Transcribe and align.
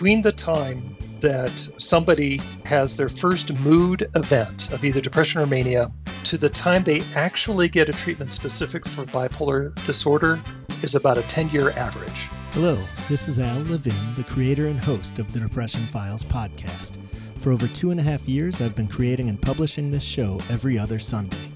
between 0.00 0.22
the 0.22 0.32
time 0.32 0.96
that 1.20 1.52
somebody 1.76 2.40
has 2.64 2.96
their 2.96 3.10
first 3.10 3.52
mood 3.58 4.08
event 4.14 4.72
of 4.72 4.82
either 4.82 4.98
depression 4.98 5.42
or 5.42 5.46
mania 5.46 5.92
to 6.24 6.38
the 6.38 6.48
time 6.48 6.82
they 6.82 7.02
actually 7.14 7.68
get 7.68 7.86
a 7.90 7.92
treatment 7.92 8.32
specific 8.32 8.86
for 8.88 9.04
bipolar 9.04 9.74
disorder 9.84 10.42
is 10.82 10.94
about 10.94 11.18
a 11.18 11.22
10 11.24 11.50
year 11.50 11.72
average. 11.72 12.30
Hello, 12.52 12.82
this 13.10 13.28
is 13.28 13.38
Al 13.38 13.58
Levin, 13.64 14.14
the 14.16 14.24
creator 14.24 14.68
and 14.68 14.80
host 14.80 15.18
of 15.18 15.30
the 15.34 15.40
Depression 15.40 15.82
Files 15.82 16.24
podcast. 16.24 16.96
For 17.40 17.52
over 17.52 17.68
two 17.68 17.90
and 17.90 18.00
a 18.00 18.02
half 18.02 18.26
years, 18.26 18.62
I've 18.62 18.74
been 18.74 18.88
creating 18.88 19.28
and 19.28 19.42
publishing 19.42 19.90
this 19.90 20.02
show 20.02 20.40
every 20.48 20.78
other 20.78 20.98
Sunday. 20.98 21.52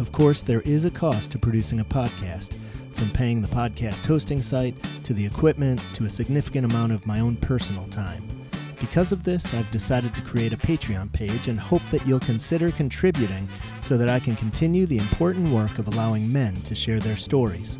Of 0.00 0.10
course, 0.10 0.42
there 0.42 0.62
is 0.62 0.82
a 0.82 0.90
cost 0.90 1.30
to 1.30 1.38
producing 1.38 1.78
a 1.78 1.84
podcast, 1.84 2.56
from 2.94 3.10
paying 3.10 3.42
the 3.42 3.48
podcast 3.48 4.06
hosting 4.06 4.40
site 4.40 4.74
to 5.02 5.12
the 5.12 5.26
equipment 5.26 5.82
to 5.94 6.04
a 6.04 6.08
significant 6.08 6.64
amount 6.64 6.92
of 6.92 7.06
my 7.06 7.20
own 7.20 7.36
personal 7.36 7.84
time. 7.88 8.22
Because 8.80 9.12
of 9.12 9.24
this, 9.24 9.52
I've 9.54 9.70
decided 9.70 10.14
to 10.14 10.22
create 10.22 10.52
a 10.52 10.58
Patreon 10.58 11.12
page 11.12 11.48
and 11.48 11.58
hope 11.58 11.82
that 11.90 12.06
you'll 12.06 12.20
consider 12.20 12.70
contributing 12.70 13.48
so 13.82 13.96
that 13.96 14.08
I 14.08 14.20
can 14.20 14.36
continue 14.36 14.86
the 14.86 14.98
important 14.98 15.48
work 15.50 15.78
of 15.78 15.88
allowing 15.88 16.30
men 16.32 16.54
to 16.62 16.74
share 16.74 17.00
their 17.00 17.16
stories. 17.16 17.78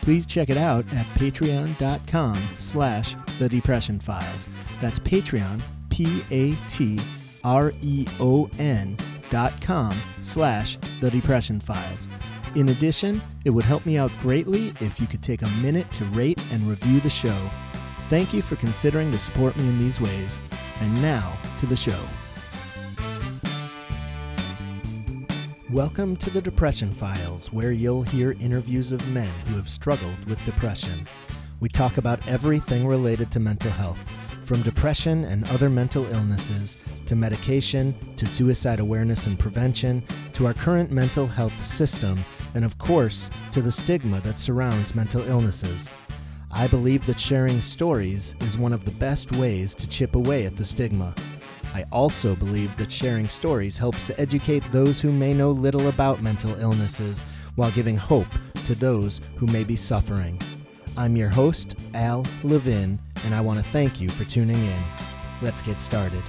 Please 0.00 0.26
check 0.26 0.50
it 0.50 0.56
out 0.56 0.84
at 0.94 1.06
patreon.com 1.14 2.38
slash 2.58 3.14
the 3.38 3.48
depression 3.48 4.00
files. 4.00 4.48
That's 4.80 4.98
Patreon, 4.98 5.60
P-A-T-R-E-O-N 5.90 6.56
dot 9.30 9.60
com 9.60 9.96
slash 10.20 10.78
the 11.00 11.10
depression 11.10 11.60
files. 11.60 12.08
In 12.56 12.70
addition, 12.70 13.20
it 13.44 13.50
would 13.50 13.64
help 13.64 13.86
me 13.86 13.96
out 13.96 14.12
greatly 14.20 14.68
if 14.80 15.00
you 15.00 15.06
could 15.06 15.22
take 15.22 15.40
a 15.42 15.48
minute 15.62 15.90
to 15.92 16.04
rate 16.06 16.38
and 16.52 16.62
review 16.68 17.00
the 17.00 17.08
show. 17.08 17.36
Thank 18.08 18.34
you 18.34 18.42
for 18.42 18.56
considering 18.56 19.10
to 19.12 19.18
support 19.18 19.56
me 19.56 19.66
in 19.66 19.78
these 19.78 20.00
ways. 20.00 20.38
And 20.80 21.00
now 21.00 21.32
to 21.58 21.66
the 21.66 21.76
show. 21.76 21.98
Welcome 25.70 26.16
to 26.16 26.30
the 26.30 26.42
Depression 26.42 26.92
Files, 26.92 27.52
where 27.52 27.70
you'll 27.70 28.02
hear 28.02 28.32
interviews 28.40 28.92
of 28.92 29.06
men 29.14 29.30
who 29.46 29.56
have 29.56 29.68
struggled 29.68 30.22
with 30.26 30.44
depression. 30.44 31.06
We 31.60 31.68
talk 31.68 31.96
about 31.96 32.26
everything 32.26 32.86
related 32.86 33.30
to 33.32 33.40
mental 33.40 33.70
health, 33.70 33.98
from 34.44 34.62
depression 34.62 35.24
and 35.24 35.48
other 35.50 35.70
mental 35.70 36.04
illnesses, 36.12 36.76
to 37.06 37.14
medication, 37.14 37.94
to 38.16 38.26
suicide 38.26 38.80
awareness 38.80 39.26
and 39.26 39.38
prevention, 39.38 40.02
to 40.34 40.46
our 40.46 40.54
current 40.54 40.90
mental 40.90 41.26
health 41.26 41.64
system, 41.64 42.18
and 42.54 42.64
of 42.64 42.78
course, 42.78 43.30
to 43.52 43.60
the 43.60 43.72
stigma 43.72 44.20
that 44.20 44.38
surrounds 44.38 44.94
mental 44.94 45.22
illnesses. 45.28 45.94
I 46.50 46.66
believe 46.66 47.06
that 47.06 47.20
sharing 47.20 47.60
stories 47.60 48.34
is 48.40 48.58
one 48.58 48.72
of 48.72 48.84
the 48.84 48.90
best 48.92 49.32
ways 49.32 49.74
to 49.76 49.88
chip 49.88 50.16
away 50.16 50.46
at 50.46 50.56
the 50.56 50.64
stigma. 50.64 51.14
I 51.74 51.84
also 51.92 52.34
believe 52.34 52.76
that 52.76 52.90
sharing 52.90 53.28
stories 53.28 53.78
helps 53.78 54.06
to 54.08 54.20
educate 54.20 54.64
those 54.72 55.00
who 55.00 55.12
may 55.12 55.32
know 55.32 55.52
little 55.52 55.88
about 55.88 56.22
mental 56.22 56.58
illnesses 56.58 57.24
while 57.54 57.70
giving 57.70 57.96
hope 57.96 58.26
to 58.64 58.74
those 58.74 59.20
who 59.36 59.46
may 59.46 59.62
be 59.62 59.76
suffering. 59.76 60.40
I'm 60.96 61.16
your 61.16 61.28
host, 61.28 61.76
Al 61.94 62.26
Levin, 62.42 62.98
and 63.24 63.34
I 63.34 63.40
want 63.40 63.60
to 63.60 63.64
thank 63.70 64.00
you 64.00 64.08
for 64.08 64.24
tuning 64.24 64.56
in. 64.56 64.82
Let's 65.40 65.62
get 65.62 65.80
started. 65.80 66.22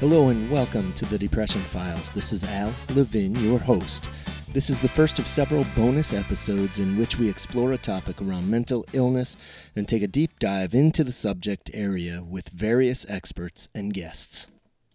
Hello 0.00 0.30
and 0.30 0.50
welcome 0.50 0.92
to 0.94 1.04
the 1.04 1.18
Depression 1.18 1.60
Files. 1.60 2.10
This 2.10 2.32
is 2.32 2.42
Al 2.42 2.74
Levin, 2.94 3.36
your 3.36 3.58
host. 3.60 4.10
This 4.52 4.68
is 4.68 4.80
the 4.80 4.88
first 4.88 5.20
of 5.20 5.28
several 5.28 5.64
bonus 5.76 6.12
episodes 6.12 6.80
in 6.80 6.98
which 6.98 7.20
we 7.20 7.30
explore 7.30 7.72
a 7.72 7.78
topic 7.78 8.20
around 8.20 8.50
mental 8.50 8.84
illness 8.92 9.70
and 9.76 9.86
take 9.86 10.02
a 10.02 10.08
deep 10.08 10.40
dive 10.40 10.74
into 10.74 11.04
the 11.04 11.12
subject 11.12 11.70
area 11.72 12.24
with 12.28 12.48
various 12.48 13.08
experts 13.08 13.68
and 13.76 13.94
guests. 13.94 14.48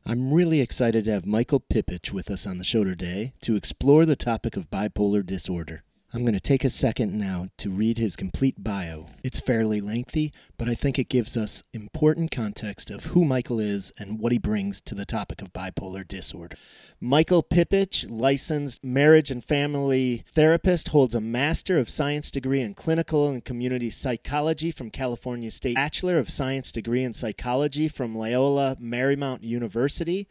I'm 0.06 0.34
really 0.34 0.59
excited 0.59 1.06
to 1.06 1.12
have 1.12 1.25
Michael 1.25 1.62
Pipich 1.62 2.12
with 2.12 2.29
us 2.29 2.46
on 2.46 2.57
the 2.57 2.66
show 2.66 2.84
today 2.84 3.31
to 3.44 3.56
explore 3.56 4.06
the 4.06 4.18
topic 4.18 4.57
of 4.57 4.69
bipolar 4.69 5.25
disorder. 5.25 5.84
I'm 6.16 6.22
going 6.22 6.34
to 6.34 6.40
take 6.40 6.64
a 6.64 6.70
second 6.70 7.20
now 7.20 7.48
to 7.58 7.70
read 7.70 7.98
his 7.98 8.16
complete 8.16 8.64
bio. 8.64 9.08
It's 9.22 9.42
fairly 9.42 9.81
lengthy, 9.81 10.31
but 10.58 10.70
I 10.70 10.74
think 10.74 10.98
it 10.98 11.09
gives 11.09 11.36
us 11.36 11.62
important 11.74 12.31
context 12.31 12.90
of 12.90 13.08
who 13.08 13.26
Michael 13.26 13.59
is 13.59 13.92
and 14.00 14.18
what 14.18 14.31
he 14.31 14.38
brings 14.38 14.80
to 14.80 14.96
the 14.96 15.03
topic 15.03 15.42
of 15.42 15.52
bipolar 15.52 16.08
disorder. 16.08 16.56
Michael 17.02 17.44
Pipich, 17.44 18.06
licensed 18.09 18.86
marriage 18.86 19.30
and 19.30 19.44
family 19.44 20.24
therapist, 20.30 20.88
holds 20.88 21.16
a 21.16 21.20
Master 21.20 21.78
of 21.78 21.90
Science 21.90 22.32
degree 22.32 22.62
in 22.62 22.76
Clinical 22.76 23.28
and 23.28 23.44
Community 23.44 23.90
Psychology 23.90 24.72
from 24.72 24.92
California 24.92 25.52
State, 25.52 25.76
Bachelor 25.76 26.18
of 26.18 26.30
Science 26.30 26.72
degree 26.72 27.03
in 27.03 27.12
Psychology 27.12 27.90
from 27.90 28.16
Loyola 28.16 28.78
Marymount 28.82 29.44
University. 29.44 30.30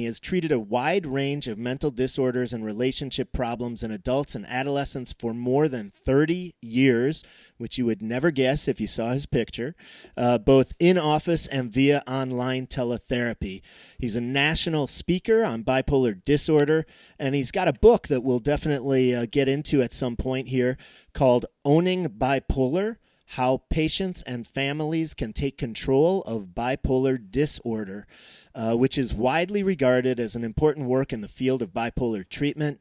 He 0.00 0.06
has 0.06 0.18
treated 0.18 0.50
a 0.50 0.58
wide 0.58 1.06
range 1.06 1.46
of 1.46 1.56
mental 1.56 1.92
disorders 1.92 2.52
and 2.52 2.64
relationship 2.64 3.32
problems 3.32 3.84
in 3.84 3.92
adults 3.92 4.34
and 4.34 4.44
adolescents 4.46 5.12
for 5.16 5.32
more 5.32 5.68
than 5.68 5.90
30 5.90 6.56
years, 6.60 7.22
which 7.58 7.78
you 7.78 7.86
would 7.86 8.02
never 8.02 8.32
guess 8.32 8.66
if 8.66 8.80
you 8.80 8.88
saw 8.88 9.10
his 9.10 9.24
picture, 9.24 9.76
uh, 10.16 10.38
both 10.38 10.74
in 10.80 10.98
office 10.98 11.46
and 11.46 11.72
via 11.72 12.02
online 12.08 12.66
teletherapy. 12.66 13.60
He's 14.00 14.16
a 14.16 14.20
national 14.20 14.88
speaker 14.88 15.44
on 15.44 15.62
bipolar 15.62 16.24
disorder, 16.24 16.86
and 17.16 17.36
he's 17.36 17.52
got 17.52 17.68
a 17.68 17.72
book 17.72 18.08
that 18.08 18.24
we'll 18.24 18.40
definitely 18.40 19.14
uh, 19.14 19.26
get 19.30 19.46
into 19.46 19.80
at 19.80 19.92
some 19.92 20.16
point 20.16 20.48
here 20.48 20.76
called 21.12 21.46
Owning 21.64 22.08
Bipolar 22.08 22.96
how 23.26 23.62
patients 23.70 24.22
and 24.22 24.46
families 24.46 25.14
can 25.14 25.32
take 25.32 25.58
control 25.58 26.22
of 26.22 26.48
bipolar 26.54 27.18
disorder, 27.30 28.06
uh, 28.54 28.74
which 28.74 28.96
is 28.96 29.12
widely 29.12 29.62
regarded 29.62 30.20
as 30.20 30.36
an 30.36 30.44
important 30.44 30.88
work 30.88 31.12
in 31.12 31.20
the 31.20 31.28
field 31.28 31.62
of 31.62 31.72
bipolar 31.72 32.28
treatment. 32.28 32.80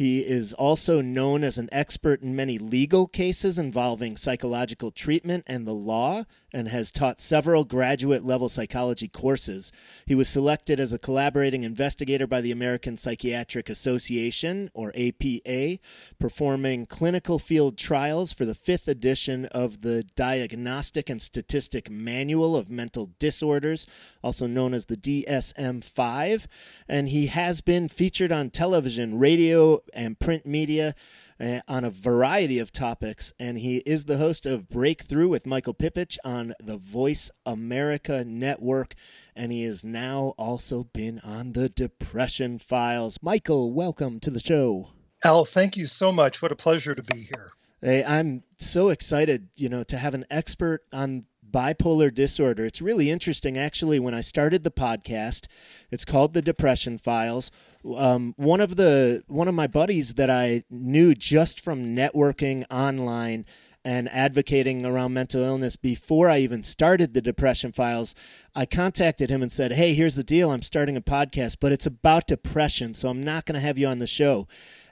He 0.00 0.20
is 0.20 0.54
also 0.54 1.02
known 1.02 1.44
as 1.44 1.58
an 1.58 1.68
expert 1.70 2.22
in 2.22 2.34
many 2.34 2.56
legal 2.56 3.06
cases 3.06 3.58
involving 3.58 4.16
psychological 4.16 4.90
treatment 4.90 5.44
and 5.46 5.66
the 5.66 5.74
law, 5.74 6.22
and 6.54 6.68
has 6.68 6.90
taught 6.90 7.20
several 7.20 7.64
graduate 7.64 8.24
level 8.24 8.48
psychology 8.48 9.08
courses. 9.08 9.70
He 10.06 10.14
was 10.14 10.26
selected 10.26 10.80
as 10.80 10.94
a 10.94 10.98
collaborating 10.98 11.64
investigator 11.64 12.26
by 12.26 12.40
the 12.40 12.50
American 12.50 12.96
Psychiatric 12.96 13.68
Association, 13.68 14.70
or 14.72 14.90
APA, 14.96 15.78
performing 16.18 16.86
clinical 16.86 17.38
field 17.38 17.76
trials 17.76 18.32
for 18.32 18.46
the 18.46 18.54
fifth 18.54 18.88
edition 18.88 19.44
of 19.52 19.82
the 19.82 20.04
Diagnostic 20.16 21.10
and 21.10 21.20
Statistic 21.20 21.90
Manual 21.90 22.56
of 22.56 22.70
Mental 22.70 23.10
Disorders, 23.18 23.86
also 24.22 24.46
known 24.46 24.72
as 24.72 24.86
the 24.86 24.96
DSM 24.96 25.84
5. 25.84 26.48
And 26.88 27.10
he 27.10 27.26
has 27.26 27.60
been 27.60 27.86
featured 27.88 28.32
on 28.32 28.48
television, 28.48 29.18
radio, 29.18 29.78
and 29.94 30.18
print 30.18 30.46
media 30.46 30.94
uh, 31.38 31.60
on 31.68 31.84
a 31.84 31.90
variety 31.90 32.58
of 32.58 32.72
topics. 32.72 33.32
And 33.38 33.58
he 33.58 33.78
is 33.78 34.04
the 34.04 34.16
host 34.16 34.46
of 34.46 34.68
Breakthrough 34.68 35.28
with 35.28 35.46
Michael 35.46 35.74
Pipich 35.74 36.18
on 36.24 36.54
the 36.62 36.76
Voice 36.76 37.30
America 37.44 38.24
Network. 38.24 38.94
And 39.34 39.52
he 39.52 39.64
has 39.64 39.84
now 39.84 40.34
also 40.38 40.84
been 40.84 41.20
on 41.24 41.52
the 41.52 41.68
Depression 41.68 42.58
Files. 42.58 43.18
Michael, 43.22 43.72
welcome 43.72 44.20
to 44.20 44.30
the 44.30 44.40
show. 44.40 44.90
Al, 45.24 45.44
thank 45.44 45.76
you 45.76 45.86
so 45.86 46.12
much. 46.12 46.40
What 46.40 46.52
a 46.52 46.56
pleasure 46.56 46.94
to 46.94 47.02
be 47.02 47.22
here. 47.22 47.50
Hey, 47.82 48.04
I'm 48.04 48.42
so 48.58 48.90
excited, 48.90 49.48
you 49.56 49.68
know, 49.68 49.84
to 49.84 49.96
have 49.96 50.14
an 50.14 50.26
expert 50.30 50.82
on 50.92 51.26
bipolar 51.50 52.14
disorder. 52.14 52.64
It's 52.64 52.82
really 52.82 53.10
interesting, 53.10 53.58
actually. 53.58 53.98
When 53.98 54.14
I 54.14 54.20
started 54.20 54.62
the 54.62 54.70
podcast, 54.70 55.46
it's 55.90 56.04
called 56.04 56.32
the 56.32 56.42
Depression 56.42 56.98
Files. 56.98 57.50
Um, 57.96 58.34
one 58.36 58.60
of 58.60 58.76
the 58.76 59.22
one 59.26 59.48
of 59.48 59.54
my 59.54 59.66
buddies 59.66 60.14
that 60.14 60.28
I 60.30 60.64
knew 60.68 61.14
just 61.14 61.60
from 61.60 61.96
networking 61.96 62.64
online 62.70 63.46
and 63.84 64.08
advocating 64.10 64.84
around 64.84 65.14
mental 65.14 65.40
illness 65.40 65.76
before 65.76 66.28
I 66.28 66.38
even 66.38 66.62
started 66.62 67.14
the 67.14 67.22
Depression 67.22 67.72
Files, 67.72 68.14
I 68.54 68.66
contacted 68.66 69.30
him 69.30 69.42
and 69.42 69.50
said, 69.50 69.72
Hey, 69.72 69.94
here's 69.94 70.16
the 70.16 70.22
deal. 70.22 70.50
I'm 70.50 70.62
starting 70.62 70.96
a 70.96 71.00
podcast, 71.00 71.56
but 71.60 71.72
it's 71.72 71.86
about 71.86 72.26
depression, 72.26 72.92
so 72.92 73.08
I'm 73.08 73.22
not 73.22 73.46
going 73.46 73.54
to 73.54 73.66
have 73.66 73.78
you 73.78 73.86
on 73.86 73.98
the 73.98 74.06
show. 74.06 74.46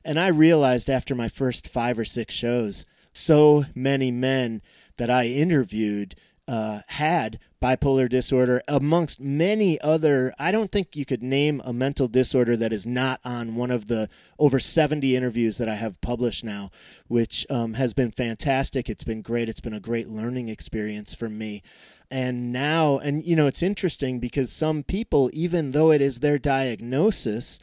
And 0.05 0.19
I 0.19 0.29
realized 0.29 0.89
after 0.89 1.15
my 1.15 1.29
first 1.29 1.69
five 1.69 1.99
or 1.99 2.05
six 2.05 2.35
shows, 2.35 2.87
so 3.13 3.67
many 3.75 4.11
men 4.11 4.63
that 4.97 5.11
I 5.11 5.27
interviewed 5.27 6.15
uh, 6.49 6.81
had 6.89 7.39
bipolar 7.61 8.09
disorder, 8.09 8.63
amongst 8.69 9.21
many 9.21 9.81
other. 9.81 10.33
I 10.39 10.51
don't 10.51 10.71
think 10.71 10.97
you 10.97 11.05
could 11.05 11.23
name 11.23 11.61
a 11.65 11.73
mental 11.73 12.09
disorder 12.09 12.57
that 12.57 12.73
is 12.73 12.87
not 12.87 13.21
on 13.25 13.57
one 13.57 13.71
of 13.71 13.89
the 13.89 14.09
over 14.39 14.59
70 14.59 15.15
interviews 15.15 15.59
that 15.59 15.69
I 15.69 15.75
have 15.75 16.01
published 16.01 16.45
now, 16.45 16.71
which 17.09 17.47
um, 17.51 17.75
has 17.75 17.95
been 17.95 18.11
fantastic. 18.11 18.89
It's 18.89 19.05
been 19.05 19.23
great. 19.23 19.49
It's 19.49 19.61
been 19.61 19.75
a 19.75 19.81
great 19.81 20.09
learning 20.09 20.49
experience 20.49 21.15
for 21.15 21.29
me. 21.29 21.63
And 22.11 22.53
now, 22.53 22.99
and 22.99 23.23
you 23.25 23.37
know, 23.37 23.47
it's 23.47 23.63
interesting 23.63 24.19
because 24.21 24.51
some 24.51 24.83
people, 24.83 25.31
even 25.35 25.73
though 25.73 25.91
it 25.91 26.01
is 26.01 26.21
their 26.21 26.39
diagnosis, 26.39 27.61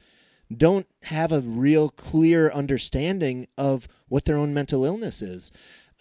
don't 0.56 0.88
have 1.04 1.32
a 1.32 1.42
real 1.42 1.90
clear 1.90 2.52
understanding 2.52 3.48
of 3.58 3.88
what 4.08 4.26
their 4.26 4.38
own 4.38 4.54
mental 4.54 4.86
illness 4.86 5.24
is 5.24 5.52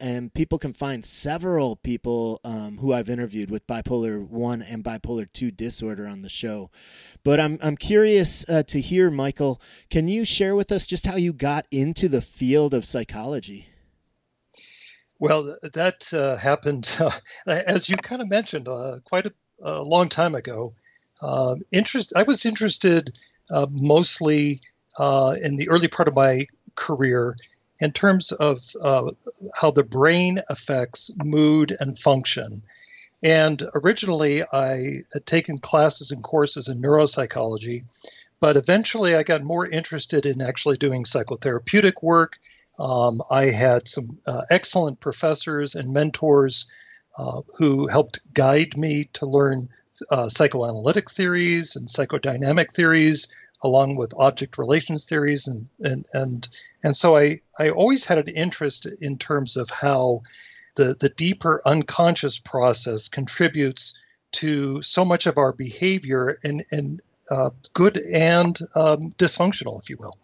and 0.01 0.33
people 0.35 0.59
can 0.59 0.73
find 0.73 1.05
several 1.05 1.77
people 1.77 2.41
um, 2.45 2.79
who 2.79 2.93
I've 2.93 3.09
interviewed 3.09 3.51
with 3.51 3.67
bipolar 3.67 4.27
one 4.27 4.63
and 4.63 4.83
bipolar 4.83 5.31
two 5.33 5.51
disorder 5.51 6.07
on 6.07 6.23
the 6.23 6.29
show. 6.29 6.71
But 7.23 7.41
I'm 7.41 7.59
I'm 7.63 7.77
curious 7.77 8.49
uh, 8.49 8.63
to 8.65 8.81
hear, 8.81 9.11
Michael. 9.11 9.61
Can 9.91 10.09
you 10.09 10.25
share 10.25 10.55
with 10.55 10.73
us 10.73 10.87
just 10.87 11.07
how 11.07 11.17
you 11.17 11.33
got 11.33 11.67
into 11.71 12.09
the 12.09 12.23
field 12.23 12.75
of 12.75 12.85
psychology? 12.85 13.69
Well, 15.19 15.57
that 15.63 16.13
uh, 16.13 16.37
happened, 16.37 16.91
uh, 17.01 17.11
as 17.47 17.89
you 17.89 17.97
kind 17.97 18.21
of 18.21 18.29
mentioned, 18.29 18.69
uh, 18.69 18.99
quite 19.05 19.27
a, 19.27 19.33
a, 19.63 19.83
long 19.83 20.09
time 20.09 20.35
ago. 20.35 20.73
Um, 21.23 21.63
interest. 21.71 22.13
I 22.17 22.25
was 22.25 22.45
interested 22.45 23.17
uh, 23.51 23.67
mostly 23.71 24.61
uh, 24.99 25.37
in 25.41 25.57
the 25.57 25.71
early 25.71 25.89
part 25.89 26.09
of 26.09 26.17
my 26.17 26.47
career 26.75 27.37
in 27.85 27.93
terms 27.93 28.33
of 28.33 28.61
uh, 28.81 29.11
how 29.55 29.71
the 29.71 29.85
brain 29.85 30.41
affects 30.49 31.11
mood 31.23 31.77
and 31.79 31.99
function. 31.99 32.63
And 33.23 33.63
originally, 33.75 34.43
I 34.43 35.03
had 35.13 35.25
taken 35.25 35.59
classes 35.59 36.11
and 36.11 36.23
courses 36.23 36.69
in 36.69 36.83
neuropsychology, 36.83 37.85
but 38.41 38.57
eventually 38.57 39.15
I 39.15 39.23
got 39.23 39.43
more 39.43 39.67
interested 39.67 40.27
in 40.27 40.43
actually 40.43 40.77
doing 40.77 41.05
psychotherapeutic 41.05 42.03
work 42.03 42.39
um, 42.79 43.23
I 43.31 43.47
had 43.47 43.89
some 43.89 44.19
uh, 44.27 44.43
excellent 44.51 45.01
professors 45.01 45.75
and 45.75 45.93
mentors 45.93 46.71
uh, 47.17 47.43
who 47.59 47.87
helped 47.87 48.19
guide 48.35 48.77
me 48.77 49.05
to 49.15 49.27
learn 49.27 49.69
uh, 50.11 50.29
psychoanalytic 50.29 51.09
theories 51.11 51.77
and 51.77 51.87
psychodynamic 51.87 52.73
theories, 52.73 53.35
along 53.63 53.97
with 53.97 54.13
object 54.17 54.59
relations 54.59 55.07
theories, 55.07 55.47
and 55.47 55.69
and 55.79 56.07
and 56.13 56.49
and 56.85 56.97
so 56.97 57.17
I 57.17 57.41
I 57.59 57.71
always 57.71 58.05
had 58.05 58.19
an 58.19 58.29
interest 58.29 58.87
in 58.87 59.19
terms 59.19 59.57
of 59.57 59.71
how 59.71 60.23
the 60.77 60.95
the 60.99 61.09
deeper 61.09 61.61
unconscious 61.67 62.39
process 62.39 63.09
contributes 63.09 64.01
to 64.33 64.83
so 64.83 65.05
much 65.05 65.27
of 65.27 65.39
our 65.39 65.53
behavior 65.53 66.39
and 66.45 66.65
and 66.71 67.03
uh, 67.31 67.51
good 67.73 67.97
and 67.97 68.57
um, 68.75 69.11
dysfunctional, 69.19 69.81
if 69.83 69.91
you 69.91 69.97
will 69.99 70.17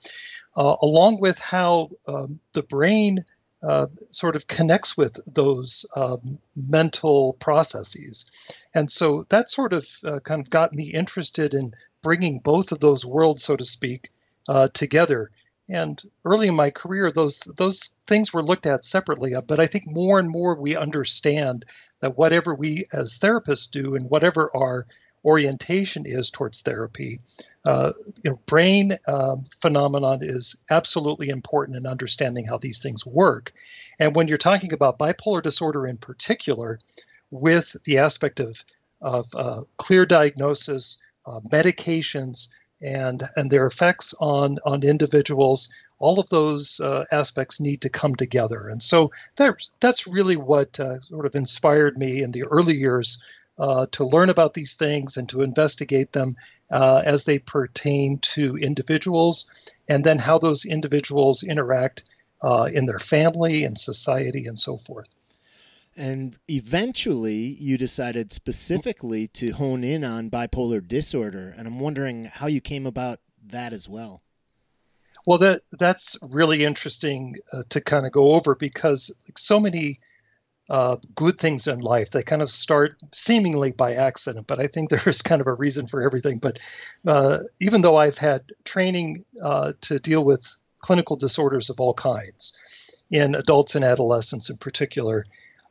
uh, 0.57 0.77
along 0.83 1.21
with 1.21 1.39
how 1.39 1.91
um, 2.07 2.41
the 2.53 2.63
brain 2.63 3.25
uh, 3.63 3.87
sort 4.11 4.37
of 4.37 4.47
connects 4.47 4.97
with 4.97 5.21
those 5.27 5.85
um, 5.95 6.39
mental 6.57 7.35
processes. 7.35 8.27
And 8.75 8.91
so 8.91 9.25
that 9.29 9.51
sort 9.51 9.73
of 9.73 9.87
uh, 10.05 10.21
kind 10.21 10.41
of 10.41 10.49
got 10.49 10.73
me 10.73 10.85
interested 10.85 11.53
in 11.55 11.75
bringing 12.03 12.39
both 12.39 12.73
of 12.73 12.81
those 12.81 13.05
worlds, 13.05 13.45
so 13.45 13.57
to 13.57 13.65
speak, 13.65 14.11
uh, 14.49 14.69
together. 14.69 15.31
And 15.71 16.03
early 16.25 16.49
in 16.49 16.55
my 16.57 16.71
career, 16.71 17.13
those 17.13 17.41
those 17.41 17.97
things 18.07 18.33
were 18.33 18.43
looked 18.43 18.67
at 18.67 18.85
separately. 18.85 19.35
But 19.47 19.61
I 19.61 19.67
think 19.67 19.85
more 19.87 20.19
and 20.19 20.29
more 20.29 20.55
we 20.57 20.77
understand 20.77 21.65
that 22.01 22.19
whatever 22.19 22.55
we 22.55 22.87
as 22.93 23.19
therapists 23.19 23.71
do, 23.71 23.95
and 23.95 24.11
whatever 24.11 24.51
our 24.55 24.87
orientation 25.25 26.05
is 26.07 26.31
towards 26.31 26.63
therapy. 26.63 27.21
Uh, 27.65 27.93
you 28.23 28.31
know, 28.31 28.41
brain 28.47 28.97
um, 29.07 29.45
phenomenon 29.61 30.21
is 30.23 30.57
absolutely 30.71 31.29
important 31.29 31.77
in 31.77 31.87
understanding 31.87 32.47
how 32.47 32.57
these 32.57 32.81
things 32.81 33.05
work. 33.07 33.53
And 33.99 34.17
when 34.17 34.29
you're 34.29 34.39
talking 34.39 34.73
about 34.73 34.99
bipolar 34.99 35.43
disorder 35.43 35.87
in 35.87 35.99
particular, 35.99 36.79
with 37.31 37.77
the 37.85 37.99
aspect 37.99 38.41
of 38.41 38.65
of 39.01 39.27
uh, 39.35 39.63
clear 39.79 40.05
diagnosis, 40.05 40.99
uh, 41.27 41.41
medications, 41.51 42.49
and 42.83 43.23
and 43.37 43.51
their 43.51 43.67
effects 43.67 44.15
on 44.21 44.59
on 44.65 44.83
individuals, 44.83 45.73
all 45.99 46.19
of 46.19 46.29
those 46.29 46.81
uh, 46.81 47.05
aspects 47.13 47.61
need 47.61 47.83
to 47.83 47.89
come 47.91 48.15
together. 48.15 48.69
And 48.69 48.83
so 48.83 49.11
that's 49.37 49.73
that's 49.81 50.07
really 50.07 50.37
what 50.37 50.81
uh, 50.81 51.01
sort 51.01 51.27
of 51.27 51.35
inspired 51.35 51.97
me 51.99 52.23
in 52.23 52.33
the 52.33 52.45
early 52.45 52.75
years 52.75 53.23
uh, 53.59 53.87
to 53.93 54.07
learn 54.07 54.31
about 54.31 54.55
these 54.55 54.77
things 54.77 55.19
and 55.19 55.29
to 55.29 55.43
investigate 55.43 56.13
them 56.13 56.35
uh, 56.71 57.03
as 57.05 57.25
they 57.25 57.39
pertain 57.39 58.19
to 58.19 58.57
individuals, 58.57 59.71
and 59.89 60.03
then 60.03 60.19
how 60.19 60.39
those 60.39 60.65
individuals 60.65 61.43
interact 61.43 62.09
uh, 62.43 62.69
in 62.73 62.87
their 62.87 62.99
family 62.99 63.65
and 63.65 63.79
society 63.79 64.47
and 64.47 64.59
so 64.59 64.79
forth. 64.79 65.15
And 65.97 66.37
eventually, 66.49 67.57
you 67.59 67.77
decided 67.77 68.33
specifically 68.33 69.27
to 69.29 69.51
hone 69.51 69.83
in 69.83 70.05
on 70.05 70.31
bipolar 70.31 70.87
disorder, 70.87 71.53
and 71.57 71.67
I'm 71.67 71.81
wondering 71.81 72.27
how 72.27 72.47
you 72.47 72.61
came 72.61 72.87
about 72.87 73.19
that 73.45 73.73
as 73.73 73.89
well. 73.89 74.23
Well, 75.27 75.39
that 75.39 75.63
that's 75.73 76.17
really 76.23 76.65
interesting 76.65 77.37
uh, 77.53 77.65
to 77.71 77.81
kind 77.81 78.07
of 78.07 78.13
go 78.13 78.33
over 78.33 78.55
because 78.55 79.11
so 79.37 79.61
many 79.61 79.99
uh, 80.71 80.97
good 81.15 81.37
things 81.37 81.67
in 81.67 81.81
life. 81.81 82.11
They 82.11 82.23
kind 82.23 82.43
of 82.43 82.51
start 82.51 82.95
seemingly 83.13 83.73
by 83.73 83.95
accident, 83.95 84.47
but 84.47 84.61
I 84.61 84.69
think 84.69 84.91
there's 85.05 85.21
kind 85.21 85.41
of 85.41 85.49
a 85.49 85.55
reason 85.55 85.89
for 85.89 86.03
everything. 86.03 86.39
But 86.39 86.61
uh, 87.07 87.39
even 87.61 87.83
though 87.83 87.97
I've 87.97 88.19
had 88.19 88.45
training 88.65 89.25
uh, 89.43 89.73
to 89.83 89.99
deal 89.99 90.25
with 90.25 90.49
clinical 90.81 91.17
disorders 91.17 91.69
of 91.69 91.81
all 91.81 91.93
kinds 91.93 92.99
in 93.11 93.35
adults 93.35 93.75
and 93.75 93.85
adolescents 93.85 94.49
in 94.49 94.57
particular, 94.57 95.25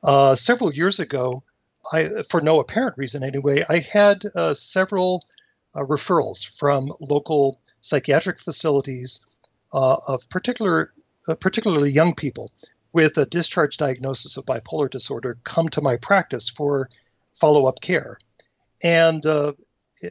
uh, 0.03 0.35
several 0.35 0.73
years 0.73 0.99
ago, 0.99 1.43
I, 1.91 2.23
for 2.29 2.41
no 2.41 2.59
apparent 2.59 2.97
reason 2.97 3.23
anyway, 3.23 3.65
I 3.67 3.79
had 3.79 4.23
uh, 4.35 4.53
several 4.53 5.25
uh, 5.73 5.81
referrals 5.81 6.45
from 6.57 6.91
local 6.99 7.59
psychiatric 7.81 8.39
facilities 8.39 9.25
of 9.71 10.27
particular, 10.29 10.91
particularly 11.39 11.91
young 11.91 12.15
people 12.15 12.51
with 12.91 13.17
a 13.17 13.25
discharge 13.25 13.77
diagnosis 13.77 14.37
of 14.37 14.45
bipolar 14.45 14.89
disorder 14.89 15.37
come 15.43 15.69
to 15.69 15.81
my 15.81 15.95
practice 15.97 16.49
for 16.49 16.89
follow-up 17.33 17.79
care. 17.79 18.17
And 18.83 19.23
uh, 19.25 19.53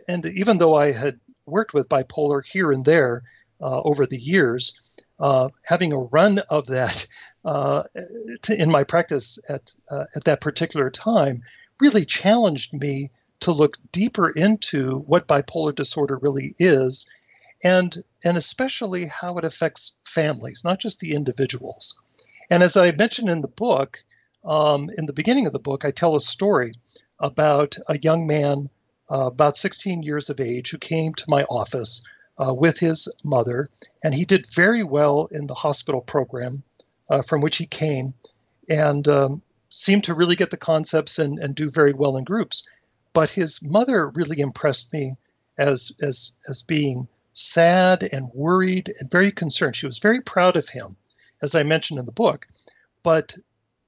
and 0.07 0.25
even 0.27 0.59
though 0.59 0.75
i 0.75 0.93
had 0.93 1.19
worked 1.47 1.73
with 1.73 1.89
bipolar 1.89 2.45
here 2.45 2.71
and 2.71 2.85
there 2.85 3.23
uh, 3.61 3.81
over 3.83 4.07
the 4.07 4.19
years 4.19 4.97
uh, 5.19 5.49
having 5.65 5.93
a 5.93 5.99
run 5.99 6.39
of 6.51 6.67
that 6.67 7.07
uh, 7.49 7.83
to, 8.43 8.61
in 8.61 8.71
my 8.71 8.85
practice 8.85 9.39
at 9.49 9.75
uh, 9.91 10.05
at 10.15 10.25
that 10.25 10.43
particular 10.43 10.91
time 10.91 11.41
really 11.81 12.05
challenged 12.05 12.75
me 12.75 13.11
to 13.41 13.53
look 13.53 13.79
deeper 13.91 14.29
into 14.29 14.99
what 14.99 15.27
bipolar 15.27 15.75
disorder 15.75 16.19
really 16.21 16.55
is 16.59 17.09
and 17.65 17.97
and 18.23 18.37
especially 18.37 19.07
how 19.07 19.39
it 19.39 19.47
affects 19.47 19.99
families 20.05 20.61
not 20.63 20.79
just 20.79 21.01
the 21.01 21.15
individuals. 21.15 21.99
And 22.51 22.63
as 22.63 22.77
I 22.77 22.93
mentioned 22.93 23.31
in 23.31 23.41
the 23.41 23.49
book, 23.49 24.05
um, 24.45 24.91
in 24.95 25.07
the 25.07 25.15
beginning 25.15 25.47
of 25.47 25.55
the 25.55 25.59
book, 25.59 25.87
I 25.87 25.91
tell 25.91 26.17
a 26.17 26.21
story 26.21 26.73
about 27.19 27.79
a 27.89 27.99
young 27.99 28.27
man, 28.27 28.69
uh, 29.11 29.29
about 29.33 29.57
16 29.57 30.03
years 30.03 30.29
of 30.29 30.39
age, 30.39 30.71
who 30.71 30.79
came 30.79 31.15
to 31.15 31.25
my 31.29 31.45
office 31.45 32.03
uh, 32.37 32.53
with 32.53 32.79
his 32.79 33.09
mother, 33.25 33.67
and 34.05 34.15
he 34.15 34.27
did 34.27 34.47
very 34.55 34.83
well 34.83 35.29
in 35.31 35.47
the 35.47 35.55
hospital 35.55 36.03
program 36.03 36.63
uh, 37.09 37.23
from 37.23 37.41
which 37.41 37.57
he 37.57 37.67
came, 37.67 38.15
and 38.69 39.07
um, 39.09 39.43
seemed 39.69 40.05
to 40.05 40.15
really 40.15 40.37
get 40.37 40.51
the 40.51 40.57
concepts 40.57 41.19
and, 41.19 41.39
and 41.39 41.55
do 41.55 41.71
very 41.71 41.93
well 41.93 42.17
in 42.17 42.25
groups. 42.25 42.67
But 43.13 43.31
his 43.31 43.61
mother 43.63 44.09
really 44.09 44.41
impressed 44.41 44.93
me 44.93 45.17
as 45.57 45.93
as 46.01 46.33
as 46.49 46.63
being 46.63 47.09
sad 47.33 48.03
and 48.03 48.31
worried 48.35 48.93
and 49.01 49.11
very 49.11 49.33
concerned. 49.33 49.77
She 49.77 49.87
was 49.87 49.99
very 49.99 50.21
proud 50.21 50.57
of 50.57 50.69
him 50.69 50.97
as 51.43 51.55
I 51.55 51.63
mentioned 51.63 51.99
in 51.99 52.07
the 52.07 52.13
book. 52.13 52.47
But 53.03 53.37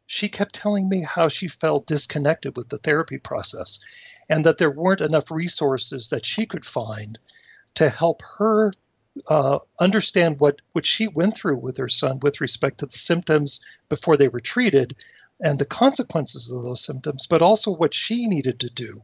she 0.06 0.28
kept 0.28 0.54
telling 0.54 0.88
me 0.88 1.02
how 1.02 1.28
she 1.28 1.48
felt 1.48 1.86
disconnected 1.86 2.56
with 2.56 2.68
the 2.68 2.78
therapy 2.78 3.18
process 3.18 3.80
and 4.28 4.44
that 4.46 4.58
there 4.58 4.70
weren't 4.70 5.00
enough 5.00 5.30
resources 5.30 6.08
that 6.08 6.26
she 6.26 6.46
could 6.46 6.64
find 6.64 7.18
to 7.74 7.88
help 7.88 8.22
her 8.38 8.72
uh, 9.28 9.58
understand 9.78 10.40
what, 10.40 10.60
what 10.72 10.86
she 10.86 11.08
went 11.08 11.34
through 11.34 11.56
with 11.56 11.78
her 11.78 11.88
son 11.88 12.18
with 12.20 12.40
respect 12.40 12.78
to 12.78 12.86
the 12.86 12.98
symptoms 12.98 13.60
before 13.88 14.16
they 14.16 14.28
were 14.28 14.40
treated 14.40 14.96
and 15.40 15.58
the 15.58 15.64
consequences 15.64 16.50
of 16.50 16.62
those 16.62 16.84
symptoms, 16.84 17.26
but 17.26 17.42
also 17.42 17.74
what 17.74 17.94
she 17.94 18.26
needed 18.26 18.60
to 18.60 18.70
do 18.70 19.02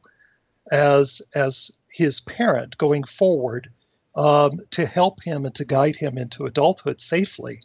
as, 0.70 1.22
as 1.34 1.78
his 1.90 2.20
parent 2.20 2.76
going 2.76 3.04
forward 3.04 3.70
um, 4.14 4.52
to 4.70 4.86
help 4.86 5.22
him 5.22 5.44
and 5.44 5.54
to 5.54 5.64
guide 5.64 5.96
him 5.96 6.18
into 6.18 6.46
adulthood 6.46 7.00
safely. 7.00 7.60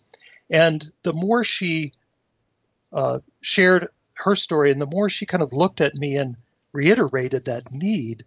And 0.50 0.89
the 1.03 1.13
more 1.13 1.43
she 1.43 1.93
uh, 2.91 3.19
shared 3.41 3.88
her 4.13 4.36
story 4.36 4.71
and 4.71 4.81
the 4.81 4.86
more 4.86 5.10
she 5.10 5.25
kind 5.25 5.43
of 5.43 5.53
looked 5.53 5.81
at 5.81 5.95
me 5.95 6.17
and 6.17 6.36
reiterated 6.74 7.45
that 7.45 7.71
need, 7.71 8.25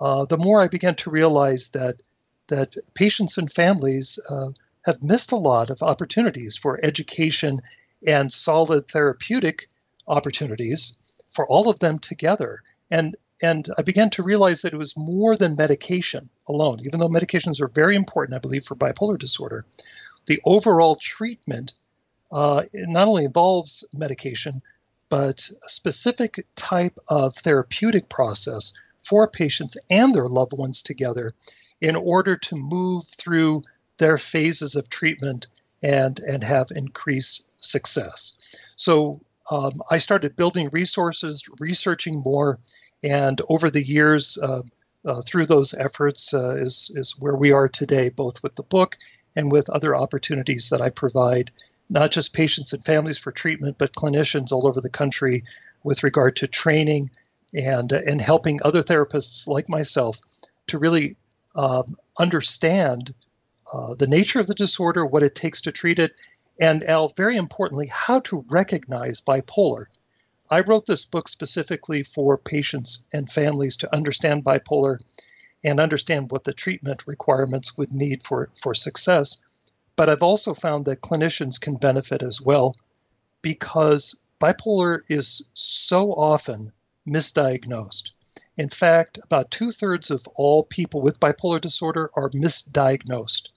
uh, 0.00 0.24
the 0.24 0.36
more 0.36 0.62
I 0.62 0.68
began 0.68 0.94
to 0.96 1.10
realize 1.10 1.70
that 1.70 2.00
that 2.48 2.76
patients 2.94 3.38
and 3.38 3.50
families 3.50 4.18
uh, 4.28 4.50
have 4.84 5.02
missed 5.02 5.32
a 5.32 5.36
lot 5.36 5.70
of 5.70 5.82
opportunities 5.82 6.56
for 6.56 6.80
education 6.82 7.60
and 8.06 8.32
solid 8.32 8.88
therapeutic 8.88 9.68
opportunities 10.06 10.96
for 11.28 11.46
all 11.46 11.68
of 11.68 11.78
them 11.78 11.98
together. 11.98 12.62
And 12.90 13.16
and 13.40 13.68
I 13.78 13.82
began 13.82 14.10
to 14.10 14.24
realize 14.24 14.62
that 14.62 14.72
it 14.72 14.78
was 14.78 14.96
more 14.96 15.36
than 15.36 15.54
medication 15.54 16.28
alone, 16.48 16.80
even 16.84 16.98
though 16.98 17.08
medications 17.08 17.60
are 17.60 17.68
very 17.68 17.94
important, 17.94 18.34
I 18.34 18.40
believe, 18.40 18.64
for 18.64 18.74
bipolar 18.74 19.16
disorder 19.16 19.64
the 20.28 20.40
overall 20.44 20.94
treatment 20.94 21.72
uh, 22.30 22.62
not 22.74 23.08
only 23.08 23.24
involves 23.24 23.84
medication, 23.94 24.62
but 25.08 25.50
a 25.64 25.68
specific 25.68 26.46
type 26.54 26.98
of 27.08 27.34
therapeutic 27.34 28.08
process 28.08 28.74
for 29.00 29.26
patients 29.26 29.78
and 29.90 30.14
their 30.14 30.28
loved 30.28 30.52
ones 30.52 30.82
together 30.82 31.32
in 31.80 31.96
order 31.96 32.36
to 32.36 32.56
move 32.56 33.04
through 33.06 33.62
their 33.98 34.18
phases 34.18 34.76
of 34.76 34.88
treatment 34.88 35.46
and, 35.82 36.18
and 36.20 36.42
have 36.42 36.68
increased 36.74 37.48
success. 37.58 38.56
So 38.76 39.20
um, 39.50 39.80
I 39.90 39.98
started 39.98 40.36
building 40.36 40.70
resources, 40.72 41.48
researching 41.58 42.22
more, 42.24 42.58
and 43.02 43.40
over 43.48 43.70
the 43.70 43.82
years, 43.82 44.38
uh, 44.42 44.62
uh, 45.06 45.22
through 45.22 45.46
those 45.46 45.74
efforts, 45.74 46.34
uh, 46.34 46.56
is, 46.58 46.90
is 46.94 47.18
where 47.18 47.36
we 47.36 47.52
are 47.52 47.68
today, 47.68 48.08
both 48.08 48.42
with 48.42 48.56
the 48.56 48.64
book 48.64 48.96
and 49.36 49.50
with 49.50 49.70
other 49.70 49.94
opportunities 49.94 50.70
that 50.70 50.80
I 50.80 50.90
provide 50.90 51.50
not 51.88 52.10
just 52.10 52.34
patients 52.34 52.72
and 52.72 52.84
families 52.84 53.18
for 53.18 53.32
treatment, 53.32 53.76
but 53.78 53.92
clinicians 53.92 54.52
all 54.52 54.66
over 54.66 54.80
the 54.80 54.90
country 54.90 55.44
with 55.82 56.02
regard 56.02 56.36
to 56.36 56.46
training 56.46 57.10
and 57.54 57.92
and 57.92 58.20
helping 58.20 58.60
other 58.62 58.82
therapists 58.82 59.46
like 59.46 59.68
myself 59.70 60.18
to 60.66 60.78
really 60.78 61.16
um, 61.54 61.84
understand 62.18 63.14
uh, 63.72 63.94
the 63.94 64.06
nature 64.06 64.40
of 64.40 64.46
the 64.46 64.54
disorder, 64.54 65.04
what 65.04 65.22
it 65.22 65.34
takes 65.34 65.62
to 65.62 65.72
treat 65.72 65.98
it, 65.98 66.12
and 66.60 66.82
Al, 66.84 67.08
very 67.08 67.36
importantly, 67.36 67.86
how 67.86 68.20
to 68.20 68.44
recognize 68.48 69.20
bipolar. 69.20 69.86
I 70.50 70.60
wrote 70.60 70.86
this 70.86 71.04
book 71.04 71.28
specifically 71.28 72.02
for 72.02 72.38
patients 72.38 73.06
and 73.12 73.30
families 73.30 73.78
to 73.78 73.94
understand 73.94 74.44
bipolar 74.44 74.98
and 75.62 75.80
understand 75.80 76.30
what 76.30 76.44
the 76.44 76.52
treatment 76.52 77.06
requirements 77.06 77.76
would 77.76 77.92
need 77.92 78.22
for, 78.22 78.48
for 78.60 78.74
success. 78.74 79.44
But 79.96 80.08
I've 80.08 80.22
also 80.22 80.54
found 80.54 80.86
that 80.86 81.00
clinicians 81.00 81.60
can 81.60 81.76
benefit 81.76 82.22
as 82.22 82.40
well 82.40 82.74
because 83.42 84.20
bipolar 84.40 85.00
is 85.08 85.50
so 85.54 86.12
often 86.12 86.72
misdiagnosed. 87.06 88.12
In 88.58 88.68
fact, 88.68 89.18
about 89.22 89.50
two 89.50 89.70
thirds 89.70 90.10
of 90.10 90.26
all 90.34 90.62
people 90.62 91.00
with 91.00 91.20
bipolar 91.20 91.60
disorder 91.60 92.10
are 92.14 92.28
misdiagnosed. 92.30 93.50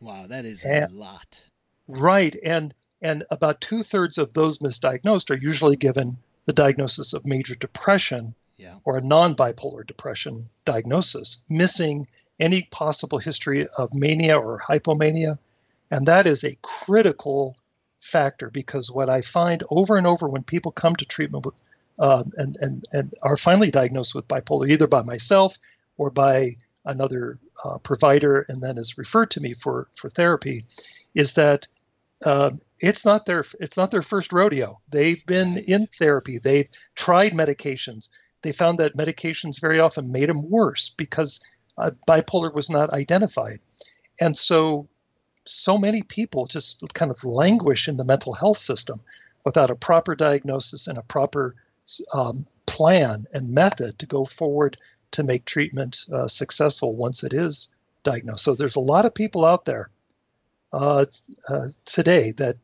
Wow, 0.00 0.26
that 0.26 0.44
is 0.44 0.64
and, 0.64 0.92
a 0.92 0.94
lot. 0.94 1.40
Right, 1.86 2.36
and 2.44 2.74
and 3.00 3.24
about 3.30 3.62
two 3.62 3.82
thirds 3.82 4.18
of 4.18 4.34
those 4.34 4.58
misdiagnosed 4.58 5.30
are 5.30 5.38
usually 5.38 5.76
given 5.76 6.18
the 6.44 6.52
diagnosis 6.52 7.14
of 7.14 7.26
major 7.26 7.54
depression 7.54 8.34
yeah. 8.56 8.74
or 8.84 8.98
a 8.98 9.00
non-bipolar 9.00 9.86
depression 9.86 10.50
diagnosis, 10.64 11.44
missing 11.48 12.04
any 12.38 12.62
possible 12.62 13.18
history 13.18 13.68
of 13.78 13.94
mania 13.94 14.36
or 14.36 14.58
hypomania 14.58 15.36
and 15.90 16.06
that 16.06 16.26
is 16.26 16.44
a 16.44 16.58
critical 16.62 17.56
factor 18.00 18.50
because 18.50 18.90
what 18.90 19.08
I 19.08 19.22
find 19.22 19.62
over 19.70 19.96
and 19.96 20.06
over 20.06 20.28
when 20.28 20.42
people 20.42 20.72
come 20.72 20.96
to 20.96 21.04
treatment 21.04 21.46
uh, 21.98 22.24
and, 22.36 22.56
and, 22.60 22.84
and 22.92 23.14
are 23.22 23.36
finally 23.36 23.70
diagnosed 23.70 24.14
with 24.14 24.28
bipolar, 24.28 24.68
either 24.68 24.86
by 24.86 25.02
myself 25.02 25.56
or 25.96 26.10
by 26.10 26.54
another 26.84 27.38
uh, 27.64 27.78
provider, 27.78 28.44
and 28.48 28.62
then 28.62 28.78
is 28.78 28.98
referred 28.98 29.30
to 29.32 29.40
me 29.40 29.52
for, 29.52 29.88
for 29.94 30.08
therapy, 30.08 30.62
is 31.14 31.34
that 31.34 31.66
uh, 32.24 32.50
it's 32.80 33.04
not 33.04 33.26
their 33.26 33.44
it's 33.60 33.76
not 33.76 33.90
their 33.90 34.02
first 34.02 34.32
rodeo. 34.32 34.80
They've 34.88 35.24
been 35.24 35.56
in 35.56 35.86
therapy. 36.00 36.38
They've 36.38 36.68
tried 36.94 37.32
medications. 37.32 38.10
They 38.42 38.52
found 38.52 38.78
that 38.78 38.96
medications 38.96 39.60
very 39.60 39.80
often 39.80 40.12
made 40.12 40.28
them 40.28 40.48
worse 40.48 40.90
because 40.90 41.40
uh, 41.76 41.90
bipolar 42.08 42.52
was 42.52 42.70
not 42.70 42.92
identified. 42.92 43.60
And 44.20 44.36
so 44.36 44.88
so 45.44 45.78
many 45.78 46.02
people 46.02 46.46
just 46.46 46.92
kind 46.92 47.10
of 47.10 47.24
languish 47.24 47.88
in 47.88 47.96
the 47.96 48.04
mental 48.04 48.32
health 48.34 48.58
system 48.58 49.00
without 49.44 49.70
a 49.70 49.76
proper 49.76 50.14
diagnosis 50.14 50.88
and 50.88 50.98
a 50.98 51.02
proper 51.02 51.54
um, 52.12 52.46
plan 52.66 53.24
and 53.32 53.50
method 53.50 53.98
to 53.98 54.06
go 54.06 54.24
forward 54.24 54.76
to 55.12 55.22
make 55.22 55.44
treatment 55.44 56.04
uh, 56.12 56.28
successful 56.28 56.94
once 56.94 57.24
it 57.24 57.32
is 57.32 57.74
diagnosed. 58.02 58.44
So 58.44 58.54
there's 58.54 58.76
a 58.76 58.80
lot 58.80 59.06
of 59.06 59.14
people 59.14 59.44
out 59.44 59.64
there 59.64 59.90
uh, 60.72 61.06
uh, 61.48 61.68
today 61.84 62.32
that 62.32 62.56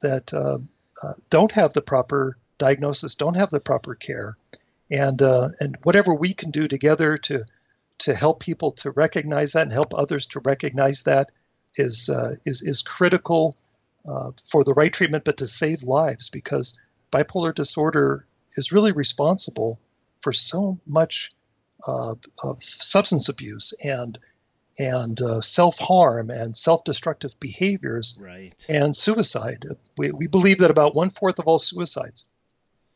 that 0.00 0.34
um, 0.34 0.68
uh, 1.02 1.12
don't 1.30 1.52
have 1.52 1.72
the 1.72 1.82
proper 1.82 2.36
diagnosis, 2.58 3.14
don't 3.14 3.36
have 3.36 3.50
the 3.50 3.60
proper 3.60 3.94
care, 3.94 4.36
and 4.90 5.22
uh, 5.22 5.50
and 5.60 5.78
whatever 5.84 6.14
we 6.14 6.34
can 6.34 6.50
do 6.50 6.66
together 6.66 7.16
to 7.16 7.44
to 7.98 8.14
help 8.14 8.40
people 8.40 8.72
to 8.72 8.90
recognize 8.90 9.52
that 9.52 9.62
and 9.62 9.72
help 9.72 9.94
others 9.94 10.26
to 10.26 10.40
recognize 10.40 11.04
that 11.04 11.30
is 11.76 12.08
uh, 12.08 12.34
is 12.44 12.62
is 12.62 12.82
critical 12.82 13.56
for 14.50 14.64
the 14.64 14.74
right 14.74 14.92
treatment, 14.92 15.24
but 15.24 15.36
to 15.36 15.46
save 15.46 15.84
lives 15.84 16.28
because 16.28 16.76
bipolar 17.12 17.54
disorder 17.54 18.26
is 18.54 18.72
really 18.72 18.92
responsible 18.92 19.80
for 20.20 20.32
so 20.32 20.78
much 20.86 21.32
uh, 21.86 22.14
of 22.42 22.62
substance 22.62 23.28
abuse 23.28 23.72
and 23.82 24.18
and 24.78 25.20
uh, 25.20 25.40
self 25.40 25.78
harm 25.78 26.30
and 26.30 26.56
self 26.56 26.84
destructive 26.84 27.38
behaviors 27.40 28.18
right. 28.20 28.52
and 28.68 28.96
suicide. 28.96 29.64
We, 29.98 30.12
we 30.12 30.26
believe 30.26 30.58
that 30.58 30.70
about 30.70 30.94
one 30.94 31.10
fourth 31.10 31.38
of 31.38 31.46
all 31.46 31.58
suicides, 31.58 32.24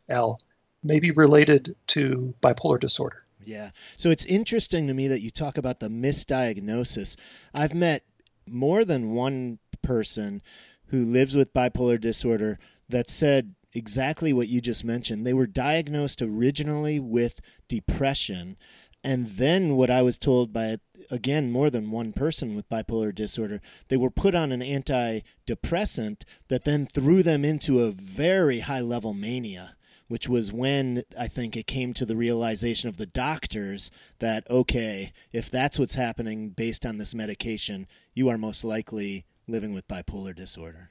Al, 0.09 0.39
may 0.83 1.01
be 1.01 1.11
related 1.11 1.77
to 1.89 2.35
bipolar 2.41 2.81
disorder. 2.81 3.25
Yeah. 3.45 3.71
So 3.97 4.11
it's 4.11 4.25
interesting 4.25 4.87
to 4.87 4.95
me 4.95 5.09
that 5.09 5.21
you 5.21 5.31
talk 5.31 5.59
about 5.59 5.81
the 5.81 5.89
misdiagnosis. 5.89 7.17
I've 7.55 7.75
met 7.75 8.03
more 8.49 8.85
than 8.85 9.13
one 9.13 9.59
person 9.83 10.43
who 10.87 11.05
lives 11.05 11.37
with 11.37 11.53
bipolar 11.53 12.01
disorder 12.01 12.59
that 12.89 13.11
said 13.11 13.55
exactly 13.73 14.33
what 14.33 14.49
you 14.49 14.61
just 14.61 14.85
mentioned. 14.85 15.27
They 15.27 15.35
were 15.35 15.47
diagnosed 15.47 16.23
originally 16.23 16.99
with 17.01 17.41
depression. 17.69 18.57
And 19.05 19.27
then, 19.27 19.77
what 19.77 19.91
I 19.91 20.03
was 20.03 20.19
told 20.19 20.53
by, 20.53 20.79
again, 21.11 21.53
more 21.53 21.71
than 21.71 21.93
one 21.93 22.13
person 22.13 22.57
with 22.57 22.69
bipolar 22.69 23.15
disorder, 23.15 23.61
they 23.89 23.97
were 23.97 24.11
put 24.11 24.35
on 24.35 24.51
an 24.51 24.61
antidepressant 24.61 26.25
that 26.49 26.65
then 26.65 26.87
threw 26.87 27.23
them 27.23 27.45
into 27.45 27.81
a 27.81 27.93
very 27.93 28.61
high 28.61 28.81
level 28.81 29.15
mania 29.15 29.77
which 30.09 30.29
was 30.29 30.53
when 30.53 31.03
I 31.19 31.27
think 31.27 31.57
it 31.57 31.67
came 31.67 31.93
to 31.95 32.07
the 32.07 32.17
realization 32.17 32.89
of 32.89 32.97
the 32.97 33.07
doctors 33.07 33.91
that, 34.21 34.49
okay, 34.49 35.13
if 35.33 35.51
that's 35.51 35.79
what's 35.79 35.97
happening 35.97 36.51
based 36.51 36.87
on 36.87 36.99
this 36.99 37.15
medication, 37.15 37.87
you 38.15 38.29
are 38.29 38.39
most 38.39 38.65
likely 38.65 39.25
living 39.49 39.75
with 39.75 39.89
bipolar 39.89 40.35
disorder. 40.35 40.91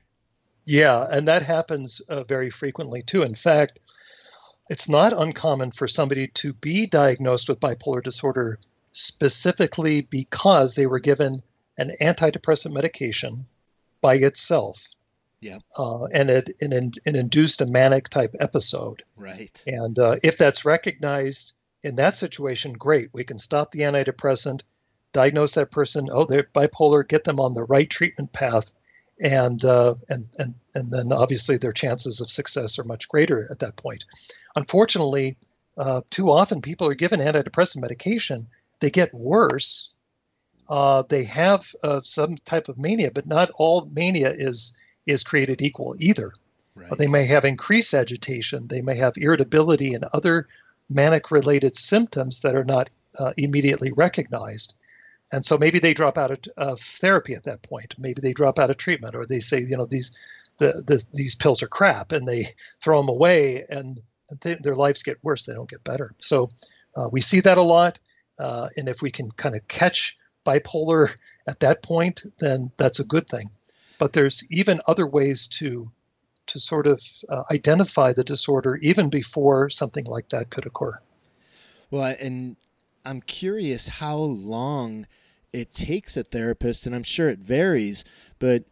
Yeah, 0.65 1.05
and 1.09 1.27
that 1.27 1.43
happens 1.43 1.99
uh, 2.01 2.23
very 2.23 2.49
frequently 2.49 3.03
too. 3.03 3.23
In 3.23 3.35
fact, 3.35 3.79
it's 4.69 4.89
not 4.89 5.13
uncommon 5.13 5.71
for 5.71 5.87
somebody 5.87 6.27
to 6.27 6.53
be 6.53 6.87
diagnosed 6.87 7.49
with 7.49 7.59
bipolar 7.59 8.03
disorder 8.03 8.59
specifically 8.91 10.01
because 10.01 10.75
they 10.75 10.87
were 10.87 10.99
given 10.99 11.43
an 11.77 11.91
antidepressant 12.01 12.73
medication 12.73 13.45
by 14.01 14.15
itself 14.15 14.95
yeah. 15.45 15.59
Uh, 15.77 16.05
and 16.05 16.29
it, 16.31 16.49
it, 16.59 16.97
it, 17.05 17.15
induced 17.15 17.61
a 17.61 17.67
manic 17.67 18.09
type 18.09 18.33
episode. 18.39 19.03
Right. 19.15 19.61
And 19.67 19.97
uh, 19.99 20.15
if 20.23 20.39
that's 20.39 20.65
recognized 20.65 21.53
in 21.83 21.97
that 21.97 22.15
situation, 22.15 22.73
great. 22.73 23.09
We 23.13 23.25
can 23.25 23.37
stop 23.37 23.69
the 23.69 23.81
antidepressant, 23.81 24.61
diagnose 25.13 25.53
that 25.53 25.69
person. 25.69 26.09
Oh, 26.11 26.25
they're 26.25 26.43
bipolar. 26.43 27.07
Get 27.07 27.25
them 27.25 27.39
on 27.39 27.53
the 27.53 27.63
right 27.63 27.87
treatment 27.87 28.33
path, 28.33 28.73
and 29.21 29.63
uh, 29.63 29.95
and 30.09 30.25
and 30.37 30.55
and 30.73 30.91
then 30.91 31.11
obviously 31.13 31.57
their 31.57 31.71
chances 31.71 32.21
of 32.21 32.29
success 32.29 32.79
are 32.79 32.83
much 32.83 33.07
greater 33.07 33.47
at 33.49 33.59
that 33.59 33.75
point. 33.75 34.05
Unfortunately, 34.55 35.37
uh, 35.77 36.01
too 36.09 36.31
often 36.31 36.61
people 36.61 36.87
are 36.87 36.95
given 36.95 37.19
antidepressant 37.19 37.81
medication. 37.81 38.47
They 38.79 38.89
get 38.89 39.13
worse. 39.13 39.89
Uh, 40.67 41.03
they 41.07 41.25
have 41.25 41.65
uh, 41.83 42.01
some 42.01 42.37
type 42.37 42.69
of 42.69 42.77
mania, 42.77 43.11
but 43.11 43.27
not 43.27 43.51
all 43.55 43.85
mania 43.85 44.31
is 44.31 44.77
is 45.05 45.23
created 45.23 45.61
equal 45.61 45.95
either. 45.99 46.33
Right. 46.75 46.97
They 46.97 47.07
may 47.07 47.25
have 47.27 47.45
increased 47.45 47.93
agitation, 47.93 48.67
they 48.67 48.81
may 48.81 48.97
have 48.97 49.13
irritability 49.17 49.93
and 49.93 50.03
other 50.03 50.47
manic 50.89 51.31
related 51.31 51.75
symptoms 51.75 52.41
that 52.41 52.55
are 52.55 52.65
not 52.65 52.89
uh, 53.17 53.31
immediately 53.37 53.91
recognized. 53.91 54.73
And 55.31 55.45
so 55.45 55.57
maybe 55.57 55.79
they 55.79 55.93
drop 55.93 56.17
out 56.17 56.31
of, 56.31 56.39
of, 56.55 56.79
therapy 56.79 57.33
at 57.33 57.43
that 57.43 57.63
point. 57.63 57.95
Maybe 57.97 58.21
they 58.21 58.33
drop 58.33 58.59
out 58.59 58.69
of 58.69 58.77
treatment, 58.77 59.15
or 59.15 59.25
they 59.25 59.39
say, 59.39 59.59
you 59.59 59.77
know, 59.77 59.85
these 59.85 60.17
the, 60.57 60.83
the 60.85 61.03
these 61.13 61.35
pills 61.35 61.63
are 61.63 61.67
crap, 61.67 62.11
and 62.11 62.27
they 62.27 62.47
throw 62.81 63.01
them 63.01 63.09
away, 63.09 63.65
and 63.69 63.99
th- 64.41 64.59
their 64.59 64.75
lives 64.75 65.03
get 65.03 65.23
worse. 65.23 65.45
They 65.45 65.53
don't 65.53 65.69
get 65.69 65.83
better. 65.83 66.13
So 66.19 66.49
uh, 66.95 67.09
we 67.11 67.21
see 67.21 67.41
that 67.41 67.57
a 67.57 67.63
lot. 67.63 67.99
Uh, 68.37 68.69
and 68.77 68.87
if 68.87 69.01
we 69.01 69.11
can 69.11 69.31
kind 69.31 69.55
of 69.55 69.67
catch 69.67 70.17
bipolar 70.45 71.13
at 71.47 71.61
that 71.61 71.81
point, 71.81 72.23
then 72.39 72.69
that's 72.77 72.99
a 72.99 73.05
good 73.05 73.27
thing 73.27 73.49
but 73.97 74.13
there's 74.13 74.43
even 74.51 74.81
other 74.87 75.07
ways 75.07 75.47
to 75.47 75.91
to 76.47 76.59
sort 76.59 76.85
of 76.85 77.01
uh, 77.27 77.43
identify 77.51 78.13
the 78.13 78.23
disorder 78.23 78.75
even 78.75 79.09
before 79.09 79.67
something 79.69 80.05
like 80.05 80.29
that 80.29 80.49
could 80.51 80.67
occur. 80.67 80.93
Well, 81.89 82.15
and 82.21 82.55
I'm 83.05 83.21
curious 83.21 83.87
how 83.99 84.17
long 84.17 85.05
it 85.53 85.71
takes 85.71 86.17
a 86.17 86.23
therapist, 86.23 86.85
and 86.85 86.95
I'm 86.95 87.03
sure 87.03 87.29
it 87.29 87.39
varies, 87.39 88.03
but 88.39 88.63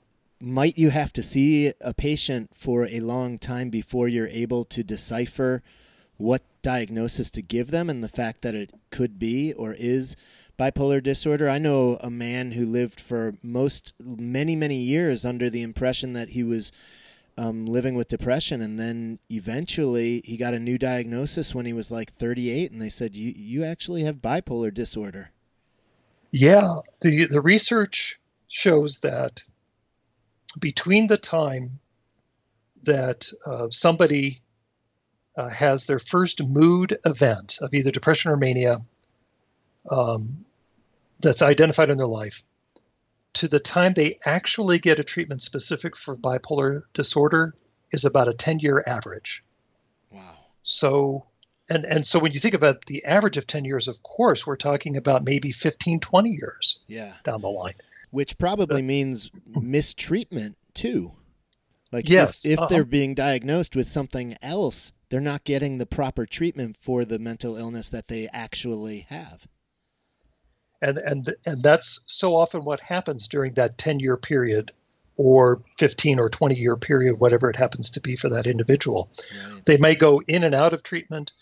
might 0.41 0.77
you 0.77 0.89
have 0.89 1.13
to 1.13 1.23
see 1.23 1.71
a 1.79 1.93
patient 1.93 2.49
for 2.53 2.85
a 2.87 2.99
long 2.99 3.37
time 3.37 3.69
before 3.69 4.07
you're 4.07 4.27
able 4.27 4.65
to 4.65 4.83
decipher 4.83 5.63
what 6.17 6.41
diagnosis 6.61 7.29
to 7.29 7.41
give 7.41 7.71
them 7.71 7.89
and 7.89 8.03
the 8.03 8.09
fact 8.09 8.41
that 8.41 8.55
it 8.55 8.71
could 8.89 9.17
be 9.17 9.53
or 9.53 9.73
is 9.77 10.15
bipolar 10.57 11.01
disorder. 11.01 11.47
I 11.47 11.59
know 11.59 11.97
a 12.01 12.09
man 12.09 12.51
who 12.51 12.65
lived 12.65 12.99
for 12.99 13.35
most 13.43 13.93
many 13.99 14.55
many 14.55 14.77
years 14.77 15.25
under 15.25 15.49
the 15.49 15.61
impression 15.61 16.13
that 16.13 16.29
he 16.29 16.43
was 16.43 16.71
um, 17.37 17.65
living 17.65 17.95
with 17.95 18.07
depression, 18.07 18.61
and 18.61 18.79
then 18.79 19.19
eventually 19.29 20.21
he 20.25 20.37
got 20.37 20.53
a 20.53 20.59
new 20.59 20.77
diagnosis 20.77 21.55
when 21.55 21.65
he 21.65 21.73
was 21.73 21.91
like 21.91 22.11
38, 22.11 22.71
and 22.71 22.81
they 22.81 22.89
said 22.89 23.15
you 23.15 23.33
you 23.35 23.63
actually 23.63 24.03
have 24.03 24.17
bipolar 24.17 24.73
disorder. 24.73 25.31
Yeah, 26.31 26.77
the 27.01 27.25
the 27.25 27.41
research 27.41 28.19
shows 28.47 28.99
that 28.99 29.43
between 30.59 31.07
the 31.07 31.17
time 31.17 31.79
that 32.83 33.31
uh, 33.45 33.67
somebody 33.69 34.41
uh, 35.35 35.49
has 35.49 35.85
their 35.85 35.99
first 35.99 36.45
mood 36.45 36.97
event 37.05 37.57
of 37.61 37.73
either 37.73 37.91
depression 37.91 38.31
or 38.31 38.37
mania 38.37 38.81
um, 39.89 40.45
that's 41.19 41.41
identified 41.41 41.89
in 41.89 41.97
their 41.97 42.05
life 42.05 42.43
to 43.33 43.47
the 43.47 43.59
time 43.59 43.93
they 43.93 44.19
actually 44.25 44.79
get 44.79 44.99
a 44.99 45.03
treatment 45.03 45.41
specific 45.41 45.95
for 45.95 46.15
bipolar 46.15 46.83
disorder 46.93 47.53
is 47.91 48.05
about 48.05 48.27
a 48.27 48.33
10 48.33 48.59
year 48.59 48.83
average. 48.85 49.43
Wow. 50.11 50.37
So, 50.63 51.25
and, 51.69 51.85
and 51.85 52.05
so 52.05 52.19
when 52.19 52.31
you 52.31 52.39
think 52.39 52.53
about 52.53 52.85
the 52.85 53.05
average 53.05 53.37
of 53.37 53.47
10 53.47 53.65
years, 53.65 53.87
of 53.87 54.03
course, 54.03 54.45
we're 54.45 54.55
talking 54.55 54.97
about 54.97 55.23
maybe 55.23 55.51
15, 55.51 55.99
20 55.99 56.29
years 56.29 56.79
yeah. 56.87 57.13
down 57.23 57.41
the 57.41 57.49
line. 57.49 57.75
Which 58.11 58.37
probably 58.37 58.81
but, 58.81 58.85
means 58.85 59.31
mistreatment 59.47 60.57
too. 60.73 61.13
Like 61.91 62.09
yes, 62.09 62.45
if, 62.45 62.53
if 62.53 62.59
uh-huh. 62.59 62.67
they're 62.69 62.85
being 62.85 63.13
diagnosed 63.13 63.75
with 63.75 63.87
something 63.87 64.35
else, 64.41 64.93
they're 65.09 65.19
not 65.19 65.43
getting 65.43 65.77
the 65.77 65.85
proper 65.85 66.25
treatment 66.25 66.75
for 66.75 67.05
the 67.05 67.19
mental 67.19 67.55
illness 67.55 67.89
that 67.91 68.07
they 68.07 68.27
actually 68.33 69.05
have 69.09 69.47
and 70.83 70.97
and 70.97 71.29
and 71.45 71.63
that's 71.63 72.01
so 72.05 72.35
often 72.35 72.65
what 72.65 72.81
happens 72.81 73.27
during 73.27 73.53
that 73.53 73.77
10 73.77 73.99
year 73.99 74.17
period 74.17 74.71
or 75.15 75.61
15 75.77 76.19
or 76.19 76.29
20 76.29 76.55
year 76.55 76.75
period 76.75 77.15
whatever 77.19 77.49
it 77.49 77.55
happens 77.55 77.91
to 77.91 78.01
be 78.01 78.15
for 78.15 78.29
that 78.29 78.45
individual 78.45 79.09
right. 79.51 79.65
they 79.65 79.77
may 79.77 79.95
go 79.95 80.21
in 80.27 80.43
and 80.43 80.53
out 80.53 80.73
of 80.73 80.83
treatment 80.83 81.33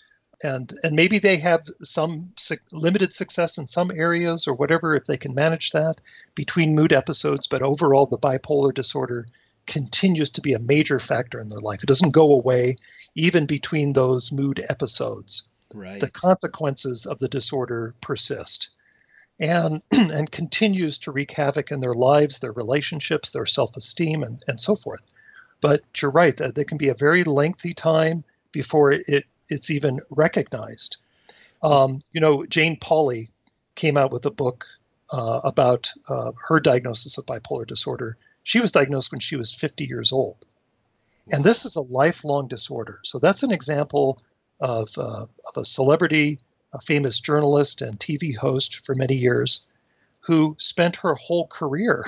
and 0.43 0.73
and 0.83 0.95
maybe 0.95 1.19
they 1.19 1.37
have 1.37 1.63
some 1.81 2.31
su- 2.37 2.55
limited 2.71 3.13
success 3.13 3.57
in 3.57 3.67
some 3.67 3.91
areas 3.91 4.47
or 4.47 4.53
whatever 4.53 4.95
if 4.95 5.05
they 5.05 5.17
can 5.17 5.33
manage 5.33 5.71
that 5.71 5.95
between 6.35 6.75
mood 6.75 6.93
episodes 6.93 7.47
but 7.47 7.63
overall 7.63 8.05
the 8.05 8.17
bipolar 8.17 8.73
disorder 8.73 9.25
continues 9.65 10.31
to 10.31 10.41
be 10.41 10.53
a 10.53 10.59
major 10.59 10.99
factor 10.99 11.39
in 11.39 11.49
their 11.49 11.59
life 11.59 11.83
it 11.83 11.87
doesn't 11.87 12.13
go 12.13 12.33
away 12.33 12.75
even 13.15 13.45
between 13.45 13.93
those 13.93 14.31
mood 14.31 14.63
episodes 14.69 15.43
right. 15.73 15.99
the 15.99 16.09
consequences 16.09 17.05
of 17.05 17.17
the 17.19 17.27
disorder 17.27 17.95
persist 18.01 18.69
and 19.41 19.81
and 19.91 20.31
continues 20.31 20.99
to 20.99 21.11
wreak 21.11 21.31
havoc 21.31 21.71
in 21.71 21.81
their 21.81 21.93
lives, 21.93 22.39
their 22.39 22.51
relationships, 22.53 23.31
their 23.31 23.45
self-esteem, 23.45 24.23
and, 24.23 24.41
and 24.47 24.61
so 24.61 24.75
forth. 24.75 25.01
But 25.59 25.81
you're 26.01 26.11
right; 26.11 26.37
that 26.37 26.55
there 26.55 26.63
can 26.63 26.77
be 26.77 26.89
a 26.89 26.93
very 26.93 27.23
lengthy 27.23 27.73
time 27.73 28.23
before 28.51 28.91
it 28.91 29.25
it's 29.49 29.69
even 29.69 29.99
recognized. 30.09 30.97
Um, 31.61 32.01
you 32.11 32.21
know, 32.21 32.45
Jane 32.45 32.77
Pauley 32.77 33.29
came 33.75 33.97
out 33.97 34.11
with 34.11 34.25
a 34.25 34.31
book 34.31 34.65
uh, 35.11 35.41
about 35.43 35.91
uh, 36.07 36.31
her 36.47 36.59
diagnosis 36.59 37.17
of 37.17 37.25
bipolar 37.25 37.67
disorder. 37.67 38.15
She 38.43 38.59
was 38.59 38.71
diagnosed 38.71 39.11
when 39.11 39.19
she 39.19 39.35
was 39.35 39.53
50 39.53 39.85
years 39.85 40.13
old, 40.13 40.37
and 41.31 41.43
this 41.43 41.65
is 41.65 41.75
a 41.75 41.81
lifelong 41.81 42.47
disorder. 42.47 42.99
So 43.03 43.19
that's 43.19 43.43
an 43.43 43.51
example 43.51 44.21
of 44.59 44.89
uh, 44.97 45.25
of 45.25 45.57
a 45.57 45.65
celebrity 45.65 46.39
a 46.73 46.79
famous 46.79 47.19
journalist 47.19 47.81
and 47.81 47.99
TV 47.99 48.35
host 48.35 48.85
for 48.85 48.95
many 48.95 49.15
years, 49.15 49.67
who 50.21 50.55
spent 50.59 50.97
her 50.97 51.15
whole 51.15 51.47
career 51.47 52.05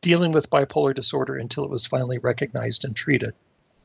dealing 0.00 0.32
with 0.32 0.50
bipolar 0.50 0.94
disorder 0.94 1.36
until 1.36 1.64
it 1.64 1.70
was 1.70 1.86
finally 1.86 2.18
recognized 2.18 2.84
and 2.84 2.94
treated. 2.94 3.34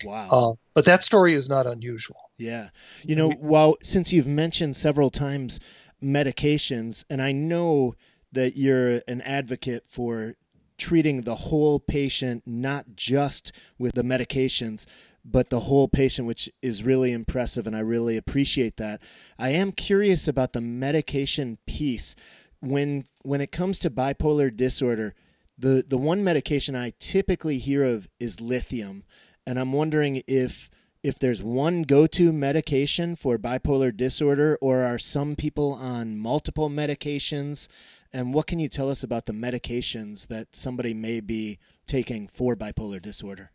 Wow. 0.04 0.30
Uh, 0.32 0.52
but 0.74 0.86
that 0.86 1.04
story 1.04 1.34
is 1.34 1.50
not 1.50 1.68
unusual. 1.68 2.30
Yeah. 2.38 2.70
You 3.04 3.16
know, 3.16 3.32
while 3.32 3.76
since 3.82 4.12
you've 4.12 4.28
mentioned 4.28 4.76
several 4.76 5.10
times 5.10 5.60
medications, 6.02 7.06
and 7.10 7.22
I 7.22 7.32
know 7.32 7.96
that 8.32 8.56
you're 8.56 9.02
an 9.08 9.22
advocate 9.22 9.84
for 9.88 10.36
treating 10.78 11.22
the 11.22 11.36
whole 11.36 11.80
patient, 11.80 12.44
not 12.46 12.96
just 12.96 13.52
with 13.78 13.94
the 13.94 14.02
medications, 14.02 14.86
but 15.26 15.50
the 15.50 15.62
whole 15.62 15.88
patient, 15.88 16.28
which 16.28 16.50
is 16.62 16.84
really 16.84 17.12
impressive, 17.12 17.66
and 17.66 17.76
I 17.76 17.80
really 17.80 18.18
appreciate 18.18 18.78
that. 18.78 19.02
I 19.40 19.50
am 19.50 19.72
curious 19.72 20.28
about 20.28 20.54
the 20.54 20.62
medication 20.62 21.58
piece. 21.66 22.16
When 22.60 23.06
when 23.24 23.42
it 23.42 23.52
comes 23.52 23.80
to 23.80 23.90
bipolar 23.90 24.56
disorder, 24.56 25.14
the 25.58 25.84
the 25.88 25.98
one 25.98 26.24
medication 26.24 26.76
I 26.76 26.94
typically 27.00 27.58
hear 27.58 27.84
of 27.84 28.10
is 28.20 28.42
lithium, 28.42 29.04
and 29.46 29.60
I'm 29.60 29.74
wondering 29.74 30.24
if 30.28 30.70
if 31.04 31.20
there's 31.20 31.44
one 31.44 31.82
go-to 31.82 32.32
medication 32.32 33.18
for 33.18 33.38
bipolar 33.38 33.96
disorder, 33.96 34.58
or 34.62 34.84
are 34.84 34.98
some 34.98 35.36
people 35.36 35.74
on 35.74 36.18
multiple 36.18 36.70
medications? 36.70 37.68
And 38.14 38.34
what 38.34 38.48
can 38.48 38.60
you 38.60 38.70
tell 38.70 38.90
us 38.90 39.04
about 39.04 39.26
the 39.26 39.34
medications 39.34 40.28
that 40.28 40.56
somebody 40.56 40.94
may 40.94 41.20
be 41.20 41.60
taking 41.86 42.28
for 42.28 42.56
bipolar 42.56 43.02
disorder? 43.02 43.52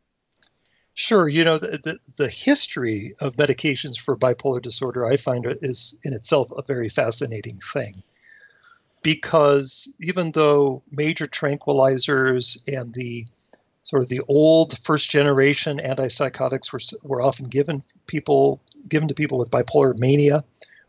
Sure. 1.00 1.28
You 1.28 1.44
know, 1.44 1.58
the, 1.58 1.78
the, 1.78 2.00
the, 2.16 2.28
history 2.28 3.14
of 3.20 3.36
medications 3.36 4.00
for 4.00 4.16
bipolar 4.16 4.60
disorder, 4.60 5.06
I 5.06 5.16
find 5.16 5.46
is 5.62 5.96
in 6.02 6.12
itself 6.12 6.50
a 6.50 6.62
very 6.62 6.88
fascinating 6.88 7.60
thing. 7.60 8.02
Because 9.04 9.94
even 10.00 10.32
though 10.32 10.82
major 10.90 11.26
tranquilizers 11.26 12.66
and 12.66 12.92
the 12.92 13.28
sort 13.84 14.02
of 14.02 14.08
the 14.08 14.22
old 14.26 14.76
first 14.76 15.08
generation 15.08 15.78
antipsychotics 15.78 16.72
were, 16.72 16.80
were 17.08 17.22
often 17.22 17.46
given 17.46 17.80
people 18.08 18.60
given 18.88 19.06
to 19.06 19.14
people 19.14 19.38
with 19.38 19.52
bipolar 19.52 19.96
mania, 19.96 20.42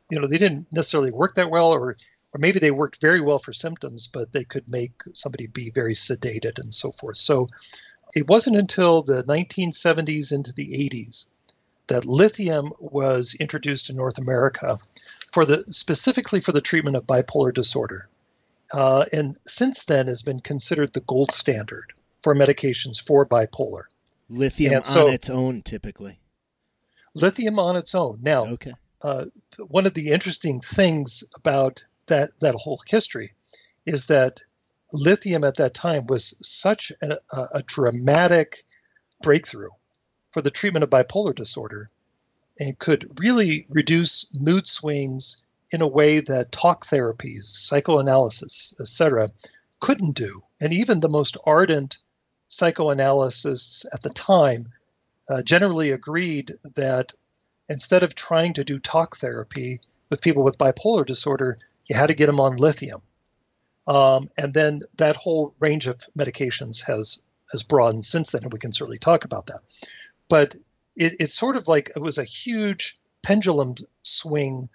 you 0.10 0.20
know, 0.20 0.26
they 0.26 0.40
didn't 0.40 0.74
necessarily 0.74 1.12
work 1.12 1.36
that 1.36 1.52
well 1.52 1.70
or 1.70 1.98
or 2.34 2.40
maybe 2.40 2.60
they 2.60 2.72
worked 2.72 3.00
very 3.00 3.22
well 3.22 3.40
for 3.40 3.54
symptoms, 3.54 4.08
but 4.08 4.32
they 4.32 4.44
could 4.44 4.70
make 4.70 5.02
somebody 5.14 5.46
be 5.48 5.70
very 5.70 5.94
sedated 5.94 6.58
and 6.58 6.74
so 6.74 6.92
forth. 6.92 7.18
So 7.18 7.48
it 8.16 8.28
wasn't 8.28 8.58
until 8.58 9.02
the 9.02 9.24
1970s 9.24 10.32
into 10.32 10.54
the 10.54 10.90
80s 10.90 11.32
that 11.88 12.06
lithium 12.06 12.72
was 12.80 13.36
introduced 13.40 13.90
in 13.90 13.96
North 13.96 14.18
America 14.18 14.78
for 15.32 15.46
the 15.46 15.66
specifically 15.72 16.40
for 16.40 16.52
the 16.52 16.62
treatment 16.62 16.96
of 16.96 17.06
bipolar 17.06 17.54
disorder. 17.54 18.08
Uh, 18.72 19.06
and 19.12 19.38
since 19.48 19.86
then 19.86 20.08
has 20.08 20.22
been 20.22 20.40
considered 20.40 20.94
the 20.94 21.02
gold 21.02 21.32
standard 21.32 21.92
for 22.20 22.36
medications 22.36 23.02
for 23.02 23.26
bipolar. 23.26 23.84
Lithium 24.30 24.84
so, 24.84 25.08
on 25.08 25.14
its 25.14 25.30
own, 25.30 25.62
typically. 25.62 26.20
Lithium 27.16 27.58
on 27.58 27.76
its 27.76 27.96
own. 27.96 28.20
Now, 28.22 28.46
okay. 28.46 28.74
Uh, 29.02 29.26
one 29.68 29.88
of 29.88 29.94
the 29.94 30.10
interesting 30.10 30.62
things 30.62 31.24
about 31.36 31.86
that 32.08 32.32
that 32.42 32.56
whole 32.56 32.80
history 32.86 33.34
is 33.86 34.08
that 34.08 34.44
lithium 34.92 35.44
at 35.44 35.58
that 35.58 35.74
time 35.74 36.08
was 36.08 36.38
such 36.42 36.92
a, 37.02 37.18
a 37.54 37.64
dramatic 37.64 38.64
breakthrough 39.22 39.70
for 40.32 40.42
the 40.42 40.52
treatment 40.52 40.84
of 40.84 40.90
bipolar 40.90 41.36
disorder 41.36 41.90
and 42.60 42.78
could 42.78 43.20
really 43.20 43.66
reduce 43.70 44.34
mood 44.40 44.68
swings 44.68 45.44
in 45.72 45.82
a 45.82 45.88
way 45.88 46.20
that 46.20 46.52
talk 46.52 46.86
therapies, 46.86 47.44
psychoanalysis, 47.44 48.74
etc., 48.80 49.30
couldn't 49.80 50.16
do. 50.16 50.42
And 50.60 50.74
even 50.74 51.00
the 51.00 51.10
most 51.10 51.38
ardent 51.46 52.00
psychoanalysts 52.48 53.86
at 53.94 54.02
the 54.02 54.10
time 54.10 54.72
uh, 55.30 55.42
generally 55.44 55.92
agreed 55.92 56.58
that 56.76 57.14
instead 57.70 58.04
of 58.04 58.16
trying 58.16 58.54
to 58.54 58.64
do 58.64 58.80
talk 58.80 59.18
therapy 59.18 59.80
with 60.10 60.22
people 60.22 60.44
with 60.44 60.58
bipolar 60.58 61.06
disorder, 61.06 61.58
you 61.86 61.96
had 61.96 62.08
to 62.08 62.16
get 62.16 62.26
them 62.26 62.40
on 62.40 62.58
lithium. 62.58 63.02
Um, 63.90 64.30
and 64.38 64.54
then 64.54 64.82
that 64.98 65.16
whole 65.16 65.56
range 65.60 65.88
of 65.88 66.00
medications 66.18 66.84
has 66.86 67.24
has 67.52 67.64
broadened 67.64 68.06
since 68.06 68.32
then, 68.32 68.44
and 68.44 68.54
we 68.54 68.60
can 68.60 68.72
certainly 68.72 69.00
talk 69.00 69.26
about 69.26 69.48
that. 69.48 69.62
But 70.30 70.54
it, 70.96 71.16
it's 71.20 71.34
sort 71.34 71.56
of 71.56 71.68
like 71.68 71.92
it 71.96 72.00
was 72.00 72.20
a 72.20 72.24
huge 72.24 72.98
pendulum 73.24 73.74
swing 74.04 74.70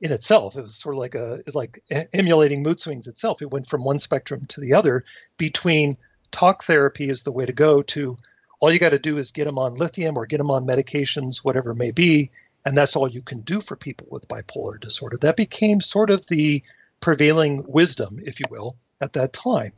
in 0.00 0.12
itself. 0.12 0.56
It 0.56 0.62
was 0.62 0.76
sort 0.76 0.94
of 0.94 0.98
like 0.98 1.14
a 1.14 1.42
like 1.52 1.84
emulating 2.14 2.62
mood 2.62 2.80
swings 2.80 3.06
itself. 3.06 3.42
It 3.42 3.50
went 3.50 3.68
from 3.68 3.84
one 3.84 3.98
spectrum 3.98 4.40
to 4.48 4.62
the 4.62 4.74
other 4.74 5.04
between 5.36 5.98
talk 6.30 6.64
therapy 6.64 7.10
is 7.10 7.22
the 7.22 7.32
way 7.32 7.44
to 7.44 7.52
go 7.52 7.82
to 7.82 8.16
all 8.60 8.72
you 8.72 8.78
got 8.78 8.90
to 8.90 8.98
do 8.98 9.18
is 9.18 9.32
get 9.32 9.44
them 9.44 9.58
on 9.58 9.74
lithium 9.74 10.16
or 10.16 10.24
get 10.24 10.38
them 10.38 10.50
on 10.50 10.66
medications, 10.66 11.44
whatever 11.44 11.72
it 11.72 11.76
may 11.76 11.90
be, 11.90 12.30
and 12.64 12.74
that's 12.74 12.96
all 12.96 13.06
you 13.06 13.20
can 13.20 13.40
do 13.42 13.60
for 13.60 13.76
people 13.76 14.06
with 14.10 14.26
bipolar 14.26 14.80
disorder. 14.80 15.18
That 15.20 15.36
became 15.36 15.82
sort 15.82 16.08
of 16.08 16.26
the 16.28 16.62
prevailing 17.00 17.64
wisdom, 17.66 18.18
if 18.22 18.40
you 18.40 18.46
will, 18.50 18.76
at 19.00 19.14
that 19.14 19.32
time. 19.32 19.72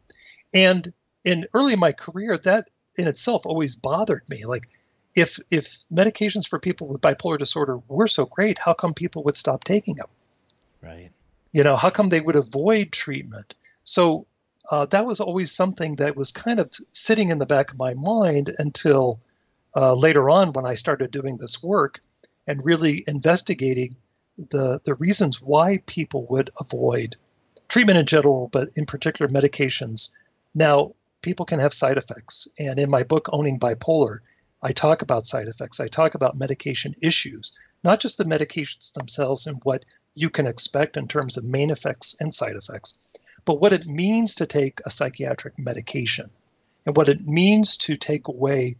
And 0.54 0.92
in 1.24 1.46
early 1.54 1.72
in 1.72 1.80
my 1.80 1.92
career, 1.92 2.38
that 2.38 2.70
in 2.96 3.08
itself 3.08 3.46
always 3.46 3.76
bothered 3.76 4.22
me. 4.30 4.46
Like, 4.46 4.68
if 5.14 5.38
if 5.50 5.84
medications 5.92 6.46
for 6.46 6.58
people 6.58 6.88
with 6.88 7.00
bipolar 7.00 7.38
disorder 7.38 7.78
were 7.88 8.06
so 8.06 8.26
great, 8.26 8.58
how 8.58 8.74
come 8.74 8.94
people 8.94 9.24
would 9.24 9.36
stop 9.36 9.64
taking 9.64 9.96
them? 9.96 10.08
Right. 10.82 11.10
You 11.52 11.64
know, 11.64 11.76
how 11.76 11.90
come 11.90 12.08
they 12.08 12.20
would 12.20 12.36
avoid 12.36 12.92
treatment? 12.92 13.54
So 13.82 14.26
uh, 14.70 14.86
that 14.86 15.06
was 15.06 15.20
always 15.20 15.52
something 15.52 15.96
that 15.96 16.16
was 16.16 16.32
kind 16.32 16.58
of 16.58 16.72
sitting 16.90 17.30
in 17.30 17.38
the 17.38 17.46
back 17.46 17.70
of 17.70 17.78
my 17.78 17.94
mind 17.94 18.54
until 18.58 19.20
uh, 19.74 19.94
later 19.94 20.28
on 20.28 20.52
when 20.52 20.66
I 20.66 20.74
started 20.74 21.10
doing 21.10 21.38
this 21.38 21.62
work 21.62 22.00
and 22.46 22.64
really 22.64 23.04
investigating 23.06 23.94
the 24.36 24.80
the 24.84 24.94
reasons 24.94 25.40
why 25.40 25.78
people 25.86 26.26
would 26.30 26.50
avoid 26.60 27.16
treatment 27.68 27.98
in 27.98 28.06
general, 28.06 28.48
but 28.52 28.70
in 28.76 28.86
particular 28.86 29.28
medications. 29.28 30.10
Now, 30.54 30.94
people 31.22 31.46
can 31.46 31.58
have 31.58 31.74
side 31.74 31.98
effects, 31.98 32.48
and 32.58 32.78
in 32.78 32.90
my 32.90 33.02
book 33.02 33.28
Owning 33.32 33.58
Bipolar, 33.58 34.18
I 34.62 34.72
talk 34.72 35.02
about 35.02 35.26
side 35.26 35.48
effects. 35.48 35.80
I 35.80 35.88
talk 35.88 36.14
about 36.14 36.38
medication 36.38 36.94
issues, 37.00 37.52
not 37.82 38.00
just 38.00 38.18
the 38.18 38.24
medications 38.24 38.92
themselves 38.92 39.46
and 39.46 39.60
what 39.62 39.84
you 40.14 40.30
can 40.30 40.46
expect 40.46 40.96
in 40.96 41.08
terms 41.08 41.36
of 41.36 41.44
main 41.44 41.70
effects 41.70 42.16
and 42.20 42.34
side 42.34 42.56
effects, 42.56 42.98
but 43.44 43.60
what 43.60 43.72
it 43.72 43.86
means 43.86 44.36
to 44.36 44.46
take 44.46 44.80
a 44.84 44.90
psychiatric 44.90 45.58
medication 45.58 46.30
and 46.84 46.96
what 46.96 47.08
it 47.08 47.26
means 47.26 47.76
to 47.76 47.96
take 47.96 48.28
away 48.28 48.76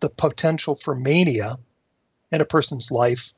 the 0.00 0.10
potential 0.10 0.74
for 0.74 0.94
mania 0.94 1.58
in 2.30 2.40
a 2.40 2.46
person's 2.46 2.90
life 2.90 3.34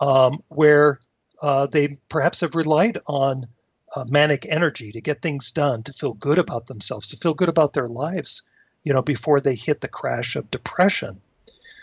um, 0.00 0.42
where 0.48 0.98
uh, 1.42 1.66
they 1.66 1.98
perhaps 2.08 2.40
have 2.40 2.54
relied 2.54 2.98
on 3.06 3.46
uh, 3.94 4.04
manic 4.08 4.46
energy 4.48 4.92
to 4.92 5.00
get 5.00 5.22
things 5.22 5.52
done, 5.52 5.82
to 5.82 5.92
feel 5.92 6.14
good 6.14 6.38
about 6.38 6.66
themselves, 6.66 7.10
to 7.10 7.16
feel 7.16 7.34
good 7.34 7.48
about 7.48 7.72
their 7.72 7.88
lives, 7.88 8.42
you 8.82 8.92
know, 8.92 9.02
before 9.02 9.40
they 9.40 9.54
hit 9.54 9.80
the 9.80 9.88
crash 9.88 10.36
of 10.36 10.50
depression. 10.50 11.20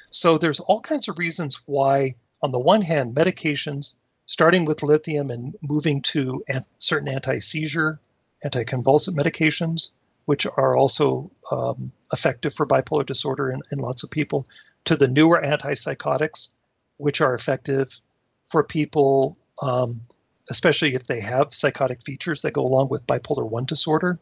So 0.10 0.38
there's 0.38 0.60
all 0.60 0.82
kinds 0.82 1.08
of 1.08 1.20
reasons 1.20 1.62
why, 1.66 2.16
on 2.42 2.52
the 2.52 2.60
one 2.60 2.82
hand, 2.82 3.16
medications, 3.16 3.96
starting 4.26 4.66
with 4.66 4.84
lithium 4.84 5.30
and 5.30 5.56
moving 5.62 6.02
to 6.02 6.44
an- 6.48 6.66
certain 6.80 7.08
anti-seizure, 7.08 8.00
anti-convulsant 8.44 9.16
medications, 9.16 9.92
which 10.26 10.46
are 10.46 10.76
also 10.76 11.32
um, 11.52 11.92
effective 12.12 12.54
for 12.54 12.66
bipolar 12.66 13.06
disorder 13.06 13.50
in, 13.50 13.62
in 13.72 13.80
lots 13.80 14.04
of 14.04 14.12
people, 14.12 14.46
to 14.86 14.96
the 14.96 15.08
newer 15.08 15.42
antipsychotics, 15.44 16.54
which 17.02 17.22
are 17.22 17.34
effective 17.34 18.02
for 18.46 18.64
people, 18.64 19.38
um, 19.62 20.02
especially 20.50 20.94
if 20.96 21.08
they 21.08 21.22
have 21.22 21.54
psychotic 21.54 22.04
features 22.04 22.42
that 22.42 22.54
go 22.54 22.66
along 22.66 22.90
with 22.90 23.08
bipolar 23.08 23.48
1 23.48 23.66
disorder, 23.66 24.20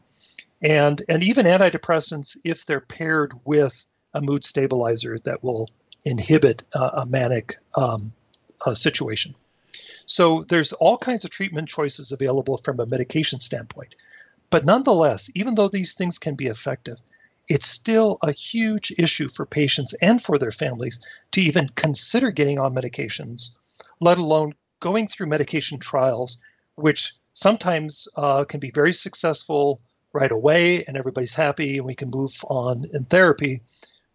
and, 0.62 1.02
and 1.08 1.22
even 1.22 1.46
antidepressants 1.46 2.36
if 2.44 2.64
they're 2.66 2.80
paired 2.80 3.32
with 3.44 3.86
a 4.14 4.20
mood 4.20 4.44
stabilizer 4.44 5.16
that 5.24 5.42
will 5.42 5.68
inhibit 6.04 6.62
uh, 6.74 7.02
a 7.02 7.06
manic 7.06 7.56
um, 7.74 8.12
uh, 8.64 8.74
situation. 8.74 9.34
So 10.06 10.42
there's 10.42 10.72
all 10.72 10.96
kinds 10.96 11.24
of 11.24 11.30
treatment 11.30 11.68
choices 11.68 12.12
available 12.12 12.56
from 12.56 12.80
a 12.80 12.86
medication 12.86 13.40
standpoint. 13.40 13.94
But 14.50 14.64
nonetheless, 14.64 15.30
even 15.34 15.54
though 15.54 15.68
these 15.68 15.94
things 15.94 16.18
can 16.18 16.34
be 16.34 16.46
effective, 16.46 17.00
it's 17.50 17.66
still 17.66 18.16
a 18.22 18.30
huge 18.30 18.92
issue 18.96 19.28
for 19.28 19.44
patients 19.44 19.92
and 19.94 20.22
for 20.22 20.38
their 20.38 20.52
families 20.52 21.04
to 21.32 21.42
even 21.42 21.68
consider 21.68 22.30
getting 22.30 22.60
on 22.60 22.74
medications, 22.74 23.56
let 24.00 24.18
alone 24.18 24.54
going 24.78 25.08
through 25.08 25.26
medication 25.26 25.80
trials, 25.80 26.42
which 26.76 27.12
sometimes 27.32 28.06
uh, 28.16 28.44
can 28.44 28.60
be 28.60 28.70
very 28.70 28.94
successful 28.94 29.80
right 30.12 30.30
away 30.30 30.84
and 30.84 30.96
everybody's 30.96 31.34
happy 31.34 31.78
and 31.78 31.86
we 31.86 31.96
can 31.96 32.10
move 32.10 32.32
on 32.48 32.84
in 32.92 33.04
therapy. 33.04 33.62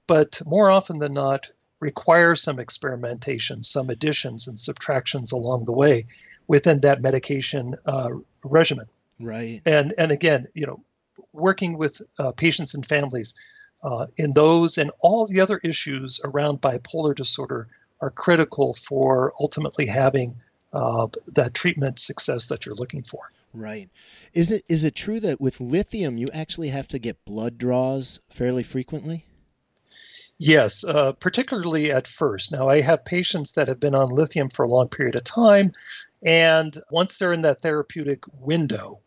But 0.08 0.41
more 0.45 0.71
often 0.71 1.00
than 1.00 1.13
not, 1.13 1.50
require 1.82 2.36
some 2.36 2.58
experimentation, 2.58 3.63
some 3.63 3.89
additions 3.89 4.48
and 4.48 4.58
subtractions 4.58 5.34
along 5.34 5.65
the 5.65 5.74
way 5.74 6.06
within 6.48 6.80
that 6.82 7.02
medication 7.02 7.76
uh, 7.86 8.12
regimen. 8.45 8.88
Right. 9.19 9.62
And 9.65 9.93
and 9.98 10.12
again, 10.12 10.48
you 10.54 10.67
know, 10.67 10.84
working 11.36 11.78
with 11.78 12.02
uh, 12.17 12.32
patients 12.32 12.74
and 12.74 12.86
families 12.86 13.36
uh, 13.84 14.08
in 14.17 14.34
those 14.34 14.78
and 14.78 14.91
all 15.00 15.28
the 15.28 15.41
other 15.41 15.60
issues 15.63 16.19
around 16.24 16.62
bipolar 16.62 17.15
disorder 17.15 17.67
are 18.02 18.10
critical 18.10 18.74
for 18.74 19.34
ultimately 19.39 19.86
having 19.86 20.36
uh, 20.74 21.08
that 21.28 21.54
treatment 21.54 22.00
success 22.00 22.48
that 22.48 22.65
you're 22.65 22.76
looking 22.76 23.04
for. 23.04 23.32
Right. 23.54 23.89
Is 24.34 24.52
it 24.52 24.63
is 24.67 24.84
it 24.84 24.95
true 24.95 25.21
that 25.21 25.39
with 25.39 25.62
lithium 25.62 26.17
you 26.17 26.30
actually 26.32 26.69
have 26.69 26.89
to 26.89 27.00
get 27.00 27.24
blood 27.24 27.58
draws 27.58 28.19
fairly 28.30 28.63
frequently? 28.63 29.26
Yes, 30.38 30.84
uh, 30.84 31.13
particularly 31.13 31.91
at 31.93 32.08
first. 32.08 32.52
Now, 32.52 32.67
I 32.67 32.82
have 32.82 33.06
patients 33.06 33.54
that 33.54 33.69
have 33.69 33.80
been 33.80 33.95
on 33.95 34.10
lithium 34.10 34.50
for 34.50 34.65
a 34.65 34.67
long 34.67 34.89
period 34.89 35.15
of 35.15 35.24
time, 35.24 35.71
and 36.21 36.76
once 36.91 37.17
they're 37.17 37.32
in 37.32 37.43
that 37.43 37.62
therapeutic 37.62 38.24
window, 38.41 39.00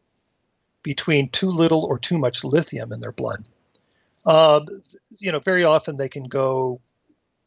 between 0.88 1.28
too 1.28 1.50
little 1.50 1.84
or 1.84 1.98
too 1.98 2.16
much 2.16 2.44
lithium 2.44 2.94
in 2.94 3.00
their 3.00 3.12
blood. 3.12 3.46
Uh, 4.24 4.64
you 5.18 5.30
know, 5.32 5.38
very 5.38 5.62
often 5.62 5.98
they 5.98 6.08
can 6.08 6.24
go 6.24 6.80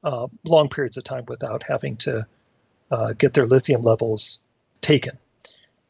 uh, 0.03 0.27
long 0.45 0.69
periods 0.69 0.97
of 0.97 1.03
time 1.03 1.25
without 1.27 1.63
having 1.63 1.97
to 1.97 2.23
uh, 2.91 3.13
get 3.13 3.33
their 3.33 3.47
lithium 3.47 3.81
levels 3.81 4.45
taken. 4.79 5.17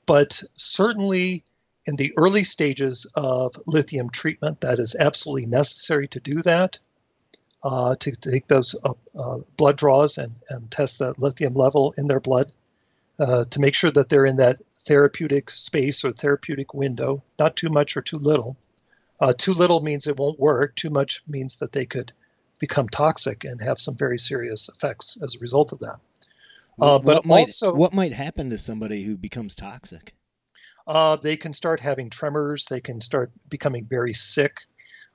But 0.05 0.41
certainly 0.53 1.43
in 1.85 1.97
the 1.97 2.13
early 2.15 2.45
stages 2.45 3.11
of 3.15 3.53
lithium 3.67 4.09
treatment, 4.09 4.61
that 4.61 4.79
is 4.79 4.95
absolutely 4.95 5.47
necessary 5.47 6.07
to 6.07 6.21
do 6.21 6.41
that, 6.43 6.79
uh, 7.63 7.97
to, 7.97 8.11
take 8.11 8.47
those 8.47 8.77
uh, 8.81 8.93
uh, 9.13 9.39
blood 9.57 9.75
draws 9.75 10.17
and, 10.17 10.35
and 10.49 10.71
test 10.71 10.99
the 10.99 11.13
lithium 11.17 11.53
level 11.53 11.93
in 11.97 12.07
their 12.07 12.21
blood 12.21 12.49
to 13.19 13.59
make 13.59 13.75
sure 13.75 13.91
that 13.91 14.07
they're 14.07 14.25
in 14.25 14.37
that 14.37 14.55
therapeutic 14.85 15.49
space 15.49 16.03
or 16.03 16.11
therapeutic 16.11 16.73
window, 16.73 17.23
not 17.37 17.55
too 17.55 17.69
much 17.69 17.97
or 17.97 18.01
too 18.01 18.17
little. 18.17 18.57
Uh, 19.19 19.33
too 19.37 19.53
little 19.53 19.81
means 19.81 20.07
it 20.07 20.17
won't 20.17 20.39
work. 20.39 20.75
Too 20.75 20.89
much 20.89 21.23
means 21.27 21.57
that 21.57 21.71
they 21.71 21.85
could 21.85 22.11
become 22.59 22.87
toxic 22.87 23.43
and 23.43 23.61
have 23.61 23.79
some 23.79 23.95
very 23.95 24.17
serious 24.17 24.69
effects 24.69 25.17
as 25.21 25.35
a 25.35 25.39
result 25.39 25.71
of 25.71 25.79
that. 25.79 25.99
Uh, 26.79 26.97
but 26.99 27.17
what 27.17 27.25
might, 27.25 27.39
also, 27.41 27.75
what 27.75 27.93
might 27.93 28.13
happen 28.13 28.49
to 28.49 28.57
somebody 28.57 29.03
who 29.03 29.15
becomes 29.17 29.53
toxic? 29.53 30.15
Uh, 30.87 31.15
they 31.15 31.37
can 31.37 31.53
start 31.53 31.79
having 31.79 32.09
tremors. 32.09 32.65
They 32.65 32.81
can 32.81 33.01
start 33.01 33.31
becoming 33.49 33.85
very 33.85 34.13
sick, 34.13 34.61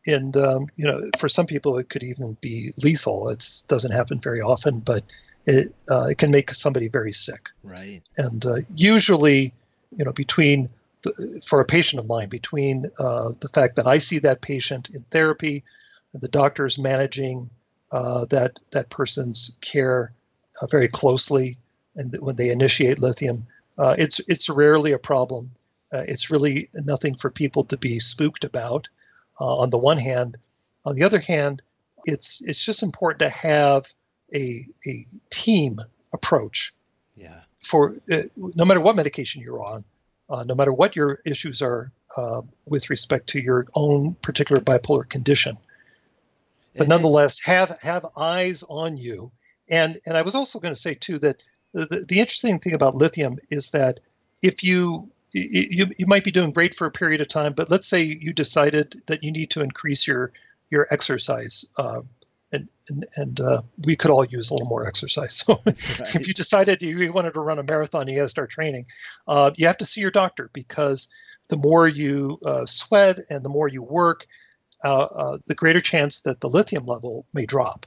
and 0.06 0.36
um, 0.36 0.66
you 0.76 0.86
know, 0.86 1.10
for 1.18 1.28
some 1.28 1.46
people, 1.46 1.78
it 1.78 1.88
could 1.88 2.04
even 2.04 2.36
be 2.40 2.70
lethal. 2.82 3.30
It 3.30 3.44
doesn't 3.66 3.90
happen 3.90 4.20
very 4.20 4.40
often, 4.40 4.78
but 4.78 5.02
it, 5.46 5.74
uh, 5.88 6.06
it 6.10 6.18
can 6.18 6.30
make 6.30 6.50
somebody 6.50 6.88
very 6.88 7.12
sick. 7.12 7.50
Right. 7.62 8.02
And 8.16 8.44
uh, 8.44 8.56
usually, 8.74 9.52
you 9.96 10.04
know, 10.04 10.12
between 10.12 10.68
the, 11.02 11.40
for 11.46 11.60
a 11.60 11.64
patient 11.64 12.00
of 12.00 12.06
mine, 12.06 12.28
between 12.28 12.86
uh, 12.98 13.30
the 13.38 13.48
fact 13.48 13.76
that 13.76 13.86
I 13.86 13.98
see 14.00 14.20
that 14.20 14.40
patient 14.40 14.90
in 14.90 15.02
therapy, 15.02 15.64
and 16.12 16.20
the 16.20 16.28
doctor 16.28 16.66
is 16.66 16.78
managing 16.78 17.50
uh, 17.92 18.24
that 18.26 18.58
that 18.72 18.90
person's 18.90 19.56
care 19.60 20.12
uh, 20.60 20.66
very 20.66 20.88
closely, 20.88 21.58
and 21.94 22.14
when 22.18 22.34
they 22.34 22.50
initiate 22.50 22.98
lithium, 22.98 23.46
uh, 23.78 23.94
it's 23.96 24.20
it's 24.28 24.50
rarely 24.50 24.92
a 24.92 24.98
problem. 24.98 25.52
it's 25.92 26.30
really 26.30 26.68
nothing 26.74 27.14
for 27.14 27.30
people 27.30 27.64
to 27.64 27.76
be 27.78 28.00
spooked 28.00 28.44
about. 28.44 28.88
on 29.38 29.70
the 29.70 29.78
one 29.78 29.98
hand, 29.98 30.36
on 30.84 30.96
the 30.96 31.04
other 31.04 31.20
hand, 31.20 31.62
it's 32.04 32.42
it's 32.42 32.64
just 32.64 32.82
important 32.82 33.20
to 33.20 33.28
have 33.28 33.86
a, 34.34 34.66
a 34.86 35.06
team 35.30 35.78
approach. 36.12 36.72
Yeah. 37.14 37.40
For 37.62 37.96
uh, 38.10 38.22
no 38.36 38.64
matter 38.64 38.80
what 38.80 38.96
medication 38.96 39.42
you're 39.42 39.64
on, 39.64 39.84
uh, 40.28 40.44
no 40.46 40.54
matter 40.54 40.72
what 40.72 40.96
your 40.96 41.20
issues 41.24 41.62
are 41.62 41.92
uh, 42.16 42.42
with 42.66 42.90
respect 42.90 43.28
to 43.28 43.40
your 43.40 43.66
own 43.74 44.14
particular 44.14 44.60
bipolar 44.60 45.08
condition, 45.08 45.56
but 46.76 46.88
nonetheless 46.88 47.40
have 47.40 47.78
have 47.80 48.06
eyes 48.16 48.62
on 48.68 48.96
you. 48.96 49.32
And 49.68 49.98
and 50.06 50.16
I 50.16 50.22
was 50.22 50.34
also 50.34 50.60
going 50.60 50.74
to 50.74 50.80
say 50.80 50.94
too 50.94 51.18
that 51.20 51.44
the, 51.72 52.04
the 52.08 52.20
interesting 52.20 52.58
thing 52.58 52.74
about 52.74 52.94
lithium 52.94 53.38
is 53.50 53.70
that 53.70 54.00
if 54.42 54.62
you 54.62 55.10
you, 55.32 55.86
you 55.98 56.06
might 56.06 56.24
be 56.24 56.30
doing 56.30 56.52
great 56.52 56.74
for 56.74 56.86
a 56.86 56.90
period 56.90 57.20
of 57.20 57.28
time, 57.28 57.52
but 57.52 57.70
let's 57.70 57.86
say 57.86 58.02
you 58.02 58.32
decided 58.32 59.02
that 59.06 59.22
you 59.22 59.32
need 59.32 59.50
to 59.50 59.62
increase 59.62 60.06
your 60.06 60.32
your 60.70 60.86
exercise 60.90 61.66
uh, 61.76 62.00
and 62.88 63.04
and, 63.16 63.40
uh, 63.40 63.62
we 63.84 63.96
could 63.96 64.10
all 64.10 64.24
use 64.24 64.50
a 64.50 64.54
little 64.54 64.68
more 64.68 64.86
exercise. 64.86 65.44
So 65.46 65.60
right. 65.64 66.14
if 66.16 66.28
you 66.28 66.34
decided 66.34 66.82
you 66.82 67.12
wanted 67.12 67.34
to 67.34 67.40
run 67.40 67.58
a 67.58 67.62
marathon, 67.62 68.08
you 68.08 68.16
got 68.16 68.22
to 68.22 68.28
start 68.28 68.50
training. 68.50 68.86
Uh, 69.26 69.50
you 69.56 69.66
have 69.66 69.78
to 69.78 69.84
see 69.84 70.00
your 70.00 70.10
doctor 70.10 70.50
because 70.52 71.08
the 71.48 71.56
more 71.56 71.86
you 71.86 72.38
uh, 72.44 72.66
sweat 72.66 73.18
and 73.30 73.44
the 73.44 73.48
more 73.48 73.68
you 73.68 73.82
work, 73.82 74.26
uh, 74.84 75.02
uh, 75.02 75.38
the 75.46 75.54
greater 75.54 75.80
chance 75.80 76.20
that 76.22 76.40
the 76.40 76.48
lithium 76.48 76.86
level 76.86 77.26
may 77.32 77.46
drop. 77.46 77.86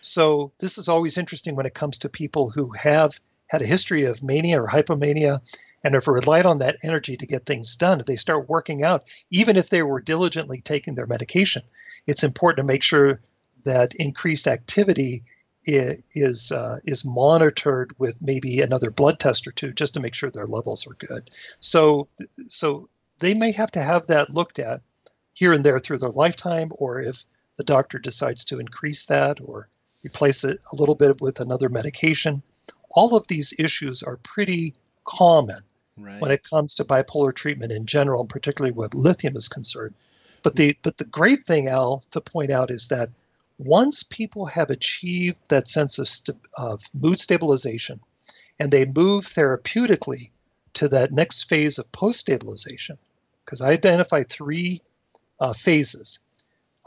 So 0.00 0.52
this 0.58 0.78
is 0.78 0.88
always 0.88 1.18
interesting 1.18 1.56
when 1.56 1.66
it 1.66 1.74
comes 1.74 1.98
to 1.98 2.08
people 2.08 2.50
who 2.50 2.70
have 2.72 3.18
had 3.48 3.62
a 3.62 3.66
history 3.66 4.04
of 4.04 4.22
mania 4.22 4.62
or 4.62 4.68
hypomania 4.68 5.40
and 5.82 5.94
have 5.94 6.08
relied 6.08 6.46
on 6.46 6.58
that 6.58 6.76
energy 6.82 7.16
to 7.16 7.26
get 7.26 7.46
things 7.46 7.76
done. 7.76 8.00
If 8.00 8.06
they 8.06 8.16
start 8.16 8.48
working 8.48 8.82
out, 8.82 9.04
even 9.30 9.56
if 9.56 9.68
they 9.68 9.82
were 9.82 10.00
diligently 10.00 10.60
taking 10.60 10.94
their 10.94 11.06
medication, 11.06 11.62
it's 12.06 12.24
important 12.24 12.58
to 12.58 12.72
make 12.72 12.82
sure 12.82 13.20
that 13.64 13.94
increased 13.94 14.46
activity 14.46 15.24
is 15.64 16.52
uh, 16.52 16.78
is 16.84 17.04
monitored 17.04 17.94
with 17.98 18.22
maybe 18.22 18.60
another 18.60 18.90
blood 18.90 19.18
test 19.18 19.46
or 19.46 19.52
two 19.52 19.72
just 19.72 19.94
to 19.94 20.00
make 20.00 20.14
sure 20.14 20.30
their 20.30 20.46
levels 20.46 20.86
are 20.86 20.94
good. 20.94 21.30
So 21.60 22.06
so 22.46 22.88
they 23.18 23.34
may 23.34 23.52
have 23.52 23.70
to 23.72 23.82
have 23.82 24.06
that 24.06 24.30
looked 24.30 24.58
at 24.58 24.80
here 25.34 25.52
and 25.52 25.64
there 25.64 25.78
through 25.78 25.98
their 25.98 26.10
lifetime, 26.10 26.70
or 26.78 27.00
if 27.00 27.24
the 27.56 27.64
doctor 27.64 27.98
decides 27.98 28.46
to 28.46 28.58
increase 28.58 29.06
that 29.06 29.38
or 29.42 29.68
replace 30.04 30.44
it 30.44 30.60
a 30.72 30.76
little 30.76 30.94
bit 30.94 31.20
with 31.20 31.40
another 31.40 31.68
medication. 31.68 32.42
All 32.90 33.14
of 33.14 33.26
these 33.26 33.54
issues 33.58 34.02
are 34.02 34.16
pretty 34.16 34.74
common 35.04 35.62
right. 35.96 36.20
when 36.20 36.30
it 36.30 36.42
comes 36.42 36.76
to 36.76 36.84
bipolar 36.84 37.34
treatment 37.34 37.72
in 37.72 37.86
general, 37.86 38.20
and 38.22 38.30
particularly 38.30 38.72
with 38.72 38.94
lithium 38.94 39.36
is 39.36 39.48
concerned. 39.48 39.94
But 40.42 40.56
the 40.56 40.76
but 40.82 40.96
the 40.96 41.04
great 41.04 41.44
thing, 41.44 41.68
Al, 41.68 42.02
to 42.12 42.20
point 42.20 42.50
out 42.50 42.70
is 42.70 42.88
that 42.88 43.10
once 43.62 44.02
people 44.02 44.46
have 44.46 44.70
achieved 44.70 45.38
that 45.50 45.68
sense 45.68 45.98
of, 45.98 46.08
st- 46.08 46.40
of 46.56 46.80
mood 46.94 47.20
stabilization 47.20 48.00
and 48.58 48.70
they 48.70 48.86
move 48.86 49.24
therapeutically 49.24 50.30
to 50.72 50.88
that 50.88 51.12
next 51.12 51.44
phase 51.44 51.78
of 51.78 51.92
post 51.92 52.20
stabilization, 52.20 52.96
because 53.44 53.60
I 53.60 53.70
identify 53.70 54.22
three 54.22 54.80
uh, 55.38 55.52
phases. 55.52 56.20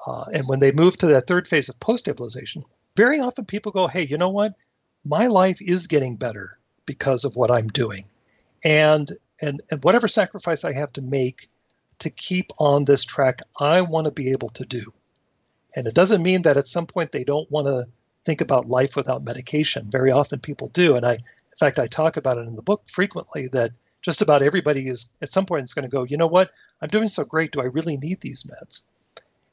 Uh, 0.06 0.26
and 0.34 0.48
when 0.48 0.60
they 0.60 0.72
move 0.72 0.98
to 0.98 1.08
that 1.08 1.28
third 1.28 1.48
phase 1.48 1.70
of 1.70 1.80
post 1.80 2.06
stabilization, 2.06 2.64
very 2.96 3.20
often 3.20 3.46
people 3.46 3.72
go, 3.72 3.88
hey, 3.88 4.08
you 4.08 4.18
know 4.18 4.30
what? 4.30 4.56
My 5.06 5.28
life 5.28 5.62
is 5.62 5.88
getting 5.88 6.16
better 6.16 6.52
because 6.86 7.24
of 7.24 7.36
what 7.36 7.52
I'm 7.52 7.68
doing. 7.68 8.06
And, 8.66 9.12
and, 9.40 9.62
and 9.70 9.84
whatever 9.84 10.08
sacrifice 10.08 10.64
I 10.64 10.74
have 10.74 10.94
to 10.94 11.02
make 11.02 11.50
to 12.00 12.10
keep 12.10 12.52
on 12.58 12.86
this 12.86 13.06
track, 13.06 13.40
I 13.60 13.82
want 13.82 14.06
to 14.06 14.12
be 14.12 14.32
able 14.32 14.50
to 14.50 14.66
do. 14.66 14.92
And 15.76 15.88
it 15.88 15.96
doesn't 15.96 16.24
mean 16.24 16.44
that 16.44 16.58
at 16.58 16.68
some 16.68 16.86
point 16.86 17.12
they 17.12 17.24
don't 17.24 17.50
want 17.52 17.68
to 17.68 17.86
think 18.24 18.42
about 18.42 18.68
life 18.68 18.96
without 18.96 19.24
medication. 19.24 19.90
Very 19.90 20.12
often 20.12 20.40
people 20.40 20.68
do. 20.68 20.96
And 20.96 21.06
I, 21.06 21.14
in 21.14 21.58
fact, 21.58 21.80
I 21.80 21.88
talk 21.88 22.18
about 22.18 22.38
it 22.38 22.48
in 22.48 22.56
the 22.56 22.64
book 22.64 22.84
frequently 22.88 23.48
that 23.50 23.72
just 24.02 24.22
about 24.22 24.42
everybody 24.42 24.88
is 24.88 25.08
at 25.22 25.30
some 25.30 25.46
point 25.46 25.64
is 25.64 25.74
going 25.74 25.84
to 25.84 25.92
go, 25.92 26.04
you 26.04 26.18
know 26.18 26.28
what? 26.28 26.52
I'm 26.82 26.90
doing 26.90 27.08
so 27.08 27.24
great. 27.24 27.52
Do 27.52 27.62
I 27.62 27.66
really 27.66 27.98
need 27.98 28.22
these 28.22 28.44
meds? 28.44 28.84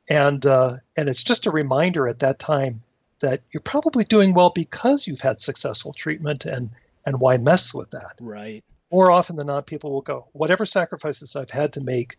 And 0.09 0.45
uh, 0.45 0.77
and 0.97 1.09
it's 1.09 1.23
just 1.23 1.47
a 1.47 1.51
reminder 1.51 2.09
at 2.09 2.19
that 2.21 2.39
time 2.39 2.83
that 3.21 3.43
you're 3.53 3.61
probably 3.61 4.05
doing 4.05 4.35
well 4.35 4.51
because 4.51 5.07
you've 5.07 5.21
had 5.21 5.41
successful 5.41 5.93
treatment 5.93 6.47
and 6.47 6.71
and 7.07 7.21
why 7.21 7.37
mess 7.37 7.73
with 7.73 7.91
that? 7.91 8.15
Right. 8.21 8.63
More 8.91 9.11
often 9.11 9.37
than 9.37 9.47
not, 9.47 9.67
people 9.67 9.93
will 9.93 10.03
go, 10.03 10.27
whatever 10.33 10.67
sacrifices 10.67 11.37
I've 11.37 11.51
had 11.51 11.75
to 11.75 11.81
make 11.81 12.17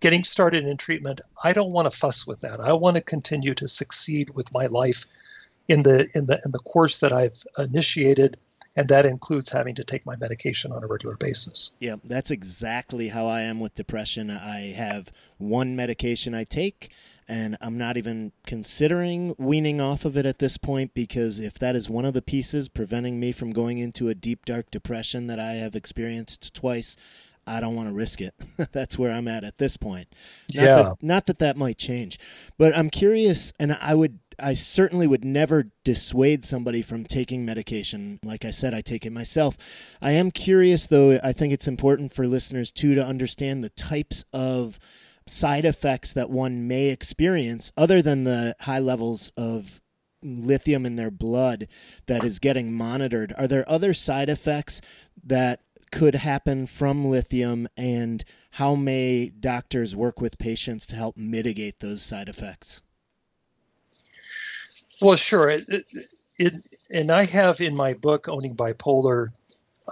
getting 0.00 0.24
started 0.24 0.66
in 0.66 0.76
treatment, 0.76 1.20
I 1.42 1.52
don't 1.52 1.72
want 1.72 1.90
to 1.90 1.96
fuss 1.96 2.26
with 2.26 2.40
that. 2.40 2.60
I 2.60 2.74
want 2.74 2.96
to 2.96 3.02
continue 3.02 3.54
to 3.54 3.68
succeed 3.68 4.30
with 4.30 4.52
my 4.52 4.66
life 4.66 5.06
in 5.68 5.82
the 5.82 6.08
in 6.14 6.26
the 6.26 6.40
in 6.44 6.52
the 6.52 6.58
course 6.60 7.00
that 7.00 7.12
I've 7.12 7.42
initiated 7.58 8.38
and 8.76 8.88
that 8.88 9.06
includes 9.06 9.50
having 9.50 9.74
to 9.76 9.84
take 9.84 10.04
my 10.04 10.16
medication 10.16 10.70
on 10.70 10.84
a 10.84 10.86
regular 10.86 11.16
basis. 11.16 11.70
Yeah, 11.80 11.96
that's 12.04 12.30
exactly 12.30 13.08
how 13.08 13.26
I 13.26 13.40
am 13.40 13.58
with 13.58 13.74
depression. 13.74 14.30
I 14.30 14.74
have 14.76 15.10
one 15.38 15.74
medication 15.74 16.34
I 16.34 16.44
take 16.44 16.92
and 17.26 17.56
I'm 17.60 17.78
not 17.78 17.96
even 17.96 18.32
considering 18.44 19.34
weaning 19.38 19.80
off 19.80 20.04
of 20.04 20.16
it 20.16 20.26
at 20.26 20.38
this 20.38 20.58
point 20.58 20.92
because 20.94 21.40
if 21.40 21.58
that 21.58 21.74
is 21.74 21.88
one 21.88 22.04
of 22.04 22.14
the 22.14 22.22
pieces 22.22 22.68
preventing 22.68 23.18
me 23.18 23.32
from 23.32 23.52
going 23.52 23.78
into 23.78 24.08
a 24.08 24.14
deep 24.14 24.44
dark 24.44 24.70
depression 24.70 25.26
that 25.26 25.40
I 25.40 25.52
have 25.54 25.74
experienced 25.74 26.54
twice, 26.54 26.96
I 27.46 27.60
don't 27.60 27.74
want 27.74 27.88
to 27.88 27.94
risk 27.94 28.20
it. 28.20 28.34
That's 28.72 28.98
where 28.98 29.12
I'm 29.12 29.28
at 29.28 29.44
at 29.44 29.58
this 29.58 29.76
point. 29.76 30.08
Not 30.54 30.62
yeah. 30.62 30.76
That, 30.76 30.96
not 31.02 31.26
that 31.26 31.38
that 31.38 31.56
might 31.56 31.78
change, 31.78 32.18
but 32.58 32.76
I'm 32.76 32.90
curious, 32.90 33.52
and 33.60 33.76
I 33.80 33.94
would, 33.94 34.18
I 34.38 34.54
certainly 34.54 35.06
would 35.06 35.24
never 35.24 35.70
dissuade 35.84 36.44
somebody 36.44 36.82
from 36.82 37.04
taking 37.04 37.46
medication. 37.46 38.18
Like 38.24 38.44
I 38.44 38.50
said, 38.50 38.74
I 38.74 38.80
take 38.80 39.06
it 39.06 39.12
myself. 39.12 39.96
I 40.02 40.12
am 40.12 40.30
curious, 40.30 40.86
though. 40.86 41.18
I 41.22 41.32
think 41.32 41.52
it's 41.52 41.68
important 41.68 42.12
for 42.12 42.26
listeners 42.26 42.70
too 42.70 42.94
to 42.94 43.04
understand 43.04 43.62
the 43.62 43.70
types 43.70 44.24
of 44.32 44.78
side 45.28 45.64
effects 45.64 46.12
that 46.12 46.30
one 46.30 46.68
may 46.68 46.88
experience, 46.88 47.72
other 47.76 48.02
than 48.02 48.24
the 48.24 48.54
high 48.60 48.78
levels 48.78 49.32
of 49.36 49.80
lithium 50.22 50.84
in 50.84 50.96
their 50.96 51.10
blood 51.10 51.66
that 52.06 52.24
is 52.24 52.38
getting 52.38 52.72
monitored. 52.72 53.32
Are 53.38 53.46
there 53.46 53.68
other 53.68 53.94
side 53.94 54.28
effects 54.28 54.80
that 55.24 55.60
could 55.90 56.16
happen 56.16 56.66
from 56.66 57.04
lithium 57.04 57.68
and 57.76 58.24
how 58.52 58.74
may 58.74 59.28
doctors 59.28 59.94
work 59.94 60.20
with 60.20 60.38
patients 60.38 60.86
to 60.86 60.96
help 60.96 61.16
mitigate 61.16 61.80
those 61.80 62.02
side 62.02 62.28
effects? 62.28 62.82
Well, 65.00 65.16
sure. 65.16 65.50
It, 65.50 65.84
it, 66.38 66.54
and 66.90 67.10
I 67.10 67.24
have 67.24 67.60
in 67.60 67.76
my 67.76 67.94
book, 67.94 68.28
Owning 68.28 68.56
Bipolar, 68.56 69.28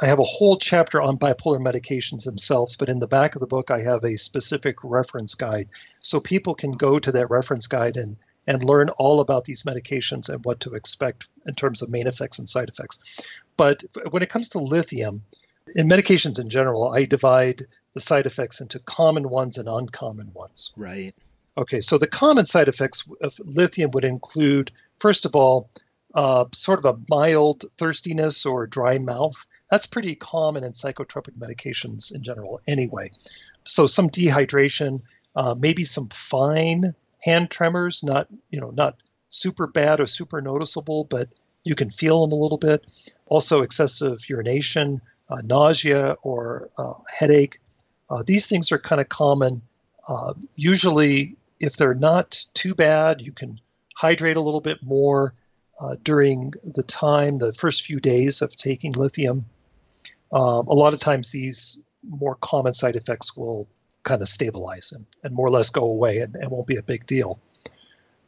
I 0.00 0.06
have 0.06 0.18
a 0.18 0.24
whole 0.24 0.56
chapter 0.56 1.00
on 1.00 1.18
bipolar 1.18 1.60
medications 1.60 2.24
themselves, 2.24 2.76
but 2.76 2.88
in 2.88 2.98
the 2.98 3.06
back 3.06 3.36
of 3.36 3.40
the 3.40 3.46
book, 3.46 3.70
I 3.70 3.80
have 3.80 4.02
a 4.04 4.16
specific 4.16 4.82
reference 4.82 5.36
guide. 5.36 5.68
So 6.00 6.18
people 6.18 6.54
can 6.54 6.72
go 6.72 6.98
to 6.98 7.12
that 7.12 7.30
reference 7.30 7.68
guide 7.68 7.96
and, 7.96 8.16
and 8.46 8.64
learn 8.64 8.88
all 8.88 9.20
about 9.20 9.44
these 9.44 9.62
medications 9.62 10.28
and 10.28 10.44
what 10.44 10.60
to 10.60 10.74
expect 10.74 11.30
in 11.46 11.54
terms 11.54 11.82
of 11.82 11.90
main 11.90 12.08
effects 12.08 12.40
and 12.40 12.48
side 12.48 12.68
effects. 12.68 13.24
But 13.56 13.84
when 14.10 14.24
it 14.24 14.30
comes 14.30 14.48
to 14.50 14.58
lithium, 14.58 15.22
in 15.74 15.88
medications 15.88 16.38
in 16.38 16.48
general, 16.48 16.90
I 16.90 17.04
divide 17.04 17.62
the 17.92 18.00
side 18.00 18.26
effects 18.26 18.60
into 18.60 18.78
common 18.78 19.28
ones 19.28 19.58
and 19.58 19.68
uncommon 19.68 20.32
ones. 20.34 20.72
Right. 20.76 21.12
Okay, 21.56 21.80
so 21.80 21.98
the 21.98 22.06
common 22.06 22.46
side 22.46 22.68
effects 22.68 23.08
of 23.20 23.38
lithium 23.44 23.92
would 23.92 24.04
include, 24.04 24.72
first 24.98 25.24
of 25.24 25.36
all, 25.36 25.70
uh, 26.14 26.46
sort 26.52 26.84
of 26.84 26.84
a 26.84 27.00
mild 27.08 27.64
thirstiness 27.76 28.46
or 28.46 28.66
dry 28.66 28.98
mouth. 28.98 29.46
That's 29.70 29.86
pretty 29.86 30.14
common 30.14 30.64
in 30.64 30.72
psychotropic 30.72 31.38
medications 31.38 32.14
in 32.14 32.22
general, 32.22 32.60
anyway. 32.66 33.10
So 33.64 33.86
some 33.86 34.10
dehydration, 34.10 35.00
uh, 35.34 35.54
maybe 35.58 35.84
some 35.84 36.08
fine 36.08 36.94
hand 37.22 37.50
tremors, 37.50 38.04
not 38.04 38.28
you 38.50 38.60
know 38.60 38.70
not 38.70 38.96
super 39.30 39.66
bad 39.66 40.00
or 40.00 40.06
super 40.06 40.40
noticeable, 40.40 41.04
but 41.04 41.28
you 41.64 41.74
can 41.74 41.90
feel 41.90 42.26
them 42.26 42.38
a 42.38 42.40
little 42.40 42.58
bit. 42.58 42.84
Also 43.26 43.62
excessive 43.62 44.28
urination, 44.28 45.00
uh, 45.28 45.40
nausea 45.44 46.16
or 46.22 46.68
uh, 46.78 46.94
headache. 47.08 47.58
Uh, 48.10 48.22
these 48.26 48.48
things 48.48 48.72
are 48.72 48.78
kind 48.78 49.00
of 49.00 49.08
common. 49.08 49.62
Uh, 50.06 50.34
usually, 50.54 51.36
if 51.58 51.76
they're 51.76 51.94
not 51.94 52.44
too 52.54 52.74
bad, 52.74 53.20
you 53.20 53.32
can 53.32 53.58
hydrate 53.94 54.36
a 54.36 54.40
little 54.40 54.60
bit 54.60 54.82
more 54.82 55.34
uh, 55.80 55.96
during 56.02 56.52
the 56.62 56.82
time, 56.82 57.36
the 57.36 57.52
first 57.52 57.82
few 57.82 58.00
days 58.00 58.42
of 58.42 58.56
taking 58.56 58.92
lithium. 58.92 59.46
a 60.30 60.36
lot 60.36 60.94
of 60.94 61.00
times, 61.00 61.30
these 61.30 61.82
more 62.06 62.34
common 62.34 62.74
side 62.74 62.96
effects 62.96 63.36
will 63.36 63.68
kind 64.04 64.22
of 64.22 64.28
stabilize 64.28 64.92
and, 64.92 65.06
and 65.24 65.34
more 65.34 65.46
or 65.46 65.50
less 65.50 65.70
go 65.70 65.84
away 65.84 66.18
and, 66.18 66.36
and 66.36 66.50
won't 66.50 66.66
be 66.66 66.76
a 66.76 66.82
big 66.82 67.06
deal. 67.06 67.40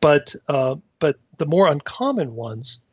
But 0.00 0.34
uh, 0.48 0.76
but 0.98 1.16
the 1.38 1.46
more 1.46 1.68
uncommon 1.68 2.34
ones 2.34 2.84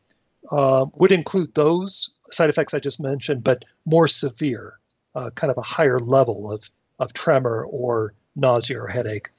uh, 0.51 0.85
would 0.95 1.11
include 1.11 1.53
those 1.53 2.13
side 2.33 2.49
effects 2.49 2.73
I 2.73 2.79
just 2.79 3.01
mentioned, 3.01 3.43
but 3.43 3.65
more 3.85 4.07
severe, 4.07 4.79
uh, 5.15 5.29
kind 5.33 5.51
of 5.51 5.57
a 5.57 5.61
higher 5.61 5.99
level 5.99 6.51
of, 6.51 6.69
of 6.99 7.13
tremor 7.13 7.65
or 7.69 8.13
nausea 8.35 8.81
or 8.81 8.87
headache, 8.87 9.29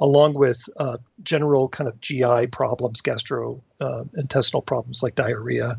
along 0.00 0.34
with 0.34 0.68
uh, 0.76 0.98
general 1.22 1.68
kind 1.68 1.88
of 1.88 2.00
GI 2.00 2.48
problems, 2.48 3.02
gastrointestinal 3.02 4.58
uh, 4.58 4.60
problems 4.60 5.02
like 5.02 5.14
diarrhea, 5.14 5.74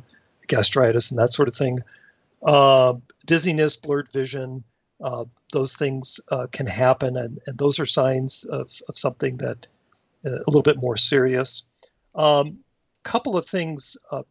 gastritis, 0.47 1.11
and 1.11 1.19
that 1.19 1.31
sort 1.31 1.47
of 1.47 1.55
thing. 1.55 1.79
Um, 2.43 3.01
dizziness, 3.25 3.77
blurred 3.77 4.11
vision, 4.11 4.63
uh, 5.01 5.25
those 5.51 5.75
things 5.75 6.19
uh, 6.31 6.47
can 6.51 6.67
happen, 6.67 7.17
and, 7.17 7.39
and 7.45 7.57
those 7.57 7.79
are 7.79 7.85
signs 7.85 8.43
of, 8.45 8.69
of 8.87 8.97
something 8.97 9.37
that 9.37 9.67
a 10.25 10.29
little 10.47 10.63
bit 10.63 10.77
more 10.77 10.97
serious. 10.97 11.63
Um, 12.15 12.59
couple 13.05 13.37
of 13.37 13.45
things 13.45 13.97
uh, 14.11 14.23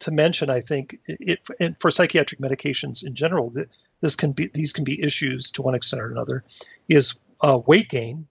to 0.00 0.10
mention, 0.10 0.50
I 0.50 0.60
think, 0.60 0.98
it, 1.06 1.40
and 1.60 1.78
for 1.78 1.90
psychiatric 1.90 2.40
medications 2.40 3.06
in 3.06 3.14
general, 3.14 3.52
this 4.00 4.16
can 4.16 4.32
be 4.32 4.48
these 4.52 4.72
can 4.72 4.84
be 4.84 5.02
issues 5.02 5.52
to 5.52 5.62
one 5.62 5.74
extent 5.74 6.02
or 6.02 6.10
another, 6.10 6.42
is 6.88 7.20
uh, 7.40 7.60
weight 7.66 7.88
gain 7.88 8.26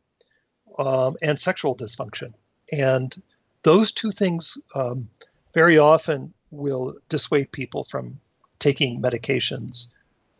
um, 0.77 1.15
and 1.21 1.39
sexual 1.39 1.75
dysfunction, 1.75 2.30
and 2.71 3.21
those 3.63 3.91
two 3.91 4.12
things 4.12 4.58
um, 4.75 5.10
very 5.54 5.77
often 5.77 6.34
will 6.49 6.95
dissuade 7.10 7.51
people 7.51 7.84
from 7.84 8.19
taking 8.60 9.01
medications 9.01 9.88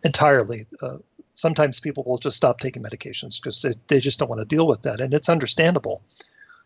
entirely. 0.04 0.68
Uh, 0.82 0.98
sometimes 1.34 1.80
people 1.80 2.04
will 2.06 2.18
just 2.18 2.38
stop 2.38 2.60
taking 2.60 2.84
medications 2.84 3.42
because 3.42 3.62
they, 3.62 3.74
they 3.88 4.00
just 4.00 4.20
don't 4.20 4.30
want 4.30 4.40
to 4.40 4.56
deal 4.56 4.68
with 4.68 4.84
that, 4.84 5.02
and 5.02 5.14
it's 5.14 5.30
understandable. 5.30 6.02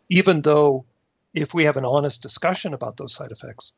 Even 0.10 0.42
though, 0.42 0.86
if 1.34 1.54
we 1.54 1.66
have 1.66 1.78
an 1.78 1.86
honest 1.86 2.22
discussion 2.22 2.74
about 2.74 2.98
those 2.98 3.14
side 3.14 3.32
effects, 3.32 3.74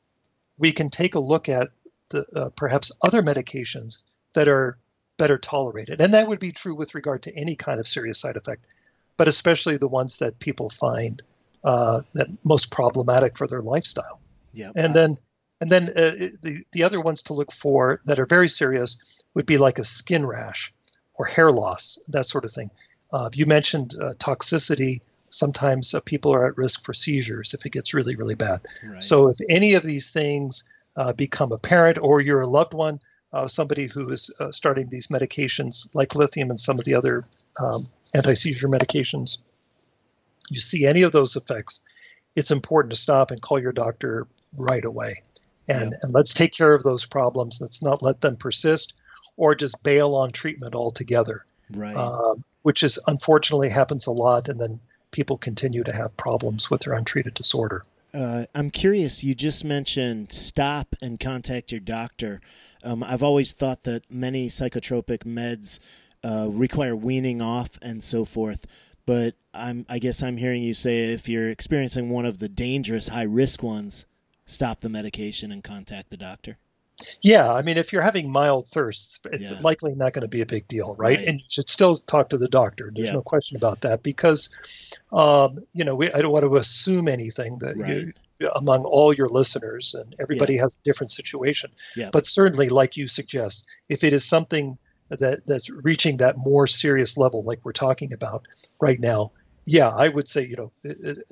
we 0.57 0.71
can 0.71 0.89
take 0.89 1.15
a 1.15 1.19
look 1.19 1.49
at 1.49 1.69
the, 2.09 2.25
uh, 2.35 2.49
perhaps 2.49 2.91
other 3.01 3.21
medications 3.21 4.03
that 4.33 4.47
are 4.47 4.77
better 5.17 5.37
tolerated. 5.37 5.99
And 5.99 6.13
that 6.13 6.27
would 6.27 6.39
be 6.39 6.51
true 6.51 6.75
with 6.75 6.95
regard 6.95 7.23
to 7.23 7.35
any 7.35 7.55
kind 7.55 7.79
of 7.79 7.87
serious 7.87 8.19
side 8.19 8.37
effect, 8.37 8.65
but 9.17 9.27
especially 9.27 9.77
the 9.77 9.87
ones 9.87 10.17
that 10.17 10.39
people 10.39 10.69
find 10.69 11.21
uh, 11.63 12.01
that 12.13 12.27
most 12.43 12.71
problematic 12.71 13.35
for 13.35 13.47
their 13.47 13.61
lifestyle. 13.61 14.19
Yeah. 14.53 14.71
And 14.75 14.93
then 14.93 15.17
and 15.59 15.71
then 15.71 15.83
uh, 15.89 16.29
the 16.41 16.63
the 16.71 16.83
other 16.83 17.01
ones 17.01 17.23
to 17.23 17.33
look 17.33 17.51
for 17.51 17.99
that 18.05 18.19
are 18.19 18.25
very 18.25 18.47
serious 18.47 19.23
would 19.33 19.45
be 19.45 19.57
like 19.57 19.79
a 19.79 19.83
skin 19.83 20.25
rash 20.25 20.73
or 21.13 21.25
hair 21.25 21.51
loss, 21.51 21.97
that 22.09 22.25
sort 22.25 22.45
of 22.45 22.51
thing. 22.51 22.69
Uh, 23.11 23.29
you 23.33 23.45
mentioned 23.45 23.95
uh, 23.99 24.13
toxicity. 24.13 25.01
Sometimes 25.29 25.93
uh, 25.93 25.99
people 25.99 26.33
are 26.33 26.47
at 26.47 26.57
risk 26.57 26.83
for 26.83 26.93
seizures 26.93 27.53
if 27.53 27.65
it 27.65 27.71
gets 27.71 27.93
really, 27.93 28.15
really 28.15 28.35
bad. 28.35 28.61
Right. 28.87 29.03
So 29.03 29.27
if 29.29 29.37
any 29.49 29.73
of 29.73 29.83
these 29.83 30.11
things 30.11 30.63
uh, 30.95 31.13
become 31.13 31.51
apparent, 31.51 31.97
or 31.97 32.21
you're 32.21 32.41
a 32.41 32.47
loved 32.47 32.73
one, 32.73 32.99
uh, 33.33 33.47
somebody 33.47 33.87
who 33.87 34.09
is 34.09 34.31
uh, 34.39 34.51
starting 34.51 34.87
these 34.89 35.07
medications 35.07 35.93
like 35.93 36.15
lithium 36.15 36.49
and 36.49 36.59
some 36.59 36.79
of 36.79 36.85
the 36.85 36.95
other 36.95 37.23
um, 37.59 37.85
anti-seizure 38.13 38.69
medications, 38.69 39.43
you 40.49 40.59
see 40.59 40.85
any 40.85 41.03
of 41.03 41.11
those 41.11 41.35
effects, 41.35 41.81
it's 42.35 42.51
important 42.51 42.91
to 42.91 42.97
stop 42.97 43.31
and 43.31 43.41
call 43.41 43.59
your 43.59 43.73
doctor 43.73 44.27
right 44.55 44.85
away. 44.85 45.23
And, 45.67 45.91
Yeah. 45.91 45.97
and 46.03 46.13
let's 46.13 46.33
take 46.33 46.53
care 46.53 46.73
of 46.73 46.83
those 46.83 47.05
problems. 47.05 47.59
Let's 47.59 47.83
not 47.83 48.01
let 48.01 48.21
them 48.21 48.37
persist 48.37 48.93
or 49.35 49.55
just 49.55 49.83
bail 49.83 50.15
on 50.15 50.31
treatment 50.31 50.73
altogether, 50.73 51.45
right. 51.69 51.95
um, 51.95 52.45
which 52.61 52.81
is 52.81 52.97
unfortunately 53.05 53.69
happens 53.69 54.07
a 54.07 54.11
lot. 54.11 54.47
And 54.47 54.59
then 54.59 54.79
people 55.17 55.35
continue 55.35 55.83
to 55.83 55.91
have 55.91 56.15
problems 56.15 56.69
with 56.69 56.81
their 56.81 56.93
untreated 56.93 57.33
disorder. 57.33 57.81
Uh, 58.13 58.43
I'm 58.53 58.69
curious. 58.69 59.23
You 59.23 59.33
just 59.33 59.65
mentioned 59.65 60.31
stop 60.31 60.95
and 61.01 61.19
contact 61.19 61.71
your 61.71 61.81
doctor. 61.81 62.39
Um, 62.83 63.03
I've 63.03 63.23
always 63.23 63.51
thought 63.51 63.83
that 63.85 64.03
many 64.11 64.47
psychotropic 64.47 65.23
meds 65.23 65.79
uh, 66.23 66.49
require 66.51 66.95
weaning 66.95 67.41
off 67.41 67.79
and 67.81 68.03
so 68.03 68.25
forth. 68.25 68.93
But 69.07 69.33
I'm, 69.55 69.87
I 69.89 69.97
guess 69.97 70.21
I'm 70.21 70.37
hearing 70.37 70.61
you 70.61 70.75
say 70.75 71.11
if 71.11 71.27
you're 71.27 71.49
experiencing 71.49 72.11
one 72.11 72.27
of 72.27 72.37
the 72.37 72.49
dangerous 72.49 73.07
high 73.07 73.23
risk 73.23 73.63
ones, 73.63 74.05
stop 74.45 74.81
the 74.81 74.89
medication 74.89 75.51
and 75.51 75.63
contact 75.63 76.11
the 76.11 76.17
doctor. 76.17 76.59
Yeah, 77.21 77.51
I 77.53 77.61
mean, 77.61 77.77
if 77.77 77.93
you're 77.93 78.01
having 78.01 78.31
mild 78.31 78.67
thirst, 78.67 79.25
it's 79.31 79.51
Yeah. 79.51 79.59
likely 79.61 79.93
not 79.93 80.13
going 80.13 80.23
to 80.23 80.27
be 80.27 80.41
a 80.41 80.45
big 80.45 80.67
deal, 80.67 80.95
right? 80.97 81.17
Right. 81.17 81.27
And 81.27 81.39
you 81.39 81.45
should 81.49 81.69
still 81.69 81.95
talk 81.95 82.29
to 82.29 82.37
the 82.37 82.47
doctor. 82.47 82.91
There's 82.93 83.09
Yeah. 83.09 83.15
no 83.15 83.21
question 83.21 83.55
about 83.55 83.81
that 83.81 84.01
because, 84.01 84.49
um, 85.11 85.63
you 85.73 85.83
know, 85.85 85.95
we, 85.95 86.11
I 86.11 86.21
don't 86.21 86.31
want 86.31 86.45
to 86.45 86.55
assume 86.55 87.07
anything 87.07 87.59
that 87.59 87.75
you, 87.77 88.13
among 88.55 88.83
all 88.83 89.13
your 89.13 89.29
listeners, 89.29 89.93
and 89.93 90.15
everybody 90.19 90.57
has 90.57 90.75
a 90.75 90.83
different 90.83 91.11
situation. 91.11 91.71
Yeah. 91.95 92.09
But 92.11 92.25
certainly, 92.25 92.69
like 92.69 92.97
you 92.97 93.07
suggest, 93.07 93.65
if 93.89 94.03
it 94.03 94.13
is 94.13 94.25
something 94.25 94.77
that 95.09 95.45
that's 95.45 95.69
reaching 95.69 96.17
that 96.17 96.35
more 96.37 96.67
serious 96.67 97.15
level, 97.17 97.43
like 97.43 97.59
we're 97.63 97.71
talking 97.71 98.11
about 98.13 98.45
right 98.81 98.99
now, 98.99 99.31
yeah, 99.65 99.89
I 99.89 100.07
would 100.09 100.27
say, 100.27 100.45
you 100.45 100.55
know, 100.55 100.71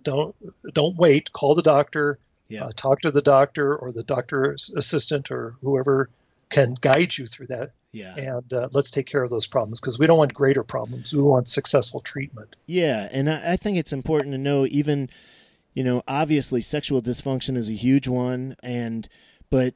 don't 0.01 0.36
don't 0.73 0.95
wait. 0.95 1.32
Call 1.32 1.56
the 1.56 1.62
doctor 1.62 2.19
Yeah. 2.48 2.66
uh, 2.66 2.72
talk 2.76 3.02
to 3.02 3.12
the 3.12 3.22
doctor 3.22 3.76
or 3.76 3.92
the 3.92 4.04
doctor's 4.04 4.70
assistant 4.70 5.32
or 5.32 5.56
whoever 5.62 6.10
can 6.50 6.76
guide 6.80 7.18
you 7.18 7.26
through 7.26 7.48
that 7.48 7.72
Yeah. 7.92 8.16
and 8.16 8.54
uh, 8.54 8.70
let's 8.72 8.92
take 8.92 9.08
care 9.08 9.24
of 9.24 9.30
those 9.32 9.48
problems 9.48 9.80
because 9.80 9.98
we 9.98 10.06
don't 10.08 10.18
want 10.20 10.34
greater 10.34 10.64
problems 10.64 11.14
we 11.14 11.22
want 11.24 11.48
successful 11.48 12.02
treatment 12.02 12.56
Yeah, 12.68 13.08
and 13.12 13.30
I, 13.30 13.54
I 13.54 13.56
think 13.56 13.78
it's 13.78 13.92
important 13.94 14.34
to 14.34 14.38
know 14.38 14.66
even, 14.70 15.10
you 15.74 15.84
know, 15.84 16.04
obviously 16.08 16.62
sexual 16.62 17.02
dysfunction 17.02 17.58
is 17.58 17.70
a 17.70 17.74
huge 17.74 18.08
one, 18.08 18.56
and 18.64 19.08
but 19.50 19.74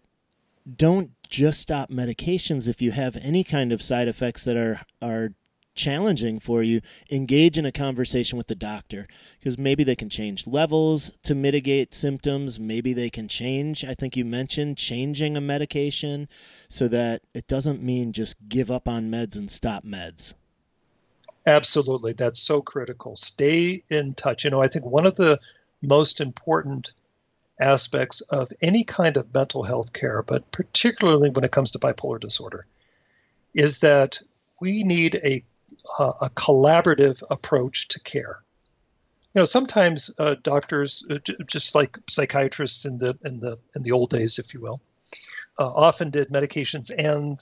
don't 0.76 1.12
just 1.28 1.60
stop 1.62 1.90
medications 1.90 2.68
if 2.68 2.82
you 2.82 2.92
have 2.92 3.18
any 3.22 3.44
kind 3.44 3.72
of 3.72 3.82
side 3.82 4.08
effects 4.08 4.44
that 4.44 4.56
are 4.58 4.82
are 5.02 5.34
challenging 5.80 6.40
for 6.40 6.62
you 6.62 6.82
engage 7.10 7.58
in 7.58 7.66
a 7.66 7.72
conversation 7.72 8.38
with 8.38 8.48
the 8.48 8.56
doctor 8.56 9.08
because 9.40 9.58
maybe 9.58 9.86
they 9.86 9.96
can 9.96 10.10
change 10.10 10.46
levels 10.46 11.18
to 11.24 11.34
mitigate 11.34 11.96
symptoms. 11.96 12.60
Maybe 12.60 12.92
they 12.94 13.10
can 13.10 13.28
change 13.30 13.86
i 13.86 13.94
think 13.94 14.18
you 14.18 14.26
mentioned 14.26 14.78
changing 14.78 15.38
a 15.38 15.42
medication 15.42 16.28
so 16.68 16.88
that 16.90 17.22
it 17.34 17.48
doesn't 17.48 17.82
mean 17.82 18.12
just 18.12 18.36
give 18.48 18.70
up 18.70 18.88
on 18.88 19.10
meds 19.10 19.38
and 19.38 19.50
stop 19.50 19.84
meds. 19.84 20.34
Absolutely. 21.46 22.14
That's 22.14 22.40
so 22.40 22.62
critical. 22.62 23.16
Stay 23.16 23.84
in 23.90 24.14
touch. 24.14 24.44
You 24.44 24.52
know 24.52 24.62
i 24.62 24.68
think 24.68 24.86
one 24.86 25.06
of 25.06 25.16
the 25.16 25.40
most 25.82 26.20
important 26.20 26.94
aspects 27.60 28.22
of 28.22 28.52
any 28.62 28.84
kind 28.84 29.18
of 29.18 29.34
mental 29.34 29.64
health 29.64 29.92
care 29.94 30.24
but 30.24 30.50
particularly 30.52 31.30
when 31.30 31.44
it 31.44 31.52
comes 31.52 31.72
to 31.72 31.80
bipolar 31.80 32.20
disorder 32.20 32.62
is 33.54 33.80
that 33.80 34.20
we 34.62 34.84
need 34.84 35.16
a 35.16 35.44
uh, 35.98 36.14
a 36.22 36.30
collaborative 36.30 37.24
approach 37.30 37.90
to 37.90 38.00
care. 38.00 38.44
You 39.34 39.42
know, 39.42 39.46
sometimes 39.46 40.10
uh, 40.18 40.36
doctors, 40.42 41.06
uh, 41.10 41.20
j- 41.24 41.36
just 41.46 41.76
like 41.76 41.98
psychiatrists 42.10 42.86
in 42.86 42.98
the 42.98 43.18
in 43.24 43.40
the 43.40 43.58
in 43.76 43.84
the 43.84 43.92
old 43.92 44.10
days, 44.10 44.40
if 44.40 44.54
you 44.54 44.62
will, 44.62 44.80
uh, 45.58 45.68
often 45.68 46.10
did 46.10 46.30
medications 46.30 46.92
and 46.96 47.40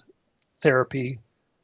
therapy 0.57 1.19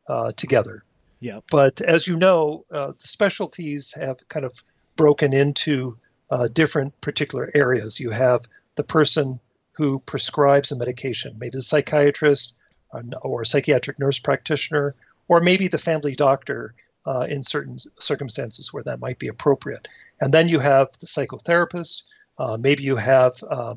uh, 0.08 0.32
together. 0.32 0.84
yeah 1.20 1.40
But 1.52 1.82
as 1.82 2.08
you 2.08 2.16
know, 2.16 2.64
uh, 2.72 2.92
the 2.92 3.08
specialties 3.08 3.94
have 3.94 4.28
kind 4.28 4.46
of 4.46 4.54
broken 4.96 5.34
into 5.34 5.98
uh, 6.30 6.48
different 6.48 7.00
particular 7.02 7.50
areas. 7.54 8.00
You 8.00 8.12
have 8.12 8.42
the 8.76 8.84
person 8.84 9.40
who 9.74 10.00
prescribes 10.00 10.72
a 10.72 10.78
medication, 10.78 11.38
maybe 11.38 11.58
the 11.58 11.62
psychiatrist 11.62 12.58
or, 12.92 13.04
or 13.22 13.42
a 13.42 13.46
psychiatric 13.46 14.00
nurse 14.00 14.20
practitioner, 14.20 14.96
or 15.28 15.42
maybe 15.42 15.68
the 15.68 15.78
family 15.78 16.16
doctor 16.16 16.74
uh, 17.06 17.26
in 17.30 17.44
certain 17.44 17.78
circumstances 18.00 18.74
where 18.74 18.84
that 18.84 19.00
might 19.00 19.20
be 19.20 19.28
appropriate. 19.28 19.88
And 20.22 20.34
then 20.34 20.48
you 20.48 20.60
have 20.60 20.92
the 21.00 21.06
psychotherapist. 21.06 22.04
Uh, 22.38 22.58
maybe 22.60 22.84
you 22.84 22.96
have 22.96 23.34
uh, 23.48 23.76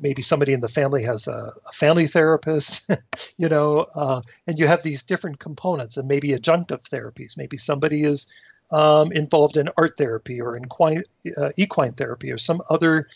maybe 0.00 0.22
somebody 0.22 0.52
in 0.52 0.60
the 0.60 0.68
family 0.68 1.02
has 1.04 1.26
a, 1.26 1.52
a 1.68 1.72
family 1.72 2.06
therapist, 2.06 2.90
you 3.36 3.48
know, 3.48 3.86
uh, 3.94 4.22
and 4.46 4.58
you 4.58 4.66
have 4.66 4.82
these 4.82 5.02
different 5.02 5.38
components 5.38 5.96
and 5.96 6.08
maybe 6.08 6.30
adjunctive 6.30 6.88
therapies. 6.88 7.36
Maybe 7.36 7.56
somebody 7.56 8.02
is 8.02 8.32
um, 8.70 9.12
involved 9.12 9.56
in 9.56 9.68
art 9.76 9.96
therapy 9.96 10.40
or 10.40 10.56
in 10.56 10.64
equine, 10.64 11.02
uh, 11.36 11.50
equine 11.56 11.92
therapy 11.92 12.32
or 12.32 12.38
some 12.38 12.60
other 12.70 13.08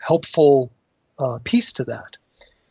helpful 0.00 0.72
uh, 1.18 1.38
piece 1.42 1.74
to 1.74 1.84
that. 1.84 2.16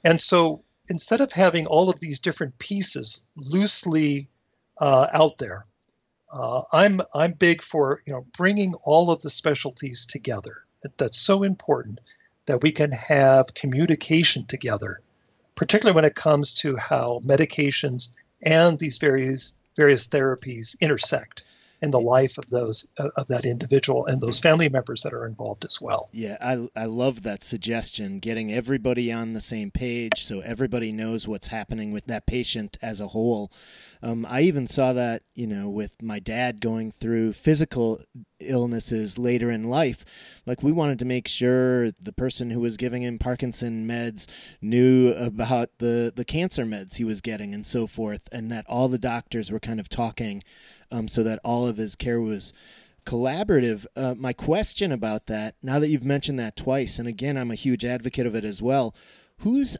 And 0.03 0.19
so 0.19 0.63
instead 0.89 1.21
of 1.21 1.31
having 1.31 1.65
all 1.65 1.89
of 1.89 1.99
these 1.99 2.19
different 2.19 2.57
pieces 2.59 3.21
loosely 3.35 4.29
uh, 4.77 5.07
out 5.11 5.37
there, 5.37 5.63
uh, 6.31 6.63
I'm 6.71 7.01
I'm 7.13 7.33
big 7.33 7.61
for 7.61 8.01
you 8.05 8.13
know 8.13 8.25
bringing 8.37 8.73
all 8.83 9.11
of 9.11 9.21
the 9.21 9.29
specialties 9.29 10.05
together. 10.05 10.63
That's 10.97 11.19
so 11.19 11.43
important 11.43 11.99
that 12.45 12.61
we 12.61 12.71
can 12.71 12.91
have 12.91 13.53
communication 13.53 14.45
together, 14.45 14.99
particularly 15.55 15.95
when 15.95 16.05
it 16.05 16.15
comes 16.15 16.53
to 16.53 16.75
how 16.75 17.21
medications 17.23 18.15
and 18.41 18.77
these 18.77 18.97
various 18.97 19.57
various 19.75 20.07
therapies 20.07 20.79
intersect 20.81 21.43
in 21.83 21.91
the 21.91 21.99
life 21.99 22.37
of 22.37 22.49
those 22.49 22.87
uh, 22.97 23.09
of 23.17 23.27
that 23.27 23.43
individual 23.43 24.05
and 24.05 24.21
those 24.21 24.39
family 24.39 24.69
members 24.69 25.03
that 25.03 25.13
are 25.13 25.27
involved 25.27 25.65
as 25.65 25.81
well. 25.81 26.09
Yeah, 26.13 26.37
I, 26.41 26.67
I 26.75 26.85
love 26.85 27.23
that 27.23 27.43
suggestion, 27.43 28.19
getting 28.19 28.53
everybody 28.53 29.11
on 29.11 29.33
the 29.33 29.41
same 29.41 29.69
page 29.69 30.23
so 30.23 30.39
everybody 30.39 30.93
knows 30.93 31.27
what's 31.27 31.47
happening 31.47 31.91
with 31.91 32.05
that 32.05 32.25
patient 32.25 32.77
as 32.81 33.01
a 33.01 33.07
whole. 33.07 33.51
Um, 34.03 34.27
I 34.29 34.41
even 34.41 34.67
saw 34.67 34.91
that, 34.91 35.23
you 35.33 35.47
know, 35.47 35.69
with 35.69 36.01
my 36.01 36.19
dad 36.19 36.59
going 36.59 36.91
through 36.91 37.31
physical 37.31 38.01
illnesses 38.41 39.17
later 39.17 39.49
in 39.49 39.63
life. 39.63 40.41
Like, 40.45 40.61
we 40.61 40.73
wanted 40.73 40.99
to 40.99 41.05
make 41.05 41.25
sure 41.25 41.89
the 41.91 42.11
person 42.11 42.49
who 42.49 42.59
was 42.59 42.75
giving 42.75 43.01
him 43.01 43.17
Parkinson 43.17 43.87
meds 43.87 44.57
knew 44.61 45.13
about 45.13 45.69
the, 45.79 46.11
the 46.13 46.25
cancer 46.25 46.65
meds 46.65 46.97
he 46.97 47.05
was 47.05 47.21
getting 47.21 47.53
and 47.53 47.65
so 47.65 47.87
forth, 47.87 48.27
and 48.33 48.51
that 48.51 48.65
all 48.67 48.89
the 48.89 48.99
doctors 48.99 49.49
were 49.49 49.59
kind 49.59 49.79
of 49.79 49.87
talking 49.87 50.43
um, 50.91 51.07
so 51.07 51.23
that 51.23 51.39
all 51.45 51.65
of 51.65 51.77
his 51.77 51.95
care 51.95 52.19
was 52.19 52.51
collaborative. 53.05 53.85
Uh, 53.95 54.15
my 54.17 54.33
question 54.33 54.91
about 54.91 55.27
that, 55.27 55.55
now 55.63 55.79
that 55.79 55.87
you've 55.87 56.03
mentioned 56.03 56.39
that 56.39 56.57
twice, 56.57 56.99
and 56.99 57.07
again, 57.07 57.37
I'm 57.37 57.51
a 57.51 57.55
huge 57.55 57.85
advocate 57.85 58.27
of 58.27 58.35
it 58.35 58.43
as 58.43 58.61
well. 58.61 58.93
Who's 59.39 59.77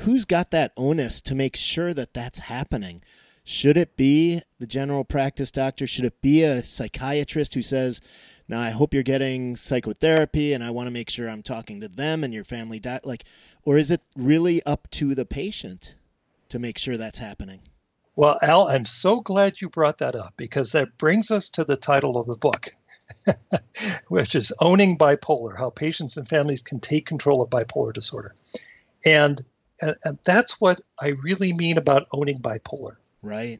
who's 0.00 0.24
got 0.24 0.50
that 0.50 0.72
onus 0.76 1.20
to 1.20 1.36
make 1.36 1.54
sure 1.54 1.94
that 1.94 2.14
that's 2.14 2.40
happening? 2.40 3.00
Should 3.46 3.76
it 3.76 3.96
be 3.96 4.40
the 4.58 4.66
general 4.66 5.04
practice 5.04 5.50
doctor? 5.50 5.86
Should 5.86 6.06
it 6.06 6.22
be 6.22 6.42
a 6.42 6.64
psychiatrist 6.64 7.52
who 7.52 7.60
says, 7.60 8.00
"Now, 8.48 8.58
I 8.58 8.70
hope 8.70 8.94
you're 8.94 9.02
getting 9.02 9.54
psychotherapy, 9.54 10.54
and 10.54 10.64
I 10.64 10.70
want 10.70 10.86
to 10.86 10.90
make 10.90 11.10
sure 11.10 11.28
I'm 11.28 11.42
talking 11.42 11.78
to 11.80 11.88
them 11.88 12.24
and 12.24 12.32
your 12.32 12.44
family 12.44 12.80
doc." 12.80 13.04
Like, 13.04 13.24
or 13.62 13.76
is 13.76 13.90
it 13.90 14.00
really 14.16 14.62
up 14.64 14.90
to 14.92 15.14
the 15.14 15.26
patient 15.26 15.94
to 16.48 16.58
make 16.58 16.78
sure 16.78 16.96
that's 16.96 17.18
happening? 17.18 17.60
Well, 18.16 18.38
Al, 18.40 18.68
I'm 18.68 18.86
so 18.86 19.20
glad 19.20 19.60
you 19.60 19.68
brought 19.68 19.98
that 19.98 20.14
up 20.14 20.34
because 20.36 20.72
that 20.72 20.96
brings 20.96 21.30
us 21.30 21.50
to 21.50 21.64
the 21.64 21.76
title 21.76 22.16
of 22.16 22.26
the 22.26 22.36
book, 22.36 22.68
which 24.08 24.34
is 24.34 24.52
Owning 24.60 24.96
Bipolar 24.96 25.58
How 25.58 25.70
Patients 25.70 26.16
and 26.16 26.26
Families 26.26 26.62
Can 26.62 26.80
Take 26.80 27.06
Control 27.06 27.42
of 27.42 27.50
Bipolar 27.50 27.92
Disorder. 27.92 28.34
And, 29.04 29.44
and, 29.82 29.96
and 30.04 30.18
that's 30.24 30.60
what 30.60 30.80
I 30.98 31.08
really 31.08 31.52
mean 31.52 31.76
about 31.76 32.06
owning 32.12 32.38
bipolar. 32.38 32.96
Right. 33.24 33.58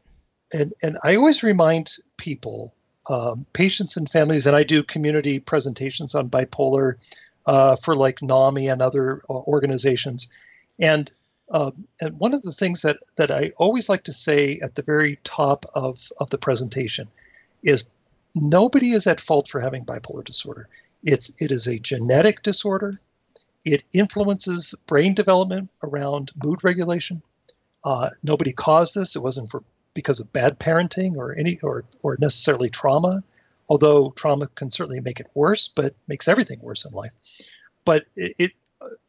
And, 0.52 0.72
and 0.82 0.98
I 1.02 1.16
always 1.16 1.42
remind 1.42 1.96
people 2.16 2.74
um, 3.08 3.44
patients 3.52 3.96
and 3.96 4.08
families, 4.08 4.46
and 4.46 4.56
I 4.56 4.62
do 4.62 4.82
community 4.82 5.38
presentations 5.38 6.14
on 6.14 6.30
bipolar 6.30 6.94
uh, 7.46 7.76
for 7.76 7.94
like 7.94 8.22
NAMI 8.22 8.68
and 8.68 8.80
other 8.80 9.22
uh, 9.28 9.34
organizations. 9.34 10.32
And 10.78 11.10
um, 11.50 11.86
and 12.00 12.18
one 12.18 12.32
of 12.32 12.40
the 12.40 12.52
things 12.52 12.82
that, 12.82 12.98
that 13.16 13.30
I 13.30 13.52
always 13.58 13.90
like 13.90 14.04
to 14.04 14.12
say 14.12 14.60
at 14.60 14.74
the 14.74 14.82
very 14.82 15.18
top 15.24 15.66
of, 15.74 16.10
of 16.18 16.30
the 16.30 16.38
presentation 16.38 17.08
is 17.62 17.86
nobody 18.34 18.92
is 18.92 19.06
at 19.06 19.20
fault 19.20 19.48
for 19.48 19.60
having 19.60 19.84
bipolar 19.84 20.24
disorder. 20.24 20.68
It's 21.02 21.30
it 21.38 21.50
is 21.50 21.66
a 21.66 21.78
genetic 21.78 22.42
disorder. 22.42 22.98
It 23.62 23.84
influences 23.92 24.74
brain 24.86 25.14
development 25.14 25.68
around 25.82 26.32
mood 26.42 26.64
regulation. 26.64 27.22
Uh, 27.84 28.10
nobody 28.22 28.52
caused 28.52 28.94
this. 28.94 29.14
It 29.14 29.22
wasn't 29.22 29.50
for 29.50 29.62
because 29.92 30.18
of 30.18 30.32
bad 30.32 30.58
parenting 30.58 31.16
or 31.16 31.34
any 31.36 31.60
or 31.62 31.84
or 32.02 32.16
necessarily 32.18 32.70
trauma. 32.70 33.22
Although 33.68 34.10
trauma 34.10 34.46
can 34.48 34.70
certainly 34.70 35.00
make 35.00 35.20
it 35.20 35.30
worse, 35.34 35.68
but 35.68 35.94
makes 36.06 36.28
everything 36.28 36.60
worse 36.60 36.84
in 36.84 36.92
life. 36.92 37.14
But 37.84 38.04
it, 38.16 38.34
it 38.38 38.52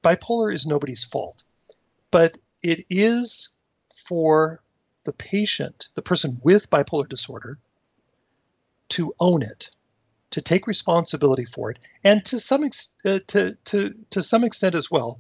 bipolar 0.03 0.53
is 0.53 0.65
nobody's 0.65 1.03
fault. 1.03 1.43
But 2.11 2.38
it 2.61 2.86
is 2.89 3.49
for 4.07 4.61
the 5.03 5.13
patient, 5.13 5.89
the 5.95 6.01
person 6.01 6.39
with 6.43 6.69
bipolar 6.69 7.07
disorder, 7.07 7.57
to 8.89 9.13
own 9.19 9.41
it, 9.41 9.71
to 10.32 10.41
take 10.41 10.67
responsibility 10.67 11.45
for 11.45 11.71
it, 11.71 11.80
and 12.03 12.23
to 12.26 12.39
some 12.39 12.63
ex- 12.63 12.93
uh, 13.05 13.19
to 13.28 13.57
to 13.65 13.95
to 14.11 14.21
some 14.21 14.43
extent 14.43 14.76
as 14.76 14.91
well, 14.91 15.19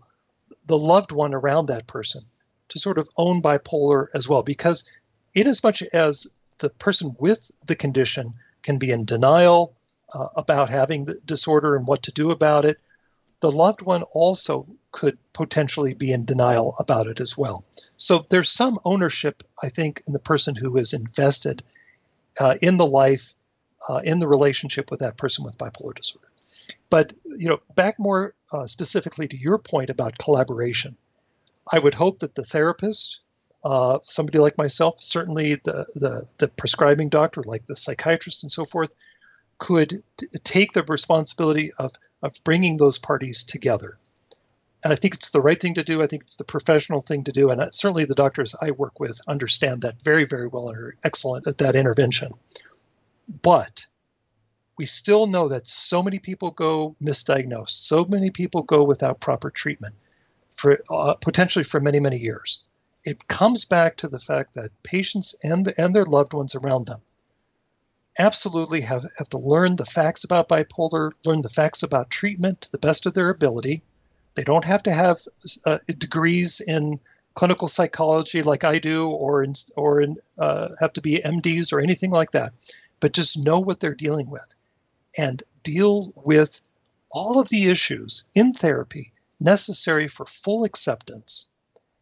the 0.65 0.77
loved 0.77 1.11
one 1.11 1.33
around 1.33 1.67
that 1.67 1.87
person 1.87 2.25
to 2.69 2.79
sort 2.79 2.97
of 2.97 3.09
own 3.17 3.41
bipolar 3.41 4.07
as 4.13 4.27
well, 4.27 4.43
because 4.43 4.89
in 5.33 5.47
as 5.47 5.63
much 5.63 5.81
as 5.81 6.27
the 6.59 6.69
person 6.69 7.15
with 7.19 7.51
the 7.65 7.75
condition 7.75 8.31
can 8.61 8.77
be 8.77 8.91
in 8.91 9.05
denial 9.05 9.75
uh, 10.13 10.27
about 10.35 10.69
having 10.69 11.05
the 11.05 11.15
disorder 11.25 11.75
and 11.75 11.87
what 11.87 12.03
to 12.03 12.11
do 12.11 12.31
about 12.31 12.65
it, 12.65 12.79
the 13.41 13.51
loved 13.51 13.81
one 13.81 14.03
also 14.03 14.67
could 14.91 15.17
potentially 15.33 15.93
be 15.93 16.11
in 16.11 16.25
denial 16.25 16.75
about 16.79 17.07
it 17.07 17.19
as 17.19 17.37
well. 17.37 17.65
So 17.97 18.25
there's 18.29 18.49
some 18.49 18.79
ownership, 18.85 19.43
I 19.61 19.69
think, 19.69 20.01
in 20.07 20.13
the 20.13 20.19
person 20.19 20.55
who 20.55 20.77
is 20.77 20.93
invested 20.93 21.61
uh, 22.39 22.55
in 22.61 22.77
the 22.77 22.85
life, 22.85 23.35
uh, 23.87 24.01
in 24.03 24.19
the 24.19 24.27
relationship 24.27 24.89
with 24.89 25.01
that 25.01 25.17
person 25.17 25.43
with 25.43 25.57
bipolar 25.57 25.93
disorder. 25.93 26.27
But 26.89 27.13
you 27.25 27.49
know, 27.49 27.59
back 27.75 27.99
more 27.99 28.33
uh, 28.51 28.67
specifically 28.67 29.27
to 29.27 29.37
your 29.37 29.57
point 29.57 29.89
about 29.89 30.17
collaboration, 30.17 30.95
I 31.71 31.79
would 31.79 31.95
hope 31.95 32.19
that 32.19 32.35
the 32.35 32.43
therapist, 32.43 33.21
uh, 33.63 33.99
somebody 34.03 34.39
like 34.39 34.57
myself, 34.57 35.01
certainly 35.01 35.55
the, 35.55 35.87
the 35.95 36.27
the 36.37 36.47
prescribing 36.47 37.09
doctor, 37.09 37.41
like 37.43 37.65
the 37.65 37.75
psychiatrist 37.75 38.43
and 38.43 38.51
so 38.51 38.65
forth, 38.65 38.93
could 39.57 40.03
t- 40.17 40.27
take 40.43 40.73
the 40.73 40.83
responsibility 40.83 41.71
of 41.77 41.93
of 42.21 42.43
bringing 42.43 42.77
those 42.77 42.99
parties 42.99 43.43
together. 43.43 43.97
And 44.83 44.93
I 44.93 44.95
think 44.95 45.15
it's 45.15 45.31
the 45.31 45.41
right 45.41 45.59
thing 45.59 45.75
to 45.75 45.83
do. 45.83 46.03
I 46.03 46.07
think 46.07 46.23
it's 46.23 46.35
the 46.35 46.43
professional 46.43 47.01
thing 47.01 47.23
to 47.23 47.31
do. 47.31 47.49
And 47.49 47.73
certainly 47.73 48.05
the 48.05 48.13
doctors 48.13 48.55
I 48.61 48.69
work 48.69 48.99
with 48.99 49.19
understand 49.27 49.81
that 49.81 49.99
very, 49.99 50.25
very 50.25 50.47
well 50.47 50.69
and 50.69 50.77
are 50.77 50.95
excellent 51.03 51.47
at 51.47 51.57
that 51.57 51.75
intervention. 51.75 52.33
But 53.41 53.87
we 54.77 54.85
still 54.85 55.25
know 55.25 55.47
that 55.47 55.67
so 55.67 56.03
many 56.03 56.19
people 56.19 56.51
go 56.51 56.95
misdiagnosed, 57.01 57.69
so 57.69 58.05
many 58.05 58.29
people 58.29 58.61
go 58.61 58.83
without 58.83 59.19
proper 59.19 59.49
treatment 59.49 59.95
for 60.55 60.79
uh, 60.89 61.15
potentially 61.15 61.63
for 61.63 61.79
many, 61.79 61.99
many 61.99 62.17
years. 62.17 62.63
It 63.03 63.27
comes 63.27 63.65
back 63.65 63.97
to 63.97 64.07
the 64.07 64.19
fact 64.19 64.55
that 64.55 64.71
patients 64.81 65.35
and, 65.43 65.71
and 65.77 65.95
their 65.95 66.05
loved 66.05 66.33
ones 66.33 66.55
around 66.55 66.87
them 66.87 67.01
absolutely 68.17 68.81
have, 68.81 69.05
have 69.17 69.29
to 69.29 69.37
learn 69.37 69.75
the 69.75 69.85
facts 69.85 70.23
about 70.23 70.49
bipolar, 70.49 71.11
learn 71.25 71.41
the 71.41 71.49
facts 71.49 71.83
about 71.83 72.09
treatment 72.09 72.61
to 72.61 72.71
the 72.71 72.79
best 72.79 73.05
of 73.05 73.13
their 73.13 73.29
ability. 73.29 73.83
They 74.33 74.43
don't 74.43 74.63
have 74.63 74.83
to 74.83 74.93
have 74.93 75.19
uh, 75.65 75.79
degrees 75.87 76.61
in 76.61 76.99
clinical 77.33 77.67
psychology 77.67 78.41
like 78.41 78.63
I 78.63 78.79
do, 78.79 79.09
or 79.09 79.43
in, 79.43 79.53
or 79.75 80.01
in, 80.01 80.17
uh, 80.37 80.69
have 80.79 80.93
to 80.93 81.01
be 81.01 81.19
MDs 81.19 81.73
or 81.73 81.81
anything 81.81 82.11
like 82.11 82.31
that, 82.31 82.57
but 83.01 83.13
just 83.13 83.45
know 83.45 83.59
what 83.59 83.81
they're 83.81 83.93
dealing 83.93 84.29
with 84.29 84.55
and 85.17 85.43
deal 85.63 86.13
with 86.15 86.61
all 87.11 87.39
of 87.39 87.49
the 87.49 87.67
issues 87.67 88.23
in 88.33 88.53
therapy 88.53 89.11
necessary 89.39 90.07
for 90.07 90.25
full 90.25 90.63
acceptance. 90.63 91.47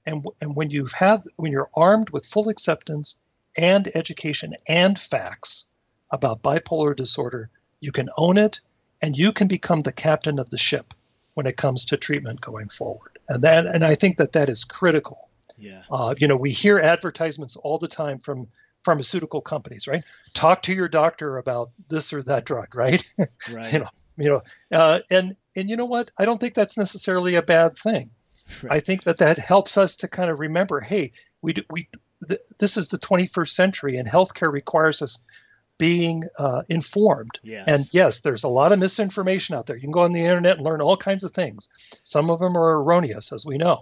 And, 0.05 0.25
and 0.41 0.55
when 0.55 0.69
you've 0.69 0.91
had 0.91 1.23
when 1.37 1.51
you're 1.51 1.69
armed 1.75 2.09
with 2.09 2.25
full 2.25 2.49
acceptance 2.49 3.15
and 3.57 3.87
education 3.95 4.55
and 4.67 4.99
facts, 4.99 5.65
about 6.13 6.43
bipolar 6.43 6.95
disorder, 6.95 7.49
you 7.81 7.91
can 7.91 8.07
own 8.15 8.37
it 8.37 8.61
and 9.01 9.17
you 9.17 9.33
can 9.33 9.47
become 9.47 9.81
the 9.81 9.91
captain 9.91 10.39
of 10.39 10.49
the 10.49 10.57
ship 10.57 10.93
when 11.33 11.47
it 11.47 11.57
comes 11.57 11.85
to 11.85 11.97
treatment 11.97 12.39
going 12.39 12.69
forward. 12.69 13.17
And 13.27 13.43
that 13.43 13.65
and 13.65 13.83
I 13.83 13.95
think 13.95 14.17
that 14.17 14.33
that 14.33 14.47
is 14.47 14.63
critical. 14.63 15.29
Yeah. 15.57 15.81
Uh, 15.89 16.13
you 16.17 16.27
know, 16.27 16.37
we 16.37 16.51
hear 16.51 16.79
advertisements 16.79 17.55
all 17.55 17.79
the 17.79 17.87
time 17.87 18.19
from 18.19 18.47
pharmaceutical 18.85 19.41
companies, 19.41 19.87
right? 19.87 20.03
Talk 20.33 20.63
to 20.63 20.73
your 20.73 20.87
doctor 20.87 21.37
about 21.37 21.71
this 21.89 22.13
or 22.13 22.21
that 22.23 22.45
drug, 22.45 22.75
right? 22.75 23.03
Right. 23.51 23.73
you 23.73 23.79
know, 23.79 23.89
you 24.17 24.29
know, 24.29 24.41
uh, 24.71 24.99
and 25.09 25.35
and 25.55 25.69
you 25.69 25.75
know 25.75 25.85
what? 25.85 26.11
I 26.17 26.25
don't 26.25 26.39
think 26.39 26.53
that's 26.53 26.77
necessarily 26.77 27.35
a 27.35 27.41
bad 27.41 27.77
thing. 27.77 28.11
Right. 28.61 28.73
I 28.73 28.79
think 28.79 29.03
that 29.03 29.17
that 29.17 29.37
helps 29.37 29.77
us 29.77 29.97
to 29.97 30.07
kind 30.07 30.29
of 30.29 30.39
remember, 30.39 30.79
hey, 30.79 31.11
we 31.41 31.55
we 31.69 31.89
th- 32.27 32.41
this 32.57 32.77
is 32.77 32.89
the 32.89 32.97
21st 32.97 33.49
century, 33.49 33.97
and 33.97 34.07
healthcare 34.07 34.51
requires 34.51 35.01
us 35.01 35.25
being 35.77 36.23
uh, 36.37 36.63
informed. 36.69 37.39
Yes. 37.41 37.67
And 37.67 37.93
yes, 37.93 38.13
there's 38.23 38.43
a 38.43 38.49
lot 38.49 38.71
of 38.71 38.79
misinformation 38.79 39.55
out 39.55 39.65
there. 39.65 39.75
You 39.75 39.81
can 39.81 39.91
go 39.91 40.03
on 40.03 40.13
the 40.13 40.21
internet 40.21 40.57
and 40.57 40.65
learn 40.65 40.81
all 40.81 40.97
kinds 40.97 41.23
of 41.23 41.31
things. 41.31 41.69
Some 42.03 42.29
of 42.29 42.39
them 42.39 42.57
are 42.57 42.81
erroneous, 42.81 43.31
as 43.31 43.45
we 43.45 43.57
know, 43.57 43.81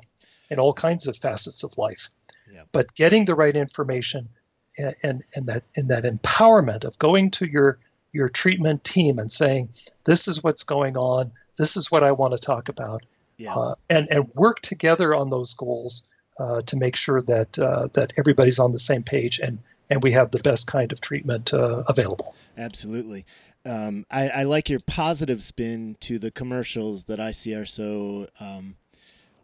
in 0.49 0.59
all 0.59 0.73
kinds 0.73 1.07
of 1.07 1.17
facets 1.17 1.63
of 1.63 1.77
life. 1.77 2.09
Yep. 2.51 2.67
But 2.71 2.95
getting 2.95 3.25
the 3.25 3.35
right 3.35 3.55
information 3.55 4.29
and, 4.77 4.95
and, 5.03 5.25
and 5.35 5.47
that 5.47 5.67
and 5.75 5.89
that 5.89 6.03
empowerment 6.03 6.85
of 6.85 6.97
going 6.97 7.31
to 7.31 7.45
your 7.45 7.79
your 8.13 8.29
treatment 8.29 8.83
team 8.83 9.19
and 9.19 9.31
saying, 9.31 9.69
"This 10.03 10.27
is 10.27 10.43
what's 10.43 10.63
going 10.63 10.97
on. 10.97 11.31
This 11.57 11.77
is 11.77 11.91
what 11.91 12.03
I 12.03 12.11
want 12.11 12.33
to 12.33 12.39
talk 12.39 12.69
about," 12.69 13.03
yeah. 13.37 13.53
uh, 13.55 13.75
and 13.89 14.07
and 14.09 14.29
work 14.35 14.61
together 14.61 15.13
on 15.13 15.29
those 15.29 15.53
goals 15.53 16.07
uh, 16.39 16.61
to 16.63 16.77
make 16.77 16.95
sure 16.95 17.21
that 17.21 17.57
uh, 17.59 17.87
that 17.93 18.13
everybody's 18.17 18.59
on 18.59 18.71
the 18.71 18.79
same 18.79 19.03
page 19.03 19.39
and 19.39 19.59
and 19.89 20.01
we 20.01 20.13
have 20.13 20.31
the 20.31 20.39
best 20.39 20.67
kind 20.67 20.91
of 20.93 21.01
treatment 21.01 21.53
uh, 21.53 21.83
available. 21.87 22.33
Absolutely. 22.57 23.25
Um, 23.65 24.05
I, 24.09 24.29
I, 24.29 24.43
like 24.43 24.69
your 24.69 24.79
positive 24.79 25.43
spin 25.43 25.97
to 25.99 26.17
the 26.17 26.31
commercials 26.31 27.03
that 27.03 27.19
I 27.19 27.31
see 27.31 27.53
are 27.53 27.65
so. 27.65 28.27
Um, 28.39 28.75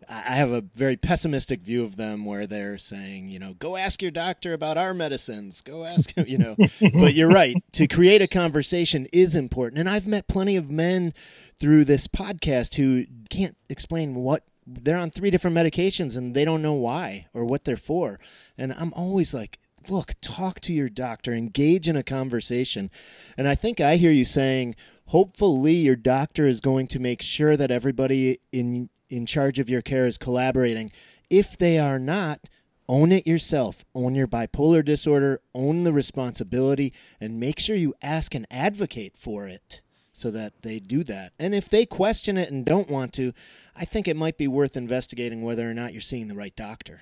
I 0.10 0.36
have 0.36 0.52
a 0.52 0.62
very 0.62 0.96
pessimistic 0.96 1.62
view 1.62 1.84
of 1.84 1.98
them 1.98 2.24
where 2.24 2.48
they're 2.48 2.78
saying, 2.78 3.28
you 3.28 3.40
know, 3.40 3.54
go 3.54 3.76
ask 3.76 4.02
your 4.02 4.12
doctor 4.12 4.54
about 4.54 4.78
our 4.78 4.94
medicines. 4.94 5.62
Go 5.62 5.84
ask 5.84 6.14
him, 6.16 6.26
you 6.28 6.38
know. 6.38 6.56
but 6.58 7.14
you're 7.14 7.30
right. 7.30 7.56
To 7.74 7.88
create 7.88 8.22
a 8.22 8.28
conversation 8.28 9.08
is 9.12 9.36
important. 9.36 9.80
And 9.80 9.90
I've 9.90 10.08
met 10.08 10.28
plenty 10.28 10.56
of 10.56 10.70
men 10.72 11.14
through 11.60 11.86
this 11.86 12.08
podcast 12.08 12.76
who 12.76 13.06
can't 13.30 13.58
explain 13.70 14.16
what 14.16 14.44
they're 14.66 14.98
on 14.98 15.10
three 15.10 15.32
different 15.32 15.56
medications 15.56 16.18
and 16.18 16.36
they 16.36 16.46
don't 16.46 16.62
know 16.62 16.74
why 16.74 17.28
or 17.34 17.46
what 17.46 17.66
they're 17.66 17.78
for. 17.78 18.20
And 18.58 18.74
I'm 18.74 18.94
always 18.94 19.34
like, 19.34 19.60
look, 19.90 20.14
talk 20.22 20.60
to 20.62 20.74
your 20.74 20.90
doctor, 20.90 21.34
engage 21.34 21.88
in 21.88 21.96
a 21.96 22.04
conversation. 22.04 22.90
And 23.38 23.48
I 23.48 23.56
think 23.56 23.80
I 23.80 23.96
hear 23.96 24.12
you 24.12 24.26
saying, 24.26 24.76
hopefully, 25.08 25.74
your 25.74 25.96
doctor 25.96 26.46
is 26.46 26.62
going 26.62 26.88
to 26.88 27.00
make 27.00 27.22
sure 27.22 27.56
that 27.56 27.72
everybody 27.72 28.40
in 28.52 28.90
in 29.10 29.26
charge 29.26 29.60
of 29.60 29.70
your 29.70 29.82
care 29.82 30.06
is 30.06 30.18
collaborating. 30.18 30.92
If 31.30 31.58
they 31.58 31.80
are 31.80 32.00
not, 32.00 32.42
own 32.90 33.12
it 33.12 33.28
yourself. 33.28 33.84
Own 33.94 34.16
your 34.16 34.28
bipolar 34.28 34.84
disorder, 34.84 35.42
own 35.54 35.84
the 35.84 35.94
responsibility, 35.94 36.94
and 37.20 37.40
make 37.40 37.60
sure 37.60 37.76
you 37.76 37.94
ask 38.02 38.34
and 38.34 38.46
advocate 38.50 39.18
for 39.18 39.48
it 39.48 39.82
so 40.14 40.32
that 40.32 40.64
they 40.64 40.80
do 40.80 41.04
that. 41.04 41.32
And 41.38 41.54
if 41.54 41.70
they 41.70 41.86
question 41.86 42.38
it 42.38 42.50
and 42.50 42.66
don't 42.66 42.90
want 42.90 43.14
to, 43.14 43.34
I 43.76 43.86
think 43.86 44.08
it 44.08 44.16
might 44.16 44.38
be 44.38 44.48
worth 44.48 44.76
investigating 44.76 45.44
whether 45.44 45.70
or 45.70 45.76
not 45.76 45.94
you're 45.94 46.02
seeing 46.02 46.28
the 46.28 46.36
right 46.36 46.56
doctor. 46.56 47.02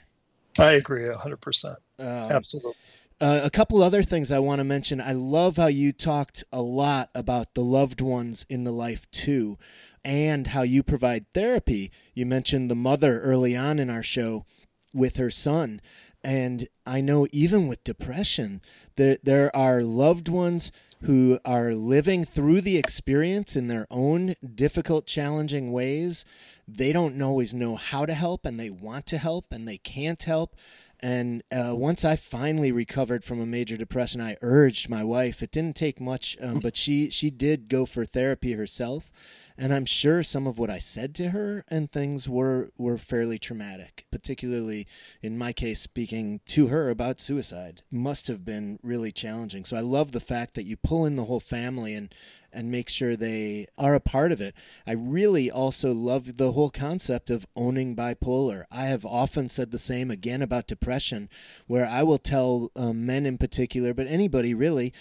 I 0.59 0.71
agree 0.71 1.03
100%. 1.03 1.65
Um, 1.65 1.75
Absolutely. 1.99 2.73
Uh, 3.21 3.41
a 3.45 3.49
couple 3.49 3.81
other 3.81 4.03
things 4.03 4.29
I 4.29 4.39
want 4.39 4.59
to 4.59 4.65
mention. 4.65 4.99
I 4.99 5.13
love 5.13 5.55
how 5.55 5.67
you 5.67 5.93
talked 5.93 6.43
a 6.51 6.61
lot 6.61 7.09
about 7.15 7.53
the 7.53 7.61
loved 7.61 8.01
ones 8.01 8.45
in 8.49 8.65
the 8.65 8.73
life 8.73 9.09
too, 9.11 9.57
and 10.05 10.47
how 10.47 10.61
you 10.61 10.83
provide 10.83 11.25
therapy. 11.33 11.91
You 12.13 12.25
mentioned 12.25 12.69
the 12.69 12.75
mother 12.75 13.19
early 13.19 13.57
on 13.57 13.79
in 13.79 13.89
our 13.89 14.03
show 14.03 14.45
with 14.93 15.17
her 15.17 15.29
son. 15.29 15.81
And 16.23 16.67
I 16.85 17.01
know 17.01 17.27
even 17.33 17.67
with 17.67 17.83
depression, 17.83 18.61
there, 18.95 19.17
there 19.21 19.53
are 19.55 19.83
loved 19.83 20.29
ones 20.29 20.71
who 21.03 21.37
are 21.43 21.73
living 21.73 22.23
through 22.23 22.61
the 22.61 22.77
experience 22.77 23.55
in 23.55 23.67
their 23.67 23.85
own 23.91 24.35
difficult, 24.55 25.05
challenging 25.05 25.71
ways. 25.71 26.23
They 26.67 26.93
don't 26.93 27.21
always 27.21 27.53
know 27.53 27.75
how 27.75 28.05
to 28.05 28.13
help 28.13 28.45
and 28.45 28.59
they 28.59 28.69
want 28.69 29.05
to 29.07 29.17
help 29.17 29.45
and 29.51 29.67
they 29.67 29.77
can't 29.77 30.23
help. 30.23 30.55
And 31.01 31.43
uh, 31.51 31.75
once 31.75 32.05
I 32.05 32.15
finally 32.15 32.71
recovered 32.71 33.23
from 33.23 33.39
a 33.39 33.45
major 33.45 33.77
depression, 33.77 34.21
I 34.21 34.37
urged 34.41 34.89
my 34.89 35.03
wife. 35.03 35.41
It 35.41 35.51
didn't 35.51 35.75
take 35.75 35.99
much, 35.99 36.37
um, 36.41 36.59
but 36.61 36.75
she 36.75 37.09
she 37.09 37.29
did 37.29 37.67
go 37.67 37.85
for 37.85 38.05
therapy 38.05 38.53
herself. 38.53 39.11
And 39.57 39.73
I'm 39.73 39.85
sure 39.85 40.23
some 40.23 40.47
of 40.47 40.59
what 40.59 40.69
I 40.69 40.79
said 40.79 41.15
to 41.15 41.29
her 41.29 41.63
and 41.69 41.91
things 41.91 42.27
were 42.27 42.71
were 42.77 42.97
fairly 42.97 43.37
traumatic. 43.37 44.05
Particularly 44.11 44.87
in 45.21 45.37
my 45.37 45.53
case, 45.53 45.79
speaking 45.79 46.41
to 46.49 46.67
her 46.67 46.89
about 46.89 47.21
suicide 47.21 47.83
must 47.91 48.27
have 48.27 48.45
been 48.45 48.79
really 48.81 49.11
challenging. 49.11 49.65
So 49.65 49.77
I 49.77 49.81
love 49.81 50.11
the 50.11 50.19
fact 50.19 50.55
that 50.55 50.65
you 50.65 50.77
pull 50.77 51.05
in 51.05 51.15
the 51.15 51.25
whole 51.25 51.39
family 51.39 51.93
and 51.93 52.13
and 52.55 52.71
make 52.71 52.89
sure 52.89 53.15
they 53.15 53.67
are 53.77 53.93
a 53.93 53.99
part 53.99 54.31
of 54.31 54.41
it. 54.41 54.55
I 54.87 54.93
really 54.93 55.51
also 55.51 55.93
love 55.93 56.37
the 56.37 56.53
whole 56.53 56.69
concept 56.69 57.29
of 57.29 57.45
owning 57.55 57.95
bipolar. 57.95 58.63
I 58.71 58.85
have 58.85 59.05
often 59.05 59.49
said 59.49 59.71
the 59.71 59.77
same 59.77 60.09
again 60.09 60.41
about 60.41 60.67
depression, 60.67 61.29
where 61.67 61.85
I 61.85 62.03
will 62.03 62.17
tell 62.17 62.71
um, 62.75 63.05
men 63.05 63.25
in 63.25 63.37
particular, 63.37 63.93
but 63.93 64.07
anybody 64.07 64.53
really, 64.53 64.93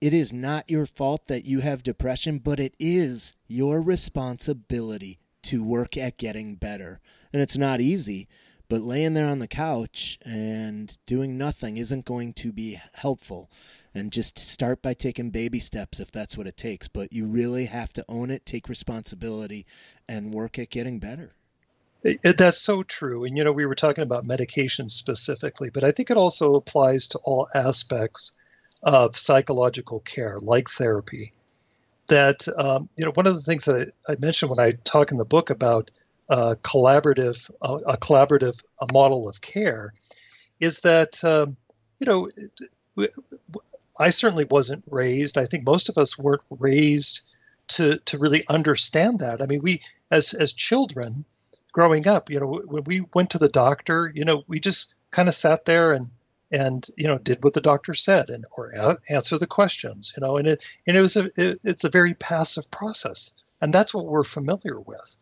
it 0.00 0.14
is 0.14 0.32
not 0.32 0.70
your 0.70 0.86
fault 0.86 1.26
that 1.28 1.44
you 1.44 1.60
have 1.60 1.82
depression, 1.82 2.38
but 2.38 2.58
it 2.58 2.74
is 2.78 3.34
your 3.48 3.82
responsibility 3.82 5.18
to 5.42 5.62
work 5.62 5.96
at 5.96 6.18
getting 6.18 6.54
better. 6.54 7.00
And 7.32 7.42
it's 7.42 7.58
not 7.58 7.80
easy, 7.80 8.28
but 8.68 8.80
laying 8.80 9.14
there 9.14 9.28
on 9.28 9.38
the 9.38 9.48
couch 9.48 10.18
and 10.24 10.96
doing 11.06 11.36
nothing 11.36 11.76
isn't 11.76 12.04
going 12.04 12.32
to 12.34 12.52
be 12.52 12.78
helpful 12.94 13.50
and 13.94 14.12
just 14.12 14.38
start 14.38 14.82
by 14.82 14.94
taking 14.94 15.30
baby 15.30 15.58
steps 15.58 16.00
if 16.00 16.10
that's 16.10 16.36
what 16.36 16.46
it 16.46 16.56
takes. 16.56 16.88
But 16.88 17.12
you 17.12 17.26
really 17.26 17.66
have 17.66 17.92
to 17.94 18.04
own 18.08 18.30
it, 18.30 18.46
take 18.46 18.68
responsibility, 18.68 19.66
and 20.08 20.32
work 20.32 20.58
at 20.58 20.70
getting 20.70 20.98
better. 20.98 21.34
It, 22.02 22.36
that's 22.36 22.60
so 22.60 22.82
true. 22.82 23.24
And, 23.24 23.38
you 23.38 23.44
know, 23.44 23.52
we 23.52 23.66
were 23.66 23.76
talking 23.76 24.02
about 24.02 24.26
medication 24.26 24.88
specifically, 24.88 25.70
but 25.70 25.84
I 25.84 25.92
think 25.92 26.10
it 26.10 26.16
also 26.16 26.56
applies 26.56 27.08
to 27.08 27.18
all 27.22 27.48
aspects 27.54 28.36
of 28.82 29.16
psychological 29.16 30.00
care, 30.00 30.38
like 30.40 30.68
therapy. 30.68 31.32
That, 32.08 32.48
um, 32.56 32.88
you 32.96 33.04
know, 33.04 33.12
one 33.14 33.28
of 33.28 33.34
the 33.34 33.40
things 33.40 33.66
that 33.66 33.92
I, 34.08 34.12
I, 34.12 34.16
mentioned 34.18 34.50
when 34.50 34.58
I 34.58 34.72
talk 34.72 35.12
in 35.12 35.18
the 35.18 35.24
book 35.24 35.50
about 35.50 35.92
uh, 36.28 36.56
collaborative, 36.60 37.48
uh, 37.62 37.78
a 37.86 37.96
collaborative 37.96 38.60
a 38.80 38.92
model 38.92 39.28
of 39.28 39.40
care 39.40 39.92
is 40.58 40.80
that, 40.80 41.22
um, 41.22 41.56
you 42.00 42.06
know, 42.06 42.28
I 43.98 44.10
certainly 44.10 44.44
wasn't 44.44 44.84
raised. 44.88 45.38
I 45.38 45.46
think 45.46 45.66
most 45.66 45.88
of 45.88 45.98
us 45.98 46.18
weren't 46.18 46.42
raised 46.50 47.22
to 47.68 47.98
to 47.98 48.18
really 48.18 48.44
understand 48.48 49.20
that. 49.20 49.42
I 49.42 49.46
mean, 49.46 49.62
we 49.62 49.82
as 50.10 50.34
as 50.34 50.52
children 50.52 51.24
growing 51.72 52.06
up, 52.06 52.30
you 52.30 52.40
know, 52.40 52.62
when 52.66 52.84
we 52.84 53.04
went 53.14 53.30
to 53.30 53.38
the 53.38 53.48
doctor, 53.48 54.10
you 54.14 54.24
know, 54.24 54.44
we 54.46 54.60
just 54.60 54.94
kind 55.10 55.28
of 55.28 55.34
sat 55.34 55.64
there 55.64 55.92
and 55.92 56.10
and 56.50 56.86
you 56.96 57.08
know 57.08 57.18
did 57.18 57.42
what 57.42 57.54
the 57.54 57.60
doctor 57.60 57.94
said 57.94 58.28
and 58.28 58.44
or 58.52 58.70
a- 58.70 58.98
answer 59.08 59.38
the 59.38 59.46
questions, 59.46 60.12
you 60.16 60.20
know, 60.20 60.36
and 60.36 60.46
it 60.46 60.64
and 60.86 60.96
it 60.96 61.00
was 61.00 61.16
a 61.16 61.30
it, 61.40 61.60
it's 61.64 61.84
a 61.84 61.90
very 61.90 62.14
passive 62.14 62.70
process, 62.70 63.32
and 63.60 63.72
that's 63.72 63.94
what 63.94 64.06
we're 64.06 64.22
familiar 64.22 64.78
with. 64.78 65.16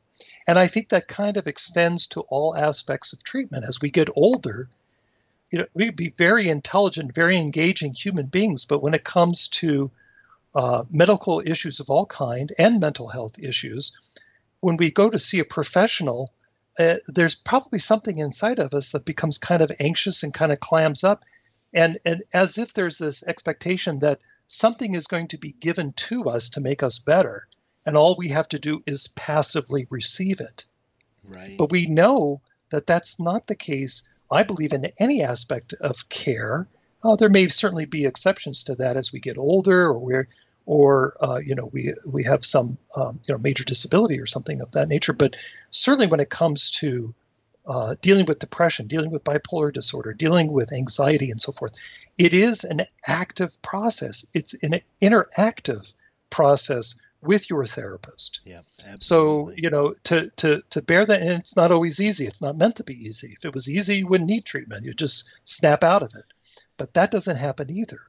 And 0.47 0.59
I 0.59 0.67
think 0.67 0.89
that 0.89 1.09
kind 1.09 1.37
of 1.37 1.47
extends 1.47 2.09
to 2.09 2.23
all 2.23 2.57
aspects 2.57 3.13
of 3.13 3.23
treatment 3.23 3.65
as 3.67 3.81
we 3.81 3.91
get 3.91 4.09
older 4.17 4.69
you 5.51 5.59
know, 5.59 5.67
we'd 5.75 5.97
be 5.97 6.11
very 6.11 6.49
intelligent, 6.49 7.15
very 7.15 7.37
engaging 7.37 7.93
human 7.93 8.27
beings, 8.27 8.65
but 8.65 8.83
when 8.83 8.95
it 8.95 9.05
comes 9.05 9.49
to 9.49 9.91
uh, 10.55 10.85
medical 10.91 11.41
issues 11.45 11.81
of 11.81 11.91
all 11.91 12.07
kind 12.07 12.53
and 12.59 12.81
mental 12.81 13.09
health 13.09 13.39
issues, 13.39 14.17
when 14.61 14.77
we 14.77 14.91
go 14.91 15.11
to 15.11 15.19
see 15.19 15.41
a 15.41 15.45
professional, 15.45 16.33
uh, 16.79 16.97
there's 17.09 17.35
probably 17.35 17.79
something 17.79 18.19
inside 18.19 18.59
of 18.59 18.75
us 18.75 18.93
that 18.93 19.05
becomes 19.05 19.39
kind 19.39 19.63
of 19.63 19.73
anxious 19.81 20.23
and 20.23 20.33
kind 20.33 20.53
of 20.53 20.61
clams 20.61 21.03
up, 21.03 21.25
and 21.73 21.99
and 22.05 22.23
as 22.33 22.59
if 22.59 22.73
there's 22.73 22.99
this 22.99 23.23
expectation 23.23 24.01
that 24.01 24.21
something 24.47 24.95
is 24.95 25.07
going 25.07 25.29
to 25.29 25.39
be 25.39 25.53
given 25.53 25.93
to 25.93 26.25
us 26.25 26.51
to 26.51 26.61
make 26.61 26.83
us 26.83 26.99
better, 26.99 27.47
and 27.85 27.97
all 27.97 28.15
we 28.17 28.29
have 28.29 28.49
to 28.49 28.59
do 28.59 28.83
is 28.87 29.09
passively 29.09 29.87
receive 29.91 30.41
it. 30.41 30.65
Right. 31.25 31.57
But 31.59 31.73
we 31.73 31.87
know 31.87 32.41
that 32.71 32.87
that's 32.87 33.19
not 33.19 33.47
the 33.47 33.57
case 33.57 34.09
I 34.31 34.45
believe 34.45 34.73
in 34.73 34.87
any 34.99 35.23
aspect 35.23 35.73
of 35.75 36.09
care. 36.09 36.69
Uh, 37.03 37.17
there 37.17 37.29
may 37.29 37.49
certainly 37.49 37.87
be 37.87 38.07
exceptions 38.07 38.65
to 38.65 38.77
that 38.77 38.97
as 38.97 39.13
we 39.13 39.21
get 39.21 39.39
older, 39.39 39.87
or 39.87 39.99
we're, 39.99 40.29
or 40.67 41.17
uh, 41.21 41.41
you 41.45 41.55
know, 41.55 41.67
we 41.67 41.95
we 42.05 42.25
have 42.25 42.45
some 42.45 42.79
um, 42.97 43.21
you 43.27 43.35
know 43.35 43.39
major 43.39 43.65
disability 43.65 44.21
or 44.21 44.27
something 44.27 44.61
of 44.61 44.73
that 44.73 44.89
nature. 44.89 45.13
But 45.13 45.37
certainly, 45.71 46.07
when 46.07 46.21
it 46.21 46.29
comes 46.29 46.71
to 46.73 47.15
uh, 47.67 47.95
dealing 48.01 48.27
with 48.27 48.39
depression, 48.39 48.87
dealing 48.87 49.11
with 49.11 49.25
bipolar 49.25 49.73
disorder, 49.73 50.13
dealing 50.13 50.53
with 50.53 50.73
anxiety, 50.73 51.31
and 51.31 51.41
so 51.41 51.53
forth, 51.53 51.73
it 52.19 52.35
is 52.35 52.65
an 52.65 52.83
active 53.07 53.61
process. 53.63 54.27
It's 54.35 54.55
an 54.63 54.81
interactive 55.01 55.95
process 56.29 57.01
with 57.23 57.51
your 57.51 57.65
therapist. 57.65 58.41
Yeah, 58.45 58.61
absolutely. 58.87 59.01
So 59.01 59.51
you 59.57 59.71
know 59.71 59.95
to 60.05 60.31
to 60.37 60.63
to 60.71 60.83
bear 60.83 61.05
that, 61.05 61.21
and 61.21 61.33
it's 61.33 61.57
not 61.57 61.71
always 61.71 62.01
easy. 62.01 62.27
It's 62.27 62.43
not 62.43 62.57
meant 62.57 62.77
to 62.77 62.85
be 62.85 63.07
easy. 63.07 63.35
If 63.37 63.45
it 63.45 63.55
was 63.55 63.69
easy, 63.69 63.99
you 63.99 64.07
wouldn't 64.07 64.31
need 64.31 64.45
treatment. 64.45 64.85
You'd 64.85 64.99
just 64.99 65.31
snap 65.45 65.85
out 65.85 66.03
of 66.03 66.15
it. 66.15 66.25
But 66.77 66.95
that 66.95 67.11
doesn't 67.11 67.37
happen 67.37 67.71
either. 67.71 68.01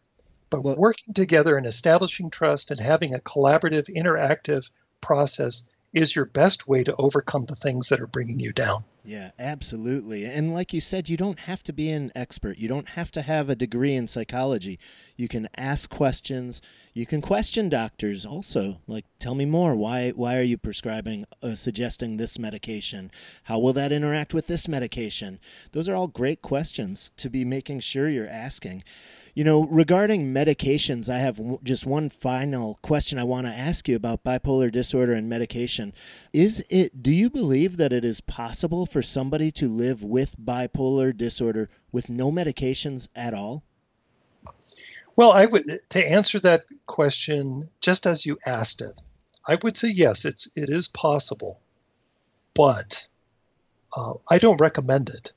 But 0.50 0.64
well, 0.64 0.76
working 0.78 1.14
together 1.14 1.58
and 1.58 1.66
establishing 1.66 2.30
trust 2.30 2.72
and 2.72 2.80
having 2.80 3.14
a 3.14 3.20
collaborative, 3.20 3.94
interactive 3.94 4.70
process 5.00 5.70
is 5.94 6.16
your 6.16 6.26
best 6.26 6.68
way 6.68 6.84
to 6.84 6.96
overcome 6.96 7.46
the 7.46 7.56
things 7.56 7.90
that 7.90 8.02
are 8.02 8.08
bringing 8.08 8.40
you 8.40 8.54
down. 8.54 8.84
Yeah, 9.04 9.32
absolutely. 9.40 10.26
And 10.26 10.54
like 10.54 10.74
you 10.74 10.82
said, 10.82 11.10
you 11.10 11.18
don't 11.18 11.40
have 11.40 11.64
to 11.64 11.74
be 11.74 11.90
an 11.90 12.12
expert. 12.14 12.60
You 12.60 12.68
don't 12.68 12.90
have 12.90 13.12
to 13.14 13.24
have 13.24 13.50
a 13.50 13.56
degree 13.56 13.96
in 13.96 14.08
psychology. 14.08 14.78
You 15.18 15.28
can 15.28 15.50
ask 15.58 15.90
questions. 15.90 16.62
You 16.94 17.08
can 17.08 17.20
question 17.20 17.68
doctors 17.68 18.28
also. 18.28 18.80
Like, 18.86 19.06
tell 19.18 19.34
me 19.34 19.46
more. 19.46 19.76
Why 19.76 20.12
why 20.12 20.38
are 20.38 20.44
you 20.44 20.58
prescribing 20.58 21.26
uh, 21.42 21.56
suggesting 21.56 22.18
this 22.18 22.38
medication? 22.38 23.10
How 23.46 23.58
will 23.58 23.74
that 23.74 23.92
interact 23.92 24.36
with 24.36 24.46
this 24.46 24.68
medication? 24.68 25.40
Those 25.72 25.90
are 25.90 25.96
all 25.96 26.08
great 26.08 26.44
questions 26.44 27.10
to 27.18 27.30
be 27.30 27.44
making 27.44 27.80
sure 27.80 28.08
you're 28.08 28.30
asking. 28.30 28.84
You 29.34 29.44
know, 29.44 29.66
regarding 29.66 30.34
medications, 30.34 31.08
I 31.08 31.20
have 31.20 31.38
w- 31.38 31.60
just 31.64 31.86
one 31.86 32.10
final 32.10 32.78
question 32.82 33.18
I 33.18 33.24
want 33.24 33.48
to 33.48 33.54
ask 33.54 33.88
you 33.88 33.96
about 33.96 34.24
bipolar 34.24 34.72
disorder 34.72 35.14
and 35.14 35.30
medication. 35.30 35.94
Is 36.34 36.66
it 36.70 37.02
do 37.02 37.12
you 37.12 37.30
believe 37.30 37.78
that 37.78 37.94
it 37.94 38.04
is 38.04 38.20
possible 38.20 38.86
for 38.86 39.02
somebody 39.02 39.52
to 39.52 39.70
live 39.70 40.04
with 40.04 40.36
bipolar 40.38 41.16
disorder 41.16 41.70
with 41.92 42.10
no 42.10 42.32
medications 42.32 43.08
at 43.16 43.34
all? 43.34 43.64
Well, 45.16 45.32
I 45.32 45.46
would 45.46 45.80
to 45.90 46.12
answer 46.12 46.40
that 46.40 46.66
question 46.86 47.70
just 47.80 48.08
as 48.08 48.26
you 48.26 48.38
asked 48.46 48.82
it. 48.82 49.00
I 49.48 49.58
would 49.64 49.78
say 49.78 49.90
yes, 49.90 50.26
it's 50.26 50.50
it 50.56 50.70
is 50.70 50.88
possible, 50.88 51.60
but 52.54 53.08
uh, 53.96 54.14
I 54.30 54.38
don't 54.40 54.60
recommend 54.60 55.10
it 55.10 55.34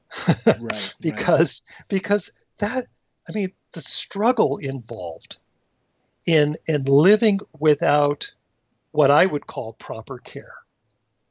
right, 0.60 0.94
because 1.00 1.62
right. 1.68 1.88
because 1.88 2.32
that 2.58 2.86
I 3.28 3.32
mean, 3.32 3.52
the 3.74 3.80
struggle 3.80 4.56
involved 4.56 5.36
in 6.26 6.56
in 6.66 6.84
living 6.84 7.40
without 7.58 8.32
what 8.92 9.10
I 9.10 9.26
would 9.26 9.46
call 9.46 9.72
proper 9.74 10.18
care. 10.18 10.54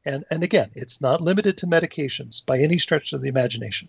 And 0.05 0.25
and 0.29 0.43
again, 0.43 0.69
it's 0.75 1.01
not 1.01 1.21
limited 1.21 1.57
to 1.59 1.67
medications 1.67 2.45
by 2.45 2.59
any 2.59 2.77
stretch 2.77 3.13
of 3.13 3.21
the 3.21 3.29
imagination. 3.29 3.87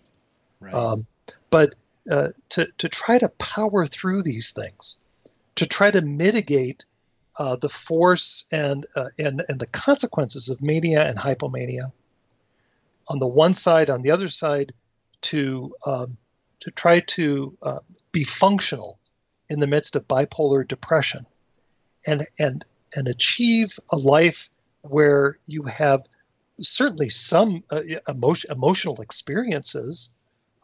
Right. 0.59 0.73
Um, 0.73 1.05
but 1.49 1.75
uh, 2.09 2.29
to 2.49 2.67
to 2.77 2.89
try 2.89 3.17
to 3.17 3.29
power 3.29 3.85
through 3.85 4.23
these 4.23 4.53
things, 4.53 4.97
to 5.55 5.65
try 5.65 5.91
to 5.91 6.01
mitigate 6.01 6.85
uh, 7.37 7.57
the 7.57 7.69
force 7.69 8.45
and 8.51 8.85
uh, 8.95 9.09
and 9.19 9.43
and 9.49 9.59
the 9.59 9.67
consequences 9.67 10.49
of 10.49 10.61
mania 10.61 11.07
and 11.07 11.17
hypomania. 11.17 11.91
On 13.07 13.19
the 13.19 13.27
one 13.27 13.53
side, 13.53 13.89
on 13.89 14.01
the 14.01 14.11
other 14.11 14.29
side, 14.29 14.73
to 15.21 15.75
um, 15.85 16.17
to 16.61 16.71
try 16.71 17.01
to 17.01 17.57
uh, 17.61 17.79
be 18.15 18.23
functional 18.23 18.97
in 19.49 19.59
the 19.59 19.67
midst 19.67 19.97
of 19.97 20.07
bipolar 20.07 20.65
depression 20.65 21.25
and 22.07 22.25
and 22.39 22.65
and 22.95 23.07
achieve 23.09 23.77
a 23.91 23.97
life 23.97 24.49
where 24.81 25.37
you 25.45 25.63
have 25.63 26.01
certainly 26.61 27.09
some 27.09 27.61
uh, 27.69 27.81
emotion, 28.07 28.51
emotional 28.51 29.01
experiences. 29.01 30.15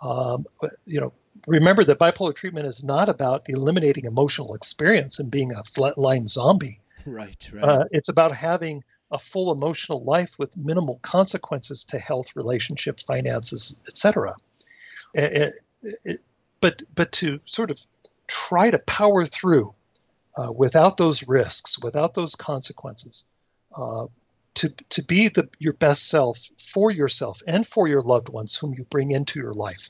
Um, 0.02 0.46
you 0.86 1.02
know 1.02 1.14
remember 1.46 1.84
that 1.84 2.00
bipolar 2.00 2.34
treatment 2.34 2.66
is 2.66 2.84
not 2.86 3.10
about 3.10 3.44
eliminating 3.50 4.06
emotional 4.06 4.56
experience 4.56 5.20
and 5.20 5.30
being 5.30 5.52
a 5.52 5.64
flatline 5.76 6.28
zombie. 6.30 6.80
Right 7.06 7.50
right. 7.54 7.64
Uh, 7.64 7.84
it's 7.92 8.10
about 8.10 8.32
having 8.32 8.84
a 9.12 9.20
full 9.20 9.52
emotional 9.52 10.06
life 10.06 10.40
with 10.40 10.56
minimal 10.56 11.00
consequences 11.02 11.84
to 11.86 12.00
health 12.00 12.34
relationships 12.38 13.04
finances 13.04 13.82
etc 13.90 14.34
but 16.62 16.84
but 16.96 17.12
to 17.14 17.40
sort 17.46 17.72
of 17.72 17.80
try 18.28 18.72
to 18.72 18.80
power 18.80 19.26
through 19.26 19.74
uh, 20.38 20.52
without 20.56 20.96
those 20.98 21.28
risks, 21.28 21.78
without 21.80 22.14
those 22.14 22.36
consequences, 22.36 23.26
uh, 23.76 24.06
to 24.54 24.70
to 24.90 25.04
be 25.04 25.28
the 25.28 25.50
your 25.60 25.74
best 25.74 26.08
self 26.08 26.38
for 26.58 26.92
yourself 26.92 27.42
and 27.46 27.68
for 27.68 27.88
your 27.88 28.02
loved 28.02 28.30
ones 28.30 28.56
whom 28.56 28.74
you 28.74 28.86
bring 28.86 29.12
into 29.12 29.40
your 29.40 29.54
life. 29.54 29.90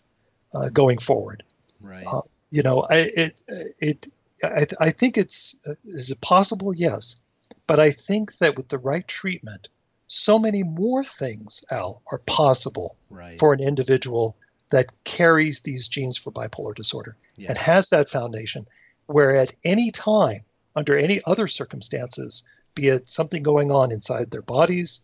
uh, 0.54 0.70
going 0.70 0.98
forward. 0.98 1.44
Right. 1.80 2.06
Uh, 2.06 2.22
you 2.52 2.64
know, 2.64 2.86
I, 2.90 2.96
it 3.16 3.42
it 3.80 4.08
I, 4.44 4.66
I 4.80 4.90
think 4.92 5.18
it's 5.18 5.60
uh, 5.68 5.74
is 5.86 6.10
it 6.10 6.22
possible? 6.22 6.74
Yes, 6.74 7.20
but 7.68 7.80
I 7.80 7.92
think 7.92 8.38
that 8.38 8.58
with 8.58 8.68
the 8.68 8.78
right 8.78 9.08
treatment, 9.08 9.70
so 10.08 10.38
many 10.38 10.64
more 10.64 11.04
things, 11.04 11.64
Al, 11.72 12.02
are 12.12 12.20
possible 12.20 12.98
right. 13.10 13.40
for 13.40 13.54
an 13.54 13.62
individual 13.62 14.36
that 14.72 14.92
carries 15.04 15.62
these 15.62 15.88
genes 15.88 16.18
for 16.18 16.32
bipolar 16.32 16.74
disorder 16.76 17.16
Yeah. 17.38 17.50
and 17.50 17.58
has 17.58 17.90
that 17.90 18.10
foundation. 18.10 18.66
Where 19.06 19.36
at 19.36 19.54
any 19.64 19.92
time, 19.92 20.42
under 20.76 20.98
any 20.98 21.20
other 21.26 21.48
circumstances, 21.48 22.44
be 22.76 22.88
it 22.88 23.10
something 23.10 23.44
going 23.44 23.72
on 23.72 23.92
inside 23.92 24.32
their 24.32 24.42
bodies 24.42 25.02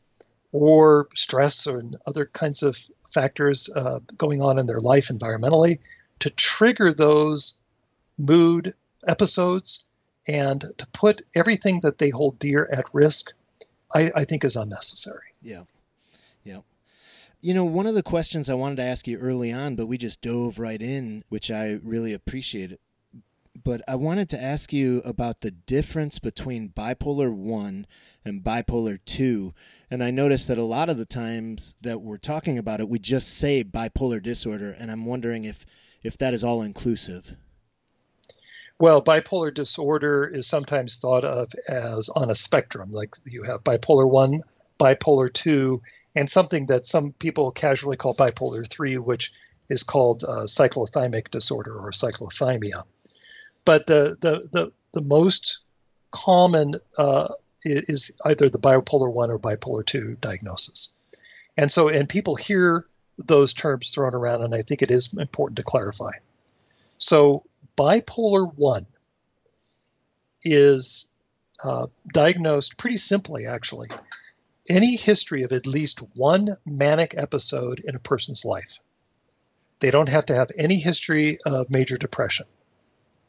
or 0.54 1.10
stress 1.14 1.68
or 1.68 1.84
other 2.06 2.26
kinds 2.26 2.64
of 2.64 2.78
factors 3.14 3.70
uh, 3.70 4.00
going 4.18 4.42
on 4.42 4.58
in 4.60 4.66
their 4.66 4.80
life 4.80 5.10
environmentally, 5.10 5.80
to 6.20 6.30
trigger 6.30 6.94
those 6.94 7.62
mood 8.18 8.74
episodes 9.06 9.86
and 10.28 10.62
to 10.78 10.88
put 10.94 11.22
everything 11.36 11.82
that 11.82 11.98
they 11.98 12.10
hold 12.10 12.40
dear 12.40 12.68
at 12.72 12.86
risk, 12.94 13.34
I, 13.94 14.12
I 14.16 14.24
think 14.24 14.44
is 14.46 14.56
unnecessary. 14.56 15.28
Yeah. 15.42 15.64
Yeah. 16.44 16.62
You 17.40 17.54
know, 17.54 17.66
one 17.66 17.86
of 17.86 17.94
the 17.94 18.04
questions 18.04 18.50
I 18.50 18.56
wanted 18.56 18.78
to 18.78 18.84
ask 18.84 19.08
you 19.08 19.20
early 19.20 19.52
on, 19.52 19.76
but 19.76 19.88
we 19.88 19.98
just 19.98 20.22
dove 20.22 20.58
right 20.58 20.82
in, 20.82 21.24
which 21.30 21.52
I 21.52 21.80
really 21.84 22.14
appreciate. 22.14 22.80
But 23.64 23.82
I 23.88 23.96
wanted 23.96 24.28
to 24.30 24.42
ask 24.42 24.74
you 24.74 25.02
about 25.06 25.42
the 25.42 25.52
difference 25.52 26.18
between 26.18 26.70
bipolar 26.70 27.32
1 27.32 27.86
and 28.26 28.44
bipolar 28.44 29.00
2. 29.06 29.54
And 29.90 30.04
I 30.04 30.10
noticed 30.10 30.48
that 30.48 30.58
a 30.58 30.64
lot 30.64 30.90
of 30.90 30.98
the 30.98 31.06
times 31.06 31.76
that 31.82 32.02
we're 32.02 32.18
talking 32.18 32.58
about 32.58 32.80
it, 32.80 32.90
we 32.90 32.98
just 32.98 33.30
say 33.30 33.64
bipolar 33.64 34.22
disorder. 34.22 34.76
And 34.78 34.92
I'm 34.92 35.06
wondering 35.06 35.44
if, 35.44 35.66
if 36.04 36.18
that 36.18 36.34
is 36.34 36.44
all 36.44 36.64
inclusive. 36.64 37.36
Well, 38.80 39.04
bipolar 39.04 39.54
disorder 39.54 40.26
is 40.26 40.48
sometimes 40.48 40.98
thought 40.98 41.24
of 41.24 41.52
as 41.68 42.10
on 42.10 42.30
a 42.30 42.36
spectrum, 42.36 42.92
like 42.92 43.16
you 43.26 43.44
have 43.44 43.64
bipolar 43.64 44.10
1, 44.10 44.42
bipolar 44.78 45.32
2, 45.32 45.82
and 46.16 46.30
something 46.30 46.68
that 46.68 46.86
some 46.86 47.12
people 47.14 47.52
casually 47.52 47.98
call 47.98 48.16
bipolar 48.16 48.68
3, 48.68 48.98
which 48.98 49.34
is 49.70 49.84
called 49.84 50.24
uh, 50.24 50.46
cyclothymic 50.46 51.30
disorder 51.30 51.78
or 51.78 51.92
cyclothymia. 51.92 52.84
But 53.66 53.88
the, 53.88 54.18
the, 54.20 54.48
the, 54.52 54.72
the 54.94 55.02
most 55.02 55.60
common 56.12 56.76
uh, 56.98 57.28
is 57.64 58.20
either 58.24 58.50
the 58.50 58.60
bipolar 58.60 59.14
1 59.14 59.32
or 59.32 59.40
bipolar 59.40 59.86
2 59.86 60.18
diagnosis. 60.22 60.94
And 61.58 61.72
so, 61.72 61.90
and 61.90 62.08
people 62.08 62.36
hear 62.36 62.86
those 63.18 63.54
terms 63.54 63.92
thrown 63.92 64.14
around, 64.14 64.44
and 64.44 64.54
I 64.54 64.62
think 64.62 64.82
it 64.82 64.92
is 64.92 65.14
important 65.18 65.58
to 65.58 65.64
clarify. 65.64 66.12
So, 66.98 67.44
bipolar 67.78 68.52
1 68.56 68.86
is 70.44 71.14
uh, 71.64 71.88
diagnosed 72.14 72.78
pretty 72.78 72.98
simply, 72.98 73.48
actually. 73.48 73.90
Any 74.68 74.96
history 74.96 75.44
of 75.44 75.52
at 75.52 75.66
least 75.66 76.00
one 76.16 76.58
manic 76.66 77.14
episode 77.16 77.80
in 77.80 77.96
a 77.96 78.00
person's 78.00 78.44
life. 78.44 78.80
They 79.80 79.92
don't 79.92 80.10
have 80.10 80.26
to 80.28 80.36
have 80.36 80.52
any 80.58 80.78
history 80.78 81.40
of 81.46 81.70
major 81.70 81.98
depression, 81.98 82.48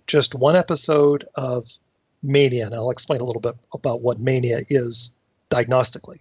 just 0.07 0.34
one 0.34 0.57
episode 0.57 1.28
of 1.34 1.64
mania. 2.22 2.66
And 2.66 2.74
I'll 2.74 2.91
explain 2.91 3.20
a 3.20 3.24
little 3.24 3.43
bit 3.43 3.55
about 3.72 4.01
what 4.01 4.18
mania 4.18 4.61
is 4.68 5.16
diagnostically. 5.51 6.18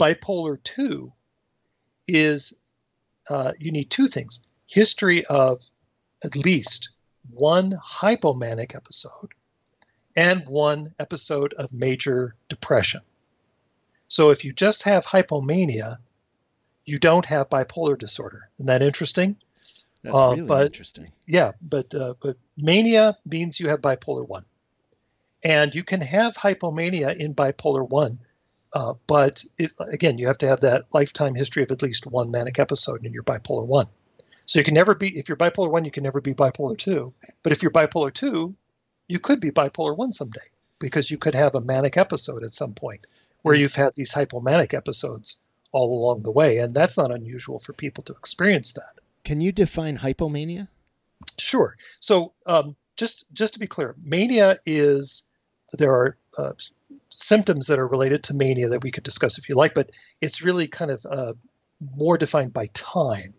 Bipolar 0.00 0.60
2 0.62 1.12
is 2.08 2.58
uh, 3.30 3.52
you 3.58 3.70
need 3.70 3.90
two 3.90 4.08
things 4.08 4.46
history 4.66 5.24
of 5.26 5.62
at 6.24 6.34
least 6.34 6.90
one 7.30 7.72
hypomanic 7.72 8.74
episode 8.74 9.32
and 10.16 10.46
one 10.46 10.94
episode 10.98 11.52
of 11.52 11.72
major 11.72 12.34
depression. 12.48 13.02
So 14.12 14.28
if 14.28 14.44
you 14.44 14.52
just 14.52 14.82
have 14.82 15.06
hypomania, 15.06 15.96
you 16.84 16.98
don't 16.98 17.24
have 17.24 17.48
bipolar 17.48 17.98
disorder. 17.98 18.50
Isn't 18.58 18.66
that 18.66 18.82
interesting? 18.82 19.36
That's 20.02 20.14
Uh, 20.14 20.32
really 20.36 20.46
but- 20.48 20.66
interesting. 20.66 21.10
Yeah, 21.26 21.52
but 21.62 21.94
uh, 21.94 22.12
but 22.20 22.36
mania 22.58 23.16
means 23.24 23.58
you 23.58 23.68
have 23.70 23.80
bipolar 23.80 24.28
one, 24.28 24.44
and 25.42 25.74
you 25.74 25.82
can 25.82 26.02
have 26.02 26.36
hypomania 26.36 27.16
in 27.16 27.34
bipolar 27.34 27.88
one, 27.88 28.18
uh, 28.74 28.92
but 29.06 29.44
if, 29.56 29.72
again, 29.80 30.18
you 30.18 30.26
have 30.26 30.36
to 30.38 30.48
have 30.48 30.60
that 30.60 30.92
lifetime 30.92 31.34
history 31.34 31.62
of 31.62 31.70
at 31.70 31.80
least 31.80 32.06
one 32.06 32.30
manic 32.30 32.58
episode 32.58 33.06
in 33.06 33.14
your 33.14 33.22
bipolar 33.22 33.64
one. 33.66 33.86
So 34.44 34.58
you 34.58 34.64
can 34.66 34.74
never 34.74 34.94
be 34.94 35.08
if 35.18 35.28
you're 35.30 35.38
bipolar 35.38 35.70
one, 35.70 35.86
you 35.86 35.90
can 35.90 36.04
never 36.04 36.20
be 36.20 36.34
bipolar 36.34 36.76
two. 36.76 37.14
But 37.42 37.52
if 37.52 37.62
you're 37.62 37.72
bipolar 37.80 38.12
two, 38.12 38.54
you 39.08 39.18
could 39.20 39.40
be 39.40 39.52
bipolar 39.52 39.96
one 39.96 40.12
someday 40.12 40.48
because 40.80 41.10
you 41.10 41.16
could 41.16 41.34
have 41.34 41.54
a 41.54 41.62
manic 41.62 41.96
episode 41.96 42.42
at 42.44 42.52
some 42.52 42.74
point 42.74 43.06
where 43.42 43.54
you've 43.54 43.74
had 43.74 43.94
these 43.94 44.14
hypomanic 44.14 44.74
episodes 44.74 45.40
all 45.72 46.00
along 46.00 46.22
the 46.22 46.32
way, 46.32 46.58
and 46.58 46.74
that's 46.74 46.96
not 46.96 47.10
unusual 47.10 47.58
for 47.58 47.72
people 47.72 48.04
to 48.04 48.12
experience 48.12 48.74
that. 48.74 48.92
Can 49.24 49.40
you 49.40 49.52
define 49.52 49.98
hypomania? 49.98 50.68
Sure. 51.38 51.76
So 52.00 52.34
um, 52.46 52.76
just 52.96 53.26
just 53.32 53.54
to 53.54 53.60
be 53.60 53.66
clear, 53.66 53.94
mania 54.02 54.58
is 54.66 55.28
there 55.72 55.92
are 55.92 56.16
uh, 56.36 56.52
symptoms 57.08 57.68
that 57.68 57.78
are 57.78 57.88
related 57.88 58.24
to 58.24 58.34
mania 58.34 58.70
that 58.70 58.82
we 58.82 58.90
could 58.90 59.04
discuss 59.04 59.38
if 59.38 59.48
you 59.48 59.54
like, 59.54 59.74
but 59.74 59.90
it's 60.20 60.42
really 60.42 60.68
kind 60.68 60.90
of 60.90 61.06
uh, 61.08 61.32
more 61.96 62.18
defined 62.18 62.52
by 62.52 62.66
time. 62.72 63.34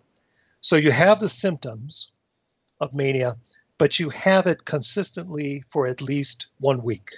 So 0.61 0.75
you 0.75 0.91
have 0.91 1.19
the 1.19 1.29
symptoms 1.29 2.11
of 2.79 2.93
mania, 2.93 3.37
but 3.77 3.99
you 3.99 4.09
have 4.09 4.47
it 4.47 4.65
consistently 4.65 5.63
for 5.67 5.87
at 5.87 6.01
least 6.01 6.47
one 6.59 6.83
week, 6.83 7.11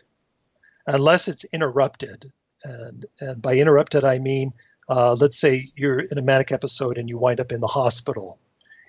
unless 0.87 1.27
it's 1.27 1.45
interrupted. 1.45 2.31
And 2.65 3.05
and 3.19 3.41
by 3.41 3.55
interrupted, 3.55 4.03
I 4.03 4.19
mean 4.19 4.51
uh, 4.87 5.15
let's 5.19 5.37
say 5.37 5.71
you're 5.75 5.99
in 5.99 6.17
a 6.17 6.21
manic 6.21 6.51
episode 6.51 6.97
and 6.97 7.09
you 7.09 7.17
wind 7.17 7.39
up 7.39 7.51
in 7.51 7.61
the 7.61 7.67
hospital 7.67 8.39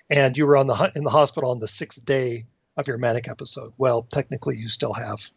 and 0.09 0.37
you 0.37 0.45
were 0.45 0.57
on 0.57 0.67
the 0.67 0.91
in 0.95 1.03
the 1.03 1.09
hospital 1.09 1.51
on 1.51 1.59
the 1.59 1.67
sixth 1.67 2.05
day 2.05 2.43
of 2.75 2.87
your 2.87 2.97
manic 2.97 3.27
episode. 3.27 3.73
Well, 3.77 4.03
technically, 4.03 4.57
you 4.57 4.69
still 4.69 4.93
have 4.93 5.29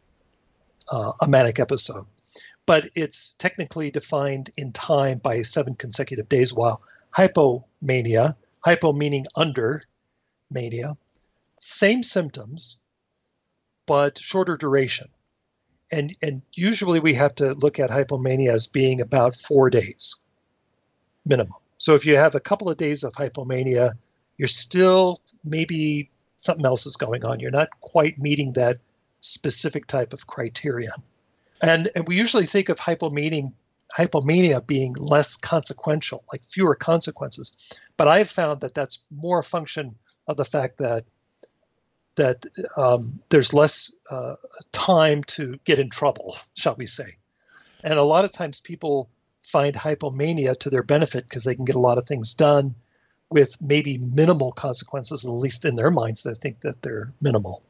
uh, 0.91 1.13
a 1.21 1.29
manic 1.29 1.59
episode, 1.59 2.07
but 2.67 2.91
it's 2.95 3.35
technically 3.39 3.91
defined 3.91 4.51
in 4.57 4.73
time 4.73 5.19
by 5.19 5.43
seven 5.43 5.75
consecutive 5.75 6.29
days. 6.29 6.53
While 6.53 6.83
hypomania, 7.15 8.37
hypo 8.65 8.93
meaning 8.93 9.27
under 9.35 9.83
mania, 10.51 10.97
same 11.59 12.03
symptoms, 12.03 12.77
but 13.87 14.19
shorter 14.19 14.57
duration. 14.57 15.09
And, 15.93 16.17
and 16.23 16.43
usually 16.53 17.01
we 17.01 17.15
have 17.15 17.35
to 17.37 17.53
look 17.55 17.79
at 17.79 17.91
hypomania 17.91 18.53
as 18.53 18.67
being 18.67 19.01
about 19.01 19.35
four 19.35 19.71
days 19.71 20.17
minimum. 21.27 21.55
So 21.79 21.95
if 21.95 22.07
you 22.07 22.17
have 22.17 22.35
a 22.35 22.41
couple 22.41 22.71
of 22.71 22.77
days 22.77 23.05
of 23.05 23.15
hypomania, 23.15 23.93
you're 24.37 24.49
still 24.49 25.21
maybe 25.45 26.11
something 26.37 26.65
else 26.65 26.87
is 26.87 26.97
going 26.97 27.25
on. 27.25 27.41
You're 27.41 27.51
not 27.51 27.69
quite 27.81 28.19
meeting 28.19 28.55
that 28.55 28.79
specific 29.21 29.87
type 29.87 30.13
of 30.13 30.27
criterion. 30.27 30.93
And, 31.63 31.91
and 31.95 32.09
we 32.09 32.17
usually 32.17 32.47
think 32.47 32.71
of 32.71 32.79
hypomania, 32.79 33.53
hypomania 33.95 34.67
being 34.67 34.95
less 34.95 35.37
consequential, 35.37 36.25
like 36.33 36.45
fewer 36.45 36.75
consequences. 36.75 37.79
But 37.97 38.09
I've 38.09 38.31
found 38.31 38.61
that 38.63 38.75
that's 38.75 39.05
more 39.11 39.41
a 39.41 39.45
function 39.45 39.97
of 40.27 40.37
the 40.37 40.45
fact 40.45 40.79
that 40.79 41.05
that 42.21 42.45
um, 42.77 43.21
there's 43.29 43.53
less 43.53 43.93
uh, 44.11 44.37
time 44.73 45.25
to 45.25 45.59
get 45.65 45.79
in 45.79 45.91
trouble, 45.91 46.37
shall 46.55 46.75
we 46.77 46.87
say. 46.87 47.17
And 47.83 47.99
a 47.99 48.03
lot 48.03 48.25
of 48.25 48.33
times 48.33 48.61
people 48.61 49.11
find 49.41 49.75
hypomania 49.75 50.59
to 50.61 50.71
their 50.71 50.83
benefit 50.83 51.25
because 51.25 51.45
they 51.45 51.55
can 51.55 51.65
get 51.65 51.77
a 51.77 51.81
lot 51.81 51.99
of 51.99 52.05
things 52.05 52.35
done 52.35 52.75
with 53.31 53.61
maybe 53.61 53.97
minimal 53.99 54.53
consequences, 54.53 55.25
at 55.25 55.31
least 55.31 55.65
in 55.65 55.77
their 55.77 55.91
minds, 55.91 56.23
they 56.23 56.35
think 56.35 56.61
that 56.61 56.83
they're 56.83 57.13
minimal. 57.21 57.63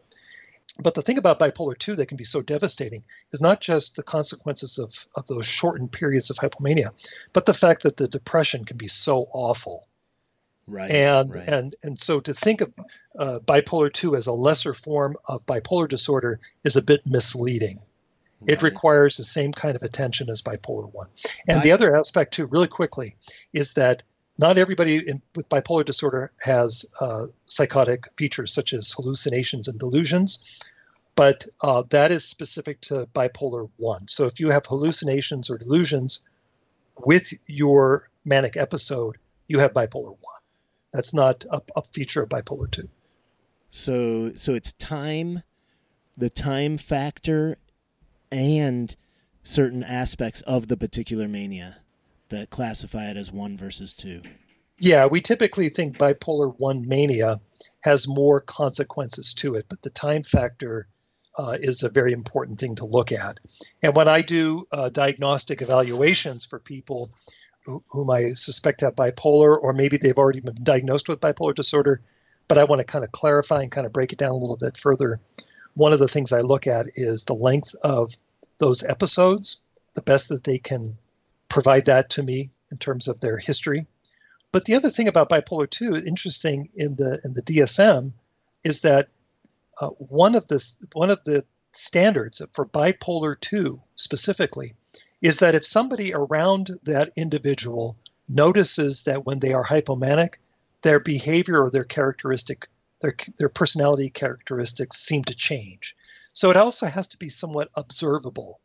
But 0.82 0.94
the 0.94 1.03
thing 1.03 1.18
about 1.18 1.38
bipolar 1.38 1.76
2 1.76 1.96
that 1.96 2.07
can 2.07 2.16
be 2.16 2.24
so 2.24 2.40
devastating 2.40 3.05
is 3.32 3.40
not 3.40 3.61
just 3.61 3.96
the 3.96 4.03
consequences 4.03 4.78
of, 4.78 5.07
of 5.14 5.26
those 5.26 5.46
shortened 5.46 5.92
periods 5.92 6.30
of 6.30 6.38
hypomania, 6.38 6.90
but 7.32 7.44
the 7.44 7.53
fact 7.53 7.82
that 7.82 7.98
the 7.98 8.09
depression 8.09 8.64
can 8.64 8.78
be 8.78 8.88
so 8.88 9.28
awful. 9.32 9.86
Right. 10.71 10.91
And, 10.91 11.35
right. 11.35 11.49
and, 11.49 11.77
and 11.83 11.99
so 11.99 12.21
to 12.21 12.33
think 12.33 12.61
of 12.61 12.73
uh, 13.18 13.41
bipolar 13.45 13.93
2 13.93 14.14
as 14.14 14.29
a 14.29 14.33
lesser 14.33 14.73
form 14.73 15.16
of 15.27 15.45
bipolar 15.45 15.89
disorder 15.89 16.41
is 16.64 16.77
a 16.77 16.83
bit 16.83 17.03
misleading. 17.07 17.81
It 18.47 18.62
requires 18.62 19.16
the 19.16 19.25
same 19.25 19.53
kind 19.53 19.77
of 19.77 19.83
attention 19.83 20.31
as 20.31 20.41
bipolar 20.41 20.91
1. 20.91 21.09
And 21.47 21.62
the 21.62 21.73
other 21.73 21.97
aspect, 21.97 22.35
too, 22.35 22.47
really 22.47 22.68
quickly, 22.68 23.16
is 23.53 23.75
that 23.75 24.03
not 24.39 24.57
everybody 24.57 25.07
in, 25.07 25.21
with 25.37 25.49
bipolar 25.49 25.85
disorder 25.85 26.33
has 26.41 26.87
uh, 27.01 27.27
psychotic 27.47 28.09
features 28.16 28.55
such 28.55 28.73
as 28.73 28.93
hallucinations 28.93 29.68
and 29.68 29.79
delusions, 29.79 30.61
but 31.14 31.47
uh, 31.61 31.83
that 31.91 32.11
is 32.11 32.25
specific 32.25 32.81
to 32.83 33.07
bipolar 33.14 33.68
1. 33.77 34.09
So 34.09 34.25
if 34.25 34.41
you 34.41 34.49
have 34.49 34.64
hallucinations 34.64 35.51
or 35.51 35.59
delusions 35.59 36.21
with 36.97 37.33
your 37.47 38.09
manic 38.25 38.57
episode, 38.57 39.18
you 39.47 39.59
have 39.59 39.75
bipolar 39.75 40.09
1. 40.09 40.16
That's 40.93 41.14
not 41.14 41.45
a, 41.51 41.62
a 41.76 41.82
feature 41.82 42.22
of 42.22 42.28
bipolar 42.28 42.70
2. 42.70 42.88
So 43.70 44.32
so 44.32 44.55
it's 44.55 44.72
time, 44.72 45.43
the 46.16 46.30
time 46.30 46.76
factor, 46.76 47.57
and 48.32 48.95
certain 49.43 49.82
aspects 49.82 50.41
of 50.43 50.68
the 50.68 50.76
particular 50.76 51.28
mania 51.28 51.78
that 52.28 52.51
classify 52.51 53.11
it 53.11 53.16
as 53.16 53.32
one 53.32 53.57
versus 53.57 53.95
two. 53.95 54.22
Yeah, 54.78 55.07
we 55.07 55.20
typically 55.20 55.68
think 55.68 55.99
bipolar 55.99 56.55
1 56.57 56.88
mania 56.88 57.41
has 57.80 58.09
more 58.09 58.41
consequences 58.41 59.34
to 59.34 59.55
it, 59.57 59.66
but 59.68 59.82
the 59.82 59.91
time 59.91 60.22
factor 60.22 60.88
uh, 61.36 61.57
is 61.61 61.82
a 61.82 61.88
very 61.88 62.12
important 62.12 62.59
thing 62.59 62.76
to 62.76 62.86
look 62.86 63.12
at. 63.12 63.38
And 63.82 63.95
when 63.95 64.09
I 64.09 64.22
do 64.22 64.66
uh, 64.72 64.88
diagnostic 64.88 65.62
evaluations 65.62 66.45
for 66.45 66.59
people 66.59 67.12
whom 67.89 68.11
I 68.11 68.33
suspect 68.33 68.83
have 68.83 68.97
bipolar, 68.97 69.57
or 69.61 69.73
maybe 69.73 69.97
they've 69.97 70.18
already 70.18 70.41
been 70.41 70.57
diagnosed 70.62 71.09
with 71.09 71.21
bipolar 71.21 71.55
disorder, 71.55 72.01
but 72.49 72.59
I 72.59 72.64
want 72.64 72.81
to 72.81 72.87
kind 72.87 73.05
of 73.05 73.12
clarify 73.12 73.62
and 73.62 73.73
kind 73.73 73.87
of 73.87 73.93
break 73.93 74.12
it 74.12 74.18
down 74.18 74.33
a 74.33 74.37
little 74.37 74.57
bit 74.57 74.77
further, 74.77 75.21
one 75.75 75.93
of 75.93 75.99
the 75.99 76.09
things 76.09 76.33
I 76.33 76.41
look 76.41 76.66
at 76.66 76.87
is 76.97 77.25
the 77.25 77.35
length 77.35 77.75
of 77.83 78.12
those 78.59 78.83
episodes, 78.83 79.62
the 79.95 80.03
best 80.03 80.29
that 80.29 80.45
they 80.45 80.59
can 80.59 80.99
provide 81.49 81.87
that 81.87 82.11
to 82.11 82.23
me 82.23 82.51
in 82.71 82.79
terms 82.79 83.09
of 83.09 83.21
their 83.21 83.39
history. 83.39 83.87
But 84.53 84.64
the 84.64 84.75
other 84.75 84.91
thing 84.91 85.09
about 85.09 85.31
bipolar 85.31 85.71
2, 85.71 85.97
interesting 85.97 86.71
in 86.75 86.97
the 86.97 87.21
in 87.25 87.35
the 87.35 87.43
DSM, 87.43 88.12
is 88.64 88.81
that 88.81 89.09
uh, 89.81 89.89
one 89.89 90.35
of 90.35 90.47
the 90.49 90.61
one 90.93 91.11
of 91.11 91.23
the 91.25 91.45
standards 91.73 92.43
for 92.53 92.66
bipolar 92.66 93.39
2 93.39 93.81
specifically 93.95 94.75
is 95.21 95.41
that 95.41 95.55
if 95.55 95.66
somebody 95.66 96.14
around 96.14 96.71
that 96.85 97.12
individual 97.16 97.97
notices 98.29 99.03
that 99.05 99.27
when 99.27 99.39
they 99.39 99.53
are 99.53 99.64
hypomanic, 99.64 100.37
their 100.83 101.01
behavior 101.01 101.62
or 101.62 101.71
their 101.71 101.85
characteristic, 101.85 102.68
their 103.01 103.14
their 103.39 103.49
personality 103.49 104.11
characteristics 104.11 104.97
seem 104.97 105.25
to 105.25 105.35
change. 105.35 105.97
So 106.33 106.51
it 106.51 106.57
also 106.57 106.87
has 106.87 107.09
to 107.09 107.18
be 107.18 107.29
somewhat 107.29 107.71
observable. 107.75 108.61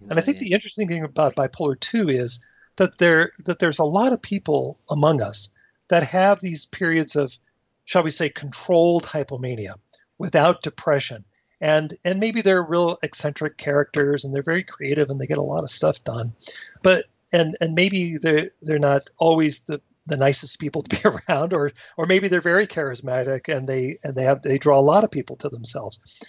Right. 0.00 0.10
And 0.10 0.18
I 0.18 0.22
think 0.22 0.38
the 0.38 0.52
interesting 0.52 0.88
thing 0.88 1.04
about 1.04 1.36
bipolar 1.36 1.78
2 1.78 2.08
is 2.08 2.44
that 2.76 2.98
there 2.98 3.32
that 3.44 3.58
there's 3.58 3.78
a 3.78 3.84
lot 3.84 4.12
of 4.12 4.22
people 4.22 4.80
among 4.90 5.22
us 5.22 5.54
that 5.88 6.04
have 6.04 6.40
these 6.40 6.66
periods 6.66 7.16
of 7.16 7.36
shall 7.84 8.02
we 8.02 8.10
say 8.10 8.28
controlled 8.28 9.04
hypomania 9.04 9.74
without 10.18 10.62
depression 10.62 11.24
and 11.62 11.94
and 12.04 12.18
maybe 12.18 12.42
they're 12.42 12.62
real 12.62 12.98
eccentric 13.04 13.56
characters 13.56 14.24
and 14.24 14.34
they're 14.34 14.42
very 14.42 14.64
creative 14.64 15.08
and 15.08 15.20
they 15.20 15.28
get 15.28 15.38
a 15.38 15.42
lot 15.42 15.62
of 15.62 15.70
stuff 15.70 16.02
done. 16.02 16.32
But 16.82 17.06
and 17.32 17.56
and 17.60 17.74
maybe 17.74 18.18
they're 18.18 18.50
they're 18.60 18.80
not 18.80 19.02
always 19.16 19.60
the 19.60 19.80
the 20.06 20.16
nicest 20.16 20.58
people 20.58 20.82
to 20.82 20.96
be 20.96 21.08
around 21.08 21.52
or 21.52 21.70
or 21.96 22.06
maybe 22.06 22.26
they're 22.26 22.40
very 22.40 22.66
charismatic 22.66 23.54
and 23.54 23.68
they 23.68 23.98
and 24.02 24.16
they 24.16 24.24
have 24.24 24.42
they 24.42 24.58
draw 24.58 24.78
a 24.78 24.82
lot 24.82 25.04
of 25.04 25.12
people 25.12 25.36
to 25.36 25.48
themselves. 25.48 26.26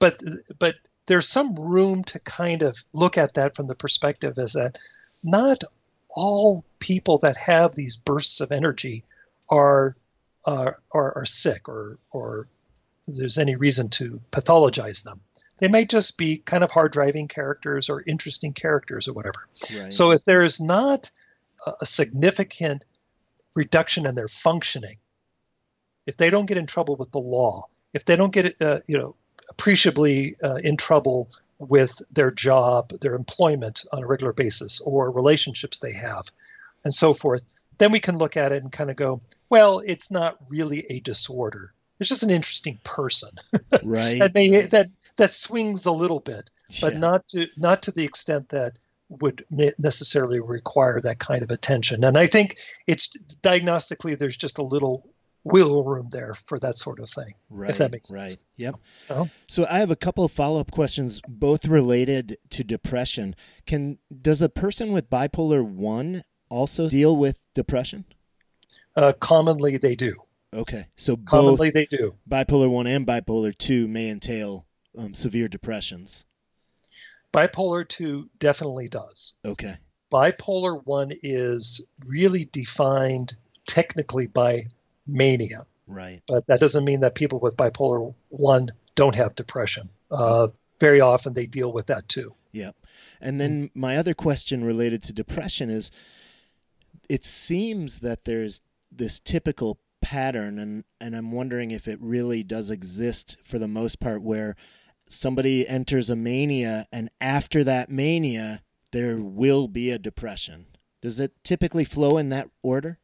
But 0.00 0.20
but 0.58 0.74
there's 1.06 1.28
some 1.28 1.54
room 1.54 2.02
to 2.04 2.18
kind 2.18 2.62
of 2.62 2.76
look 2.92 3.16
at 3.16 3.34
that 3.34 3.54
from 3.54 3.68
the 3.68 3.76
perspective 3.76 4.36
as 4.38 4.54
that 4.54 4.78
not 5.22 5.62
all 6.10 6.64
people 6.80 7.18
that 7.18 7.36
have 7.36 7.74
these 7.74 7.96
bursts 7.96 8.40
of 8.40 8.50
energy 8.50 9.04
are 9.48 9.96
uh, 10.44 10.72
are, 10.90 11.18
are 11.18 11.24
sick 11.24 11.68
or 11.68 11.98
or 12.10 12.48
there's 13.06 13.38
any 13.38 13.56
reason 13.56 13.88
to 13.90 14.20
pathologize 14.30 15.02
them. 15.02 15.20
They 15.58 15.68
may 15.68 15.84
just 15.84 16.18
be 16.18 16.38
kind 16.38 16.64
of 16.64 16.70
hard 16.70 16.92
driving 16.92 17.28
characters 17.28 17.88
or 17.88 18.02
interesting 18.04 18.52
characters 18.52 19.08
or 19.08 19.12
whatever. 19.12 19.46
Right. 19.76 19.92
So 19.92 20.10
if 20.12 20.24
there 20.24 20.42
is 20.42 20.60
not 20.60 21.10
a 21.80 21.86
significant 21.86 22.84
reduction 23.54 24.06
in 24.06 24.14
their 24.14 24.28
functioning, 24.28 24.96
if 26.06 26.16
they 26.16 26.30
don't 26.30 26.46
get 26.46 26.56
in 26.56 26.66
trouble 26.66 26.96
with 26.96 27.12
the 27.12 27.20
law, 27.20 27.68
if 27.92 28.04
they 28.04 28.16
don't 28.16 28.32
get 28.32 28.60
uh, 28.60 28.80
you 28.86 28.98
know 28.98 29.14
appreciably 29.50 30.36
uh, 30.42 30.56
in 30.56 30.76
trouble 30.76 31.28
with 31.58 32.02
their 32.12 32.30
job, 32.30 32.88
their 33.00 33.14
employment 33.14 33.84
on 33.92 34.02
a 34.02 34.06
regular 34.06 34.32
basis, 34.32 34.80
or 34.80 35.12
relationships 35.12 35.78
they 35.78 35.92
have, 35.92 36.24
and 36.84 36.92
so 36.92 37.12
forth, 37.12 37.42
then 37.78 37.92
we 37.92 38.00
can 38.00 38.18
look 38.18 38.36
at 38.36 38.52
it 38.52 38.62
and 38.62 38.72
kind 38.72 38.90
of 38.90 38.96
go, 38.96 39.20
well, 39.48 39.80
it's 39.84 40.10
not 40.10 40.38
really 40.48 40.86
a 40.88 41.00
disorder. 41.00 41.72
It's 42.02 42.08
just 42.08 42.22
an 42.22 42.30
interesting 42.30 42.78
person, 42.84 43.30
right? 43.82 44.18
that 44.18 44.34
may 44.34 44.62
that 44.62 44.88
that 45.16 45.30
swings 45.30 45.86
a 45.86 45.92
little 45.92 46.20
bit, 46.20 46.50
but 46.80 46.94
yeah. 46.94 46.98
not 46.98 47.28
to 47.28 47.46
not 47.56 47.82
to 47.82 47.92
the 47.92 48.04
extent 48.04 48.50
that 48.50 48.78
would 49.08 49.44
necessarily 49.50 50.40
require 50.40 51.00
that 51.00 51.18
kind 51.18 51.42
of 51.42 51.50
attention. 51.50 52.04
And 52.04 52.16
I 52.16 52.26
think 52.26 52.58
it's 52.86 53.16
diagnostically 53.42 54.18
there's 54.18 54.36
just 54.36 54.58
a 54.58 54.62
little 54.62 55.06
wiggle 55.44 55.84
room 55.84 56.08
there 56.10 56.34
for 56.34 56.58
that 56.60 56.76
sort 56.76 56.98
of 56.98 57.08
thing. 57.08 57.34
Right. 57.50 57.70
If 57.70 57.78
that 57.78 57.92
makes 57.92 58.08
sense. 58.08 58.20
Right. 58.20 58.44
Yep. 58.56 58.74
Uh-huh. 59.10 59.24
So 59.48 59.66
I 59.70 59.78
have 59.78 59.90
a 59.90 59.96
couple 59.96 60.24
of 60.24 60.32
follow 60.32 60.60
up 60.60 60.70
questions, 60.70 61.20
both 61.28 61.66
related 61.66 62.36
to 62.50 62.64
depression. 62.64 63.34
Can 63.66 63.98
does 64.20 64.40
a 64.42 64.48
person 64.48 64.92
with 64.92 65.10
bipolar 65.10 65.64
one 65.64 66.22
also 66.48 66.88
deal 66.88 67.16
with 67.16 67.38
depression? 67.54 68.04
Uh, 68.94 69.12
commonly, 69.18 69.78
they 69.78 69.94
do. 69.94 70.14
Okay, 70.54 70.84
so 70.96 71.16
commonly 71.16 71.70
they 71.70 71.86
do. 71.86 72.16
Bipolar 72.28 72.68
one 72.68 72.86
and 72.86 73.06
bipolar 73.06 73.56
two 73.56 73.88
may 73.88 74.10
entail 74.10 74.66
um, 74.96 75.14
severe 75.14 75.48
depressions. 75.48 76.24
Bipolar 77.32 77.88
2 77.88 78.28
definitely 78.38 78.88
does. 78.88 79.32
Okay. 79.44 79.74
Bipolar 80.12 80.80
1 80.84 81.12
is 81.22 81.90
really 82.06 82.44
defined 82.44 83.34
technically 83.66 84.26
by 84.26 84.66
mania. 85.06 85.66
Right. 85.86 86.20
But 86.28 86.46
that 86.46 86.60
doesn't 86.60 86.84
mean 86.84 87.00
that 87.00 87.14
people 87.14 87.40
with 87.40 87.56
bipolar 87.56 88.14
1 88.28 88.68
don't 88.94 89.14
have 89.14 89.34
depression. 89.34 89.88
Uh, 90.10 90.48
very 90.78 91.00
often 91.00 91.32
they 91.32 91.46
deal 91.46 91.72
with 91.72 91.86
that 91.86 92.08
too. 92.08 92.34
Yep. 92.52 92.76
And 93.20 93.40
then 93.40 93.70
my 93.74 93.96
other 93.96 94.12
question 94.12 94.62
related 94.62 95.02
to 95.04 95.12
depression 95.14 95.70
is 95.70 95.90
it 97.08 97.24
seems 97.24 98.00
that 98.00 98.24
there's 98.24 98.60
this 98.90 99.18
typical 99.20 99.78
pattern 100.12 100.58
and 100.58 100.84
and 101.00 101.16
I'm 101.16 101.32
wondering 101.32 101.70
if 101.70 101.88
it 101.88 101.98
really 102.02 102.42
does 102.42 102.70
exist 102.70 103.38
for 103.42 103.58
the 103.58 103.66
most 103.66 103.98
part 103.98 104.20
where 104.22 104.54
somebody 105.08 105.66
enters 105.66 106.10
a 106.10 106.16
mania, 106.16 106.86
and 106.92 107.08
after 107.18 107.64
that 107.64 107.88
mania, 107.88 108.62
there 108.92 109.16
will 109.16 109.68
be 109.68 109.90
a 109.90 109.98
depression. 109.98 110.66
Does 111.00 111.18
it 111.18 111.32
typically 111.42 111.86
flow 111.86 112.18
in 112.18 112.28
that 112.28 112.50
order? 112.62 112.98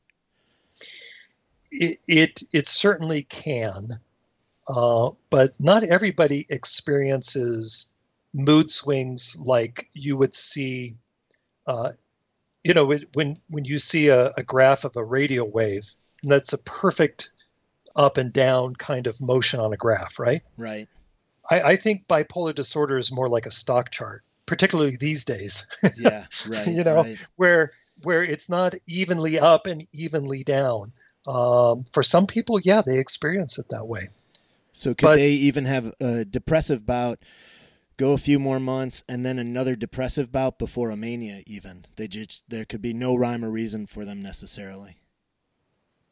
It 1.71 2.01
it, 2.07 2.43
it 2.53 2.69
certainly 2.69 3.23
can, 3.23 4.01
uh, 4.69 5.11
but 5.31 5.51
not 5.59 5.85
everybody 5.85 6.45
experiences 6.51 7.91
mood 8.35 8.71
swings 8.71 9.35
like 9.41 9.89
you 9.95 10.19
would 10.19 10.35
see. 10.35 10.97
Uh, 11.67 11.93
you 12.63 12.75
know, 12.75 12.93
when 13.15 13.41
when 13.49 13.65
you 13.65 13.79
see 13.79 14.09
a, 14.09 14.31
a 14.37 14.43
graph 14.43 14.85
of 14.85 14.97
a 14.97 15.05
radio 15.05 15.47
wave, 15.47 15.97
that's 16.23 16.53
a 16.53 16.59
perfect 16.59 17.33
up 17.97 18.17
and 18.17 18.33
down 18.33 18.75
kind 18.75 19.07
of 19.07 19.21
motion 19.21 19.61
on 19.61 19.73
a 19.73 19.77
graph, 19.77 20.19
right? 20.19 20.43
Right. 20.57 20.89
I, 21.51 21.61
I 21.61 21.77
think 21.77 22.07
bipolar 22.07 22.55
disorder 22.55 22.99
is 22.99 23.13
more 23.13 23.29
like 23.29 23.47
a 23.47 23.51
stock 23.51 23.91
chart, 23.91 24.23
particularly 24.47 24.97
these 24.97 25.25
days. 25.25 25.67
yeah, 25.97 26.25
right. 26.51 26.67
you 26.67 26.85
know, 26.85 27.03
right. 27.03 27.27
where 27.37 27.73
where 28.05 28.23
it's 28.23 28.49
not 28.49 28.75
evenly 28.87 29.39
up 29.39 29.67
and 29.67 29.87
evenly 29.93 30.45
down. 30.45 30.93
Um, 31.27 31.85
for 31.93 32.03
some 32.03 32.27
people, 32.27 32.61
yeah, 32.61 32.83
they 32.83 32.99
experience 32.99 33.59
it 33.59 33.71
that 33.71 33.87
way. 33.87 34.09
So 34.73 34.95
could 34.95 35.07
but, 35.07 35.17
they 35.17 35.33
even 35.33 35.65
have 35.65 35.93
a 36.01 36.25
depressive 36.25 36.87
bout, 36.87 37.19
go 37.97 38.13
a 38.13 38.19
few 38.19 38.39
more 38.39 38.61
months, 38.61 39.03
and 39.09 39.27
then 39.27 39.39
another 39.39 39.75
depressive 39.75 40.31
bout 40.31 40.59
before 40.59 40.91
a 40.91 40.97
mania? 40.97 41.43
Even 41.47 41.85
they 41.97 42.07
just 42.07 42.49
there 42.49 42.65
could 42.65 42.81
be 42.81 42.95
no 42.95 43.17
rhyme 43.17 43.45
or 43.45 43.51
reason 43.51 43.87
for 43.87 44.05
them 44.05 44.23
necessarily. 44.23 44.99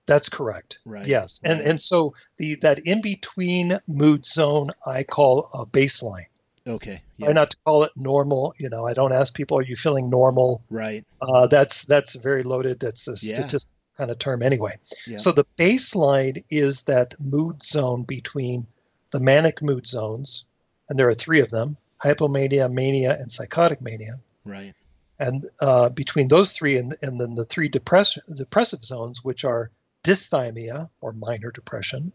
That's 0.06 0.28
correct. 0.28 0.78
Right. 0.84 1.06
Yes. 1.06 1.40
Right. 1.44 1.52
And 1.52 1.60
and 1.62 1.80
so 1.80 2.14
the 2.36 2.56
that 2.56 2.78
in 2.80 3.02
between 3.02 3.78
mood 3.86 4.24
zone 4.24 4.70
I 4.84 5.02
call 5.02 5.50
a 5.52 5.66
baseline. 5.66 6.26
Okay. 6.66 7.00
Yeah. 7.16 7.30
I 7.30 7.32
not 7.32 7.50
to 7.50 7.56
call 7.64 7.84
it 7.84 7.92
normal. 7.96 8.54
You 8.58 8.68
know, 8.68 8.86
I 8.86 8.94
don't 8.94 9.12
ask 9.12 9.34
people, 9.34 9.58
"Are 9.58 9.62
you 9.62 9.76
feeling 9.76 10.10
normal?" 10.10 10.62
Right. 10.70 11.04
Uh, 11.20 11.46
that's 11.46 11.84
that's 11.84 12.14
very 12.14 12.42
loaded. 12.42 12.80
That's 12.80 13.08
a 13.08 13.12
yeah. 13.12 13.36
statistic 13.36 13.74
kind 13.96 14.10
of 14.10 14.18
term 14.18 14.42
anyway. 14.42 14.74
Yeah. 15.06 15.18
So 15.18 15.32
the 15.32 15.46
baseline 15.56 16.44
is 16.50 16.84
that 16.84 17.14
mood 17.20 17.62
zone 17.62 18.02
between 18.02 18.66
the 19.12 19.20
manic 19.20 19.62
mood 19.62 19.86
zones, 19.86 20.44
and 20.88 20.98
there 20.98 21.08
are 21.08 21.14
three 21.14 21.40
of 21.40 21.50
them: 21.50 21.76
hypomania, 22.02 22.72
mania, 22.72 23.16
and 23.18 23.30
psychotic 23.30 23.80
mania. 23.80 24.14
Right. 24.44 24.74
And 25.18 25.44
uh, 25.60 25.88
between 25.88 26.28
those 26.28 26.52
three, 26.52 26.76
and, 26.76 26.94
and 27.00 27.18
then 27.18 27.34
the 27.36 27.44
three 27.44 27.68
depress- 27.68 28.18
depressive 28.36 28.84
zones, 28.84 29.24
which 29.24 29.44
are 29.44 29.70
dysthymia 30.06 30.88
or 31.00 31.12
minor 31.12 31.50
depression, 31.50 32.12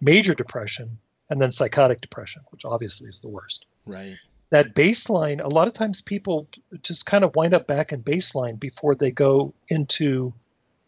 major 0.00 0.34
depression, 0.34 0.98
and 1.30 1.40
then 1.40 1.52
psychotic 1.52 2.00
depression, 2.00 2.42
which 2.50 2.64
obviously 2.64 3.08
is 3.08 3.20
the 3.20 3.30
worst. 3.30 3.66
Right. 3.86 4.16
That 4.50 4.74
baseline, 4.74 5.40
a 5.40 5.48
lot 5.48 5.68
of 5.68 5.74
times 5.74 6.02
people 6.02 6.48
just 6.82 7.06
kind 7.06 7.24
of 7.24 7.36
wind 7.36 7.54
up 7.54 7.66
back 7.66 7.92
in 7.92 8.02
baseline 8.02 8.58
before 8.58 8.94
they 8.94 9.10
go 9.10 9.54
into 9.68 10.34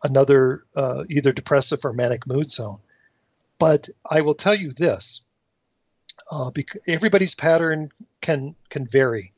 another 0.02 0.64
uh, 0.74 1.04
either 1.08 1.32
depressive 1.32 1.84
or 1.84 1.92
manic 1.92 2.26
mood 2.26 2.50
zone. 2.50 2.80
But 3.58 3.88
I 4.08 4.20
will 4.20 4.34
tell 4.34 4.54
you 4.54 4.72
this: 4.72 5.22
uh, 6.30 6.50
because 6.50 6.82
everybody's 6.86 7.34
pattern 7.34 7.90
can 8.20 8.54
can 8.68 8.86
vary, 8.86 9.32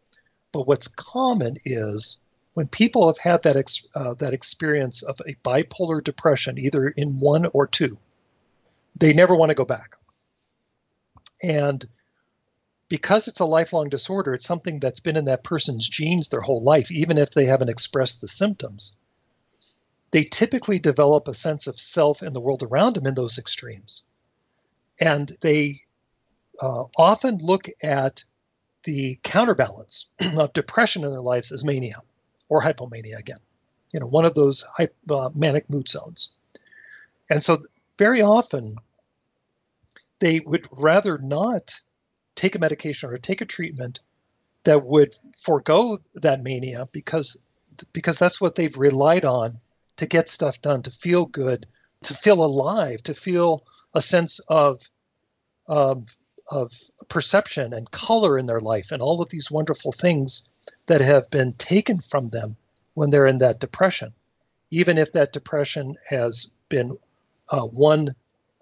but 0.53 0.66
what's 0.66 0.89
common 0.89 1.57
is 1.64 2.24
when 2.59 2.66
people 2.66 3.06
have 3.06 3.18
had 3.18 3.44
that 3.44 3.54
ex, 3.54 3.86
uh, 3.94 4.14
that 4.14 4.32
experience 4.32 5.04
of 5.04 5.20
a 5.24 5.36
bipolar 5.44 6.02
depression, 6.02 6.59
either 6.59 6.88
in 6.88 7.20
one 7.20 7.46
or 7.54 7.68
two, 7.68 7.96
they 8.96 9.12
never 9.12 9.36
want 9.36 9.50
to 9.50 9.54
go 9.54 9.64
back. 9.64 9.94
And 11.40 11.86
because 12.88 13.28
it's 13.28 13.38
a 13.38 13.44
lifelong 13.44 13.90
disorder, 13.90 14.34
it's 14.34 14.44
something 14.44 14.80
that's 14.80 14.98
been 14.98 15.16
in 15.16 15.26
that 15.26 15.44
person's 15.44 15.88
genes 15.88 16.30
their 16.30 16.40
whole 16.40 16.61
life, 16.61 16.90
even 16.90 17.16
if 17.16 17.30
they 17.30 17.44
haven't 17.44 17.70
expressed 17.70 18.20
the 18.20 18.26
symptoms. 18.26 18.98
They 20.11 20.24
typically 20.24 20.80
develop 20.80 21.28
a 21.28 21.34
sense 21.34 21.68
of 21.68 21.78
self 21.78 22.22
and 22.22 22.34
the 22.34 22.40
world 22.40 22.64
around 22.64 22.96
them 22.96 23.06
in 23.06 23.14
those 23.14 23.38
extremes. 23.38 24.02
And 24.98 25.28
they 25.42 25.82
uh, 26.61 26.86
often 26.96 27.38
look 27.38 27.68
at 27.84 28.24
the 28.82 29.20
counterbalance 29.22 30.11
of 30.36 30.52
depression 30.52 31.04
in 31.04 31.12
their 31.12 31.20
lives 31.20 31.52
as 31.52 31.64
mania 31.64 32.02
or 32.49 32.62
hypomania 32.62 33.18
again. 33.18 33.38
You 33.90 34.01
know, 34.01 34.07
one 34.07 34.24
of 34.24 34.34
those 34.34 34.64
uh, 34.78 35.30
manic 35.34 35.70
mood 35.70 35.88
zones. 35.88 36.30
And 37.30 37.42
so, 37.42 37.59
very 37.96 38.22
often, 38.22 38.76
they 40.18 40.40
would 40.40 40.66
rather 40.70 41.18
not 41.18 41.80
take 42.34 42.55
a 42.55 42.59
medication 42.59 43.11
or 43.11 43.18
take 43.18 43.40
a 43.40 43.46
treatment 43.46 44.01
that 44.64 44.84
would 44.84 45.14
forego 45.36 45.99
that 46.14 46.42
mania 46.42 46.88
because 46.92 47.42
because 47.92 48.18
that's 48.18 48.40
what 48.40 48.55
they've 48.55 48.76
relied 48.76 49.24
on 49.24 49.59
to 49.96 50.07
get 50.07 50.28
stuff 50.28 50.61
done, 50.61 50.82
to 50.82 50.90
feel 50.90 51.26
good, 51.26 51.66
to 52.03 52.14
feel 52.14 52.44
alive, 52.44 53.03
to 53.05 53.14
feel 53.14 53.64
a 53.94 54.03
sense 54.03 54.40
of 54.40 54.80
um, 55.68 56.05
of 56.51 56.72
perception 57.09 57.72
and 57.72 57.90
color 57.90 58.38
in 58.38 58.46
their 58.46 58.61
life, 58.61 58.90
and 58.90 59.03
all 59.03 59.20
of 59.20 59.28
these 59.28 59.51
wonderful 59.51 59.92
things 59.92 60.49
that 60.86 61.00
have 61.00 61.30
been 61.30 61.52
taken 61.52 62.00
from 62.00 62.28
them 62.28 62.56
when 62.94 63.10
they're 63.10 63.26
in 63.26 63.38
that 63.38 63.60
depression, 63.60 64.12
even 64.70 64.98
if 64.98 65.12
that 65.12 65.32
depression 65.32 65.96
has 66.08 66.50
been 66.68 66.96
uh, 67.48 67.62
one 67.62 68.14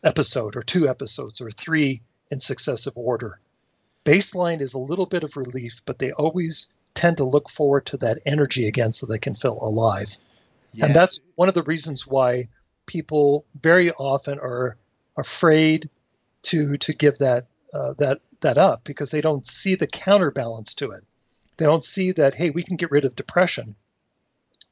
episode 0.05 0.57
or 0.57 0.63
two 0.63 0.89
episodes 0.89 1.41
or 1.41 1.51
three 1.51 2.03
in 2.31 2.41
successive 2.41 2.97
order. 2.97 3.41
Baseline 4.05 4.61
is 4.61 4.75
a 4.75 4.79
little 4.79 5.07
bit 5.07 5.25
of 5.25 5.37
relief, 5.37 5.83
but 5.85 5.99
they 5.99 6.13
always 6.13 6.69
tend 6.95 7.19
to 7.19 7.25
look 7.25 7.51
forward 7.51 7.87
to 7.87 7.97
that 7.99 8.19
energy 8.25 8.67
again 8.69 8.93
so 8.93 9.07
they 9.07 9.19
can 9.19 9.35
feel 9.35 9.59
alive. 9.61 10.17
Yeah. 10.73 10.87
And 10.87 10.95
that's 10.95 11.21
one 11.35 11.49
of 11.49 11.55
the 11.55 11.63
reasons 11.63 12.07
why 12.07 12.49
people 12.87 13.45
very 13.61 13.91
often 13.91 14.39
are 14.39 14.77
afraid 15.17 15.91
to 16.43 16.77
to 16.77 16.93
give 16.93 17.19
that 17.19 17.47
uh, 17.73 17.95
that 17.95 18.21
that 18.41 18.59
up 18.59 18.85
because 18.85 19.11
they 19.11 19.21
don't 19.21 19.45
see 19.45 19.75
the 19.75 19.87
counterbalance 19.87 20.75
to 20.75 20.93
it. 20.93 21.03
They 21.57 21.67
don't 21.67 21.85
see 21.85 22.13
that 22.13 22.35
hey, 22.35 22.51
we 22.51 22.63
can 22.63 22.77
get 22.77 22.91
rid 22.91 23.05
of 23.05 23.17
depression, 23.17 23.77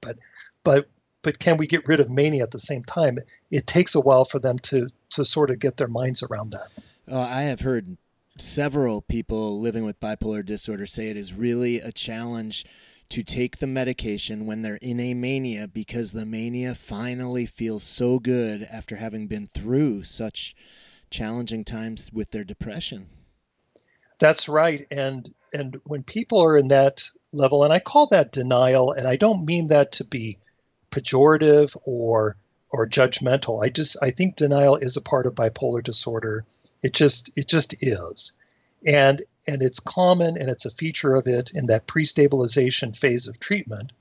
but 0.01 0.19
but 0.63 0.89
but 1.23 1.39
can 1.39 1.57
we 1.57 1.67
get 1.67 1.89
rid 1.89 2.01
of 2.01 2.11
mania 2.11 2.43
at 2.43 2.51
the 2.51 2.61
same 2.61 2.83
time? 2.83 3.19
It 3.51 3.67
takes 3.67 3.95
a 3.95 4.01
while 4.01 4.25
for 4.25 4.39
them 4.39 4.59
to 4.61 4.89
to 5.11 5.25
sort 5.25 5.51
of 5.51 5.59
get 5.59 5.77
their 5.77 5.89
minds 5.89 6.23
around 6.23 6.53
that. 6.53 6.69
Uh, 7.11 7.21
I 7.21 7.43
have 7.43 7.61
heard 7.61 7.97
several 8.39 9.01
people 9.01 9.61
living 9.61 9.85
with 9.85 10.01
bipolar 10.01 10.45
disorder 10.45 10.87
say 10.87 11.09
it 11.09 11.17
is 11.17 11.33
really 11.33 11.79
a 11.79 11.93
challenge 11.93 12.65
to 13.11 13.23
take 13.23 13.59
the 13.59 13.67
medication 13.67 14.47
when 14.47 14.63
they're 14.63 14.79
in 14.83 14.99
a 14.99 15.15
mania 15.15 15.69
because 15.69 16.13
the 16.13 16.27
mania 16.27 16.75
finally 16.75 17.47
feels 17.47 17.85
so 17.85 18.19
good 18.19 18.67
after 18.73 18.97
having 18.97 19.27
been 19.27 19.47
through 19.47 20.03
such 20.03 20.55
challenging 21.11 21.65
times 21.65 22.11
with 22.13 22.31
their 22.33 22.45
depression. 22.45 23.07
That's 24.19 24.49
right. 24.49 24.87
And 24.91 25.33
and 25.55 25.81
when 25.85 26.03
people 26.03 26.41
are 26.43 26.57
in 26.59 26.69
that 26.69 27.11
level, 27.33 27.63
and 27.63 27.73
I 27.73 27.79
call 27.79 28.07
that 28.07 28.33
denial, 28.33 28.91
and 28.91 29.07
I 29.07 29.15
don't 29.15 29.47
mean 29.47 29.69
that 29.69 29.93
to 29.93 30.05
be 30.05 30.39
pejorative 30.91 31.77
or 31.87 32.37
or 32.71 32.89
judgmental. 32.89 33.65
I 33.65 33.69
just 33.69 33.97
I 34.03 34.11
think 34.11 34.35
denial 34.35 34.77
is 34.77 34.97
a 34.97 35.01
part 35.01 35.27
of 35.27 35.37
bipolar 35.37 35.83
disorder. 35.83 36.45
It 36.83 36.93
just 36.93 37.31
it 37.37 37.47
just 37.47 37.77
is. 37.81 38.33
And 38.85 39.23
and 39.47 39.63
it's 39.63 39.79
common 39.79 40.37
and 40.37 40.51
it's 40.51 40.65
a 40.65 40.71
feature 40.71 41.15
of 41.15 41.29
it 41.29 41.53
in 41.55 41.67
that 41.67 41.87
pre-stabilization 41.87 42.93
phase 42.93 43.29
of 43.29 43.39
treatment. 43.39 43.93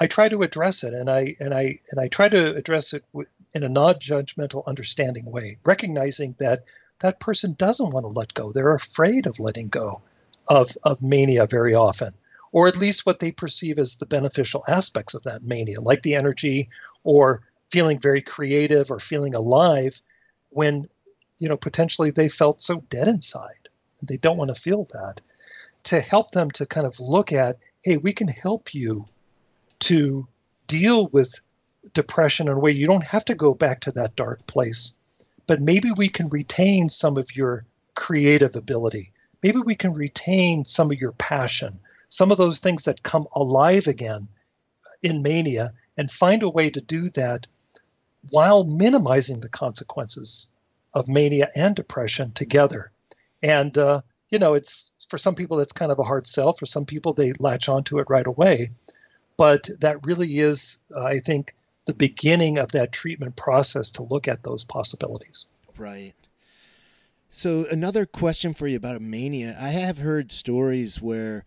I 0.00 0.06
try 0.06 0.30
to 0.30 0.42
address 0.42 0.82
it 0.82 0.94
and 0.94 1.10
I 1.10 1.36
and 1.40 1.52
I 1.52 1.80
and 1.90 2.00
I 2.00 2.08
try 2.08 2.30
to 2.30 2.56
address 2.56 2.94
it 2.94 3.04
in 3.52 3.62
a 3.62 3.68
non-judgmental 3.68 4.66
understanding 4.66 5.30
way, 5.30 5.58
recognizing 5.62 6.36
that 6.38 6.64
that 7.00 7.20
person 7.20 7.52
doesn't 7.52 7.90
want 7.90 8.04
to 8.04 8.18
let 8.18 8.32
go. 8.32 8.50
They're 8.50 8.74
afraid 8.74 9.26
of 9.26 9.38
letting 9.38 9.68
go 9.68 10.02
of, 10.48 10.76
of 10.82 11.02
mania 11.02 11.46
very 11.46 11.74
often, 11.74 12.12
or 12.52 12.68
at 12.68 12.76
least 12.76 13.06
what 13.06 13.18
they 13.18 13.32
perceive 13.32 13.78
as 13.78 13.96
the 13.96 14.06
beneficial 14.06 14.64
aspects 14.68 15.14
of 15.14 15.22
that 15.24 15.42
mania, 15.42 15.80
like 15.80 16.02
the 16.02 16.14
energy 16.14 16.68
or 17.02 17.42
feeling 17.70 17.98
very 17.98 18.22
creative 18.22 18.90
or 18.90 19.00
feeling 19.00 19.34
alive 19.34 20.00
when 20.50 20.86
you 21.38 21.48
know 21.48 21.56
potentially 21.56 22.12
they 22.12 22.28
felt 22.28 22.60
so 22.60 22.80
dead 22.88 23.08
inside 23.08 23.68
they 24.02 24.16
don't 24.16 24.36
want 24.36 24.54
to 24.54 24.60
feel 24.60 24.86
that 24.92 25.20
to 25.82 26.00
help 26.00 26.30
them 26.30 26.50
to 26.50 26.66
kind 26.66 26.86
of 26.86 27.00
look 27.00 27.32
at 27.32 27.56
hey 27.82 27.96
we 27.96 28.12
can 28.12 28.28
help 28.28 28.74
you 28.74 29.06
to 29.80 30.26
deal 30.68 31.08
with 31.08 31.40
depression 31.92 32.46
in 32.46 32.54
a 32.54 32.60
way 32.60 32.70
you 32.70 32.86
don't 32.86 33.04
have 33.04 33.24
to 33.24 33.34
go 33.34 33.54
back 33.54 33.80
to 33.80 33.92
that 33.92 34.14
dark 34.14 34.46
place 34.46 34.96
but 35.46 35.60
maybe 35.60 35.90
we 35.90 36.08
can 36.08 36.28
retain 36.28 36.88
some 36.88 37.16
of 37.16 37.34
your 37.34 37.64
creative 37.94 38.56
ability 38.56 39.10
maybe 39.44 39.60
we 39.60 39.76
can 39.76 39.94
retain 39.94 40.64
some 40.64 40.90
of 40.90 41.00
your 41.00 41.12
passion 41.12 41.78
some 42.08 42.32
of 42.32 42.38
those 42.38 42.58
things 42.58 42.84
that 42.84 43.02
come 43.02 43.28
alive 43.32 43.86
again 43.86 44.26
in 45.02 45.22
mania 45.22 45.72
and 45.96 46.10
find 46.10 46.42
a 46.42 46.50
way 46.50 46.70
to 46.70 46.80
do 46.80 47.10
that 47.10 47.46
while 48.30 48.64
minimizing 48.64 49.40
the 49.40 49.48
consequences 49.48 50.48
of 50.92 51.08
mania 51.08 51.50
and 51.54 51.76
depression 51.76 52.32
together. 52.32 52.90
And, 53.42 53.76
uh, 53.76 54.02
you 54.30 54.38
know, 54.38 54.54
it's 54.54 54.90
for 55.08 55.18
some 55.18 55.34
people, 55.34 55.58
that's 55.58 55.72
kind 55.72 55.92
of 55.92 55.98
a 55.98 56.04
hard 56.04 56.26
sell. 56.26 56.52
For 56.52 56.66
some 56.66 56.86
people, 56.86 57.12
they 57.12 57.32
latch 57.38 57.68
onto 57.68 57.98
it 57.98 58.06
right 58.08 58.26
away. 58.26 58.70
But 59.36 59.68
that 59.80 60.06
really 60.06 60.38
is, 60.38 60.78
uh, 60.94 61.04
I 61.04 61.18
think, 61.18 61.54
the 61.86 61.94
beginning 61.94 62.58
of 62.58 62.72
that 62.72 62.92
treatment 62.92 63.36
process 63.36 63.90
to 63.90 64.04
look 64.04 64.28
at 64.28 64.42
those 64.42 64.64
possibilities. 64.64 65.46
Right. 65.76 66.14
So, 67.36 67.66
another 67.68 68.06
question 68.06 68.54
for 68.54 68.68
you 68.68 68.76
about 68.76 68.94
a 68.94 69.00
mania. 69.00 69.56
I 69.60 69.70
have 69.70 69.98
heard 69.98 70.30
stories 70.30 71.02
where 71.02 71.44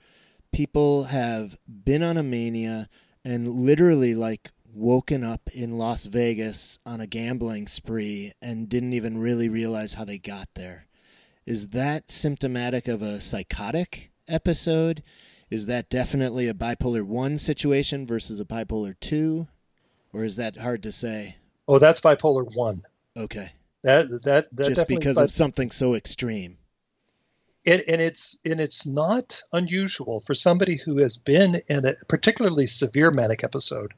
people 0.51 1.05
have 1.05 1.57
been 1.65 2.03
on 2.03 2.17
a 2.17 2.23
mania 2.23 2.89
and 3.23 3.47
literally, 3.47 4.13
like, 4.13 4.51
woken 4.73 5.23
up 5.23 5.49
in 5.53 5.77
Las 5.77 6.07
Vegas 6.07 6.77
on 6.85 6.99
a 6.99 7.07
gambling 7.07 7.67
spree 7.67 8.33
and 8.41 8.67
didn't 8.67 8.91
even 8.91 9.17
really 9.17 9.47
realize 9.47 9.93
how 9.93 10.03
they 10.03 10.17
got 10.17 10.49
there. 10.55 10.87
Is 11.45 11.69
that 11.69 12.11
symptomatic 12.11 12.89
of 12.89 13.01
a 13.01 13.21
psychotic 13.21 14.11
episode? 14.27 15.01
Is 15.49 15.67
that 15.67 15.89
definitely 15.89 16.49
a 16.49 16.53
bipolar 16.53 17.03
1 17.03 17.37
situation 17.37 18.05
versus 18.05 18.41
a 18.41 18.45
bipolar 18.45 18.93
2? 18.99 19.47
Or 20.11 20.25
is 20.25 20.35
that 20.35 20.57
hard 20.57 20.83
to 20.83 20.91
say? 20.91 21.37
Oh, 21.65 21.79
that's 21.79 22.01
bipolar 22.01 22.45
1. 22.53 22.81
Okay. 23.15 23.51
That 23.87 24.09
that, 24.23 24.53
that 24.53 24.67
just 24.67 24.87
because 24.89 25.17
of 25.17 25.31
something 25.31 25.71
so 25.71 25.95
extreme. 25.95 26.57
And, 27.65 27.81
and 27.87 28.01
it's 28.01 28.37
and 28.43 28.59
it's 28.59 28.85
not 28.85 29.43
unusual 29.53 30.19
for 30.19 30.33
somebody 30.33 30.75
who 30.75 30.97
has 30.97 31.15
been 31.15 31.61
in 31.69 31.85
a 31.85 31.93
particularly 32.09 32.67
severe 32.67 33.11
manic 33.11 33.45
episode 33.45 33.93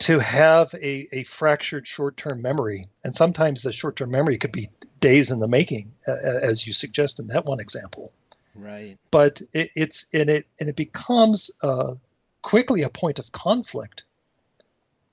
to 0.00 0.18
have 0.18 0.74
a, 0.74 1.08
a 1.10 1.22
fractured 1.22 1.86
short 1.86 2.18
term 2.18 2.42
memory. 2.42 2.88
And 3.02 3.14
sometimes 3.14 3.62
the 3.62 3.72
short 3.72 3.96
term 3.96 4.10
memory 4.10 4.36
could 4.36 4.52
be 4.52 4.68
days 5.00 5.30
in 5.30 5.38
the 5.38 5.48
making, 5.48 5.92
uh, 6.06 6.12
as 6.12 6.66
you 6.66 6.74
suggest 6.74 7.18
in 7.18 7.28
that 7.28 7.46
one 7.46 7.60
example. 7.60 8.12
Right. 8.54 8.98
But 9.10 9.40
it, 9.54 9.70
it's 9.74 10.04
and 10.12 10.28
it 10.28 10.46
and 10.60 10.68
it 10.68 10.76
becomes 10.76 11.50
uh, 11.62 11.94
quickly 12.42 12.82
a 12.82 12.90
point 12.90 13.18
of 13.18 13.32
conflict 13.32 14.04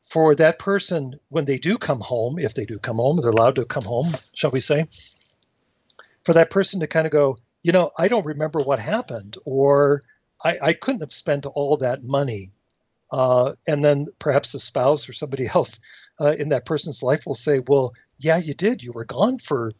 for 0.10 0.34
that 0.36 0.58
person 0.58 1.20
when 1.30 1.46
they 1.46 1.60
do 1.60 1.78
come 1.78 2.00
home, 2.00 2.40
if 2.40 2.54
they 2.54 2.66
do 2.66 2.80
come 2.80 2.98
home, 2.98 3.20
they're 3.22 3.30
allowed 3.30 3.56
to 3.56 3.66
come 3.66 3.84
home, 3.84 4.12
shall 4.34 4.52
we 4.52 4.60
say, 4.60 4.86
for 6.26 6.34
that 6.34 6.50
person 6.50 6.80
to 6.80 6.88
kind 6.88 7.06
of 7.06 7.12
go, 7.12 7.38
you 7.62 7.72
know, 7.72 7.92
I 7.98 8.08
don't 8.08 8.26
remember 8.26 8.60
what 8.62 8.80
happened, 8.80 9.38
or 9.46 10.02
I, 10.44 10.58
I 10.62 10.74
couldn't 10.74 11.02
have 11.02 11.14
spent 11.14 11.46
all 11.46 11.78
that 11.78 12.04
money 12.04 12.52
uh, 13.12 13.54
and 13.68 13.84
then 13.84 14.06
perhaps 14.20 14.52
the 14.52 14.60
spouse 14.60 15.10
or 15.10 15.14
somebody 15.14 15.48
else 15.54 15.80
uh, 16.20 16.36
in 16.38 16.50
that 16.50 16.66
person's 16.66 17.04
life 17.04 17.26
will 17.26 17.36
say, 17.36 17.62
"Well, 17.66 17.94
yeah, 18.18 18.38
you 18.38 18.54
did. 18.54 18.84
You 18.84 18.92
were 18.92 19.06
gone 19.06 19.38
for 19.38 19.72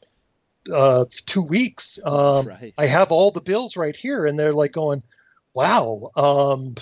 uh, 0.74 1.06
two 1.26 1.44
weeks. 1.44 2.00
Um, 2.04 2.48
right. 2.48 2.74
I 2.78 2.86
have 2.86 3.12
all 3.12 3.32
the 3.32 3.42
bills 3.42 3.78
right 3.78 3.96
here." 3.96 4.26
And 4.26 4.40
they're 4.40 4.54
like 4.54 4.72
going, 4.72 5.04
"Wow, 5.54 6.10
um, 6.16 6.76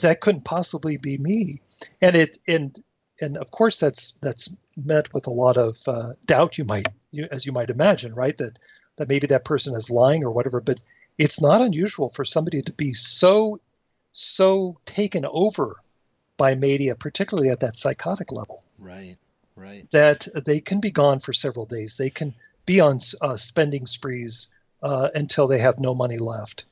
that 0.00 0.20
couldn't 0.20 0.44
possibly 0.44 0.96
be 0.96 1.18
me." 1.18 1.60
And 2.00 2.16
it 2.16 2.38
and 2.46 2.76
and 3.20 3.36
of 3.36 3.50
course 3.50 3.78
that's 3.78 4.12
that's 4.12 4.54
met 4.76 5.12
with 5.12 5.26
a 5.26 5.32
lot 5.32 5.56
of 5.56 5.76
uh, 5.86 6.12
doubt. 6.24 6.58
You 6.58 6.64
might, 6.64 6.88
you, 7.10 7.28
as 7.30 7.46
you 7.46 7.52
might 7.52 7.70
imagine, 7.70 8.14
right? 8.14 8.36
That 8.38 8.58
that 8.96 9.08
maybe 9.08 9.28
that 9.28 9.44
person 9.44 9.74
is 9.74 9.90
lying 9.90 10.24
or 10.24 10.30
whatever. 10.30 10.60
But 10.60 10.80
it's 11.18 11.40
not 11.40 11.60
unusual 11.60 12.08
for 12.08 12.24
somebody 12.24 12.62
to 12.62 12.72
be 12.72 12.92
so 12.92 13.60
so 14.12 14.78
taken 14.84 15.24
over 15.24 15.76
by 16.36 16.54
mania, 16.54 16.96
particularly 16.96 17.50
at 17.50 17.60
that 17.60 17.76
psychotic 17.76 18.32
level. 18.32 18.62
Right. 18.78 19.16
Right. 19.56 19.86
That 19.92 20.26
they 20.46 20.60
can 20.60 20.80
be 20.80 20.90
gone 20.90 21.18
for 21.18 21.34
several 21.34 21.66
days. 21.66 21.98
They 21.98 22.08
can 22.08 22.34
be 22.64 22.80
on 22.80 22.98
uh, 23.20 23.36
spending 23.36 23.84
sprees 23.84 24.46
uh, 24.82 25.10
until 25.14 25.48
they 25.48 25.58
have 25.58 25.78
no 25.78 25.94
money 25.94 26.16
left. 26.16 26.64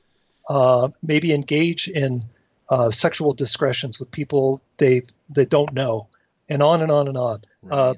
Uh, 0.47 0.89
maybe 1.03 1.33
engage 1.33 1.87
in 1.87 2.23
uh, 2.69 2.91
sexual 2.91 3.33
discretions 3.33 3.99
with 3.99 4.11
people 4.11 4.61
they 4.77 5.01
they 5.29 5.45
don't 5.45 5.73
know, 5.73 6.07
and 6.47 6.61
on 6.61 6.81
and 6.81 6.91
on 6.91 7.07
and 7.07 7.17
on. 7.17 7.41
Uh, 7.69 7.93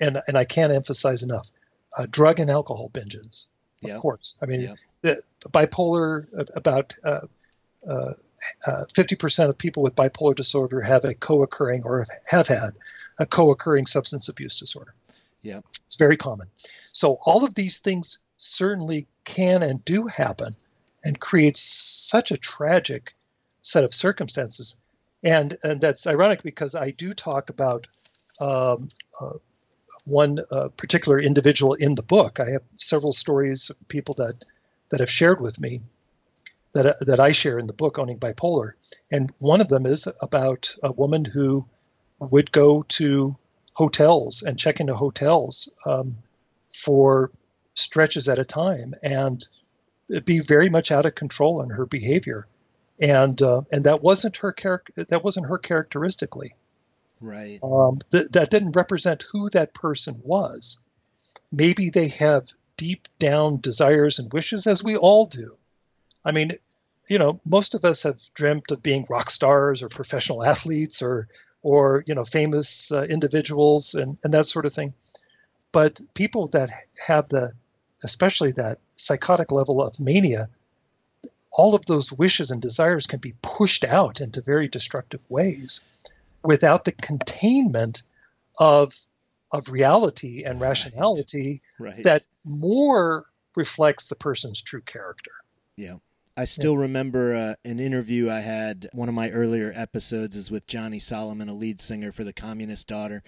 and 0.00 0.20
and 0.26 0.36
I 0.36 0.44
can't 0.44 0.72
emphasize 0.72 1.22
enough, 1.22 1.50
uh, 1.96 2.06
drug 2.10 2.40
and 2.40 2.50
alcohol 2.50 2.90
binges. 2.90 3.46
Of 3.82 3.90
yep. 3.90 4.00
course, 4.00 4.36
I 4.42 4.46
mean, 4.46 4.76
yep. 5.02 5.18
bipolar 5.48 6.26
about. 6.54 6.94
Fifty 8.94 9.16
percent 9.16 9.50
of 9.50 9.58
people 9.58 9.82
with 9.82 9.94
bipolar 9.94 10.34
disorder 10.34 10.80
have 10.80 11.04
a 11.04 11.14
co-occurring 11.14 11.82
or 11.84 12.06
have 12.26 12.48
had 12.48 12.72
a 13.18 13.26
co-occurring 13.26 13.86
substance 13.86 14.30
abuse 14.30 14.58
disorder. 14.58 14.94
Yeah, 15.42 15.60
it's 15.84 15.96
very 15.96 16.16
common. 16.16 16.48
So 16.92 17.18
all 17.24 17.44
of 17.44 17.54
these 17.54 17.80
things 17.80 18.18
certainly 18.38 19.06
can 19.24 19.62
and 19.62 19.84
do 19.84 20.06
happen, 20.06 20.56
and 21.04 21.20
create 21.20 21.56
such 21.58 22.30
a 22.30 22.38
tragic 22.38 23.14
set 23.62 23.84
of 23.84 23.94
circumstances. 23.94 24.82
And 25.22 25.56
and 25.62 25.80
that's 25.80 26.06
ironic 26.06 26.42
because 26.42 26.74
I 26.74 26.90
do 26.90 27.12
talk 27.12 27.50
about 27.50 27.86
um, 28.40 28.88
uh, 29.20 29.34
one 30.06 30.38
uh, 30.50 30.68
particular 30.76 31.20
individual 31.20 31.74
in 31.74 31.94
the 31.94 32.02
book. 32.02 32.40
I 32.40 32.50
have 32.50 32.62
several 32.74 33.12
stories 33.12 33.70
of 33.70 33.88
people 33.88 34.14
that 34.14 34.44
that 34.88 35.00
have 35.00 35.10
shared 35.10 35.40
with 35.40 35.60
me 35.60 35.82
that 36.72 36.96
that 37.00 37.20
I 37.20 37.32
share 37.32 37.58
in 37.58 37.66
the 37.66 37.74
book, 37.74 37.98
owning 37.98 38.18
bipolar, 38.18 38.72
and 39.10 39.30
one 39.38 39.60
of 39.60 39.68
them 39.68 39.86
is 39.86 40.08
about 40.20 40.74
a 40.82 40.92
woman 40.92 41.24
who 41.24 41.66
would 42.18 42.52
go 42.52 42.82
to 42.82 43.36
hotels 43.74 44.42
and 44.42 44.58
check 44.58 44.80
into 44.80 44.94
hotels 44.94 45.72
um, 45.86 46.16
for 46.70 47.30
stretches 47.74 48.28
at 48.28 48.38
a 48.38 48.44
time 48.44 48.94
and 49.02 49.46
be 50.24 50.40
very 50.40 50.68
much 50.68 50.90
out 50.90 51.06
of 51.06 51.14
control 51.14 51.62
in 51.62 51.70
her 51.70 51.86
behavior 51.86 52.46
and 53.00 53.40
uh, 53.40 53.62
and 53.72 53.84
that 53.84 54.02
wasn't 54.02 54.36
her 54.38 54.52
character 54.52 55.04
that 55.04 55.24
wasn't 55.24 55.46
her 55.46 55.58
characteristically. 55.58 56.54
Right. 57.20 57.58
Um, 57.62 57.98
th- 58.10 58.30
that 58.32 58.50
didn't 58.50 58.72
represent 58.72 59.24
who 59.30 59.50
that 59.50 59.74
person 59.74 60.20
was. 60.24 60.82
Maybe 61.52 61.90
they 61.90 62.08
have 62.08 62.50
deep 62.76 63.08
down 63.18 63.60
desires 63.60 64.18
and 64.18 64.32
wishes 64.32 64.66
as 64.66 64.84
we 64.84 64.96
all 64.96 65.26
do. 65.26 65.56
I 66.24 66.32
mean 66.32 66.58
you 67.08 67.18
know 67.18 67.40
most 67.44 67.74
of 67.74 67.84
us 67.84 68.04
have 68.04 68.20
dreamt 68.34 68.70
of 68.70 68.82
being 68.82 69.06
rock 69.08 69.30
stars 69.30 69.82
or 69.82 69.88
professional 69.88 70.44
athletes 70.52 71.02
or 71.02 71.28
or 71.62 72.04
you 72.06 72.14
know 72.14 72.24
famous 72.24 72.92
uh, 72.92 73.02
individuals 73.02 73.94
and, 73.94 74.18
and 74.22 74.34
that 74.34 74.46
sort 74.46 74.66
of 74.66 74.72
thing. 74.72 74.94
But 75.72 76.00
people 76.14 76.48
that 76.48 76.70
have 77.06 77.28
the 77.28 77.52
especially 78.02 78.52
that 78.52 78.78
psychotic 78.94 79.52
level 79.52 79.82
of 79.82 80.00
mania 80.00 80.48
all 81.52 81.74
of 81.74 81.86
those 81.86 82.12
wishes 82.12 82.50
and 82.50 82.62
desires 82.62 83.06
can 83.06 83.20
be 83.20 83.34
pushed 83.42 83.84
out 83.84 84.20
into 84.20 84.40
very 84.40 84.68
destructive 84.68 85.24
ways 85.28 86.08
without 86.44 86.84
the 86.84 86.92
containment 86.92 88.02
of 88.58 88.94
of 89.52 89.68
reality 89.68 90.44
and 90.44 90.60
rationality 90.60 91.60
right. 91.78 91.94
Right. 91.94 92.04
that 92.04 92.26
more 92.44 93.26
reflects 93.56 94.08
the 94.08 94.14
person's 94.14 94.62
true 94.62 94.80
character. 94.80 95.32
Yeah. 95.76 95.96
I 96.36 96.44
still 96.44 96.74
yeah. 96.74 96.82
remember 96.82 97.34
uh, 97.34 97.54
an 97.68 97.80
interview 97.80 98.30
I 98.30 98.40
had. 98.40 98.88
One 98.92 99.08
of 99.08 99.14
my 99.14 99.30
earlier 99.30 99.72
episodes 99.74 100.36
is 100.36 100.50
with 100.50 100.66
Johnny 100.66 100.98
Solomon, 100.98 101.48
a 101.48 101.54
lead 101.54 101.80
singer 101.80 102.12
for 102.12 102.22
the 102.22 102.32
Communist 102.32 102.86
Daughter. 102.86 103.22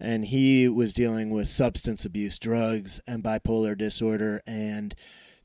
And 0.00 0.24
he 0.24 0.68
was 0.68 0.92
dealing 0.92 1.30
with 1.30 1.46
substance 1.46 2.04
abuse, 2.04 2.38
drugs, 2.38 3.00
and 3.06 3.22
bipolar 3.22 3.78
disorder. 3.78 4.42
And 4.46 4.94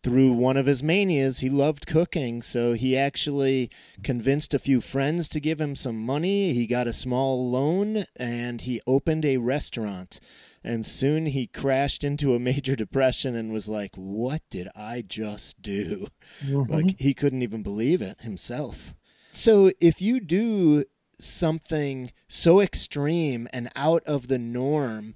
through 0.04 0.34
one 0.34 0.58
of 0.58 0.66
his 0.66 0.84
manias, 0.84 1.40
he 1.40 1.50
loved 1.50 1.88
cooking. 1.88 2.42
So 2.42 2.74
he 2.74 2.98
actually 2.98 3.70
convinced 4.04 4.54
a 4.54 4.60
few 4.60 4.82
friends 4.82 5.28
to 5.30 5.40
give 5.40 5.60
him 5.60 5.76
some 5.76 6.00
money. 6.06 6.54
He 6.54 6.68
got 6.68 6.88
a 6.88 6.94
small 6.94 7.50
loan 7.50 8.04
and 8.20 8.62
he 8.62 8.82
opened 8.88 9.26
a 9.26 9.38
restaurant. 9.38 10.20
And 10.64 10.86
soon 10.86 11.28
he 11.28 11.48
crashed 11.48 12.04
into 12.04 12.36
a 12.36 12.40
major 12.40 12.76
depression 12.76 13.36
and 13.36 13.52
was 13.52 13.70
like, 13.70 13.92
What 13.96 14.42
did 14.50 14.68
I 14.76 15.04
just 15.06 15.62
do? 15.62 16.08
Mm-hmm. 16.46 16.72
Like 16.72 17.00
he 17.00 17.14
couldn't 17.14 17.44
even 17.44 17.64
believe 17.64 18.02
it 18.02 18.22
himself. 18.22 18.94
So 19.32 19.72
if 19.80 20.02
you 20.02 20.20
do 20.20 20.86
something 21.20 22.12
so 22.28 22.60
extreme 22.60 23.48
and 23.54 23.70
out 23.76 24.04
of 24.06 24.28
the 24.28 24.38
norm 24.38 25.16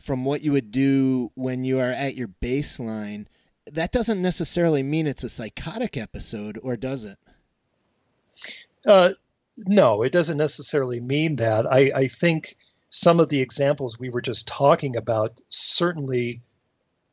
from 0.00 0.24
what 0.24 0.42
you 0.42 0.52
would 0.52 0.70
do 0.70 1.30
when 1.34 1.64
you 1.64 1.78
are 1.78 1.90
at 1.90 2.14
your 2.14 2.28
baseline, 2.28 3.26
that 3.74 3.92
doesn't 3.92 4.22
necessarily 4.22 4.82
mean 4.82 5.06
it's 5.06 5.24
a 5.24 5.28
psychotic 5.28 5.96
episode, 5.96 6.58
or 6.62 6.76
does 6.76 7.04
it? 7.04 7.18
Uh, 8.86 9.10
no, 9.56 10.02
it 10.02 10.12
doesn't 10.12 10.36
necessarily 10.36 11.00
mean 11.00 11.36
that. 11.36 11.66
I, 11.70 11.90
I 11.94 12.06
think 12.08 12.56
some 12.90 13.20
of 13.20 13.28
the 13.28 13.40
examples 13.40 13.98
we 13.98 14.10
were 14.10 14.20
just 14.20 14.48
talking 14.48 14.96
about 14.96 15.40
certainly 15.48 16.42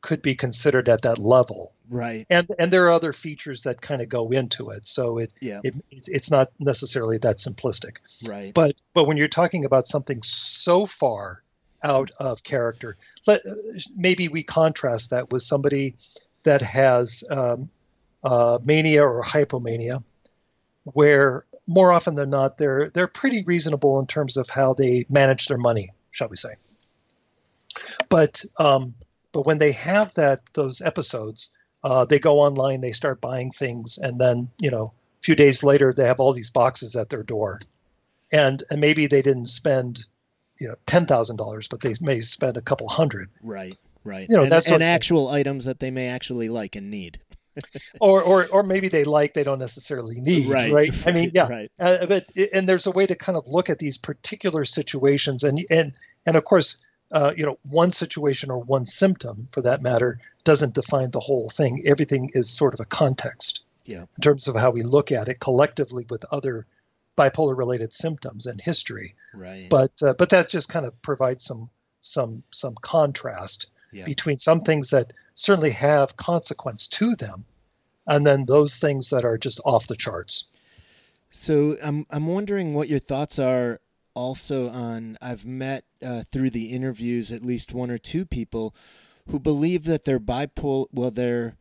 could 0.00 0.22
be 0.22 0.34
considered 0.34 0.88
at 0.88 1.02
that 1.02 1.18
level. 1.18 1.72
Right. 1.88 2.26
And 2.28 2.48
and 2.58 2.70
there 2.70 2.86
are 2.86 2.90
other 2.90 3.12
features 3.12 3.62
that 3.62 3.80
kind 3.80 4.02
of 4.02 4.08
go 4.08 4.30
into 4.30 4.70
it. 4.70 4.86
So 4.86 5.18
it, 5.18 5.32
yeah. 5.40 5.60
it 5.64 5.74
it's 5.90 6.30
not 6.30 6.48
necessarily 6.58 7.18
that 7.18 7.38
simplistic. 7.38 7.96
Right. 8.28 8.52
But 8.54 8.74
but 8.94 9.06
when 9.06 9.16
you're 9.16 9.28
talking 9.28 9.64
about 9.64 9.86
something 9.86 10.22
so 10.22 10.86
far 10.86 11.42
out 11.82 12.10
of 12.18 12.42
character, 12.42 12.96
let 13.26 13.42
maybe 13.96 14.28
we 14.28 14.42
contrast 14.42 15.10
that 15.10 15.30
with 15.30 15.42
somebody 15.42 15.94
that 16.44 16.62
has 16.62 17.24
um, 17.30 17.70
uh, 18.22 18.58
mania 18.64 19.04
or 19.04 19.22
hypomania, 19.22 20.02
where 20.84 21.44
more 21.66 21.92
often 21.92 22.14
than 22.14 22.30
not 22.30 22.56
they're 22.58 22.90
they're 22.90 23.06
pretty 23.06 23.42
reasonable 23.46 24.00
in 24.00 24.06
terms 24.06 24.36
of 24.36 24.48
how 24.48 24.74
they 24.74 25.04
manage 25.10 25.46
their 25.46 25.58
money, 25.58 25.92
shall 26.10 26.28
we 26.28 26.36
say? 26.36 26.54
But 28.08 28.44
um, 28.58 28.94
but 29.32 29.46
when 29.46 29.58
they 29.58 29.72
have 29.72 30.14
that 30.14 30.40
those 30.54 30.80
episodes, 30.80 31.50
uh, 31.84 32.06
they 32.06 32.18
go 32.18 32.40
online, 32.40 32.80
they 32.80 32.92
start 32.92 33.20
buying 33.20 33.50
things, 33.50 33.98
and 33.98 34.18
then 34.18 34.48
you 34.60 34.70
know 34.70 34.92
a 35.20 35.22
few 35.22 35.36
days 35.36 35.62
later 35.62 35.92
they 35.92 36.06
have 36.06 36.20
all 36.20 36.32
these 36.32 36.50
boxes 36.50 36.96
at 36.96 37.10
their 37.10 37.22
door, 37.22 37.60
and 38.32 38.62
and 38.70 38.80
maybe 38.80 39.06
they 39.06 39.22
didn't 39.22 39.46
spend 39.46 40.04
you 40.58 40.68
know 40.68 40.74
ten 40.86 41.06
thousand 41.06 41.36
dollars, 41.36 41.68
but 41.68 41.80
they 41.80 41.94
may 42.00 42.20
spend 42.20 42.56
a 42.56 42.62
couple 42.62 42.88
hundred. 42.88 43.28
Right. 43.42 43.76
Right. 44.08 44.26
You 44.28 44.36
know, 44.36 44.42
and, 44.42 44.50
that's 44.50 44.70
and 44.70 44.82
actual 44.82 45.28
items 45.28 45.66
that 45.66 45.80
they 45.80 45.90
may 45.90 46.08
actually 46.08 46.48
like 46.48 46.76
and 46.76 46.90
need. 46.90 47.20
or, 48.00 48.22
or, 48.22 48.46
or 48.46 48.62
maybe 48.62 48.88
they 48.88 49.04
like 49.04 49.34
they 49.34 49.42
don't 49.42 49.58
necessarily 49.58 50.18
need. 50.20 50.48
Right. 50.48 50.72
Right. 50.72 51.06
I 51.06 51.12
mean, 51.12 51.30
yeah. 51.34 51.48
Right. 51.48 51.70
Uh, 51.78 52.06
but 52.06 52.30
and 52.54 52.66
there's 52.66 52.86
a 52.86 52.90
way 52.90 53.04
to 53.04 53.14
kind 53.14 53.36
of 53.36 53.46
look 53.46 53.68
at 53.68 53.78
these 53.78 53.98
particular 53.98 54.64
situations, 54.64 55.44
and 55.44 55.60
and 55.70 55.98
and 56.24 56.36
of 56.36 56.44
course, 56.44 56.82
uh, 57.12 57.34
you 57.36 57.44
know, 57.44 57.58
one 57.70 57.90
situation 57.90 58.50
or 58.50 58.58
one 58.60 58.86
symptom, 58.86 59.46
for 59.52 59.62
that 59.62 59.82
matter, 59.82 60.20
doesn't 60.44 60.74
define 60.74 61.10
the 61.10 61.20
whole 61.20 61.50
thing. 61.50 61.82
Everything 61.86 62.30
is 62.32 62.48
sort 62.48 62.72
of 62.72 62.80
a 62.80 62.86
context. 62.86 63.62
Yeah. 63.84 64.02
In 64.02 64.22
terms 64.22 64.48
of 64.48 64.54
how 64.54 64.70
we 64.70 64.82
look 64.82 65.12
at 65.12 65.28
it 65.28 65.38
collectively 65.38 66.06
with 66.08 66.24
other 66.30 66.66
bipolar 67.16 67.58
related 67.58 67.92
symptoms 67.92 68.46
and 68.46 68.60
history. 68.60 69.16
Right. 69.34 69.66
But 69.68 69.92
uh, 70.02 70.14
but 70.14 70.30
that 70.30 70.48
just 70.48 70.70
kind 70.70 70.86
of 70.86 71.00
provides 71.02 71.44
some 71.44 71.68
some 72.00 72.44
some 72.50 72.74
contrast 72.80 73.66
yeah. 73.92 74.04
between 74.04 74.38
some 74.38 74.60
things 74.60 74.90
that 74.90 75.12
certainly 75.34 75.70
have 75.70 76.16
consequence 76.16 76.86
to 76.86 77.14
them 77.16 77.44
and 78.08 78.26
then 78.26 78.46
those 78.46 78.76
things 78.78 79.10
that 79.10 79.24
are 79.24 79.38
just 79.38 79.60
off 79.64 79.86
the 79.86 79.96
charts. 79.96 80.50
So 81.30 81.76
I'm 81.84 82.06
I'm 82.10 82.26
wondering 82.26 82.74
what 82.74 82.88
your 82.88 82.98
thoughts 82.98 83.38
are 83.38 83.80
also 84.14 84.70
on 84.70 85.16
I've 85.20 85.46
met 85.46 85.84
uh, 86.04 86.22
through 86.22 86.50
the 86.50 86.72
interviews 86.72 87.30
at 87.30 87.42
least 87.42 87.74
one 87.74 87.90
or 87.90 87.98
two 87.98 88.24
people 88.24 88.74
who 89.28 89.38
believe 89.38 89.84
that 89.84 90.06
their 90.06 90.18
bipolar 90.18 90.86
well 90.90 91.10
their 91.10 91.56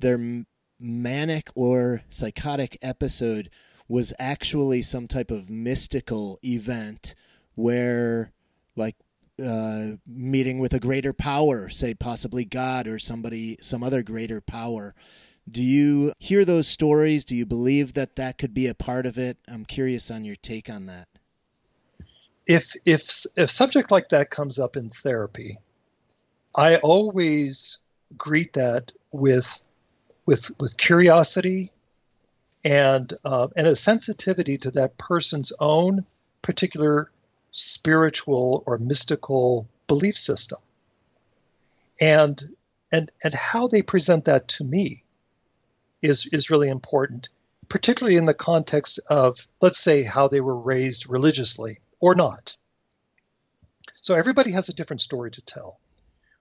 their 0.00 0.44
manic 0.80 1.48
or 1.54 2.02
psychotic 2.10 2.76
episode 2.82 3.48
was 3.88 4.12
actually 4.18 4.82
some 4.82 5.06
type 5.06 5.30
of 5.30 5.48
mystical 5.50 6.38
event 6.44 7.14
where 7.54 8.32
like 8.74 8.96
uh, 9.42 9.96
meeting 10.06 10.58
with 10.58 10.72
a 10.72 10.80
greater 10.80 11.12
power, 11.12 11.68
say 11.68 11.94
possibly 11.94 12.44
God 12.44 12.86
or 12.86 12.98
somebody, 12.98 13.56
some 13.60 13.82
other 13.82 14.02
greater 14.02 14.40
power. 14.40 14.94
Do 15.50 15.62
you 15.62 16.12
hear 16.18 16.44
those 16.44 16.68
stories? 16.68 17.24
Do 17.24 17.34
you 17.34 17.44
believe 17.44 17.94
that 17.94 18.16
that 18.16 18.38
could 18.38 18.54
be 18.54 18.68
a 18.68 18.74
part 18.74 19.06
of 19.06 19.18
it? 19.18 19.38
I'm 19.48 19.64
curious 19.64 20.10
on 20.10 20.24
your 20.24 20.36
take 20.36 20.70
on 20.70 20.86
that. 20.86 21.08
if 22.46 22.74
if 22.84 23.26
if 23.36 23.50
subject 23.50 23.90
like 23.90 24.10
that 24.10 24.30
comes 24.30 24.58
up 24.58 24.76
in 24.76 24.88
therapy, 24.88 25.58
I 26.54 26.76
always 26.76 27.78
greet 28.16 28.54
that 28.54 28.92
with 29.10 29.60
with 30.26 30.50
with 30.60 30.76
curiosity 30.76 31.72
and 32.64 33.12
uh, 33.24 33.48
and 33.56 33.66
a 33.66 33.76
sensitivity 33.76 34.58
to 34.58 34.70
that 34.72 34.98
person's 34.98 35.52
own 35.58 36.04
particular 36.42 37.10
spiritual 37.52 38.64
or 38.66 38.78
mystical 38.78 39.68
belief 39.86 40.16
system. 40.16 40.58
And 42.00 42.42
and 42.90 43.12
and 43.22 43.32
how 43.32 43.68
they 43.68 43.82
present 43.82 44.24
that 44.24 44.48
to 44.48 44.64
me 44.64 45.04
is 46.02 46.26
is 46.32 46.50
really 46.50 46.68
important 46.68 47.28
particularly 47.72 48.18
in 48.18 48.26
the 48.26 48.34
context 48.34 49.00
of 49.08 49.48
let's 49.62 49.78
say 49.78 50.02
how 50.02 50.28
they 50.28 50.42
were 50.42 50.58
raised 50.58 51.08
religiously 51.08 51.78
or 52.00 52.14
not. 52.14 52.54
So 54.02 54.14
everybody 54.14 54.50
has 54.50 54.68
a 54.68 54.74
different 54.74 55.00
story 55.00 55.30
to 55.30 55.40
tell. 55.40 55.80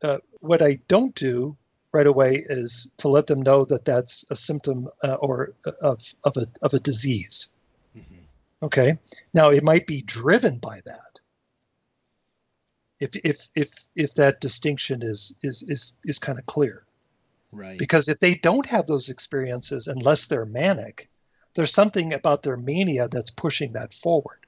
Uh, 0.03 0.17
what 0.39 0.61
i 0.61 0.79
don't 0.89 1.15
do 1.15 1.55
right 1.93 2.07
away 2.07 2.43
is 2.43 2.91
to 2.97 3.07
let 3.07 3.27
them 3.27 3.43
know 3.43 3.63
that 3.63 3.85
that's 3.85 4.25
a 4.31 4.35
symptom 4.35 4.87
uh, 5.03 5.13
or 5.13 5.53
uh, 5.65 5.71
of 5.81 6.01
of 6.23 6.35
a 6.35 6.47
of 6.61 6.73
a 6.73 6.79
disease. 6.79 7.55
Okay. 8.63 8.97
Now 9.33 9.49
it 9.49 9.63
might 9.63 9.87
be 9.87 10.01
driven 10.01 10.59
by 10.59 10.81
that. 10.85 11.19
If 12.99 13.15
if 13.15 13.49
if 13.55 13.87
if 13.95 14.13
that 14.15 14.41
distinction 14.41 15.01
is 15.01 15.35
is 15.41 15.63
is 15.63 15.97
is 16.05 16.19
kind 16.19 16.37
of 16.37 16.45
clear. 16.45 16.85
Right. 17.51 17.77
Because 17.77 18.07
if 18.07 18.19
they 18.19 18.35
don't 18.35 18.67
have 18.67 18.85
those 18.85 19.09
experiences 19.09 19.87
unless 19.87 20.27
they're 20.27 20.45
manic, 20.45 21.09
there's 21.55 21.73
something 21.73 22.13
about 22.13 22.43
their 22.43 22.57
mania 22.57 23.07
that's 23.07 23.31
pushing 23.31 23.73
that 23.73 23.93
forward. 23.93 24.45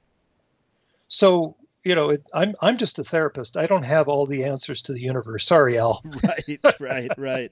So 1.08 1.56
you 1.84 1.94
know, 1.94 2.10
it, 2.10 2.28
I'm 2.32 2.54
I'm 2.60 2.76
just 2.78 2.98
a 2.98 3.04
therapist. 3.04 3.56
I 3.56 3.66
don't 3.66 3.84
have 3.84 4.08
all 4.08 4.26
the 4.26 4.44
answers 4.44 4.82
to 4.82 4.92
the 4.92 5.00
universe. 5.00 5.46
Sorry, 5.46 5.78
Al. 5.78 6.02
right, 6.22 6.58
right, 6.80 7.10
right. 7.18 7.50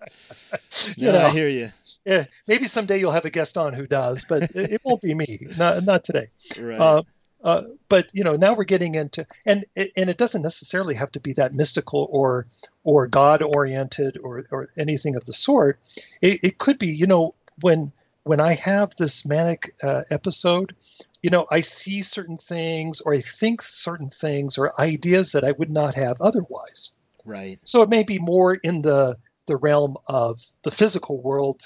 you 0.96 1.12
know, 1.12 1.26
I 1.26 1.30
hear 1.30 1.48
you. 1.48 1.68
Yeah, 2.04 2.24
maybe 2.46 2.64
someday 2.64 2.98
you'll 2.98 3.12
have 3.12 3.26
a 3.26 3.30
guest 3.30 3.58
on 3.58 3.74
who 3.74 3.86
does, 3.86 4.24
but 4.24 4.42
it, 4.42 4.72
it 4.72 4.80
won't 4.84 5.02
be 5.02 5.14
me. 5.14 5.46
Not 5.56 5.84
not 5.84 6.04
today. 6.04 6.28
Right. 6.58 6.80
Uh, 6.80 7.02
uh, 7.44 7.62
but 7.88 8.08
you 8.12 8.24
know, 8.24 8.36
now 8.36 8.54
we're 8.54 8.64
getting 8.64 8.94
into 8.94 9.26
and 9.44 9.64
and 9.76 10.10
it 10.10 10.16
doesn't 10.16 10.42
necessarily 10.42 10.94
have 10.94 11.12
to 11.12 11.20
be 11.20 11.34
that 11.34 11.54
mystical 11.54 12.08
or 12.10 12.46
or 12.84 13.06
God 13.08 13.42
oriented 13.42 14.16
or 14.22 14.46
or 14.50 14.70
anything 14.78 15.16
of 15.16 15.24
the 15.24 15.32
sort. 15.32 15.78
It, 16.20 16.40
it 16.42 16.58
could 16.58 16.78
be, 16.78 16.88
you 16.88 17.06
know, 17.06 17.34
when 17.60 17.92
when 18.24 18.40
I 18.40 18.54
have 18.54 18.94
this 18.94 19.26
manic 19.26 19.74
uh, 19.82 20.02
episode, 20.10 20.74
you 21.22 21.30
know, 21.30 21.46
I 21.50 21.60
see 21.60 22.02
certain 22.02 22.36
things 22.36 23.00
or 23.00 23.14
I 23.14 23.20
think 23.20 23.62
certain 23.62 24.08
things 24.08 24.58
or 24.58 24.80
ideas 24.80 25.32
that 25.32 25.44
I 25.44 25.52
would 25.52 25.70
not 25.70 25.94
have 25.94 26.20
otherwise. 26.20 26.96
Right. 27.24 27.58
So 27.64 27.82
it 27.82 27.88
may 27.88 28.02
be 28.02 28.18
more 28.18 28.54
in 28.54 28.82
the 28.82 29.16
the 29.46 29.56
realm 29.56 29.96
of 30.06 30.40
the 30.62 30.70
physical 30.70 31.20
world, 31.20 31.62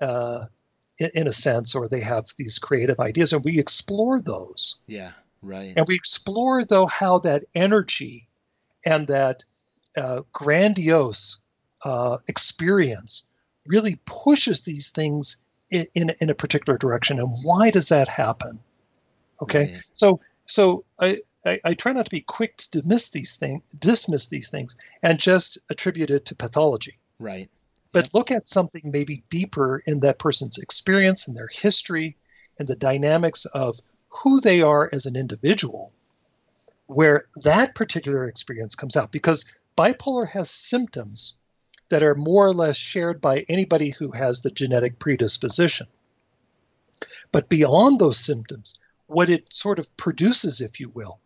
uh, 0.00 0.44
in, 0.98 1.10
in 1.14 1.26
a 1.26 1.32
sense, 1.32 1.74
or 1.74 1.88
they 1.88 2.00
have 2.00 2.26
these 2.36 2.58
creative 2.58 3.00
ideas, 3.00 3.32
and 3.32 3.44
we 3.44 3.58
explore 3.58 4.20
those. 4.20 4.78
Yeah. 4.86 5.10
Right. 5.42 5.74
And 5.76 5.86
we 5.86 5.94
explore 5.94 6.64
though 6.64 6.86
how 6.86 7.20
that 7.20 7.44
energy 7.54 8.28
and 8.84 9.08
that 9.08 9.44
uh, 9.96 10.22
grandiose 10.32 11.38
uh, 11.84 12.18
experience 12.26 13.24
really 13.66 14.00
pushes 14.04 14.60
these 14.60 14.90
things 14.90 15.44
in, 15.70 16.10
in, 16.20 16.30
a 16.30 16.34
particular 16.34 16.78
direction, 16.78 17.18
and 17.18 17.28
why 17.44 17.70
does 17.70 17.90
that 17.90 18.08
happen? 18.08 18.60
Okay, 19.40 19.76
so 19.92 20.20
so 20.46 20.84
I, 20.98 21.20
I, 21.44 21.60
I 21.64 21.74
try 21.74 21.92
not 21.92 22.06
to 22.06 22.10
be 22.10 22.22
quick 22.22 22.56
to 22.56 22.70
dismiss 22.70 23.10
these 23.10 23.36
things, 23.36 23.62
dismiss 23.78 24.28
these 24.28 24.50
things, 24.50 24.76
and 25.02 25.18
just 25.18 25.58
attribute 25.70 26.10
it 26.10 26.26
to 26.26 26.34
pathology. 26.34 26.98
Right. 27.20 27.50
But 27.92 28.12
look 28.14 28.30
at 28.30 28.48
something 28.48 28.82
maybe 28.84 29.24
deeper 29.30 29.82
in 29.84 30.00
that 30.00 30.18
person's 30.18 30.58
experience 30.58 31.28
and 31.28 31.36
their 31.36 31.48
history 31.50 32.16
and 32.58 32.66
the 32.66 32.76
dynamics 32.76 33.44
of 33.46 33.78
who 34.08 34.40
they 34.40 34.62
are 34.62 34.88
as 34.92 35.06
an 35.06 35.16
individual, 35.16 35.92
where 36.86 37.26
that 37.44 37.74
particular 37.74 38.24
experience 38.24 38.74
comes 38.74 38.96
out. 38.96 39.12
Because 39.12 39.52
bipolar 39.76 40.28
has 40.28 40.50
symptoms 40.50 41.34
that 41.88 42.02
are 42.02 42.14
more 42.14 42.46
or 42.46 42.52
less 42.52 42.76
shared 42.76 43.20
by 43.20 43.44
anybody 43.48 43.90
who 43.90 44.10
has 44.12 44.40
the 44.40 44.50
genetic 44.50 44.98
predisposition. 44.98 45.86
But 47.32 47.48
beyond 47.48 47.98
those 47.98 48.18
symptoms, 48.18 48.74
what 49.06 49.28
it 49.28 49.52
sort 49.52 49.78
of 49.78 49.96
produces, 49.96 50.60
if 50.60 50.80
you 50.80 50.88
will, 50.88 51.20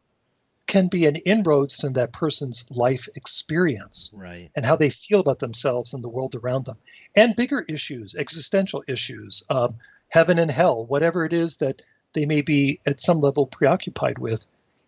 can 0.66 0.88
be 0.88 1.06
an 1.06 1.16
inroads 1.16 1.78
to 1.78 1.90
that 1.90 2.12
person's 2.12 2.64
life 2.70 3.08
experience 3.14 4.10
right. 4.16 4.50
and 4.54 4.64
how 4.64 4.76
they 4.76 4.90
feel 4.90 5.20
about 5.20 5.38
themselves 5.38 5.92
and 5.92 6.02
the 6.02 6.08
world 6.08 6.34
around 6.34 6.64
them. 6.64 6.76
And 7.14 7.36
bigger 7.36 7.60
issues, 7.60 8.14
existential 8.14 8.82
issues, 8.88 9.42
um, 9.50 9.74
heaven 10.08 10.38
and 10.38 10.50
hell, 10.50 10.86
whatever 10.86 11.24
it 11.24 11.32
is 11.32 11.58
that 11.58 11.82
they 12.14 12.26
may 12.26 12.42
be 12.42 12.80
at 12.86 13.00
some 13.00 13.20
level 13.20 13.46
preoccupied 13.46 14.18
with, 14.18 14.46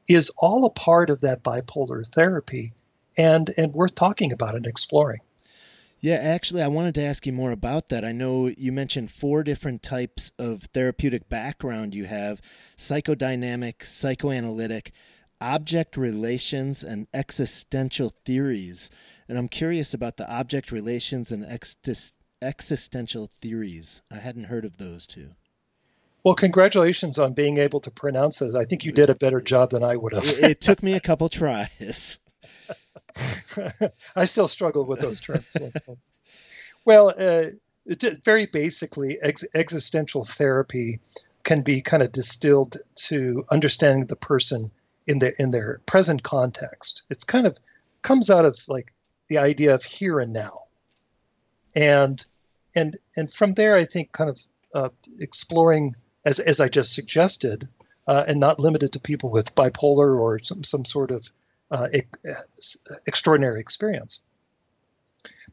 is 0.09 0.31
all 0.39 0.65
a 0.65 0.71
part 0.71 1.11
of 1.11 1.23
that 1.23 1.43
bipolar 1.43 2.07
therapy 2.07 2.73
and, 3.17 3.51
and 3.57 3.75
worth 3.75 3.95
talking 3.95 4.33
about 4.33 4.55
and 4.55 4.67
exploring. 4.67 5.21
Yeah, 6.05 6.17
actually, 6.17 6.61
I 6.61 6.69
wanted 6.69 6.95
to 6.97 7.03
ask 7.03 7.25
you 7.25 7.33
more 7.33 7.51
about 7.51 7.89
that. 7.89 8.05
I 8.05 8.13
know 8.13 8.49
you 8.59 8.73
mentioned 8.73 9.11
four 9.11 9.43
different 9.43 9.83
types 9.83 10.35
of 10.39 10.65
therapeutic 10.65 11.31
background 11.31 11.95
you 11.95 12.05
have 12.05 12.43
psychodynamic, 12.77 13.83
psychoanalytic, 13.83 14.93
object 15.41 15.97
relations, 15.97 16.85
and 16.85 17.07
existential 17.15 18.13
theories. 18.27 18.91
And 19.31 19.39
I'm 19.39 19.49
curious 19.49 19.95
about 19.95 20.19
the 20.19 20.31
object 20.31 20.71
relations 20.71 21.33
and 21.33 21.43
ex- 21.43 22.13
existential 22.43 23.31
theories. 23.41 24.03
I 24.13 24.17
hadn't 24.17 24.49
heard 24.49 24.67
of 24.67 24.77
those 24.77 25.07
two. 25.07 25.29
Well, 26.23 26.35
congratulations 26.35 27.19
on 27.19 27.33
being 27.33 27.57
able 27.57 27.81
to 27.81 27.91
pronounce 27.91 28.41
those. 28.41 28.57
I 28.57 28.67
think 28.67 28.85
you 28.85 28.93
did 28.93 29.09
a 29.09 29.15
better 29.15 29.41
job 29.41 29.71
than 29.71 29.83
I 29.83 29.97
would 29.97 30.13
have. 30.13 30.25
it 30.27 30.61
took 30.61 30.83
me 30.83 30.93
a 30.93 31.01
couple 31.09 31.31
tries. 31.31 32.19
I 34.17 34.25
still 34.25 34.49
struggle 34.49 34.85
with 34.87 35.01
those 35.01 35.21
terms. 35.21 35.57
well, 36.85 37.13
uh, 37.17 37.47
very 38.23 38.47
basically, 38.47 39.19
ex- 39.21 39.45
existential 39.55 40.25
therapy 40.25 41.01
can 41.43 41.63
be 41.63 41.83
kind 41.83 42.03
of 42.03 42.11
distilled 42.11 42.79
to 42.95 43.45
understanding 43.51 44.07
the 44.07 44.17
person 44.17 44.71
in 45.07 45.19
their 45.19 45.35
in 45.39 45.51
their 45.51 45.81
present 45.87 46.23
context. 46.23 47.03
It's 47.11 47.25
kind 47.25 47.47
of 47.47 47.59
comes 48.03 48.31
out 48.31 48.45
of 48.45 48.59
like 48.69 48.93
the 49.29 49.39
idea 49.39 49.75
of 49.75 49.85
here 49.85 50.21
and 50.21 50.33
now, 50.33 50.65
and 51.77 52.25
and 52.75 52.97
and 53.17 53.31
from 53.31 53.53
there, 53.53 53.77
I 53.77 53.85
think 53.85 54.13
kind 54.13 54.31
of 54.31 54.41
uh, 54.75 54.89
exploring 55.19 55.95
as 56.25 56.41
as 56.41 56.61
I 56.61 56.69
just 56.69 56.95
suggested, 56.95 57.69
uh, 58.07 58.25
and 58.27 58.41
not 58.41 58.61
limited 58.61 58.95
to 58.95 59.01
people 59.01 59.31
with 59.31 59.55
bipolar 59.55 60.19
or 60.19 60.39
some 60.39 60.65
some 60.65 60.85
sort 60.85 61.11
of 61.11 61.31
uh, 61.71 61.89
extraordinary 63.07 63.61
experience. 63.61 64.21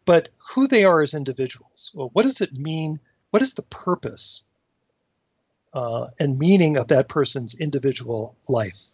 But 0.06 0.30
who 0.54 0.68
they 0.68 0.84
are 0.84 1.02
as 1.02 1.14
individuals, 1.14 1.92
well, 1.94 2.10
what 2.14 2.24
does 2.24 2.42
it 2.42 2.58
mean? 2.58 3.00
What 3.30 3.42
is 3.42 3.54
the 3.54 3.62
purpose 3.64 4.44
uh, 5.74 6.08
and 6.20 6.38
meaning 6.38 6.78
of 6.78 6.90
that 6.90 7.08
person's 7.08 7.60
individual 7.60 8.36
life 8.50 8.94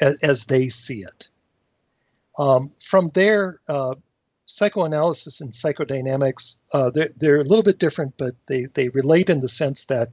as, 0.00 0.18
as 0.20 0.44
they 0.44 0.68
see 0.68 1.02
it? 1.02 1.30
Um, 2.36 2.72
from 2.78 3.08
there, 3.14 3.60
uh, 3.68 3.94
psychoanalysis 4.44 5.40
and 5.40 5.52
psychodynamics, 5.52 6.56
uh, 6.72 6.90
they're, 6.90 7.10
they're, 7.16 7.38
a 7.38 7.44
little 7.44 7.62
bit 7.62 7.78
different, 7.78 8.16
but 8.16 8.34
they, 8.46 8.64
they 8.64 8.88
relate 8.88 9.30
in 9.30 9.40
the 9.40 9.48
sense 9.48 9.86
that 9.86 10.08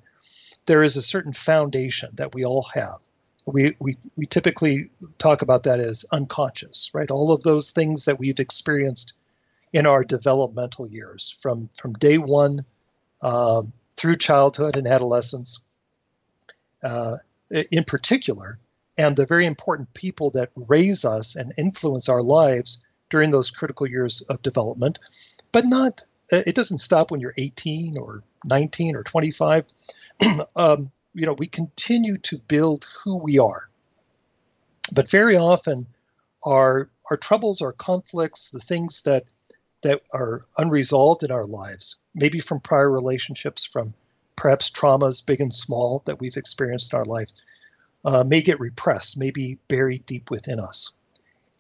there 0.66 0.84
is 0.84 0.98
a 0.98 1.02
certain 1.02 1.34
foundation 1.34 2.10
that 2.16 2.34
we 2.34 2.46
all 2.46 2.64
have 2.74 2.98
we, 3.46 3.76
we, 3.80 3.98
we 4.16 4.26
typically 4.26 4.90
talk 5.18 5.42
about 5.42 5.64
that 5.64 5.80
as 5.80 6.06
unconscious, 6.12 6.92
right? 6.94 7.12
All 7.12 7.32
of 7.32 7.44
those 7.44 7.72
things 7.72 8.06
that 8.06 8.20
we've 8.20 8.40
experienced 8.40 9.14
in 9.72 9.86
our 9.86 10.04
developmental 10.04 10.88
years 10.88 11.30
from, 11.30 11.70
from 11.76 11.94
day 11.94 12.18
one 12.18 12.66
um, 13.22 13.72
through 13.96 14.16
childhood 14.16 14.78
and 14.78 14.88
adolescence 14.88 15.60
uh, 16.84 17.18
in 17.50 17.84
particular, 17.84 18.60
and 18.98 19.16
the 19.16 19.26
very 19.26 19.46
important 19.46 19.94
people 19.94 20.32
that 20.32 20.52
raise 20.56 21.06
us 21.06 21.36
and 21.36 21.54
influence 21.58 22.10
our 22.10 22.22
lives 22.22 22.86
during 23.10 23.32
those 23.32 23.52
critical 23.52 23.88
years 23.88 24.22
of 24.22 24.42
development, 24.42 25.00
but 25.52 25.66
not, 25.66 26.04
it 26.32 26.56
doesn't 26.56 26.80
stop 26.80 27.12
when 27.12 27.22
you're 27.22 27.34
18 27.38 27.98
or 27.98 28.22
19 28.46 28.96
or 28.96 29.04
25. 29.04 29.68
um, 30.56 30.92
you 31.16 31.26
know, 31.26 31.34
we 31.34 31.48
continue 31.48 32.18
to 32.18 32.38
build 32.38 32.86
who 33.04 33.18
we 33.18 33.40
are. 33.40 33.70
But 34.92 35.10
very 35.10 35.38
often, 35.38 35.88
our 36.44 36.90
our 37.10 37.18
troubles, 37.18 37.62
our 37.62 37.72
conflicts, 37.72 38.50
the 38.50 38.60
things 38.60 39.04
that 39.04 39.24
that 39.82 40.02
are 40.12 40.46
unresolved 40.58 41.24
in 41.24 41.32
our 41.32 41.46
lives, 41.46 41.96
maybe 42.14 42.40
from 42.40 42.60
prior 42.60 42.90
relationships, 42.90 43.66
from 43.66 43.94
perhaps 44.36 44.70
traumas, 44.70 45.26
big 45.26 45.42
and 45.42 45.54
small, 45.54 46.02
that 46.06 46.20
we've 46.20 46.38
experienced 46.38 46.94
in 46.94 47.00
our 47.00 47.06
lives, 47.06 47.44
uh, 48.04 48.24
may 48.24 48.42
get 48.42 48.60
repressed, 48.60 49.18
may 49.18 49.32
be 49.32 49.58
buried 49.68 50.06
deep 50.06 50.30
within 50.30 50.60
us. 50.60 50.92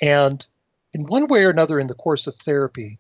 And 0.02 0.45
in 0.94 1.06
one 1.06 1.27
way 1.27 1.45
or 1.45 1.49
another, 1.49 1.80
in 1.80 1.88
the 1.88 1.94
course 1.94 2.27
of 2.27 2.36
therapy, 2.36 2.99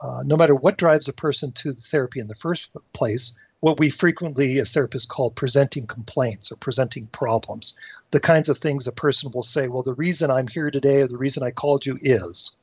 uh, 0.00 0.22
no 0.24 0.36
matter 0.36 0.54
what 0.54 0.78
drives 0.78 1.08
a 1.08 1.12
person 1.12 1.52
to 1.52 1.72
the 1.72 1.80
therapy 1.80 2.20
in 2.20 2.28
the 2.28 2.34
first 2.34 2.70
place, 2.92 3.38
what 3.60 3.78
we 3.78 3.90
frequently 3.90 4.58
as 4.58 4.72
therapists 4.72 5.08
call 5.08 5.30
presenting 5.30 5.86
complaints 5.86 6.50
or 6.50 6.56
presenting 6.56 7.06
problems, 7.06 7.78
the 8.10 8.20
kinds 8.20 8.48
of 8.48 8.58
things 8.58 8.86
a 8.86 8.92
person 8.92 9.30
will 9.32 9.42
say, 9.42 9.68
well, 9.68 9.82
the 9.82 9.94
reason 9.94 10.30
I'm 10.30 10.48
here 10.48 10.70
today 10.70 11.02
or 11.02 11.06
the 11.06 11.18
reason 11.18 11.42
I 11.42 11.50
called 11.50 11.84
you 11.84 11.98
is 12.00 12.56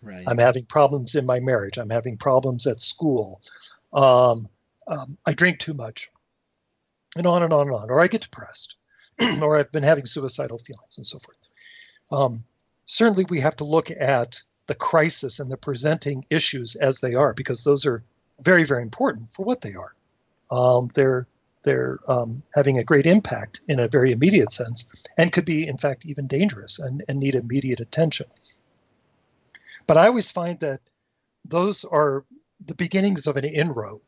right. 0.00 0.24
I'm 0.26 0.38
having 0.38 0.64
problems 0.64 1.16
in 1.16 1.26
my 1.26 1.40
marriage, 1.40 1.76
I'm 1.76 1.90
having 1.90 2.16
problems 2.16 2.66
at 2.66 2.80
school, 2.80 3.40
um, 3.92 4.48
um, 4.86 5.18
I 5.26 5.32
drink 5.32 5.58
too 5.58 5.74
much, 5.74 6.10
and 7.16 7.26
on 7.26 7.42
and 7.42 7.52
on 7.52 7.68
and 7.68 7.76
on, 7.76 7.90
or 7.90 8.00
I 8.00 8.06
get 8.06 8.22
depressed, 8.22 8.76
or 9.42 9.58
I've 9.58 9.72
been 9.72 9.82
having 9.82 10.06
suicidal 10.06 10.58
feelings 10.58 10.98
and 10.98 11.06
so 11.06 11.18
forth. 11.18 11.38
Um, 12.12 12.44
certainly, 12.86 13.24
we 13.28 13.40
have 13.40 13.56
to 13.56 13.64
look 13.64 13.90
at 13.90 14.42
the 14.66 14.74
crisis 14.74 15.40
and 15.40 15.50
the 15.50 15.56
presenting 15.56 16.24
issues 16.30 16.76
as 16.76 17.00
they 17.00 17.14
are 17.14 17.34
because 17.34 17.64
those 17.64 17.86
are 17.86 18.02
very, 18.40 18.64
very 18.64 18.82
important 18.82 19.30
for 19.30 19.44
what 19.44 19.60
they 19.60 19.74
are. 19.74 19.94
Um, 20.54 20.88
they're 20.94 21.26
they're 21.64 21.98
um, 22.06 22.42
having 22.54 22.78
a 22.78 22.84
great 22.84 23.06
impact 23.06 23.62
in 23.66 23.80
a 23.80 23.88
very 23.88 24.12
immediate 24.12 24.52
sense 24.52 25.04
and 25.16 25.32
could 25.32 25.46
be, 25.46 25.66
in 25.66 25.78
fact, 25.78 26.04
even 26.04 26.26
dangerous 26.26 26.78
and, 26.78 27.02
and 27.08 27.18
need 27.18 27.34
immediate 27.34 27.80
attention. 27.80 28.26
But 29.86 29.96
I 29.96 30.06
always 30.06 30.30
find 30.30 30.60
that 30.60 30.80
those 31.46 31.84
are 31.84 32.24
the 32.60 32.74
beginnings 32.74 33.26
of 33.26 33.38
an 33.38 33.46
inroad 33.46 34.02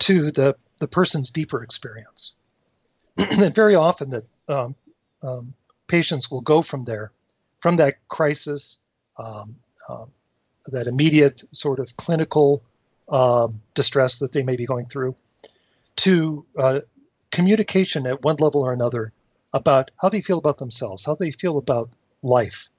to 0.00 0.30
the, 0.30 0.56
the 0.80 0.88
person's 0.88 1.30
deeper 1.30 1.62
experience. 1.62 2.32
and 3.40 3.54
very 3.54 3.74
often 3.74 4.10
that 4.10 4.24
um, 4.48 4.74
um, 5.22 5.54
patients 5.86 6.30
will 6.30 6.42
go 6.42 6.60
from 6.60 6.84
there, 6.84 7.10
from 7.58 7.76
that 7.76 8.06
crisis, 8.06 8.78
um, 9.16 9.56
um 9.88 10.10
that 10.66 10.86
immediate 10.86 11.42
sort 11.52 11.78
of 11.78 11.96
clinical 11.96 12.62
um, 13.08 13.60
distress 13.74 14.18
that 14.18 14.32
they 14.32 14.42
may 14.42 14.56
be 14.56 14.66
going 14.66 14.86
through, 14.86 15.16
to 15.96 16.44
uh, 16.56 16.80
communication 17.30 18.06
at 18.06 18.22
one 18.22 18.36
level 18.36 18.62
or 18.62 18.72
another 18.72 19.12
about 19.52 19.90
how 20.00 20.08
they 20.08 20.20
feel 20.20 20.38
about 20.38 20.58
themselves, 20.58 21.04
how 21.04 21.14
they 21.14 21.30
feel 21.30 21.58
about 21.58 21.90
life, 22.22 22.70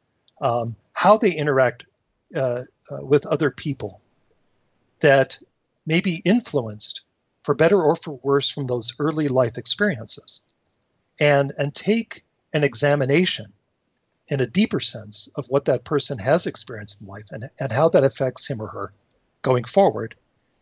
um, 0.41 0.75
how 0.93 1.17
they 1.17 1.31
interact 1.31 1.85
uh, 2.35 2.63
uh, 2.91 3.03
with 3.03 3.25
other 3.25 3.51
people 3.51 4.01
that 4.99 5.39
may 5.85 6.01
be 6.01 6.21
influenced 6.23 7.01
for 7.43 7.55
better 7.55 7.81
or 7.81 7.95
for 7.95 8.19
worse 8.21 8.49
from 8.49 8.67
those 8.67 8.93
early 8.99 9.27
life 9.27 9.57
experiences. 9.57 10.41
And 11.19 11.51
and 11.57 11.73
take 11.73 12.23
an 12.53 12.63
examination 12.63 13.51
in 14.27 14.39
a 14.39 14.47
deeper 14.47 14.79
sense 14.79 15.27
of 15.35 15.47
what 15.47 15.65
that 15.65 15.83
person 15.83 16.17
has 16.19 16.45
experienced 16.45 17.01
in 17.01 17.07
life 17.07 17.31
and, 17.31 17.49
and 17.59 17.71
how 17.71 17.89
that 17.89 18.03
affects 18.03 18.47
him 18.47 18.61
or 18.61 18.67
her 18.67 18.93
going 19.41 19.63
forward 19.63 20.15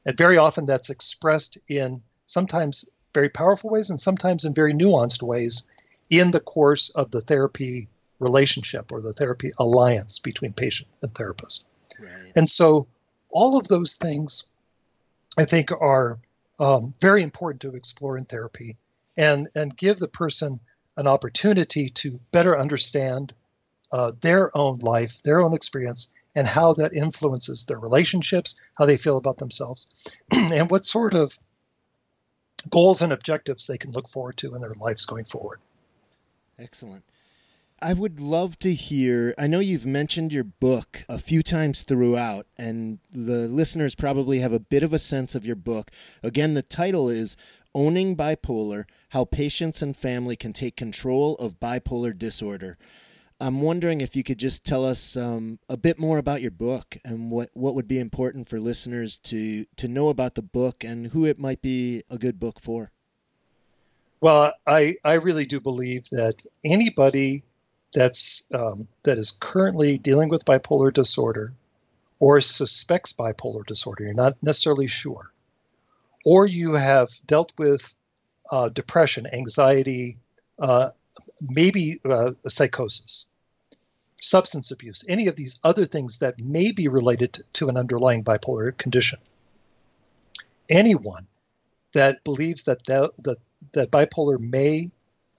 and 0.06 0.18
very 0.18 0.38
often 0.38 0.66
that's 0.66 0.90
expressed 0.90 1.58
in 1.68 2.02
sometimes 2.26 2.86
very 3.14 3.30
powerful 3.30 3.70
ways 3.70 3.90
and 3.90 4.00
sometimes 4.00 4.46
in 4.46 4.54
very 4.54 4.74
nuanced 4.74 5.22
ways 5.22 5.68
in 6.10 6.32
the 6.32 6.40
course 6.40 6.90
of 6.90 7.12
the 7.12 7.22
therapy 7.22 7.88
relationship 8.20 8.92
or 8.92 9.02
the 9.02 9.14
therapy 9.14 9.52
alliance 9.58 10.20
between 10.20 10.54
patient 10.54 10.90
and 11.02 11.14
therapist 11.14 11.66
right. 12.00 12.32
and 12.36 12.50
so 12.50 12.88
all 13.30 13.58
of 13.58 13.68
those 13.68 13.96
things 13.96 14.46
i 15.38 15.46
think 15.46 15.72
are 15.72 16.20
um, 16.60 16.94
very 17.00 17.22
important 17.22 17.62
to 17.62 17.76
explore 17.76 18.18
in 18.18 18.26
therapy 18.26 18.78
and, 19.16 19.50
and 19.56 19.76
give 19.76 20.00
the 20.00 20.08
person 20.08 20.60
an 20.96 21.08
opportunity 21.08 21.90
to 21.90 22.20
better 22.32 22.58
understand 22.58 23.34
uh, 23.92 24.12
their 24.22 24.56
own 24.56 24.80
life, 24.80 25.22
their 25.24 25.42
own 25.42 25.54
experience, 25.54 26.14
and 26.38 26.46
how 26.46 26.74
that 26.74 26.94
influences 26.94 27.66
their 27.66 27.80
relationships, 27.80 28.62
how 28.78 28.86
they 28.86 28.96
feel 28.96 29.18
about 29.18 29.38
themselves, 29.38 30.08
and 30.32 30.70
what 30.70 30.86
sort 30.86 31.16
of 31.16 31.36
goals 32.70 33.02
and 33.02 33.12
objectives 33.12 33.66
they 33.66 33.80
can 33.80 33.92
look 33.92 34.08
forward 34.08 34.38
to 34.38 34.54
in 34.54 34.62
their 34.62 34.74
lives 34.80 35.06
going 35.06 35.26
forward. 35.26 35.60
Excellent. 36.60 37.04
I 37.82 37.94
would 37.94 38.20
love 38.20 38.60
to 38.60 38.74
hear. 38.74 39.34
I 39.38 39.48
know 39.48 39.60
you've 39.60 39.86
mentioned 39.86 40.32
your 40.32 40.44
book 40.44 41.04
a 41.10 41.18
few 41.18 41.42
times 41.42 41.82
throughout, 41.82 42.46
and 42.56 43.00
the 43.12 43.48
listeners 43.48 43.96
probably 43.96 44.40
have 44.40 44.54
a 44.54 44.60
bit 44.60 44.84
of 44.84 44.94
a 44.94 45.00
sense 45.00 45.34
of 45.34 45.46
your 45.46 45.56
book. 45.56 45.90
Again, 46.22 46.54
the 46.54 46.62
title 46.62 47.10
is 47.10 47.36
Owning 47.74 48.16
Bipolar 48.16 48.86
How 49.10 49.26
Patients 49.26 49.82
and 49.82 49.98
Family 49.98 50.36
Can 50.36 50.54
Take 50.54 50.76
Control 50.76 51.36
of 51.38 51.60
Bipolar 51.60 52.16
Disorder. 52.16 52.78
I'm 53.40 53.62
wondering 53.62 54.02
if 54.02 54.16
you 54.16 54.24
could 54.24 54.40
just 54.40 54.66
tell 54.66 54.84
us 54.84 55.16
um, 55.16 55.60
a 55.70 55.78
bit 55.78 56.00
more 56.00 56.18
about 56.18 56.42
your 56.42 56.52
book 56.52 56.98
and 57.06 57.30
what, 57.30 57.50
what 57.54 57.76
would 57.76 57.88
be 57.88 58.00
important 58.00 58.48
for 58.48 58.60
listeners 58.60 59.18
to, 59.18 59.66
to 59.76 59.88
know 59.88 60.10
about 60.10 60.36
the 60.36 60.42
book 60.42 60.84
and 60.84 61.08
who 61.08 61.26
it 61.26 61.40
might 61.40 61.62
be 61.62 62.02
a 62.10 62.18
good 62.18 62.40
book 62.40 62.60
for. 62.60 62.92
Well, 64.20 64.54
I, 64.66 64.96
I 65.06 65.14
really 65.14 65.46
do 65.46 65.60
believe 65.60 66.10
that 66.12 66.44
anybody 66.66 67.44
that's 67.94 68.48
um, 68.54 68.88
that 69.04 69.18
is 69.18 69.32
currently 69.32 69.98
dealing 69.98 70.30
with 70.30 70.46
bipolar 70.46 70.92
disorder 70.92 71.54
or 72.20 72.42
suspects 72.42 73.14
bipolar 73.14 73.66
disorder, 73.66 74.06
you're 74.06 74.14
not 74.14 74.34
necessarily 74.42 74.88
sure, 74.88 75.32
or 76.26 76.46
you 76.46 76.74
have 76.74 77.10
dealt 77.26 77.54
with 77.58 77.96
uh, 78.52 78.70
depression, 78.70 79.28
anxiety, 79.32 80.18
uh, 80.60 80.90
maybe 81.42 82.00
uh, 82.04 82.32
psychosis, 82.48 83.26
substance 84.20 84.72
abuse, 84.72 85.06
any 85.08 85.28
of 85.28 85.36
these 85.36 85.60
other 85.64 85.86
things 85.86 86.20
that 86.20 86.40
may 86.40 86.72
be 86.72 86.88
related 86.88 87.44
to 87.54 87.70
an 87.70 87.78
underlying 87.78 88.24
bipolar 88.24 88.76
condition. 88.78 89.20
Anyone 90.70 91.28
that 91.94 92.24
believes 92.24 92.64
that 92.64 92.84
that, 92.86 93.12
that, 93.24 93.38
that 93.74 93.92
bipolar 93.92 94.40
may 94.40 94.92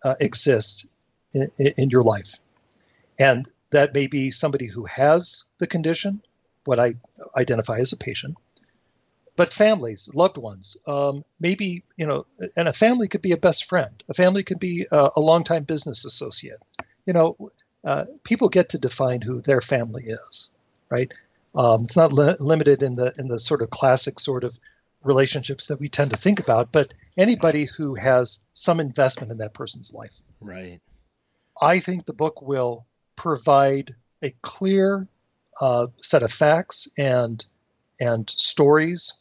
uh, 0.02 0.14
exist 0.20 0.88
in, 1.32 1.50
in 1.58 1.90
your 1.90 2.02
life. 2.02 2.40
And 3.18 3.46
that 3.70 3.94
may 3.94 4.06
be 4.06 4.30
somebody 4.30 4.66
who 4.66 4.84
has 4.84 5.44
the 5.58 5.66
condition, 5.66 6.22
what 6.64 6.78
I 6.78 6.94
identify 7.36 7.78
as 7.78 7.92
a 7.92 7.96
patient, 7.96 8.36
but 9.38 9.52
families, 9.52 10.10
loved 10.12 10.36
ones, 10.36 10.76
um, 10.88 11.24
maybe, 11.38 11.84
you 11.96 12.08
know, 12.08 12.26
and 12.56 12.66
a 12.66 12.72
family 12.72 13.06
could 13.06 13.22
be 13.22 13.30
a 13.30 13.36
best 13.36 13.66
friend. 13.66 14.02
A 14.08 14.14
family 14.14 14.42
could 14.42 14.58
be 14.58 14.88
a, 14.90 15.10
a 15.14 15.20
longtime 15.20 15.62
business 15.62 16.04
associate. 16.04 16.58
You 17.06 17.12
know, 17.12 17.36
uh, 17.84 18.06
people 18.24 18.48
get 18.48 18.70
to 18.70 18.78
define 18.78 19.20
who 19.22 19.40
their 19.40 19.60
family 19.60 20.06
is, 20.06 20.50
right? 20.90 21.14
Um, 21.54 21.82
it's 21.84 21.96
not 21.96 22.12
li- 22.12 22.34
limited 22.40 22.82
in 22.82 22.96
the 22.96 23.14
in 23.16 23.28
the 23.28 23.38
sort 23.38 23.62
of 23.62 23.70
classic 23.70 24.18
sort 24.18 24.42
of 24.42 24.58
relationships 25.04 25.68
that 25.68 25.78
we 25.78 25.88
tend 25.88 26.10
to 26.10 26.16
think 26.16 26.40
about, 26.40 26.72
but 26.72 26.92
anybody 27.16 27.64
who 27.64 27.94
has 27.94 28.40
some 28.54 28.80
investment 28.80 29.30
in 29.30 29.38
that 29.38 29.54
person's 29.54 29.94
life. 29.94 30.20
Right. 30.40 30.80
I 31.62 31.78
think 31.78 32.06
the 32.06 32.12
book 32.12 32.42
will 32.42 32.86
provide 33.14 33.94
a 34.20 34.34
clear 34.42 35.06
uh, 35.60 35.86
set 35.98 36.24
of 36.24 36.32
facts 36.32 36.88
and 36.98 37.46
and 38.00 38.28
stories 38.28 39.12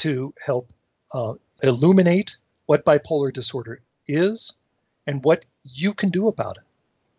to 0.00 0.34
help 0.44 0.72
uh, 1.12 1.34
illuminate 1.62 2.36
what 2.66 2.84
bipolar 2.84 3.32
disorder 3.32 3.80
is 4.06 4.60
and 5.06 5.24
what 5.24 5.44
you 5.62 5.94
can 5.94 6.10
do 6.10 6.28
about 6.28 6.58
it. 6.58 6.64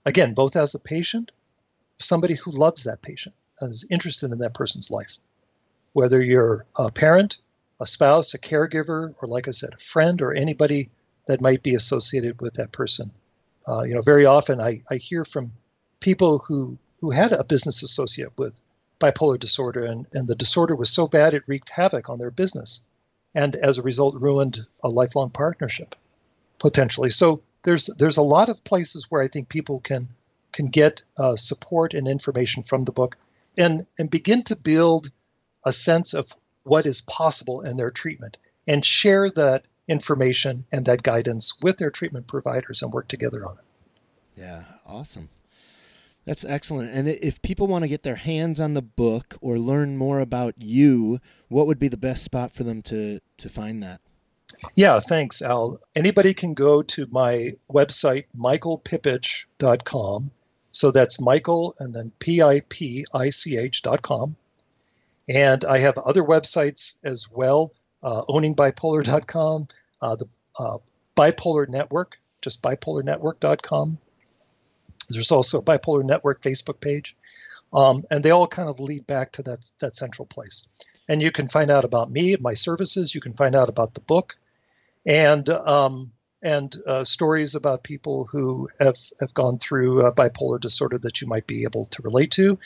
Again, 0.05 0.33
both 0.33 0.55
as 0.55 0.75
a 0.75 0.79
patient, 0.79 1.31
somebody 1.97 2.35
who 2.35 2.51
loves 2.51 2.83
that 2.83 3.01
patient 3.01 3.35
and 3.59 3.71
is 3.71 3.85
interested 3.89 4.31
in 4.31 4.39
that 4.39 4.53
person's 4.53 4.91
life, 4.91 5.17
whether 5.93 6.21
you're 6.21 6.65
a 6.75 6.91
parent, 6.91 7.37
a 7.79 7.87
spouse, 7.87 8.33
a 8.33 8.39
caregiver, 8.39 9.13
or 9.21 9.27
like 9.27 9.47
I 9.47 9.51
said, 9.51 9.73
a 9.73 9.77
friend 9.77 10.21
or 10.21 10.33
anybody 10.33 10.89
that 11.27 11.41
might 11.41 11.63
be 11.63 11.75
associated 11.75 12.41
with 12.41 12.55
that 12.55 12.71
person 12.71 13.11
uh, 13.67 13.83
you 13.83 13.93
know, 13.93 14.01
very 14.01 14.25
often 14.25 14.59
I, 14.59 14.81
I 14.89 14.95
hear 14.95 15.23
from 15.23 15.51
people 15.99 16.39
who, 16.39 16.77
who 16.99 17.11
had 17.11 17.31
a 17.31 17.43
business 17.43 17.83
associate 17.83 18.37
with 18.37 18.59
bipolar 19.01 19.39
disorder, 19.39 19.83
and, 19.83 20.07
and 20.13 20.27
the 20.27 20.35
disorder 20.35 20.75
was 20.75 20.89
so 20.89 21.07
bad 21.07 21.33
it 21.33 21.43
wreaked 21.47 21.69
havoc 21.69 22.09
on 22.09 22.19
their 22.19 22.31
business, 22.31 22.85
and 23.33 23.55
as 23.55 23.77
a 23.77 23.81
result, 23.81 24.21
ruined 24.21 24.59
a 24.83 24.87
lifelong 24.89 25.29
partnership 25.29 25.95
potentially. 26.59 27.09
So 27.09 27.41
there's 27.63 27.87
there's 27.87 28.17
a 28.17 28.21
lot 28.23 28.49
of 28.49 28.63
places 28.63 29.09
where 29.09 29.21
I 29.21 29.27
think 29.27 29.49
people 29.49 29.79
can 29.79 30.07
can 30.51 30.67
get 30.67 31.03
uh, 31.17 31.35
support 31.35 31.93
and 31.93 32.07
information 32.07 32.63
from 32.63 32.83
the 32.83 32.91
book, 32.91 33.17
and 33.57 33.85
and 33.97 34.09
begin 34.09 34.43
to 34.43 34.55
build 34.55 35.09
a 35.65 35.73
sense 35.73 36.13
of 36.13 36.31
what 36.63 36.85
is 36.85 37.01
possible 37.01 37.61
in 37.61 37.77
their 37.77 37.89
treatment, 37.89 38.37
and 38.67 38.85
share 38.85 39.29
that 39.31 39.65
information 39.87 40.65
and 40.71 40.85
that 40.85 41.03
guidance 41.03 41.59
with 41.61 41.77
their 41.77 41.91
treatment 41.91 42.27
providers 42.27 42.81
and 42.81 42.93
work 42.93 43.07
together 43.07 43.45
on 43.45 43.57
it. 43.57 44.41
Yeah, 44.41 44.63
awesome. 44.87 45.29
That's 46.25 46.45
excellent. 46.45 46.93
And 46.93 47.07
if 47.07 47.41
people 47.41 47.67
want 47.67 47.83
to 47.83 47.87
get 47.87 48.03
their 48.03 48.15
hands 48.15 48.59
on 48.59 48.73
the 48.73 48.81
book 48.81 49.37
or 49.41 49.57
learn 49.57 49.97
more 49.97 50.19
about 50.19 50.55
you, 50.57 51.19
what 51.47 51.67
would 51.67 51.79
be 51.79 51.87
the 51.87 51.97
best 51.97 52.23
spot 52.23 52.51
for 52.51 52.63
them 52.63 52.81
to 52.83 53.19
to 53.37 53.49
find 53.49 53.81
that? 53.81 54.01
Yeah, 54.75 54.99
thanks, 54.99 55.41
Al. 55.41 55.79
Anybody 55.95 56.33
can 56.33 56.53
go 56.53 56.83
to 56.83 57.07
my 57.09 57.55
website, 57.71 58.25
michaelpipich.com. 58.37 60.31
So 60.71 60.91
that's 60.91 61.19
Michael 61.19 61.75
and 61.79 61.93
then 61.93 62.11
P 62.19 62.41
I 62.41 62.61
P 62.69 63.05
I 63.13 63.31
C 63.31 63.57
H.com. 63.57 64.35
And 65.27 65.65
I 65.65 65.79
have 65.79 65.97
other 65.97 66.23
websites 66.23 66.95
as 67.03 67.29
well 67.31 67.71
uh, 68.03 68.23
owningbipolar.com, 68.27 69.67
uh, 70.01 70.15
the 70.15 70.25
uh, 70.57 70.77
Bipolar 71.15 71.67
Network, 71.67 72.19
just 72.41 72.61
bipolarnetwork.com. 72.61 73.97
There's 75.13 75.31
also 75.31 75.59
a 75.59 75.63
Bipolar 75.63 76.03
Network 76.03 76.41
Facebook 76.41 76.79
page. 76.79 77.15
Um, 77.73 78.03
and 78.11 78.23
they 78.23 78.31
all 78.31 78.47
kind 78.47 78.69
of 78.69 78.79
lead 78.79 79.07
back 79.07 79.33
to 79.33 79.43
that, 79.43 79.69
that 79.79 79.95
central 79.95 80.25
place. 80.25 80.67
And 81.07 81.21
you 81.21 81.31
can 81.31 81.47
find 81.47 81.71
out 81.71 81.85
about 81.85 82.11
me, 82.11 82.35
my 82.39 82.53
services. 82.53 83.15
You 83.15 83.21
can 83.21 83.33
find 83.33 83.55
out 83.55 83.69
about 83.69 83.93
the 83.93 84.01
book 84.01 84.37
and 85.05 85.47
um, 85.49 86.11
and 86.41 86.75
uh, 86.87 87.03
stories 87.03 87.55
about 87.55 87.83
people 87.83 88.25
who 88.25 88.69
have, 88.79 88.97
have 89.19 89.33
gone 89.33 89.59
through 89.59 90.01
uh, 90.01 90.11
bipolar 90.11 90.59
disorder 90.59 90.97
that 90.97 91.21
you 91.21 91.27
might 91.27 91.45
be 91.45 91.63
able 91.63 91.85
to 91.85 92.01
relate 92.01 92.31
to. 92.31 92.57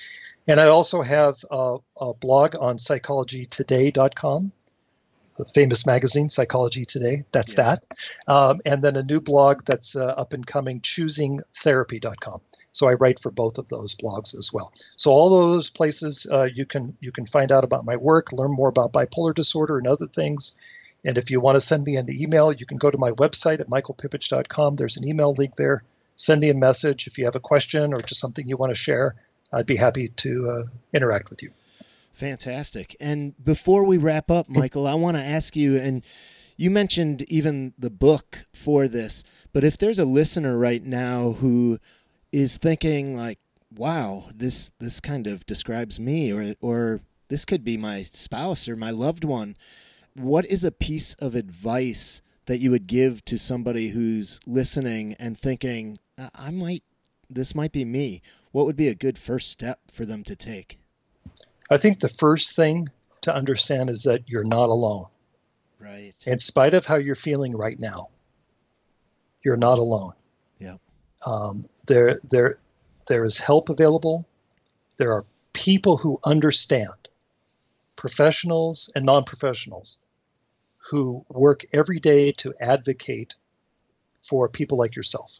And 0.47 0.59
I 0.59 0.67
also 0.67 1.01
have 1.01 1.43
a, 1.51 1.77
a 1.99 2.13
blog 2.13 2.55
on 2.59 2.77
psychologytoday.com, 2.77 4.51
the 5.37 5.45
famous 5.45 5.85
magazine, 5.85 6.29
Psychology 6.29 6.85
Today. 6.85 7.25
That's 7.31 7.57
yeah. 7.57 7.75
that. 7.75 7.85
Um, 8.27 8.61
and 8.65 8.83
then 8.83 8.95
a 8.95 9.03
new 9.03 9.21
blog 9.21 9.63
that's 9.65 9.95
uh, 9.95 10.05
up 10.05 10.33
and 10.33 10.45
coming, 10.45 10.81
choosingtherapy.com. 10.81 12.41
So 12.71 12.87
I 12.87 12.93
write 12.93 13.19
for 13.19 13.31
both 13.31 13.57
of 13.57 13.67
those 13.67 13.95
blogs 13.95 14.37
as 14.37 14.51
well. 14.53 14.73
So 14.97 15.11
all 15.11 15.29
those 15.29 15.69
places 15.69 16.27
uh, 16.29 16.49
you 16.53 16.65
can 16.65 16.97
you 16.99 17.11
can 17.11 17.25
find 17.25 17.51
out 17.51 17.63
about 17.63 17.85
my 17.85 17.95
work, 17.95 18.31
learn 18.31 18.51
more 18.51 18.69
about 18.69 18.93
bipolar 18.93 19.33
disorder 19.33 19.77
and 19.77 19.87
other 19.87 20.07
things, 20.07 20.55
and 21.05 21.19
if 21.19 21.29
you 21.29 21.39
want 21.39 21.55
to 21.55 21.61
send 21.61 21.83
me 21.83 21.97
an 21.97 22.09
email, 22.09 22.51
you 22.51 22.65
can 22.65 22.77
go 22.77 22.89
to 22.89 22.97
my 22.97 23.11
website 23.11 23.59
at 23.59 23.69
michaelpipich.com. 23.69 24.75
There's 24.75 24.97
an 24.97 25.07
email 25.07 25.33
link 25.33 25.55
there. 25.55 25.83
Send 26.15 26.41
me 26.41 26.49
a 26.49 26.55
message 26.55 27.05
if 27.05 27.17
you 27.19 27.25
have 27.25 27.35
a 27.35 27.39
question 27.39 27.93
or 27.93 27.99
just 27.99 28.19
something 28.19 28.47
you 28.47 28.57
want 28.57 28.71
to 28.71 28.75
share. 28.75 29.15
I'd 29.53 29.67
be 29.67 29.75
happy 29.75 30.07
to 30.07 30.49
uh, 30.49 30.63
interact 30.91 31.29
with 31.29 31.43
you. 31.43 31.51
Fantastic. 32.15 32.95
And 32.99 33.33
before 33.43 33.85
we 33.85 33.97
wrap 33.97 34.31
up, 34.31 34.49
Michael, 34.49 34.87
I 34.87 34.93
want 34.95 35.17
to 35.17 35.23
ask 35.23 35.55
you, 35.55 35.77
and 35.77 36.03
you 36.57 36.71
mentioned 36.71 37.23
even 37.29 37.73
the 37.77 37.89
book 37.89 38.45
for 38.53 38.87
this, 38.87 39.23
but 39.53 39.63
if 39.63 39.77
there's 39.77 39.99
a 39.99 40.05
listener 40.05 40.57
right 40.57 40.83
now 40.83 41.33
who 41.33 41.77
is 42.31 42.57
thinking 42.57 43.15
like, 43.15 43.39
wow, 43.75 44.25
this 44.33 44.71
this 44.79 45.01
kind 45.01 45.27
of 45.27 45.45
describes 45.45 45.99
me 45.99 46.31
or 46.31 46.55
or 46.61 47.01
this 47.27 47.43
could 47.43 47.63
be 47.63 47.75
my 47.75 48.01
spouse 48.01 48.69
or 48.69 48.75
my 48.75 48.91
loved 48.91 49.25
one 49.25 49.55
what 50.15 50.45
is 50.45 50.63
a 50.63 50.71
piece 50.71 51.13
of 51.15 51.35
advice 51.35 52.21
that 52.45 52.59
you 52.59 52.71
would 52.71 52.87
give 52.87 53.23
to 53.25 53.37
somebody 53.37 53.89
who's 53.89 54.39
listening 54.47 55.15
and 55.19 55.37
thinking, 55.37 55.97
I 56.33 56.51
might, 56.51 56.83
this 57.29 57.53
might 57.53 57.71
be 57.71 57.83
me? 57.83 58.21
What 58.51 58.65
would 58.65 58.75
be 58.75 58.87
a 58.87 58.95
good 58.95 59.17
first 59.17 59.49
step 59.49 59.79
for 59.91 60.05
them 60.05 60.23
to 60.23 60.35
take? 60.35 60.79
I 61.69 61.77
think 61.77 61.99
the 61.99 62.07
first 62.07 62.55
thing 62.55 62.89
to 63.21 63.35
understand 63.35 63.89
is 63.89 64.03
that 64.03 64.29
you're 64.29 64.43
not 64.43 64.69
alone. 64.69 65.05
Right. 65.79 66.13
In 66.25 66.39
spite 66.39 66.73
of 66.73 66.85
how 66.85 66.95
you're 66.95 67.15
feeling 67.15 67.55
right 67.55 67.79
now, 67.79 68.09
you're 69.43 69.57
not 69.57 69.79
alone. 69.79 70.13
Yeah. 70.59 70.77
Um, 71.25 71.65
there, 71.87 72.19
there, 72.29 72.57
there 73.07 73.23
is 73.23 73.37
help 73.37 73.69
available. 73.69 74.27
There 74.97 75.13
are 75.13 75.25
people 75.53 75.97
who 75.97 76.19
understand, 76.23 77.09
professionals 77.95 78.91
and 78.95 79.05
non-professionals, 79.05 79.97
who 80.89 81.25
work 81.29 81.65
every 81.73 81.99
day 81.99 82.31
to 82.33 82.53
advocate 82.59 83.35
for 84.19 84.49
people 84.49 84.77
like 84.77 84.95
yourself. 84.95 85.39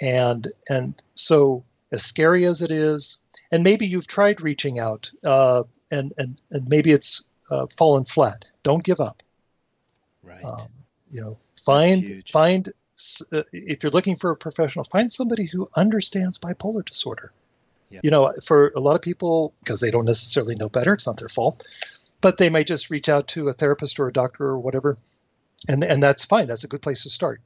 And 0.00 0.48
and 0.68 1.00
so 1.14 1.64
as 1.92 2.02
scary 2.04 2.44
as 2.44 2.62
it 2.62 2.70
is, 2.70 3.18
and 3.50 3.64
maybe 3.64 3.86
you've 3.86 4.06
tried 4.06 4.40
reaching 4.40 4.78
out, 4.78 5.10
uh, 5.24 5.64
and 5.90 6.12
and 6.16 6.40
and 6.50 6.68
maybe 6.68 6.92
it's 6.92 7.22
uh, 7.50 7.66
fallen 7.66 8.04
flat. 8.04 8.44
Don't 8.62 8.84
give 8.84 9.00
up. 9.00 9.22
Right. 10.22 10.44
Um, 10.44 10.68
you 11.10 11.20
know, 11.20 11.38
find 11.54 12.22
find 12.28 12.72
uh, 13.32 13.42
if 13.52 13.82
you're 13.82 13.92
looking 13.92 14.16
for 14.16 14.30
a 14.30 14.36
professional, 14.36 14.84
find 14.84 15.10
somebody 15.10 15.46
who 15.46 15.66
understands 15.74 16.38
bipolar 16.38 16.84
disorder. 16.84 17.30
Yep. 17.90 18.04
You 18.04 18.10
know, 18.12 18.32
for 18.44 18.72
a 18.76 18.78
lot 18.78 18.94
of 18.94 19.02
people, 19.02 19.52
because 19.64 19.80
they 19.80 19.90
don't 19.90 20.04
necessarily 20.04 20.54
know 20.54 20.68
better, 20.68 20.92
it's 20.92 21.08
not 21.08 21.18
their 21.18 21.26
fault 21.26 21.64
but 22.20 22.36
they 22.36 22.50
may 22.50 22.64
just 22.64 22.90
reach 22.90 23.08
out 23.08 23.28
to 23.28 23.48
a 23.48 23.52
therapist 23.52 23.98
or 23.98 24.08
a 24.08 24.12
doctor 24.12 24.44
or 24.44 24.58
whatever, 24.58 24.96
and 25.68 25.82
and 25.84 26.02
that's 26.02 26.24
fine. 26.24 26.46
That's 26.46 26.64
a 26.64 26.68
good 26.68 26.82
place 26.82 27.04
to 27.04 27.10
start. 27.10 27.40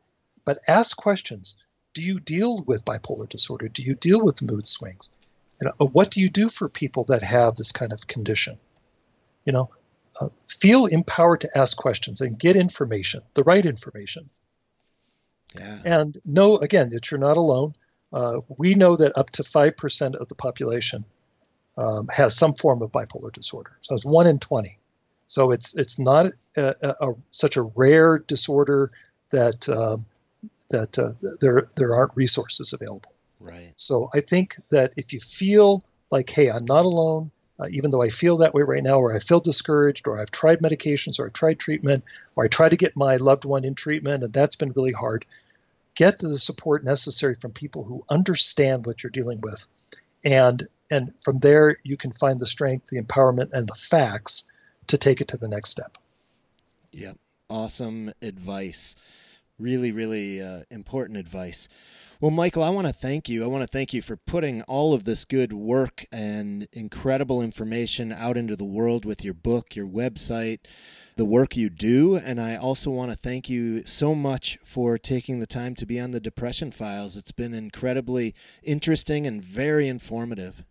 But 0.45 0.59
ask 0.67 0.97
questions. 0.97 1.57
Do 1.95 2.03
you 2.03 2.19
deal 2.19 2.63
with 2.63 2.85
bipolar 2.85 3.29
disorder? 3.29 3.69
Do 3.69 3.83
you 3.83 3.95
deal 3.95 4.23
with 4.23 4.43
mood 4.43 4.67
swings? 4.67 5.11
You 5.61 5.71
know, 5.79 5.87
what 5.87 6.11
do 6.11 6.21
you 6.21 6.29
do 6.29 6.49
for 6.49 6.69
people 6.69 7.05
that 7.05 7.23
have 7.23 7.55
this 7.55 7.73
kind 7.73 7.93
of 7.93 8.07
condition? 8.07 8.59
You 9.45 9.53
know, 9.53 9.71
uh, 10.21 10.29
feel 10.49 10.87
empowered 10.87 11.43
to 11.43 11.59
ask 11.59 11.77
questions 11.77 12.21
and 12.21 12.39
get 12.39 12.57
information, 12.57 13.23
the 13.35 13.45
right 13.45 13.65
information. 13.65 14.31
Yeah. 15.59 15.79
And 15.85 16.21
know 16.25 16.57
again 16.59 16.91
that 16.91 17.11
you're 17.11 17.21
not 17.21 17.37
alone. 17.37 17.75
Uh, 18.13 18.41
we 18.59 18.75
know 18.75 18.97
that 18.97 19.17
up 19.17 19.31
to 19.31 19.45
five 19.45 19.77
percent 19.77 20.17
of 20.17 20.29
the 20.29 20.35
population 20.35 21.05
um, 21.77 22.09
has 22.09 22.37
some 22.37 22.55
form 22.55 22.83
of 22.83 22.93
bipolar 22.93 23.33
disorder. 23.33 23.77
So 23.81 23.95
it's 23.95 24.05
one 24.05 24.27
in 24.27 24.39
20. 24.39 24.79
So 25.27 25.51
it's 25.51 25.77
it's 25.77 25.99
not 25.99 26.27
a, 26.57 26.75
a, 26.83 26.89
a, 27.09 27.13
such 27.31 27.57
a 27.57 27.63
rare 27.63 28.19
disorder 28.19 28.93
that 29.31 29.69
um, 29.69 30.07
that 30.71 30.99
uh, 30.99 31.13
there 31.41 31.69
there 31.77 31.95
aren't 31.95 32.17
resources 32.17 32.73
available. 32.73 33.14
Right. 33.41 33.73
So 33.77 34.11
I 34.15 34.21
think 34.21 34.57
that 34.71 34.93
if 34.97 35.13
you 35.13 35.21
feel 35.21 35.85
like, 36.11 36.31
hey, 36.31 36.51
I'm 36.51 36.65
not 36.65 36.85
alone, 36.85 37.31
uh, 37.59 37.67
even 37.71 37.91
though 37.91 38.03
I 38.03 38.09
feel 38.09 38.39
that 38.39 38.55
way 38.55 38.63
right 38.63 38.83
now, 38.83 38.97
or 38.97 39.15
I 39.15 39.19
feel 39.19 39.41
discouraged, 39.41 40.09
or 40.09 40.21
I've 40.21 40.31
tried 40.31 40.61
medications, 40.61 41.19
or 41.19 41.27
I've 41.27 41.33
tried 41.33 41.59
treatment, 41.59 42.05
or 42.35 42.45
I 42.45 42.49
try 42.49 42.69
to 42.69 42.77
get 42.77 42.97
my 42.97 43.17
loved 43.17 43.45
one 43.45 43.65
in 43.65 43.75
treatment, 43.75 44.25
and 44.25 44.33
that's 44.33 44.57
been 44.57 44.73
really 44.75 44.93
hard. 44.93 45.25
Get 45.95 46.19
the 46.19 46.39
support 46.39 46.85
necessary 46.85 47.35
from 47.35 47.53
people 47.53 47.85
who 47.85 48.05
understand 48.09 48.87
what 48.87 49.03
you're 49.03 49.11
dealing 49.11 49.41
with, 49.41 49.69
and 50.25 50.67
and 50.91 51.13
from 51.21 51.39
there 51.39 51.79
you 51.83 51.97
can 51.97 52.13
find 52.13 52.41
the 52.41 52.47
strength 52.47 52.87
the 52.87 53.01
empowerment 53.01 53.51
and 53.53 53.67
the 53.69 53.75
facts 53.75 54.51
to 54.89 54.99
take 54.99 55.21
it 55.21 55.29
to 55.29 55.37
the 55.37 55.49
next 55.49 55.71
step 55.71 55.99
yep 56.93 57.17
awesome 57.49 58.13
advice 58.23 58.97
really 59.59 59.93
really 59.93 60.43
uh, 60.43 60.61
important 60.71 61.19
advice 61.19 61.69
well 62.21 62.31
michael 62.31 62.63
i 62.63 62.71
want 62.71 62.87
to 62.87 62.93
thank 62.93 63.29
you 63.29 63.45
i 63.45 63.47
want 63.47 63.63
to 63.63 63.69
thank 63.69 63.93
you 63.93 64.03
for 64.03 64.17
putting 64.17 64.63
all 64.63 64.95
of 64.95 65.05
this 65.05 65.25
good 65.25 65.53
work 65.53 66.05
and 66.13 66.69
incredible 66.73 67.43
information 67.43 68.13
out 68.13 68.37
into 68.37 68.57
the 68.57 68.65
world 68.65 69.05
with 69.05 69.25
your 69.25 69.35
book 69.35 69.75
your 69.77 69.87
website 69.87 70.61
the 71.17 71.25
work 71.25 71.57
you 71.57 71.71
do. 71.71 72.17
And 72.17 72.41
I 72.41 72.57
also 72.57 72.91
want 72.91 73.11
to 73.11 73.17
thank 73.17 73.49
you 73.49 73.85
so 73.85 74.15
much 74.15 74.59
for 74.65 74.99
taking 74.99 75.39
the 75.39 75.47
time 75.47 75.75
to 75.77 75.87
be 75.87 76.01
on 76.01 76.11
the 76.11 76.21
Depression 76.21 76.71
Files. 76.71 77.17
It's 77.17 77.33
been 77.33 77.55
incredibly 77.55 78.35
interesting 78.63 79.27
and 79.27 79.43
very 79.43 79.89
informative. 79.89 80.65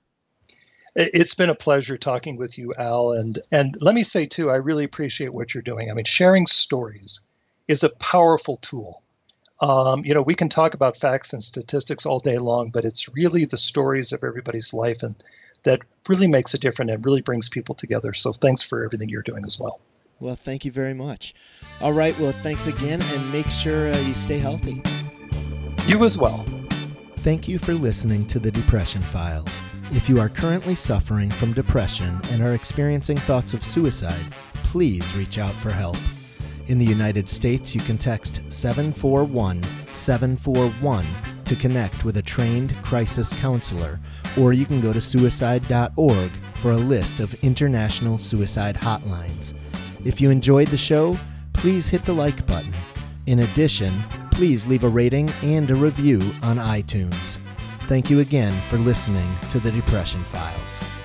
It's 0.95 1.33
been 1.33 1.49
a 1.49 1.55
pleasure 1.55 1.97
talking 1.97 2.37
with 2.37 2.57
you, 2.57 2.73
Al. 2.77 3.13
And, 3.13 3.39
and 3.51 3.75
let 3.81 3.95
me 3.95 4.03
say, 4.03 4.27
too, 4.27 4.51
I 4.51 4.55
really 4.55 4.83
appreciate 4.83 5.33
what 5.33 5.53
you're 5.53 5.63
doing. 5.63 5.89
I 5.89 5.93
mean, 5.93 6.05
sharing 6.05 6.45
stories 6.45 7.21
is 7.67 7.83
a 7.83 7.89
powerful 7.89 8.57
tool. 8.57 9.01
Um, 9.61 10.03
you 10.03 10.13
know, 10.13 10.21
we 10.21 10.35
can 10.35 10.49
talk 10.49 10.73
about 10.73 10.97
facts 10.97 11.33
and 11.33 11.43
statistics 11.43 12.05
all 12.05 12.19
day 12.19 12.37
long, 12.37 12.69
but 12.69 12.85
it's 12.85 13.15
really 13.15 13.45
the 13.45 13.57
stories 13.57 14.11
of 14.11 14.23
everybody's 14.23 14.73
life 14.73 15.03
and 15.03 15.15
that 15.63 15.81
really 16.07 16.27
makes 16.27 16.53
a 16.53 16.57
difference 16.57 16.91
and 16.91 17.05
really 17.05 17.21
brings 17.21 17.49
people 17.49 17.75
together. 17.75 18.13
So 18.13 18.31
thanks 18.31 18.61
for 18.61 18.83
everything 18.83 19.09
you're 19.09 19.21
doing 19.21 19.45
as 19.45 19.59
well. 19.59 19.79
Well, 20.19 20.35
thank 20.35 20.63
you 20.65 20.71
very 20.71 20.93
much. 20.93 21.33
All 21.81 21.93
right. 21.93 22.17
Well, 22.19 22.31
thanks 22.31 22.67
again, 22.67 23.01
and 23.01 23.31
make 23.31 23.49
sure 23.49 23.91
uh, 23.91 23.97
you 23.99 24.13
stay 24.13 24.37
healthy. 24.37 24.81
You 25.85 26.03
as 26.05 26.17
well. 26.17 26.45
Thank 27.17 27.47
you 27.47 27.57
for 27.59 27.73
listening 27.73 28.25
to 28.27 28.39
the 28.39 28.51
Depression 28.51 29.01
Files. 29.01 29.61
If 29.91 30.07
you 30.07 30.19
are 30.19 30.29
currently 30.29 30.75
suffering 30.75 31.29
from 31.29 31.53
depression 31.53 32.21
and 32.31 32.41
are 32.41 32.53
experiencing 32.53 33.17
thoughts 33.17 33.53
of 33.53 33.63
suicide, 33.63 34.25
please 34.53 35.15
reach 35.15 35.37
out 35.37 35.53
for 35.53 35.71
help. 35.71 35.97
In 36.67 36.77
the 36.77 36.85
United 36.85 37.27
States, 37.27 37.75
you 37.75 37.81
can 37.81 37.97
text 37.97 38.41
741 38.49 39.63
741 39.93 41.05
to 41.43 41.55
connect 41.57 42.05
with 42.05 42.17
a 42.17 42.21
trained 42.21 42.73
crisis 42.83 43.33
counselor, 43.33 43.99
or 44.39 44.53
you 44.53 44.65
can 44.65 44.79
go 44.79 44.93
to 44.93 45.01
suicide.org 45.01 46.31
for 46.55 46.71
a 46.71 46.77
list 46.77 47.19
of 47.19 47.33
international 47.43 48.17
suicide 48.17 48.75
hotlines. 48.75 49.53
If 50.05 50.21
you 50.21 50.29
enjoyed 50.29 50.69
the 50.69 50.77
show, 50.77 51.17
please 51.51 51.89
hit 51.89 52.05
the 52.05 52.13
like 52.13 52.45
button. 52.47 52.73
In 53.25 53.39
addition, 53.39 53.93
please 54.31 54.65
leave 54.65 54.85
a 54.85 54.89
rating 54.89 55.29
and 55.41 55.69
a 55.69 55.75
review 55.75 56.19
on 56.41 56.57
iTunes. 56.57 57.37
Thank 57.87 58.09
you 58.09 58.21
again 58.21 58.53
for 58.69 58.77
listening 58.77 59.29
to 59.49 59.59
the 59.59 59.71
Depression 59.71 60.23
Files. 60.23 61.02